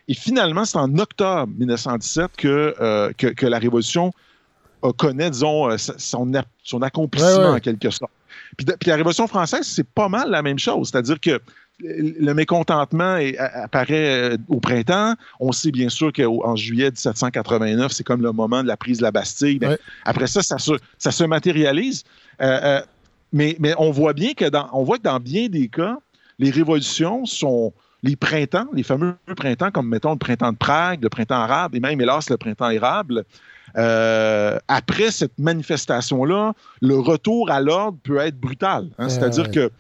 Et 0.10 0.14
finalement, 0.14 0.64
c'est 0.64 0.78
en 0.78 0.98
octobre 0.98 1.52
1917 1.58 2.32
que, 2.38 2.76
euh, 2.80 3.12
que, 3.18 3.28
que, 3.28 3.46
la 3.46 3.60
révolution 3.60 4.14
connaît, 4.96 5.30
disons, 5.30 5.70
euh, 5.70 5.78
son, 5.78 6.32
son 6.64 6.82
accomplissement 6.82 7.52
en 7.52 7.60
quelque 7.60 7.90
sorte. 7.90 8.12
Puis, 8.56 8.66
puis, 8.66 8.90
la 8.90 8.96
Révolution 8.96 9.28
française, 9.28 9.66
c'est 9.66 9.88
pas 9.88 10.10
mal 10.10 10.30
la 10.30 10.42
même 10.42 10.60
chose. 10.60 10.90
C'est-à-dire 10.90 11.20
que 11.20 11.42
le 11.80 12.34
mécontentement 12.34 13.20
apparaît 13.38 14.34
euh, 14.34 14.38
au 14.48 14.60
printemps. 14.60 15.14
On 15.40 15.52
sait 15.52 15.72
bien 15.72 15.90
sûr 15.90 16.12
qu'en 16.12 16.56
juillet 16.56 16.90
1789, 16.90 17.92
c'est 17.92 18.04
comme 18.04 18.22
le 18.22 18.32
moment 18.32 18.64
de 18.64 18.68
la 18.68 18.78
prise 18.78 18.98
de 18.98 19.04
la 19.04 19.12
Bastille. 19.12 19.60
Ben, 19.60 19.78
après 20.06 20.28
ça, 20.28 20.42
ça 20.42 20.58
se, 20.58 20.74
ça 20.98 21.12
se 21.12 21.24
matérialise. 21.24 22.04
Euh, 22.42 22.82
mais, 23.32 23.56
mais, 23.60 23.74
on 23.78 23.92
voit 23.92 24.14
bien 24.14 24.34
que 24.34 24.46
dans, 24.46 24.70
on 24.74 24.84
voit 24.84 24.98
que 24.98 25.04
dans 25.04 25.20
bien 25.20 25.50
des 25.50 25.68
cas, 25.68 25.98
les 26.40 26.50
révolutions 26.50 27.26
sont 27.26 27.74
les 28.04 28.16
printemps, 28.16 28.68
les 28.74 28.84
fameux 28.84 29.16
printemps, 29.36 29.72
comme 29.72 29.90
mettons 29.90 30.12
le 30.12 30.18
printemps 30.18 30.52
de 30.52 30.58
Prague, 30.58 31.02
le 31.04 31.10
printemps 31.10 31.36
arabe, 31.36 31.76
et 31.76 31.80
même 31.80 32.00
hélas 32.00 32.30
le 32.30 32.38
printemps 32.38 32.70
érable, 32.70 33.26
euh, 33.76 34.58
après 34.68 35.12
cette 35.12 35.38
manifestation-là, 35.38 36.54
le 36.82 36.98
retour 36.98 37.52
à 37.52 37.60
l'ordre 37.60 37.98
peut 38.04 38.18
être 38.18 38.40
brutal. 38.40 38.90
Hein. 38.98 39.10
C'est-à-dire 39.10 39.52
que 39.52 39.72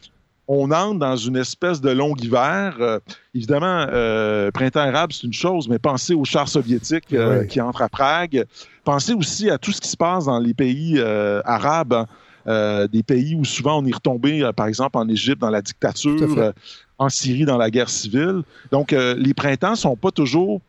on 0.48 0.72
entre 0.72 1.00
dans 1.00 1.16
une 1.16 1.36
espèce 1.36 1.82
de 1.82 1.90
long 1.90 2.16
hiver. 2.16 2.78
Euh, 2.80 3.00
évidemment, 3.34 3.88
euh, 3.90 4.52
printemps 4.52 4.82
arabe, 4.82 5.12
c'est 5.12 5.24
une 5.24 5.34
chose, 5.34 5.68
mais 5.68 5.80
pensez 5.80 6.14
aux 6.14 6.26
chars 6.26 6.48
soviétiques 6.50 7.14
qui 7.50 7.62
entrent 7.62 7.82
à 7.82 7.90
Prague. 7.90 8.46
Pensez 8.84 9.14
aussi 9.14 9.50
à 9.50 9.58
tout 9.58 9.72
ce 9.72 9.82
qui 9.82 9.90
se 9.90 9.98
passe 9.98 10.26
dans 10.26 10.40
les 10.40 10.54
pays 10.54 11.02
arabes, 11.46 12.06
hein. 12.46 12.88
des 12.92 13.04
pays 13.04 13.36
où 13.36 13.44
souvent 13.44 13.82
on 13.82 13.86
est 13.86 13.94
retombé, 13.94 14.50
par 14.56 14.68
exemple 14.68 14.98
en 14.98 15.08
Égypte, 15.10 15.42
dans 15.42 15.50
la 15.50 15.62
dictature, 15.62 16.54
en 16.98 17.10
Syrie, 17.10 17.46
dans 17.46 17.58
la 17.58 17.70
guerre 17.70 17.90
civile. 17.90 18.44
Donc, 18.72 18.92
les 18.92 19.34
printemps 19.34 19.72
ne 19.72 19.76
sont 19.76 19.96
pas 19.96 20.12
toujours 20.12 20.62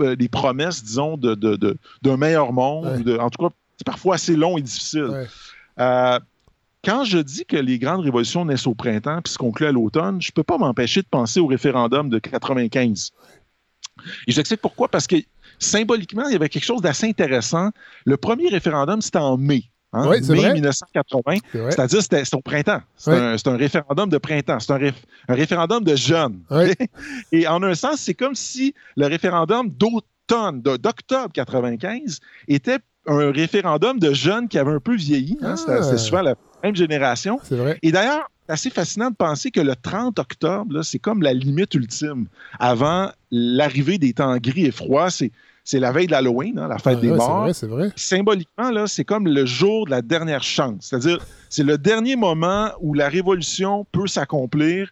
euh, 0.00 0.16
des 0.16 0.28
promesses, 0.28 0.82
disons, 0.82 1.16
d'un 1.16 1.34
de, 1.34 1.56
de, 1.56 2.10
meilleur 2.10 2.52
monde. 2.52 3.08
en 3.20 3.30
tout 3.30 3.48
cas, 3.48 3.54
c'est 3.76 3.86
parfois 3.86 4.14
assez 4.14 4.36
long 4.36 4.56
et 4.56 4.62
difficile. 4.62 5.26
Euh, 5.78 6.18
quand 6.86 7.02
je 7.02 7.18
dis 7.18 7.44
que 7.44 7.56
les 7.56 7.80
grandes 7.80 8.02
révolutions 8.02 8.44
naissent 8.44 8.68
au 8.68 8.74
printemps 8.74 9.20
puis 9.20 9.32
se 9.32 9.38
concluent 9.38 9.66
à 9.66 9.72
l'automne, 9.72 10.22
je 10.22 10.28
ne 10.28 10.32
peux 10.32 10.44
pas 10.44 10.56
m'empêcher 10.56 11.02
de 11.02 11.08
penser 11.08 11.40
au 11.40 11.46
référendum 11.48 12.08
de 12.08 12.20
95. 12.20 13.10
Et 14.28 14.32
j'explique 14.32 14.60
pourquoi, 14.60 14.88
parce 14.88 15.08
que 15.08 15.16
symboliquement, 15.58 16.28
il 16.28 16.34
y 16.34 16.36
avait 16.36 16.48
quelque 16.48 16.64
chose 16.64 16.80
d'assez 16.80 17.08
intéressant. 17.08 17.70
Le 18.04 18.16
premier 18.16 18.48
référendum, 18.48 19.02
c'était 19.02 19.18
en 19.18 19.36
mai. 19.36 19.64
Hein, 19.92 20.08
mai 20.28 20.52
1980. 20.54 21.38
C'est-à-dire 21.52 22.02
c'était 22.02 22.22
au 22.34 22.40
printemps. 22.40 22.82
C'est 22.96 23.48
un, 23.48 23.56
référendum 23.56 24.08
de 24.08 24.18
printemps. 24.18 24.60
C'est 24.60 24.72
un, 24.72 24.92
référendum 25.28 25.82
de 25.82 25.96
jeunes. 25.96 26.40
Et 27.32 27.48
en 27.48 27.62
un 27.64 27.74
sens, 27.74 28.00
c'est 28.00 28.14
comme 28.14 28.36
si 28.36 28.74
le 28.96 29.06
référendum 29.06 29.70
d'automne, 29.70 30.62
d'octobre 30.62 31.32
95, 31.32 32.20
était 32.46 32.78
un 33.06 33.32
référendum 33.32 33.98
de 33.98 34.12
jeunes 34.12 34.48
qui 34.48 34.58
avaient 34.58 34.72
un 34.72 34.80
peu 34.80 34.94
vieilli. 34.94 35.38
Hein. 35.42 35.56
C'était 35.56 35.78
ah. 35.80 35.98
souvent 35.98 36.22
la 36.22 36.34
même 36.66 36.76
génération. 36.76 37.40
Et 37.82 37.92
d'ailleurs, 37.92 38.30
c'est 38.46 38.52
assez 38.52 38.70
fascinant 38.70 39.10
de 39.10 39.16
penser 39.16 39.50
que 39.50 39.60
le 39.60 39.74
30 39.74 40.18
octobre, 40.18 40.82
c'est 40.82 40.98
comme 40.98 41.22
la 41.22 41.32
limite 41.32 41.74
ultime 41.74 42.26
avant 42.58 43.10
l'arrivée 43.30 43.98
des 43.98 44.12
temps 44.12 44.36
gris 44.36 44.66
et 44.66 44.70
froids. 44.70 45.10
C'est 45.10 45.32
c'est 45.66 45.80
la 45.80 45.90
veille 45.90 46.06
de 46.06 46.12
l'Halloween, 46.12 46.60
hein, 46.60 46.68
la 46.68 46.78
fête 46.78 47.00
des 47.00 47.10
morts. 47.10 47.48
C'est 47.52 47.66
vrai, 47.66 47.90
Symboliquement, 47.96 48.70
là, 48.70 48.86
c'est 48.86 49.04
comme 49.04 49.26
le 49.26 49.44
jour 49.44 49.86
de 49.86 49.90
la 49.90 50.00
dernière 50.00 50.44
chance. 50.44 50.76
C'est-à-dire, 50.88 51.18
c'est 51.50 51.64
le 51.64 51.76
dernier 51.76 52.14
moment 52.14 52.70
où 52.80 52.94
la 52.94 53.08
révolution 53.08 53.84
peut 53.90 54.06
s'accomplir. 54.06 54.90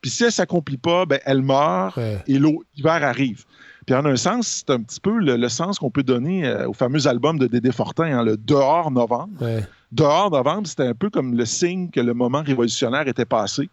Puis 0.00 0.12
si 0.12 0.22
elle 0.22 0.28
ne 0.28 0.32
s'accomplit 0.32 0.76
pas, 0.76 1.06
ben, 1.06 1.18
elle 1.24 1.42
meurt 1.42 1.98
et 1.98 2.38
l'hiver 2.38 3.02
arrive. 3.02 3.44
Puis 3.86 3.94
en 3.94 4.04
un 4.04 4.16
sens, 4.16 4.64
c'est 4.66 4.70
un 4.70 4.80
petit 4.80 5.00
peu 5.00 5.18
le, 5.18 5.48
sens 5.48 5.78
qu'on 5.78 5.90
peut 5.90 6.02
donner 6.02 6.46
euh, 6.46 6.68
au 6.68 6.72
fameux 6.72 7.06
album 7.06 7.38
de 7.38 7.46
Dédé 7.46 7.72
Fortin, 7.72 8.18
hein, 8.18 8.24
le 8.24 8.36
Dehors 8.36 8.90
novembre. 8.90 9.44
Dehors 9.90 10.30
novembre, 10.30 10.66
c'était 10.66 10.86
un 10.86 10.94
peu 10.94 11.10
comme 11.10 11.36
le 11.36 11.44
signe 11.44 11.90
que 11.90 12.00
le 12.00 12.14
moment 12.14 12.42
révolutionnaire 12.42 13.08
était 13.08 13.24
passé. 13.24 13.68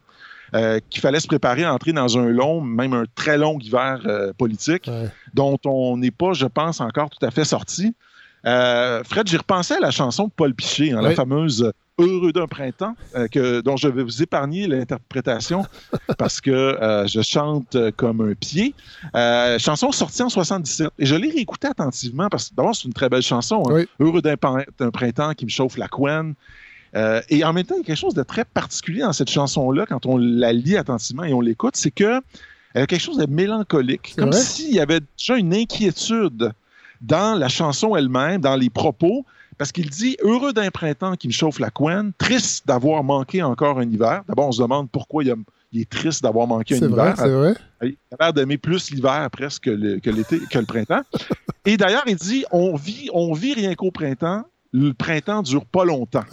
Euh, 0.55 0.79
qu'il 0.89 0.99
fallait 1.01 1.19
se 1.19 1.27
préparer 1.27 1.63
à 1.63 1.73
entrer 1.73 1.93
dans 1.93 2.17
un 2.17 2.25
long, 2.25 2.59
même 2.59 2.93
un 2.93 3.03
très 3.13 3.37
long 3.37 3.59
hiver 3.59 4.01
euh, 4.05 4.33
politique, 4.33 4.89
dont 5.35 5.59
on 5.65 5.97
n'est 5.97 6.11
pas, 6.11 6.33
je 6.33 6.47
pense, 6.47 6.81
encore 6.81 7.11
tout 7.11 7.23
à 7.23 7.29
fait 7.29 7.45
sorti. 7.45 7.93
Euh, 8.45 9.03
Fred, 9.03 9.27
j'ai 9.27 9.37
repensé 9.37 9.75
à 9.75 9.79
la 9.79 9.91
chanson 9.91 10.25
de 10.25 10.31
Paul 10.35 10.55
Piché, 10.55 10.91
hein, 10.91 11.01
la 11.01 11.11
fameuse 11.11 11.71
Heureux 11.99 12.31
d'un 12.31 12.47
printemps, 12.47 12.95
que, 13.31 13.61
dont 13.61 13.77
je 13.77 13.87
vais 13.87 14.03
vous 14.03 14.23
épargner 14.23 14.67
l'interprétation 14.67 15.65
parce 16.17 16.41
que 16.41 16.77
je 17.07 17.21
chante 17.21 17.77
comme 17.97 18.21
un 18.21 18.33
pied. 18.33 18.73
chanson 19.59 19.91
sortie 19.91 20.23
en 20.23 20.29
77. 20.29 20.89
Et 20.97 21.05
je 21.05 21.15
l'ai 21.15 21.29
réécoutée 21.29 21.67
attentivement 21.67 22.29
parce 22.29 22.49
que 22.49 22.55
d'abord, 22.55 22.75
c'est 22.75 22.85
une 22.85 22.93
très 22.93 23.09
belle 23.09 23.21
chanson. 23.21 23.63
Hein. 23.69 23.83
Heureux 23.99 24.21
d'un 24.21 24.37
printemps 24.91 25.33
qui 25.33 25.45
me 25.45 25.49
chauffe 25.49 25.77
la 25.77 25.87
couenne. 25.87 26.35
Euh, 26.95 27.21
et 27.29 27.43
en 27.43 27.53
même 27.53 27.65
temps, 27.65 27.75
il 27.75 27.79
y 27.79 27.81
a 27.81 27.85
quelque 27.85 27.97
chose 27.97 28.13
de 28.13 28.23
très 28.23 28.45
particulier 28.45 29.01
dans 29.01 29.13
cette 29.13 29.29
chanson-là, 29.29 29.85
quand 29.85 30.05
on 30.05 30.17
la 30.17 30.53
lit 30.53 30.77
attentivement 30.77 31.23
et 31.23 31.33
on 31.33 31.41
l'écoute, 31.41 31.75
c'est 31.75 31.91
que 31.91 32.21
elle 32.73 32.83
a 32.83 32.87
quelque 32.87 33.01
chose 33.01 33.17
de 33.17 33.25
mélancolique, 33.25 34.13
comme 34.17 34.31
s'il 34.31 34.73
y 34.73 34.79
avait 34.79 34.99
déjà 35.17 35.37
une 35.37 35.53
inquiétude 35.55 36.51
dans 37.01 37.37
la 37.37 37.47
chanson 37.47 37.95
elle-même, 37.95 38.41
dans 38.41 38.55
les 38.55 38.69
propos, 38.69 39.25
parce 39.59 39.73
qu'il 39.73 39.89
dit 39.89 40.15
heureux 40.23 40.53
d'un 40.53 40.71
printemps 40.71 41.15
qui 41.17 41.27
me 41.27 41.33
chauffe 41.33 41.59
la 41.59 41.69
couenne, 41.69 42.13
triste 42.17 42.65
d'avoir 42.65 43.03
manqué 43.03 43.43
encore 43.43 43.77
un 43.77 43.87
hiver. 43.87 44.23
D'abord, 44.27 44.47
on 44.47 44.51
se 44.53 44.61
demande 44.61 44.89
pourquoi 44.89 45.21
il, 45.21 45.35
est 45.75 45.89
triste 45.89 46.23
d'avoir 46.23 46.47
manqué 46.47 46.75
un 46.75 46.87
hiver. 46.87 47.13
C'est 47.17 47.29
vrai. 47.29 47.53
Il 47.83 47.97
a 48.17 48.23
l'air 48.23 48.33
d'aimer 48.33 48.57
plus 48.57 48.89
l'hiver 48.89 49.29
presque 49.29 49.65
que, 49.65 50.09
l'été, 50.09 50.39
que 50.49 50.59
le 50.59 50.65
printemps. 50.65 51.01
et 51.65 51.75
d'ailleurs, 51.75 52.05
il 52.07 52.15
dit 52.15 52.45
on 52.51 52.77
vit, 52.77 53.09
on 53.13 53.33
vit 53.33 53.53
rien 53.53 53.75
qu'au 53.75 53.91
printemps, 53.91 54.45
le 54.71 54.93
printemps 54.93 55.43
dure 55.43 55.65
pas 55.65 55.83
longtemps. 55.83 56.23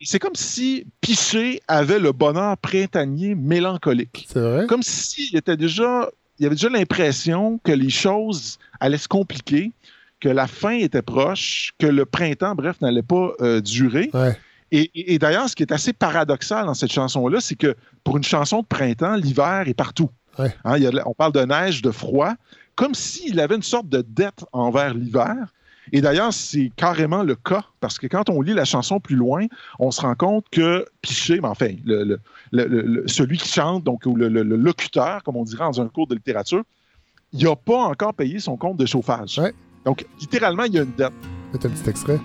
C'est 0.00 0.18
comme 0.18 0.34
si 0.34 0.86
Piché 1.02 1.60
avait 1.68 1.98
le 1.98 2.12
bonheur 2.12 2.56
printanier 2.56 3.34
mélancolique. 3.34 4.26
C'est 4.32 4.40
vrai. 4.40 4.66
Comme 4.66 4.82
s'il 4.82 5.36
était 5.36 5.56
déjà, 5.58 6.08
il 6.38 6.46
avait 6.46 6.54
déjà 6.54 6.70
l'impression 6.70 7.60
que 7.62 7.72
les 7.72 7.90
choses 7.90 8.58
allaient 8.80 8.96
se 8.96 9.08
compliquer, 9.08 9.72
que 10.20 10.28
la 10.28 10.46
fin 10.46 10.72
était 10.72 11.02
proche, 11.02 11.72
que 11.78 11.86
le 11.86 12.04
printemps, 12.04 12.54
bref, 12.54 12.80
n'allait 12.80 13.02
pas 13.02 13.32
euh, 13.40 13.60
durer. 13.60 14.10
Et, 14.70 15.18
d'ailleurs, 15.18 15.48
ce 15.48 15.56
qui 15.56 15.62
est 15.62 15.72
assez 15.72 15.92
paradoxal 15.92 16.66
dans 16.66 16.74
cette 16.74 16.92
chanson-là, 16.92 17.40
c'est 17.40 17.54
que 17.54 17.74
pour 18.04 18.18
une 18.18 18.22
chanson 18.22 18.60
de 18.60 18.66
printemps, 18.66 19.16
l'hiver 19.16 19.64
est 19.66 19.74
partout. 19.74 20.10
Hein, 20.38 20.78
on 21.06 21.14
parle 21.14 21.32
de 21.32 21.40
neige, 21.40 21.82
de 21.82 21.90
froid, 21.90 22.34
comme 22.76 22.94
s'il 22.94 23.40
avait 23.40 23.56
une 23.56 23.62
sorte 23.62 23.88
de 23.88 24.04
dette 24.06 24.44
envers 24.52 24.94
l'hiver 24.94 25.34
et 25.92 26.00
d'ailleurs, 26.00 26.32
c'est 26.32 26.70
carrément 26.76 27.22
le 27.22 27.34
cas, 27.34 27.64
parce 27.80 27.98
que 27.98 28.06
quand 28.06 28.28
on 28.30 28.40
lit 28.42 28.54
la 28.54 28.64
chanson 28.64 29.00
plus 29.00 29.16
loin, 29.16 29.46
on 29.78 29.90
se 29.90 30.00
rend 30.00 30.14
compte 30.14 30.46
que 30.50 30.86
Piché, 31.00 31.40
mais 31.40 31.48
enfin, 31.48 31.74
le, 31.84 33.04
celui 33.06 33.38
qui 33.38 33.48
chante, 33.48 33.84
donc 33.84 34.04
le, 34.04 34.28
locuteur, 34.28 35.22
comme 35.22 35.36
on 35.36 35.44
dirait 35.44 35.64
dans 35.64 35.80
un 35.80 35.88
cours 35.88 36.06
de 36.06 36.14
littérature, 36.14 36.62
il 37.32 37.44
n'a 37.44 37.56
pas 37.56 37.84
encore 37.84 38.14
payé 38.14 38.38
son 38.38 38.56
compte 38.56 38.76
de 38.76 38.86
chauffage. 38.86 39.40
Donc, 39.88 40.04
littéralement, 40.20 40.64
il 40.64 40.74
y 40.74 40.78
a 40.78 40.82
une 40.82 40.92
dette. 40.92 41.14
C'est 41.50 41.64
un 41.64 41.70
petit 41.70 41.88
extrait. 41.88 42.20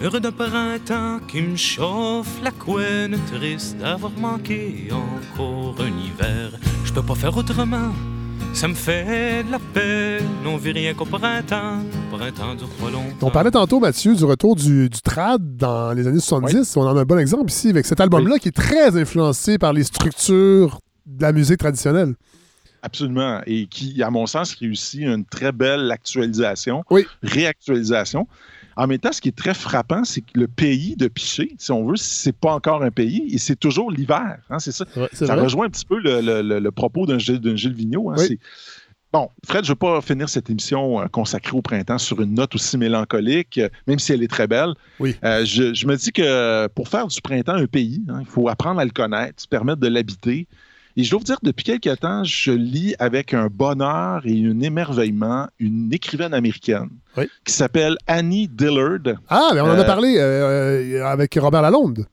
Heureux 0.00 0.20
d'un 0.20 0.30
printemps 0.30 1.18
qui 1.26 1.42
me 1.42 1.56
chauffe 1.56 2.40
la 2.40 2.52
couenne, 2.52 3.18
triste 3.26 3.76
d'avoir 3.78 4.12
manqué 4.12 4.90
encore 4.92 5.74
un 5.80 5.88
hiver. 5.88 6.52
Je 6.84 6.92
peux 6.92 7.02
pas 7.02 7.16
faire 7.16 7.36
autrement 7.36 7.90
ça 8.54 8.66
me 8.66 8.74
fait 8.74 9.44
de 9.44 9.52
la 9.52 9.58
peine, 9.58 10.24
on 10.44 10.56
vit 10.56 10.72
rien 10.72 10.94
qu'au 10.94 11.04
printemps, 11.04 11.82
printemps 12.10 12.54
dure 12.54 12.68
trop 12.78 12.88
longtemps. 12.88 13.26
On 13.26 13.30
parlait 13.30 13.50
tantôt, 13.50 13.78
Mathieu, 13.78 14.16
du 14.16 14.24
retour 14.24 14.56
du, 14.56 14.88
trad 15.04 15.56
dans 15.56 15.92
les 15.92 16.06
années 16.08 16.18
70. 16.18 16.76
On 16.76 16.80
en 16.80 16.96
a 16.96 17.00
un 17.02 17.04
bon 17.04 17.18
exemple 17.18 17.50
ici 17.50 17.68
avec 17.68 17.86
cet 17.86 18.00
album-là 18.00 18.38
qui 18.38 18.48
est 18.48 18.56
très 18.56 18.96
influencé 18.96 19.58
par 19.58 19.72
les 19.72 19.84
structures 19.84 20.80
de 21.06 21.22
la 21.22 21.32
musique 21.32 21.58
traditionnelle. 21.58 22.14
Absolument. 22.82 23.40
Et 23.46 23.66
qui, 23.66 24.02
à 24.02 24.10
mon 24.10 24.26
sens, 24.26 24.54
réussit 24.54 25.02
une 25.02 25.24
très 25.24 25.52
belle 25.52 25.90
actualisation, 25.90 26.84
réactualisation. 27.22 28.26
En 28.76 28.86
même 28.86 28.98
temps, 28.98 29.12
ce 29.12 29.20
qui 29.20 29.28
est 29.28 29.36
très 29.36 29.54
frappant, 29.54 30.04
c'est 30.04 30.20
que 30.20 30.38
le 30.38 30.46
pays 30.46 30.94
de 30.94 31.08
Piché, 31.08 31.56
si 31.58 31.72
on 31.72 31.84
veut, 31.84 31.96
c'est 31.96 32.36
pas 32.36 32.52
encore 32.52 32.84
un 32.84 32.92
pays 32.92 33.26
et 33.32 33.38
c'est 33.38 33.56
toujours 33.56 33.90
l'hiver. 33.90 34.38
Hein, 34.50 34.60
c'est 34.60 34.70
ça. 34.70 34.84
ça 35.12 35.34
rejoint 35.34 35.66
un 35.66 35.70
petit 35.70 35.84
peu 35.84 35.98
le, 36.00 36.70
propos 36.70 37.04
d'un 37.04 37.18
Gilles, 37.18 37.72
Vigneault. 37.74 38.10
Hein, 38.10 38.16
Bon, 39.10 39.30
Fred, 39.46 39.64
je 39.64 39.70
ne 39.70 39.72
veux 39.72 39.78
pas 39.78 40.02
finir 40.02 40.28
cette 40.28 40.50
émission 40.50 41.00
euh, 41.00 41.06
consacrée 41.06 41.56
au 41.56 41.62
printemps 41.62 41.96
sur 41.96 42.20
une 42.20 42.34
note 42.34 42.54
aussi 42.54 42.76
mélancolique, 42.76 43.56
euh, 43.56 43.70
même 43.86 43.98
si 43.98 44.12
elle 44.12 44.22
est 44.22 44.28
très 44.28 44.46
belle. 44.46 44.74
Oui. 45.00 45.16
Euh, 45.24 45.46
je, 45.46 45.86
me 45.86 45.96
dis 45.96 46.12
que 46.12 46.66
pour 46.68 46.88
faire 46.88 47.06
du 47.06 47.18
printemps 47.22 47.54
un 47.54 47.66
pays, 47.66 48.02
hein, 48.10 48.18
il 48.20 48.26
faut 48.26 48.48
apprendre 48.48 48.80
à 48.80 48.84
le 48.84 48.90
connaître, 48.90 49.40
se 49.40 49.48
permettre 49.48 49.80
de 49.80 49.88
l'habiter. 49.88 50.46
Et 50.98 51.04
je 51.04 51.10
dois 51.10 51.20
vous 51.20 51.24
dire, 51.24 51.38
depuis 51.44 51.62
quelques 51.62 52.00
temps, 52.00 52.24
je 52.24 52.50
lis 52.50 52.96
avec 52.98 53.32
un 53.32 53.46
bonheur 53.46 54.22
et 54.24 54.44
un 54.44 54.60
émerveillement 54.60 55.46
une 55.60 55.92
écrivaine 55.92 56.34
américaine 56.34 56.90
qui 57.44 57.54
s'appelle 57.54 57.96
Annie 58.08 58.48
Dillard. 58.48 59.16
Ah, 59.28 59.50
mais 59.54 59.60
on 59.60 59.66
en 59.66 59.78
a 59.78 59.84
parlé 59.84 60.18
avec 60.18 61.38
Robert 61.40 61.62
Lalonde. 61.62 62.04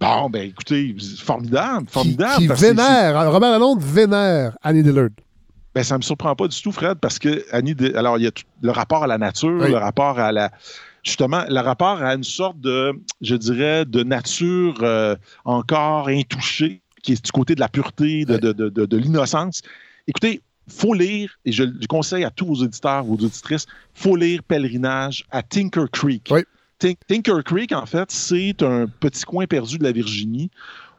Bon, 0.00 0.28
ben 0.28 0.48
écoutez, 0.48 0.96
formidable, 1.20 1.86
formidable. 1.88 2.38
Qui, 2.38 2.48
vénère, 2.48 3.30
Robert 3.30 3.52
Lalonde 3.52 3.80
vénère 3.80 4.58
Annie 4.64 4.82
Dillard. 4.82 5.10
Ben, 5.72 5.84
ça 5.84 5.94
ne 5.94 5.98
me 5.98 6.02
surprend 6.02 6.34
pas 6.34 6.48
du 6.48 6.60
tout, 6.60 6.72
Fred, 6.72 6.98
parce 6.98 7.20
que 7.20 7.44
Annie, 7.52 7.76
alors 7.94 8.18
il 8.18 8.24
y 8.24 8.26
a 8.26 8.32
le 8.62 8.70
rapport 8.72 9.04
à 9.04 9.06
la 9.06 9.16
nature, 9.16 9.68
le 9.68 9.76
rapport 9.76 10.18
à 10.18 10.32
la. 10.32 10.50
Justement, 11.04 11.44
le 11.48 11.60
rapport 11.60 12.02
à 12.02 12.14
une 12.14 12.24
sorte 12.24 12.60
de, 12.60 12.92
je 13.20 13.36
dirais, 13.36 13.84
de 13.84 14.02
nature 14.02 14.74
euh, 14.82 15.16
encore 15.44 16.08
intouchée, 16.08 16.81
qui 17.02 17.12
est 17.12 17.24
du 17.24 17.32
côté 17.32 17.54
de 17.54 17.60
la 17.60 17.68
pureté, 17.68 18.24
de, 18.24 18.36
de, 18.38 18.52
de, 18.52 18.86
de 18.86 18.96
l'innocence. 18.96 19.62
Écoutez, 20.06 20.40
faut 20.68 20.94
lire, 20.94 21.38
et 21.44 21.52
je, 21.52 21.64
conseille 21.88 22.24
à 22.24 22.30
tous 22.30 22.46
vos 22.46 22.62
auditeurs, 22.62 23.04
vos 23.04 23.14
auditrices, 23.14 23.66
faut 23.94 24.16
lire 24.16 24.42
Pèlerinage 24.42 25.24
à 25.30 25.42
Tinker 25.42 25.86
Creek. 25.92 26.28
Oui. 26.30 26.42
Tinker 26.78 27.42
Creek, 27.44 27.72
en 27.72 27.86
fait, 27.86 28.10
c'est 28.10 28.62
un 28.62 28.86
petit 28.86 29.24
coin 29.24 29.46
perdu 29.46 29.78
de 29.78 29.84
la 29.84 29.92
Virginie 29.92 30.50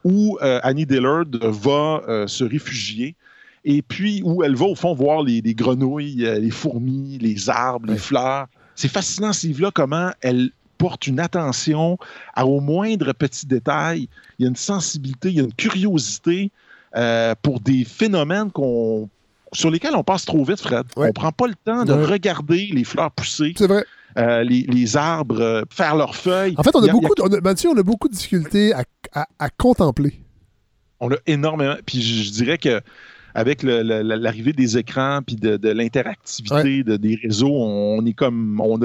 où 0.02 0.38
euh, 0.42 0.60
Annie 0.62 0.86
Dillard 0.86 1.24
va 1.42 2.02
euh, 2.08 2.26
se 2.26 2.44
réfugier 2.44 3.16
et 3.64 3.82
puis 3.82 4.22
où 4.24 4.42
elle 4.42 4.54
va 4.54 4.66
au 4.66 4.74
fond 4.74 4.94
voir 4.94 5.22
les, 5.22 5.42
grenouilles, 5.42 6.24
euh, 6.24 6.38
les 6.38 6.50
fourmis, 6.50 7.18
les 7.18 7.50
arbres, 7.50 7.90
les 7.90 7.98
fleurs. 7.98 8.46
C'est 8.74 8.90
fascinant 8.90 9.32
ce 9.32 9.46
livre-là, 9.46 9.70
comment 9.72 10.10
elle 10.20 10.50
porte 10.78 11.06
une 11.06 11.20
attention 11.20 11.98
à 12.34 12.46
au 12.46 12.60
moindre 12.60 13.12
petit 13.12 13.46
détail. 13.46 14.08
Il 14.38 14.42
y 14.42 14.46
a 14.46 14.48
une 14.48 14.56
sensibilité, 14.56 15.28
il 15.30 15.36
y 15.36 15.40
a 15.40 15.44
une 15.44 15.54
curiosité 15.54 16.50
euh, 16.96 17.34
pour 17.42 17.60
des 17.60 17.84
phénomènes 17.84 18.50
qu'on 18.50 19.08
sur 19.52 19.70
lesquels 19.70 19.94
on 19.94 20.02
passe 20.02 20.24
trop 20.24 20.44
vite, 20.44 20.60
Fred. 20.60 20.84
On 20.96 21.06
ne 21.06 21.12
prend 21.12 21.32
pas 21.32 21.46
le 21.46 21.54
temps 21.54 21.84
de 21.84 21.92
regarder 21.92 22.70
les 22.72 22.84
fleurs 22.84 23.10
pousser. 23.12 23.54
C'est 23.56 23.66
vrai. 23.66 23.84
Euh, 24.16 24.44
les, 24.44 24.96
arbres 24.96 25.64
faire 25.70 25.96
leurs 25.96 26.14
feuilles. 26.14 26.54
En 26.56 26.62
fait, 26.62 26.74
on 26.74 26.82
a, 26.82 26.92
beaucoup, 26.92 27.14
on 27.18 27.76
a 27.76 27.82
beaucoup 27.82 28.08
de 28.08 28.14
difficultés 28.14 28.72
à, 29.12 29.50
contempler. 29.50 30.20
On 31.00 31.10
a 31.10 31.16
énormément. 31.26 31.74
Puis 31.84 32.00
je 32.00 32.30
dirais 32.30 32.58
que 32.58 32.80
avec 33.34 33.64
l'arrivée 33.64 34.52
des 34.52 34.78
écrans 34.78 35.20
puis 35.26 35.34
de, 35.34 35.68
l'interactivité 35.68 36.84
des 36.84 37.18
réseaux, 37.20 37.52
on 37.52 38.04
est 38.06 38.12
comme 38.12 38.60
on, 38.60 38.78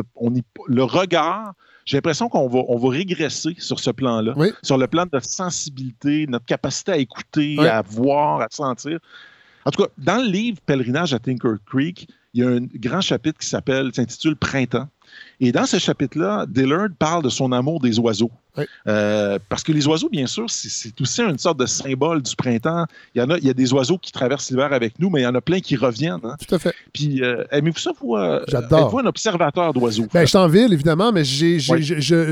le 0.67 0.83
regard. 0.83 1.53
J'ai 1.89 1.97
l'impression 1.97 2.29
qu'on 2.29 2.47
va, 2.47 2.59
on 2.67 2.77
va 2.77 2.89
régresser 2.89 3.55
sur 3.57 3.79
ce 3.79 3.89
plan-là, 3.89 4.35
sur 4.61 4.77
le 4.77 4.85
plan 4.85 5.05
de 5.05 5.09
notre 5.11 5.25
sensibilité, 5.27 6.27
notre 6.27 6.45
capacité 6.45 6.91
à 6.91 6.97
écouter, 6.97 7.57
à 7.67 7.81
voir, 7.81 8.41
à 8.41 8.47
sentir. 8.51 8.99
En 9.65 9.71
tout 9.71 9.81
cas, 9.81 9.89
dans 9.97 10.17
le 10.17 10.27
livre 10.29 10.59
Pèlerinage 10.67 11.15
à 11.15 11.19
Tinker 11.19 11.55
Creek, 11.65 12.07
il 12.35 12.43
y 12.43 12.45
a 12.45 12.49
un 12.49 12.59
grand 12.75 13.01
chapitre 13.01 13.39
qui 13.39 13.47
s'appelle, 13.47 13.89
s'intitule 13.91 14.35
Printemps. 14.35 14.87
Et 15.39 15.51
dans 15.51 15.65
ce 15.65 15.79
chapitre-là, 15.79 16.45
Dillard 16.47 16.89
parle 16.99 17.23
de 17.23 17.29
son 17.29 17.51
amour 17.51 17.79
des 17.79 17.97
oiseaux. 17.97 18.29
Euh, 18.87 19.39
parce 19.49 19.63
que 19.63 19.71
les 19.71 19.87
oiseaux, 19.87 20.09
bien 20.09 20.27
sûr, 20.27 20.45
c'est 20.47 20.99
aussi 21.01 21.21
une 21.21 21.37
sorte 21.37 21.59
de 21.59 21.65
symbole 21.65 22.21
du 22.21 22.35
printemps. 22.35 22.85
Il 23.15 23.21
y 23.21 23.23
en 23.23 23.29
a, 23.29 23.37
il 23.37 23.45
y 23.45 23.49
a 23.49 23.53
des 23.53 23.73
oiseaux 23.73 23.97
qui 23.97 24.11
traversent 24.11 24.49
l'hiver 24.49 24.73
avec 24.73 24.99
nous, 24.99 25.09
mais 25.09 25.21
il 25.21 25.23
y 25.23 25.27
en 25.27 25.35
a 25.35 25.41
plein 25.41 25.59
qui 25.59 25.75
reviennent. 25.75 26.19
Hein. 26.23 26.35
Tout 26.47 26.55
à 26.55 26.59
fait. 26.59 26.73
Puis, 26.93 27.21
euh, 27.23 27.43
aimez-vous 27.51 27.79
ça, 27.79 27.91
vous? 28.01 28.15
Euh, 28.15 28.43
J'adore. 28.47 28.79
Êtes-vous 28.87 28.99
un 28.99 29.05
observateur 29.05 29.73
d'oiseaux? 29.73 30.07
Ben, 30.13 30.21
je 30.21 30.27
suis 30.27 30.37
en 30.37 30.47
ville, 30.47 30.73
évidemment, 30.73 31.11
mais 31.11 31.23
j'ai, 31.23 31.59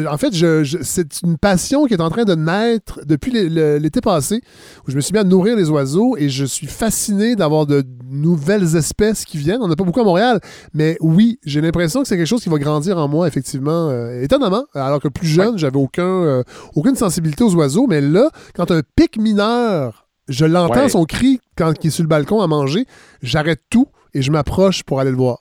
en 0.09 0.17
fait, 0.17 0.34
c'est 0.82 1.21
une 1.23 1.38
passion 1.38 1.86
qui 1.86 1.93
est 1.93 2.01
en 2.01 2.09
train 2.09 2.23
de 2.23 2.36
naître 2.36 2.99
depuis 3.05 3.32
l'été 3.32 4.01
passé, 4.01 4.41
où 4.88 4.91
je 4.91 4.95
me 4.95 5.01
suis 5.01 5.13
mis 5.13 5.19
à 5.19 5.23
nourrir 5.23 5.55
les 5.55 5.69
oiseaux 5.69 6.17
et 6.17 6.30
je 6.30 6.45
suis 6.45 6.67
fasciné 6.67 7.36
d'avoir 7.36 7.65
de 7.65 7.84
nouvelles 8.09 8.75
espèces 8.75 9.25
qui 9.25 9.38
viennent. 9.38 9.61
On 9.61 9.67
n'a 9.67 9.75
pas 9.75 9.84
beaucoup 9.84 10.01
à 10.01 10.05
Montréal, 10.05 10.39
mais 10.73 10.97
oui, 11.01 11.39
j'ai 11.45 11.61
l'impression 11.61 12.01
que 12.01 12.07
c'est 12.07 12.17
quelque 12.17 12.28
chose 12.28 12.41
qui 12.41 12.49
va 12.49 12.57
grandir 12.57 12.97
en 12.97 13.07
moi, 13.07 13.28
effectivement, 13.28 13.91
étonnamment, 14.21 14.65
alors 14.73 14.99
que 14.99 15.07
plus 15.07 15.28
jeune, 15.28 15.57
j'avais 15.57 15.78
aucun 15.78 16.16
euh, 16.24 16.43
aucune 16.76 16.95
sensibilité 16.95 17.43
aux 17.43 17.55
oiseaux, 17.55 17.88
mais 17.88 18.01
là, 18.01 18.30
quand 18.55 18.72
un 18.72 18.82
pic 18.95 19.18
mineur, 19.18 20.07
je 20.28 20.45
l'entends 20.45 20.89
son 20.89 21.05
cri 21.05 21.39
quand 21.55 21.74
il 21.82 21.88
est 21.88 21.91
sur 21.91 22.03
le 22.03 22.09
balcon 22.09 22.41
à 22.41 22.47
manger, 22.47 22.86
j'arrête 23.22 23.61
tout 23.70 23.88
et 24.13 24.22
je 24.22 24.32
m'approche 24.32 24.84
pour 24.84 24.99
aller 24.99 25.11
le 25.11 25.18
voir. 25.18 25.38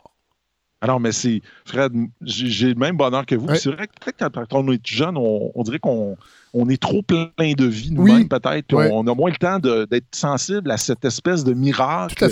Alors, 0.83 1.01
mais 1.01 1.13
c'est, 1.13 1.41
Fred, 1.65 1.93
j'ai 2.23 2.69
le 2.69 2.75
même 2.75 2.97
bonheur 2.97 3.25
que 3.25 3.35
vous. 3.35 3.49
C'est 3.55 3.71
vrai 3.71 3.87
que 3.87 3.93
peut-être 3.99 4.31
quand 4.49 4.61
on 4.61 4.73
est 4.73 4.87
jeune, 4.87 5.17
on, 5.17 5.63
dirait 5.63 5.79
qu'on 5.79 6.17
on 6.53 6.69
est 6.69 6.81
trop 6.81 7.03
plein 7.03 7.31
de 7.39 7.65
vie 7.65 7.91
nous-mêmes, 7.93 8.29
peut-être. 8.29 8.75
On, 8.75 9.07
a 9.07 9.15
moins 9.15 9.31
le 9.31 9.37
temps 9.37 9.59
d'être 9.59 10.15
sensible 10.15 10.71
à 10.71 10.77
cette 10.77 11.05
espèce 11.05 11.45
de 11.45 11.55
miracle. 11.55 12.29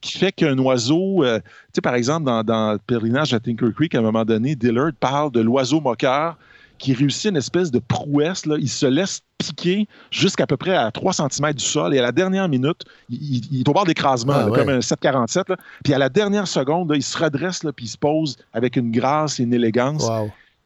Qui 0.00 0.18
fait 0.18 0.32
qu'un 0.32 0.58
oiseau, 0.58 1.22
euh, 1.22 1.38
tu 1.38 1.44
sais, 1.74 1.80
par 1.80 1.94
exemple, 1.94 2.26
dans, 2.26 2.42
dans 2.42 2.72
le 2.72 2.78
pèlerinage 2.80 3.34
à 3.34 3.38
Tinker 3.38 3.72
Creek, 3.72 3.94
à 3.94 4.00
un 4.00 4.02
moment 4.02 4.24
donné, 4.24 4.56
Dillard 4.56 4.90
parle 4.98 5.30
de 5.30 5.40
l'oiseau 5.40 5.80
moqueur 5.80 6.36
qui 6.78 6.94
réussit 6.94 7.30
une 7.30 7.36
espèce 7.36 7.70
de 7.70 7.78
prouesse. 7.78 8.46
Là. 8.46 8.56
Il 8.58 8.68
se 8.68 8.86
laisse 8.86 9.20
piquer 9.38 9.88
jusqu'à 10.10 10.46
peu 10.46 10.56
près 10.56 10.76
à 10.76 10.90
3 10.90 11.12
cm 11.12 11.52
du 11.52 11.64
sol 11.64 11.94
et 11.94 11.98
à 11.98 12.02
la 12.02 12.12
dernière 12.12 12.48
minute, 12.48 12.84
il, 13.08 13.60
est 13.60 13.68
au 13.68 13.72
bord 13.72 13.84
d'écrasement, 13.84 14.34
ah 14.36 14.50
comme 14.52 14.68
un 14.68 14.80
747. 14.80 15.48
Puis 15.84 15.94
à 15.94 15.98
la 15.98 16.08
dernière 16.08 16.46
seconde, 16.46 16.92
il 16.94 17.02
se 17.02 17.16
redresse 17.18 17.64
là, 17.64 17.72
puis 17.72 17.86
il 17.86 17.88
se 17.88 17.98
pose 17.98 18.36
avec 18.52 18.76
une 18.76 18.90
grâce 18.90 19.40
et 19.40 19.44
une 19.44 19.54
élégance. 19.54 20.08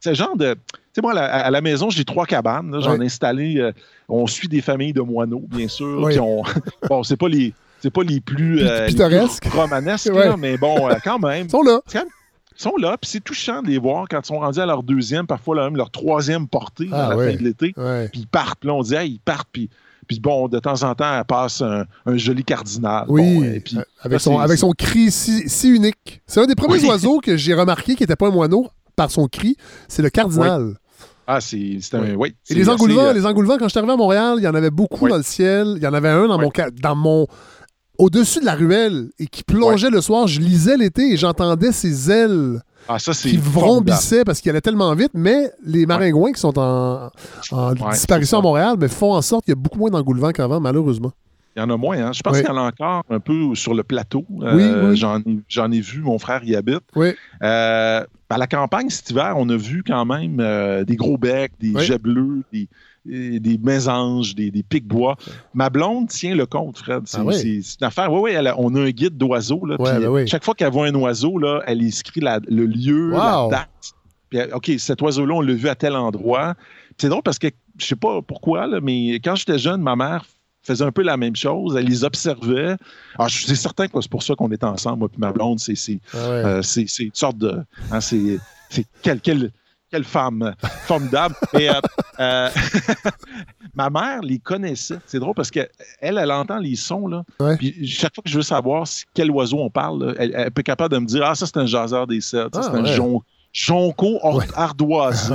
C'est 0.00 0.10
le 0.10 0.16
genre 0.16 0.36
de. 0.36 0.54
Tu 0.54 0.60
sais, 0.94 1.00
moi, 1.02 1.18
à 1.18 1.50
la, 1.50 1.60
maison, 1.60 1.90
j'ai 1.90 2.04
trois 2.04 2.26
cabanes. 2.26 2.74
J'en 2.80 3.00
ai 3.00 3.06
installé. 3.06 3.58
Euh, 3.58 3.72
on 4.08 4.26
suit 4.26 4.48
des 4.48 4.60
familles 4.60 4.92
de 4.92 5.00
moineaux, 5.00 5.44
bien 5.48 5.68
sûr. 5.68 6.08
Bon, 6.88 7.02
c'est 7.02 7.16
pas 7.16 7.28
les. 7.28 7.52
C'est 7.80 7.90
pas 7.90 8.02
les 8.02 8.20
plus, 8.20 8.66
euh, 8.66 8.86
pittoresques, 8.86 9.44
romanesques, 9.46 10.10
mais 10.38 10.56
bon, 10.56 10.88
euh, 10.88 10.94
quand 11.04 11.18
même. 11.18 11.46
Ils 11.46 11.50
sont 11.50 11.62
là 11.62 11.80
ils 12.58 12.62
sont 12.62 12.76
là, 12.78 12.96
puis 13.00 13.10
c'est 13.10 13.20
touchant 13.22 13.62
de 13.62 13.68
les 13.68 13.78
voir 13.78 14.06
quand 14.08 14.20
ils 14.20 14.26
sont 14.26 14.38
rendus 14.38 14.60
à 14.60 14.66
leur 14.66 14.82
deuxième, 14.82 15.26
parfois 15.26 15.56
même 15.56 15.76
leur 15.76 15.90
troisième 15.90 16.48
portée 16.48 16.88
à 16.92 16.96
la 16.96 17.14
ah 17.14 17.16
fin 17.16 17.34
de 17.34 17.42
l'été. 17.42 17.72
Puis 18.12 18.20
ils 18.20 18.26
partent, 18.26 18.64
là, 18.64 18.74
on 18.74 18.82
dit, 18.82 18.94
ils 18.94 19.20
partent, 19.20 19.48
puis. 19.52 19.70
Puis 20.06 20.20
bon, 20.20 20.46
de 20.46 20.60
temps 20.60 20.84
en 20.84 20.94
temps, 20.94 21.18
elle 21.18 21.24
passe 21.24 21.62
un, 21.62 21.84
joli 22.14 22.44
cardinal. 22.44 23.06
Oui, 23.08 23.58
puis, 23.58 23.76
avec, 24.00 24.20
son, 24.20 24.38
avec 24.38 24.56
son 24.56 24.70
cri 24.70 25.10
si, 25.10 25.68
unique. 25.68 26.22
C'est 26.28 26.40
un 26.40 26.46
des 26.46 26.54
premiers 26.54 26.84
oiseaux 26.84 27.18
que 27.18 27.36
j'ai 27.36 27.54
remarqué 27.54 27.96
qui 27.96 28.04
n'était 28.04 28.14
pas 28.14 28.28
un 28.28 28.30
moineau 28.30 28.68
par 28.94 29.10
son 29.10 29.26
cri. 29.26 29.56
C'est 29.88 30.02
le 30.02 30.10
cardinal. 30.10 30.76
Ah, 31.26 31.40
c'est 31.40 31.80
un. 31.94 32.14
Oui. 32.14 32.36
Et 32.48 32.54
les 32.54 32.68
engoulevents, 32.68 33.06
euh, 33.06 33.12
les 33.12 33.26
engoulevents, 33.26 33.58
quand 33.58 33.64
je 33.64 33.70
suis 33.70 33.78
arrivé 33.78 33.94
à 33.94 33.96
Montréal, 33.96 34.36
il 34.38 34.44
y 34.44 34.48
en 34.48 34.54
avait 34.54 34.70
beaucoup 34.70 35.08
dans 35.08 35.16
le 35.16 35.24
ciel. 35.24 35.74
Il 35.76 35.82
y 35.82 35.86
en 35.86 35.94
avait 35.94 36.08
un 36.08 36.28
dans 36.28 36.38
mon, 36.38 36.52
dans 36.80 36.94
mon 36.94 37.26
au-dessus 37.98 38.40
de 38.40 38.44
la 38.44 38.54
ruelle 38.54 39.08
et 39.18 39.26
qui 39.26 39.42
plongeait 39.42 39.90
le 39.90 40.00
soir. 40.00 40.26
Je 40.26 40.40
lisais 40.40 40.76
l'été 40.76 41.12
et 41.12 41.16
j'entendais 41.16 41.72
ses 41.72 42.10
ailes 42.10 42.60
ah, 42.88 42.98
qui 42.98 43.36
vrombissaient 43.36 44.24
parce 44.24 44.40
qu'il 44.40 44.50
allait 44.50 44.60
tellement 44.60 44.94
vite. 44.94 45.12
Mais 45.14 45.50
les 45.64 45.86
maringouins 45.86 46.32
qui 46.32 46.40
sont 46.40 46.58
en, 46.58 47.10
disparition 47.90 48.38
à 48.38 48.42
Montréal 48.42 48.76
mais 48.78 48.88
font 48.88 49.12
en 49.12 49.22
sorte 49.22 49.44
qu'il 49.44 49.52
y 49.52 49.58
a 49.58 49.60
beaucoup 49.60 49.78
moins 49.78 49.90
d'engoulevents 49.90 50.32
qu'avant, 50.32 50.60
malheureusement. 50.60 51.12
Il 51.56 51.60
y 51.60 51.62
en 51.62 51.70
a 51.70 51.76
moins. 51.78 51.98
Hein? 51.98 52.12
Je 52.12 52.20
pense 52.20 52.36
qu'il 52.36 52.46
y 52.46 52.50
en 52.50 52.56
a 52.58 52.68
encore 52.68 53.02
un 53.08 53.18
peu 53.18 53.54
sur 53.54 53.72
le 53.72 53.82
plateau. 53.82 54.26
Euh, 54.42 54.94
j'en 54.94 55.72
ai, 55.72 55.80
vu, 55.80 56.02
mon 56.02 56.18
frère 56.18 56.44
y 56.44 56.54
habite. 56.54 56.82
Oui. 56.94 57.14
Euh, 57.42 58.04
à 58.28 58.38
la 58.38 58.46
campagne 58.46 58.90
cet 58.90 59.10
hiver, 59.10 59.34
on 59.36 59.48
a 59.48 59.56
vu 59.56 59.82
quand 59.82 60.04
même 60.04 60.38
euh, 60.40 60.84
des 60.84 60.96
gros 60.96 61.16
becs, 61.16 61.52
des 61.58 61.72
jets 61.78 61.98
bleus, 61.98 62.42
des, 62.52 62.68
des 63.06 63.58
mésanges, 63.62 64.34
des, 64.34 64.50
des 64.50 64.62
pics-bois. 64.62 65.16
Ma 65.54 65.70
blonde 65.70 66.08
tient 66.08 66.34
le 66.34 66.46
compte, 66.46 66.78
Fred. 66.78 67.02
C'est 67.06 67.18
ah 67.18 67.22
une 67.22 67.86
affaire. 67.86 68.12
Oui, 68.12 68.32
oui, 68.36 68.48
on 68.56 68.74
a 68.74 68.80
un 68.80 68.90
guide 68.90 69.16
d'oiseaux. 69.16 69.62
Ben 69.78 70.26
chaque 70.26 70.44
fois 70.44 70.54
qu'elle 70.54 70.72
voit 70.72 70.86
un 70.86 70.94
oiseau, 70.94 71.38
là, 71.38 71.62
elle 71.66 71.82
inscrit 71.82 72.20
le 72.20 72.66
lieu, 72.66 73.10
la 73.10 73.48
date. 73.50 74.52
OK, 74.52 74.72
cet 74.78 75.00
oiseau-là, 75.02 75.34
on 75.34 75.40
l'a 75.40 75.54
vu 75.54 75.68
à 75.68 75.74
tel 75.74 75.94
endroit. 75.94 76.54
C'est 76.98 77.08
drôle 77.08 77.22
parce 77.22 77.38
que 77.38 77.48
je 77.78 77.86
sais 77.86 77.96
pas 77.96 78.22
pourquoi, 78.22 78.68
mais 78.80 79.14
quand 79.16 79.36
j'étais 79.36 79.58
jeune, 79.58 79.82
ma 79.82 79.96
mère 79.96 80.24
faisait 80.62 80.84
un 80.84 80.92
peu 80.92 81.02
la 81.02 81.16
même 81.16 81.36
chose. 81.36 81.76
Elle 81.76 81.86
les 81.86 82.04
observait. 82.04 82.70
Alors, 82.70 82.78
ah, 83.18 83.28
je 83.28 83.38
suis 83.38 83.56
certain 83.56 83.86
que 83.86 84.00
c'est 84.00 84.10
pour 84.10 84.22
ça 84.22 84.34
qu'on 84.34 84.50
est 84.50 84.64
ensemble, 84.64 84.98
moi 84.98 85.08
et 85.14 85.20
ma 85.20 85.32
blonde. 85.32 85.60
C'est 85.60 86.00
ah 86.12 86.16
euh, 86.16 86.62
une 86.62 87.10
sorte 87.14 87.38
de... 87.38 87.62
Hein, 87.92 88.00
c'est 88.00 88.40
quel, 89.02 89.20
quel, 89.20 89.52
quelle 89.96 90.04
femme 90.04 90.54
formidable. 90.82 91.34
Et, 91.58 91.70
euh, 91.70 91.72
euh, 92.20 92.50
ma 93.74 93.88
mère 93.88 94.20
les 94.20 94.38
connaissait. 94.38 94.98
C'est 95.06 95.18
drôle 95.18 95.34
parce 95.34 95.50
qu'elle, 95.50 95.70
elle, 96.00 96.18
elle 96.18 96.30
entend 96.30 96.58
les 96.58 96.76
sons. 96.76 97.06
Là. 97.06 97.24
Puis 97.56 97.86
chaque 97.88 98.14
fois 98.14 98.22
que 98.22 98.28
je 98.28 98.36
veux 98.36 98.42
savoir 98.42 98.86
quel 99.14 99.30
oiseau 99.30 99.58
on 99.58 99.70
parle, 99.70 100.14
elle, 100.18 100.34
elle, 100.34 100.50
peut 100.50 100.60
être 100.60 100.66
capable 100.66 100.94
de 100.94 100.98
me 100.98 101.06
dire 101.06 101.24
Ah, 101.24 101.34
ça, 101.34 101.46
c'est 101.46 101.56
un 101.56 101.66
jaseur 101.66 102.06
des 102.06 102.20
sept. 102.20 102.48
Ah, 102.54 102.62
c'est 102.62 102.78
un 102.78 103.20
jonco 103.52 104.20
ardoisé. 104.54 105.34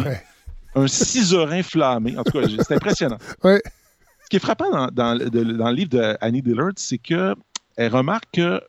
Un 0.76 0.88
ciserin 0.88 1.64
flammé. 1.64 2.16
En 2.18 2.24
tout 2.24 2.40
cas, 2.40 2.48
c'est 2.48 2.76
impressionnant. 2.76 3.18
Ce 3.44 4.30
qui 4.30 4.36
est 4.36 4.40
frappant 4.40 4.70
dans, 4.70 4.88
dans, 4.92 5.18
le 5.18 5.74
livre 5.74 5.90
d'Annie 5.90 6.42
Dillard, 6.44 6.74
c'est 6.76 7.00
qu'elle 7.00 7.36
remarque 7.80 8.28
que 8.34 8.62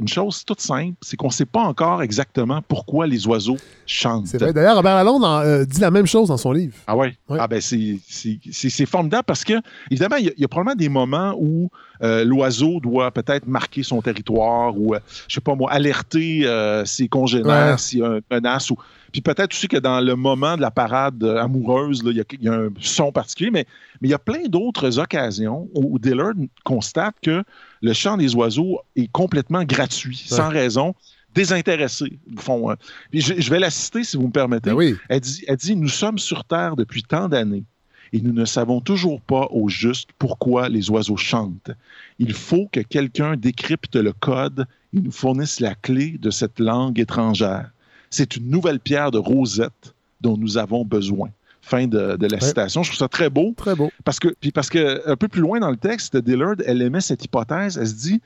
une 0.00 0.08
chose 0.08 0.44
toute 0.46 0.60
simple, 0.60 0.96
c'est 1.02 1.16
qu'on 1.16 1.26
ne 1.26 1.32
sait 1.32 1.44
pas 1.44 1.60
encore 1.60 2.02
exactement 2.02 2.62
pourquoi 2.66 3.06
les 3.06 3.26
oiseaux 3.26 3.58
chantent. 3.86 4.26
C'est 4.26 4.38
vrai. 4.38 4.52
D'ailleurs, 4.52 4.76
Robert 4.76 4.96
Lalonde 4.96 5.24
euh, 5.24 5.64
dit 5.66 5.78
la 5.78 5.90
même 5.90 6.06
chose 6.06 6.28
dans 6.28 6.38
son 6.38 6.52
livre. 6.52 6.74
Ah 6.86 6.96
ouais? 6.96 7.16
Ah 7.28 7.46
ben 7.46 7.60
c'est 7.60 8.86
formidable 8.86 9.24
parce 9.26 9.44
que, 9.44 9.54
évidemment, 9.90 10.16
il 10.16 10.32
y, 10.36 10.44
a 10.44 10.48
probablement 10.48 10.76
des 10.76 10.88
moments 10.88 11.34
où 11.38 11.70
euh, 12.02 12.24
l'oiseau 12.24 12.80
doit 12.80 13.10
peut-être 13.10 13.46
marquer 13.46 13.82
son 13.82 14.00
territoire 14.00 14.76
ou, 14.76 14.94
euh, 14.94 15.00
je 15.28 15.34
sais 15.34 15.40
pas 15.42 15.54
moi, 15.54 15.70
alerter 15.70 16.46
ses 16.86 17.08
congénères 17.08 17.78
s'il 17.78 17.98
y 17.98 18.02
a 18.02 18.06
une 18.06 18.22
menace 18.30 18.70
ou 18.70 18.76
puis 19.12 19.22
peut-être 19.22 19.52
aussi 19.52 19.66
que 19.66 19.76
dans 19.76 20.00
le 20.00 20.14
moment 20.14 20.56
de 20.56 20.60
la 20.60 20.70
parade 20.70 21.22
amoureuse, 21.24 22.00
il 22.06 22.24
y, 22.42 22.48
a 22.48 22.52
un 22.52 22.68
son 22.78 23.10
particulier, 23.10 23.50
mais, 23.50 23.66
mais 24.00 24.06
il 24.06 24.10
y 24.12 24.14
a 24.14 24.20
plein 24.20 24.44
d'autres 24.46 25.00
occasions 25.00 25.68
où 25.74 25.98
Dillard 25.98 26.34
constate 26.62 27.16
que 27.20 27.42
le 27.82 27.92
chant 27.92 28.16
des 28.16 28.34
oiseaux 28.34 28.80
est 28.96 29.10
complètement 29.10 29.64
gratuit, 29.64 30.22
sans 30.26 30.48
raison 30.48 30.94
désintéressé. 31.34 32.18
Euh. 32.48 32.76
je, 33.12 33.50
vais 33.50 33.60
la 33.60 33.70
citer 33.70 34.04
si 34.04 34.16
vous 34.16 34.26
me 34.26 34.32
permettez. 34.32 34.72
Ben 34.72 34.96
elle, 35.08 35.20
dit, 35.20 35.44
elle 35.46 35.56
dit 35.56 35.76
Nous 35.76 35.88
sommes 35.88 36.18
sur 36.18 36.44
Terre 36.44 36.76
depuis 36.76 37.02
tant 37.02 37.28
d'années 37.28 37.64
et 38.12 38.20
nous 38.20 38.32
ne 38.32 38.44
savons 38.44 38.80
toujours 38.80 39.20
pas 39.20 39.46
au 39.50 39.68
juste 39.68 40.10
pourquoi 40.18 40.68
les 40.68 40.90
oiseaux 40.90 41.16
chantent. 41.16 41.70
Il 42.18 42.32
faut 42.32 42.68
que 42.72 42.80
quelqu'un 42.80 43.36
décrypte 43.36 43.96
le 43.96 44.12
code 44.12 44.66
et 44.92 45.00
nous 45.00 45.12
fournisse 45.12 45.60
la 45.60 45.74
clé 45.74 46.18
de 46.18 46.30
cette 46.30 46.58
langue 46.58 46.98
étrangère. 46.98 47.70
C'est 48.10 48.36
une 48.36 48.50
nouvelle 48.50 48.80
pierre 48.80 49.12
de 49.12 49.18
rosette 49.18 49.94
dont 50.20 50.36
nous 50.36 50.58
avons 50.58 50.84
besoin. 50.84 51.30
Fin 51.62 51.86
de, 51.86 52.16
la 52.20 52.40
citation. 52.40 52.82
Je 52.82 52.90
trouve 52.90 52.98
ça 52.98 53.08
très 53.08 53.30
beau. 53.30 53.54
Très 53.56 53.74
beau. 53.74 53.90
Parce 54.04 54.18
que, 54.18 54.28
puis 54.40 54.50
parce 54.50 54.70
que 54.70 55.08
un 55.08 55.16
peu 55.16 55.28
plus 55.28 55.40
loin 55.40 55.60
dans 55.60 55.70
le 55.70 55.76
texte, 55.76 56.16
Dillard, 56.16 56.56
elle 56.66 56.82
émet 56.82 57.00
cette 57.00 57.24
hypothèse. 57.24 57.78
Elle 57.78 57.86
se 57.86 57.94
dit, 57.94 58.20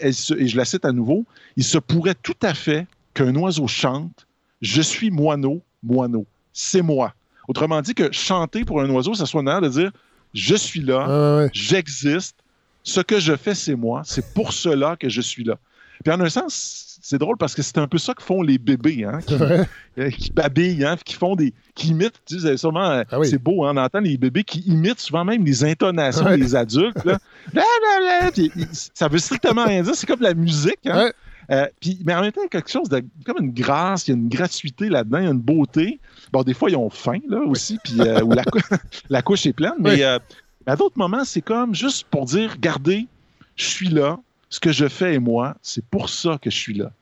et 0.00 0.12
je 0.48 0.56
la 0.56 0.64
cite 0.64 0.84
à 0.84 0.92
nouveau, 0.92 1.24
il 1.56 1.64
se 1.64 1.78
pourrait 1.78 2.14
tout 2.14 2.36
à 2.42 2.54
fait 2.54 2.86
qu'un 3.14 3.34
oiseau 3.36 3.66
chante 3.66 4.26
Je 4.60 4.82
suis 4.82 5.10
moineau, 5.10 5.62
moineau. 5.82 6.26
C'est 6.52 6.82
moi. 6.82 7.14
Autrement 7.48 7.80
dit, 7.82 7.94
que 7.94 8.10
chanter 8.12 8.64
pour 8.64 8.80
un 8.80 8.90
oiseau, 8.90 9.14
ça 9.14 9.26
soit 9.26 9.42
une 9.42 9.60
de 9.60 9.68
dire 9.68 9.92
Je 10.34 10.54
suis 10.54 10.80
là, 10.80 11.48
j'existe, 11.52 12.36
ce 12.82 13.00
que 13.00 13.20
je 13.20 13.36
fais, 13.36 13.54
c'est 13.54 13.76
moi, 13.76 14.02
c'est 14.04 14.34
pour 14.34 14.52
cela 14.52 14.96
que 14.96 15.08
je 15.08 15.20
suis 15.20 15.44
là. 15.44 15.58
Puis 16.04 16.12
en 16.12 16.20
un 16.20 16.28
sens, 16.28 16.91
c'est 17.04 17.18
drôle 17.18 17.36
parce 17.36 17.56
que 17.56 17.62
c'est 17.62 17.78
un 17.78 17.88
peu 17.88 17.98
ça 17.98 18.14
que 18.14 18.22
font 18.22 18.42
les 18.42 18.58
bébés, 18.58 19.04
hein, 19.04 19.18
qui, 19.26 19.34
euh, 19.34 20.10
babillent, 20.32 20.84
hein, 20.84 20.96
qui 21.04 21.14
font 21.14 21.34
des, 21.34 21.52
qui 21.74 21.88
imitent. 21.88 22.22
Tu 22.24 22.38
sais, 22.38 22.56
sûrement, 22.56 22.88
euh, 22.90 23.02
ah 23.10 23.18
c'est 23.24 23.42
beau, 23.42 23.64
hein, 23.64 23.72
on 23.74 23.76
entend 23.76 23.98
les 23.98 24.16
bébés 24.16 24.44
qui 24.44 24.60
imitent 24.60 25.00
souvent 25.00 25.24
même 25.24 25.44
les 25.44 25.64
intonations 25.64 26.36
des 26.36 26.54
adultes. 26.54 27.04
Là. 27.04 27.18
ça 28.94 29.08
veut 29.08 29.18
strictement 29.18 29.64
rien 29.66 29.82
dire. 29.82 29.96
C'est 29.96 30.06
comme 30.06 30.22
la 30.22 30.32
musique. 30.32 30.86
Hein. 30.86 31.10
Euh, 31.50 31.66
puis, 31.80 31.98
mais 32.06 32.14
en 32.14 32.20
même 32.20 32.30
temps, 32.30 32.46
quelque 32.48 32.70
chose 32.70 32.88
de 32.88 33.02
comme 33.26 33.44
une 33.44 33.52
grâce, 33.52 34.06
il 34.06 34.12
y 34.12 34.14
a 34.14 34.16
une 34.16 34.28
gratuité 34.28 34.88
là-dedans, 34.88 35.18
il 35.18 35.24
y 35.24 35.28
a 35.28 35.32
une 35.32 35.40
beauté. 35.40 35.98
Bon, 36.32 36.44
des 36.44 36.54
fois, 36.54 36.70
ils 36.70 36.76
ont 36.76 36.88
faim 36.88 37.18
là 37.28 37.40
aussi, 37.40 37.78
puis 37.82 37.94
où 38.00 38.32
la, 39.10 39.22
couche 39.22 39.44
est 39.44 39.52
pleine. 39.52 39.74
Mais 39.80 40.04
à 40.04 40.76
d'autres 40.76 40.98
moments, 40.98 41.24
c'est 41.24 41.42
comme 41.42 41.74
juste 41.74 42.06
pour 42.12 42.26
dire, 42.26 42.52
regardez, 42.52 43.08
je 43.56 43.64
suis 43.64 43.88
là, 43.88 44.20
ce 44.52 44.60
que 44.60 44.70
je 44.70 44.86
fais 44.86 45.14
est 45.14 45.18
moi, 45.18 45.56
c'est 45.62 45.84
pour 45.86 46.10
ça 46.10 46.36
que 46.36 46.50
je 46.50 46.56
suis 46.56 46.74
là. 46.74 46.92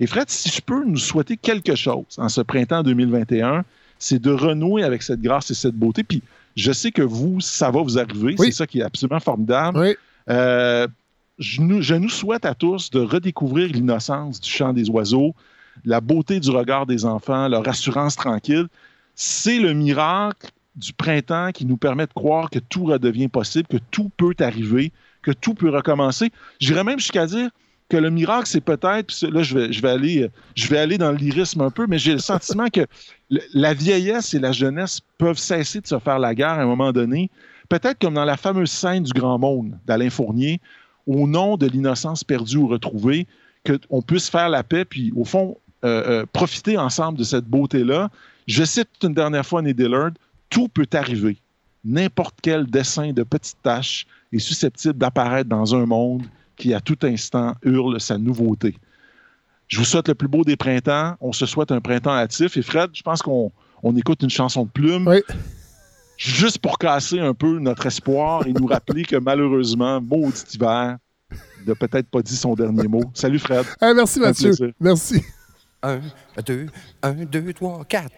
Et 0.00 0.06
Fred, 0.06 0.30
si 0.30 0.48
je 0.48 0.62
peux 0.62 0.82
nous 0.86 0.96
souhaiter 0.96 1.36
quelque 1.36 1.74
chose 1.74 2.06
en 2.16 2.30
ce 2.30 2.40
printemps 2.40 2.82
2021, 2.82 3.62
c'est 3.98 4.18
de 4.18 4.30
renouer 4.30 4.84
avec 4.84 5.02
cette 5.02 5.20
grâce 5.20 5.50
et 5.50 5.54
cette 5.54 5.74
beauté. 5.74 6.02
Puis 6.02 6.22
je 6.56 6.72
sais 6.72 6.92
que 6.92 7.02
vous, 7.02 7.42
ça 7.42 7.70
va 7.70 7.82
vous 7.82 7.98
arriver. 7.98 8.36
C'est 8.38 8.52
ça 8.52 8.66
qui 8.66 8.80
est 8.80 8.82
absolument 8.82 9.20
formidable. 9.20 9.96
Euh, 10.30 10.88
je, 11.38 11.60
nous, 11.60 11.82
je, 11.82 11.94
nous, 11.94 12.08
souhaite 12.08 12.46
à 12.46 12.54
tous 12.54 12.90
de 12.90 13.00
redécouvrir 13.00 13.70
l'innocence 13.70 14.40
du 14.40 14.48
chant 14.48 14.72
des 14.72 14.88
oiseaux, 14.88 15.34
la 15.84 16.00
beauté 16.00 16.40
du 16.40 16.48
regard 16.48 16.86
des 16.86 17.04
enfants, 17.04 17.48
leur 17.48 17.68
assurance 17.68 18.16
tranquille. 18.16 18.66
C'est 19.14 19.58
le 19.58 19.74
miracle 19.74 20.50
du 20.74 20.94
printemps 20.94 21.52
qui 21.52 21.66
nous 21.66 21.76
permet 21.76 22.06
de 22.06 22.14
croire 22.14 22.48
que 22.48 22.60
tout 22.60 22.86
redevient 22.86 23.28
possible, 23.28 23.68
que 23.68 23.76
tout 23.90 24.10
peut 24.16 24.34
arriver, 24.40 24.90
que 25.24 25.32
tout 25.32 25.54
peut 25.54 25.70
recommencer. 25.70 26.30
J'irais 26.60 26.84
même 26.84 26.98
jusqu'à 26.98 27.26
dire 27.26 27.50
que 27.88 27.96
le 27.96 28.10
miracle, 28.10 28.46
c'est 28.46 28.60
peut-être, 28.60 29.12
là, 29.26 29.42
je 29.42 29.58
vais, 29.58 29.72
je, 29.72 29.82
vais 29.82 29.90
aller, 29.90 30.30
je 30.54 30.68
vais 30.68 30.78
aller 30.78 30.98
dans 30.98 31.10
le 31.10 31.18
lyrisme 31.18 31.60
un 31.60 31.70
peu, 31.70 31.86
mais 31.86 31.98
j'ai 31.98 32.12
le 32.12 32.18
sentiment 32.18 32.68
que 32.68 32.86
la 33.52 33.74
vieillesse 33.74 34.34
et 34.34 34.38
la 34.38 34.52
jeunesse 34.52 35.00
peuvent 35.18 35.38
cesser 35.38 35.80
de 35.80 35.86
se 35.86 35.98
faire 35.98 36.18
la 36.18 36.34
guerre 36.34 36.50
à 36.50 36.62
un 36.62 36.66
moment 36.66 36.92
donné. 36.92 37.30
Peut-être 37.68 37.98
comme 37.98 38.14
dans 38.14 38.24
la 38.24 38.36
fameuse 38.36 38.70
scène 38.70 39.02
du 39.02 39.12
Grand 39.12 39.38
Monde 39.38 39.78
d'Alain 39.86 40.10
Fournier, 40.10 40.60
au 41.06 41.26
nom 41.26 41.56
de 41.56 41.66
l'innocence 41.66 42.24
perdue 42.24 42.56
ou 42.56 42.68
retrouvée, 42.68 43.26
qu'on 43.66 44.02
puisse 44.02 44.28
faire 44.28 44.48
la 44.48 44.62
paix, 44.62 44.84
puis 44.84 45.12
au 45.16 45.24
fond, 45.24 45.56
euh, 45.84 46.22
euh, 46.22 46.26
profiter 46.32 46.78
ensemble 46.78 47.18
de 47.18 47.24
cette 47.24 47.44
beauté-là. 47.44 48.10
Je 48.46 48.64
cite 48.64 48.88
une 49.02 49.14
dernière 49.14 49.44
fois 49.44 49.62
Ned 49.62 49.76
Dillard, 49.76 50.12
tout 50.50 50.68
peut 50.68 50.88
arriver. 50.92 51.38
N'importe 51.84 52.36
quel 52.42 52.66
dessin 52.66 53.12
de 53.12 53.22
petite 53.22 53.58
tache 53.62 54.06
est 54.36 54.40
susceptible 54.40 54.98
d'apparaître 54.98 55.48
dans 55.48 55.74
un 55.74 55.86
monde 55.86 56.22
qui, 56.56 56.74
à 56.74 56.80
tout 56.80 56.98
instant, 57.02 57.54
hurle 57.62 58.00
sa 58.00 58.18
nouveauté. 58.18 58.76
Je 59.68 59.78
vous 59.78 59.84
souhaite 59.84 60.08
le 60.08 60.14
plus 60.14 60.28
beau 60.28 60.44
des 60.44 60.56
printemps. 60.56 61.16
On 61.20 61.32
se 61.32 61.46
souhaite 61.46 61.72
un 61.72 61.80
printemps 61.80 62.12
hâtif. 62.12 62.56
Et 62.56 62.62
Fred, 62.62 62.90
je 62.92 63.02
pense 63.02 63.22
qu'on 63.22 63.50
écoute 63.96 64.22
une 64.22 64.30
chanson 64.30 64.64
de 64.64 64.70
plume. 64.70 65.10
Juste 66.16 66.58
pour 66.58 66.78
casser 66.78 67.18
un 67.18 67.34
peu 67.34 67.58
notre 67.58 67.86
espoir 67.86 68.46
et 68.46 68.52
nous 68.52 68.66
rappeler 68.66 69.04
que 69.04 69.16
malheureusement, 69.16 70.00
maudit 70.00 70.44
hiver, 70.54 70.98
n'a 71.66 71.74
peut-être 71.74 72.08
pas 72.08 72.22
dit 72.22 72.36
son 72.36 72.54
dernier 72.54 72.86
mot. 72.86 73.02
Salut 73.14 73.38
Fred. 73.38 73.64
merci 73.80 74.20
Mathieu. 74.20 74.52
Merci. 74.78 75.22
Un, 75.82 76.00
deux, 76.46 76.66
un, 77.02 77.12
deux, 77.12 77.52
trois, 77.52 77.84
quatre. 77.84 78.14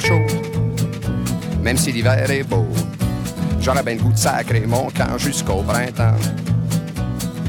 Chaud, 0.00 0.26
même 1.62 1.76
si 1.76 1.92
l'hiver 1.92 2.30
est 2.30 2.44
beau. 2.44 2.66
J'aurais 3.60 3.82
bien 3.82 3.94
le 3.94 4.02
goût 4.02 4.12
de 4.12 4.18
sacrer 4.18 4.66
mon 4.66 4.90
camp 4.90 5.18
jusqu'au 5.18 5.62
printemps. 5.62 6.16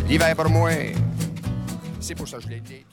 L'hiver 0.07 0.35
pour 0.35 0.49
moi, 0.49 0.71
c'est 1.99 2.15
pour 2.15 2.27
ça 2.27 2.37
que 2.37 2.43
je 2.43 2.49
l'ai 2.49 2.59
dit. 2.59 2.85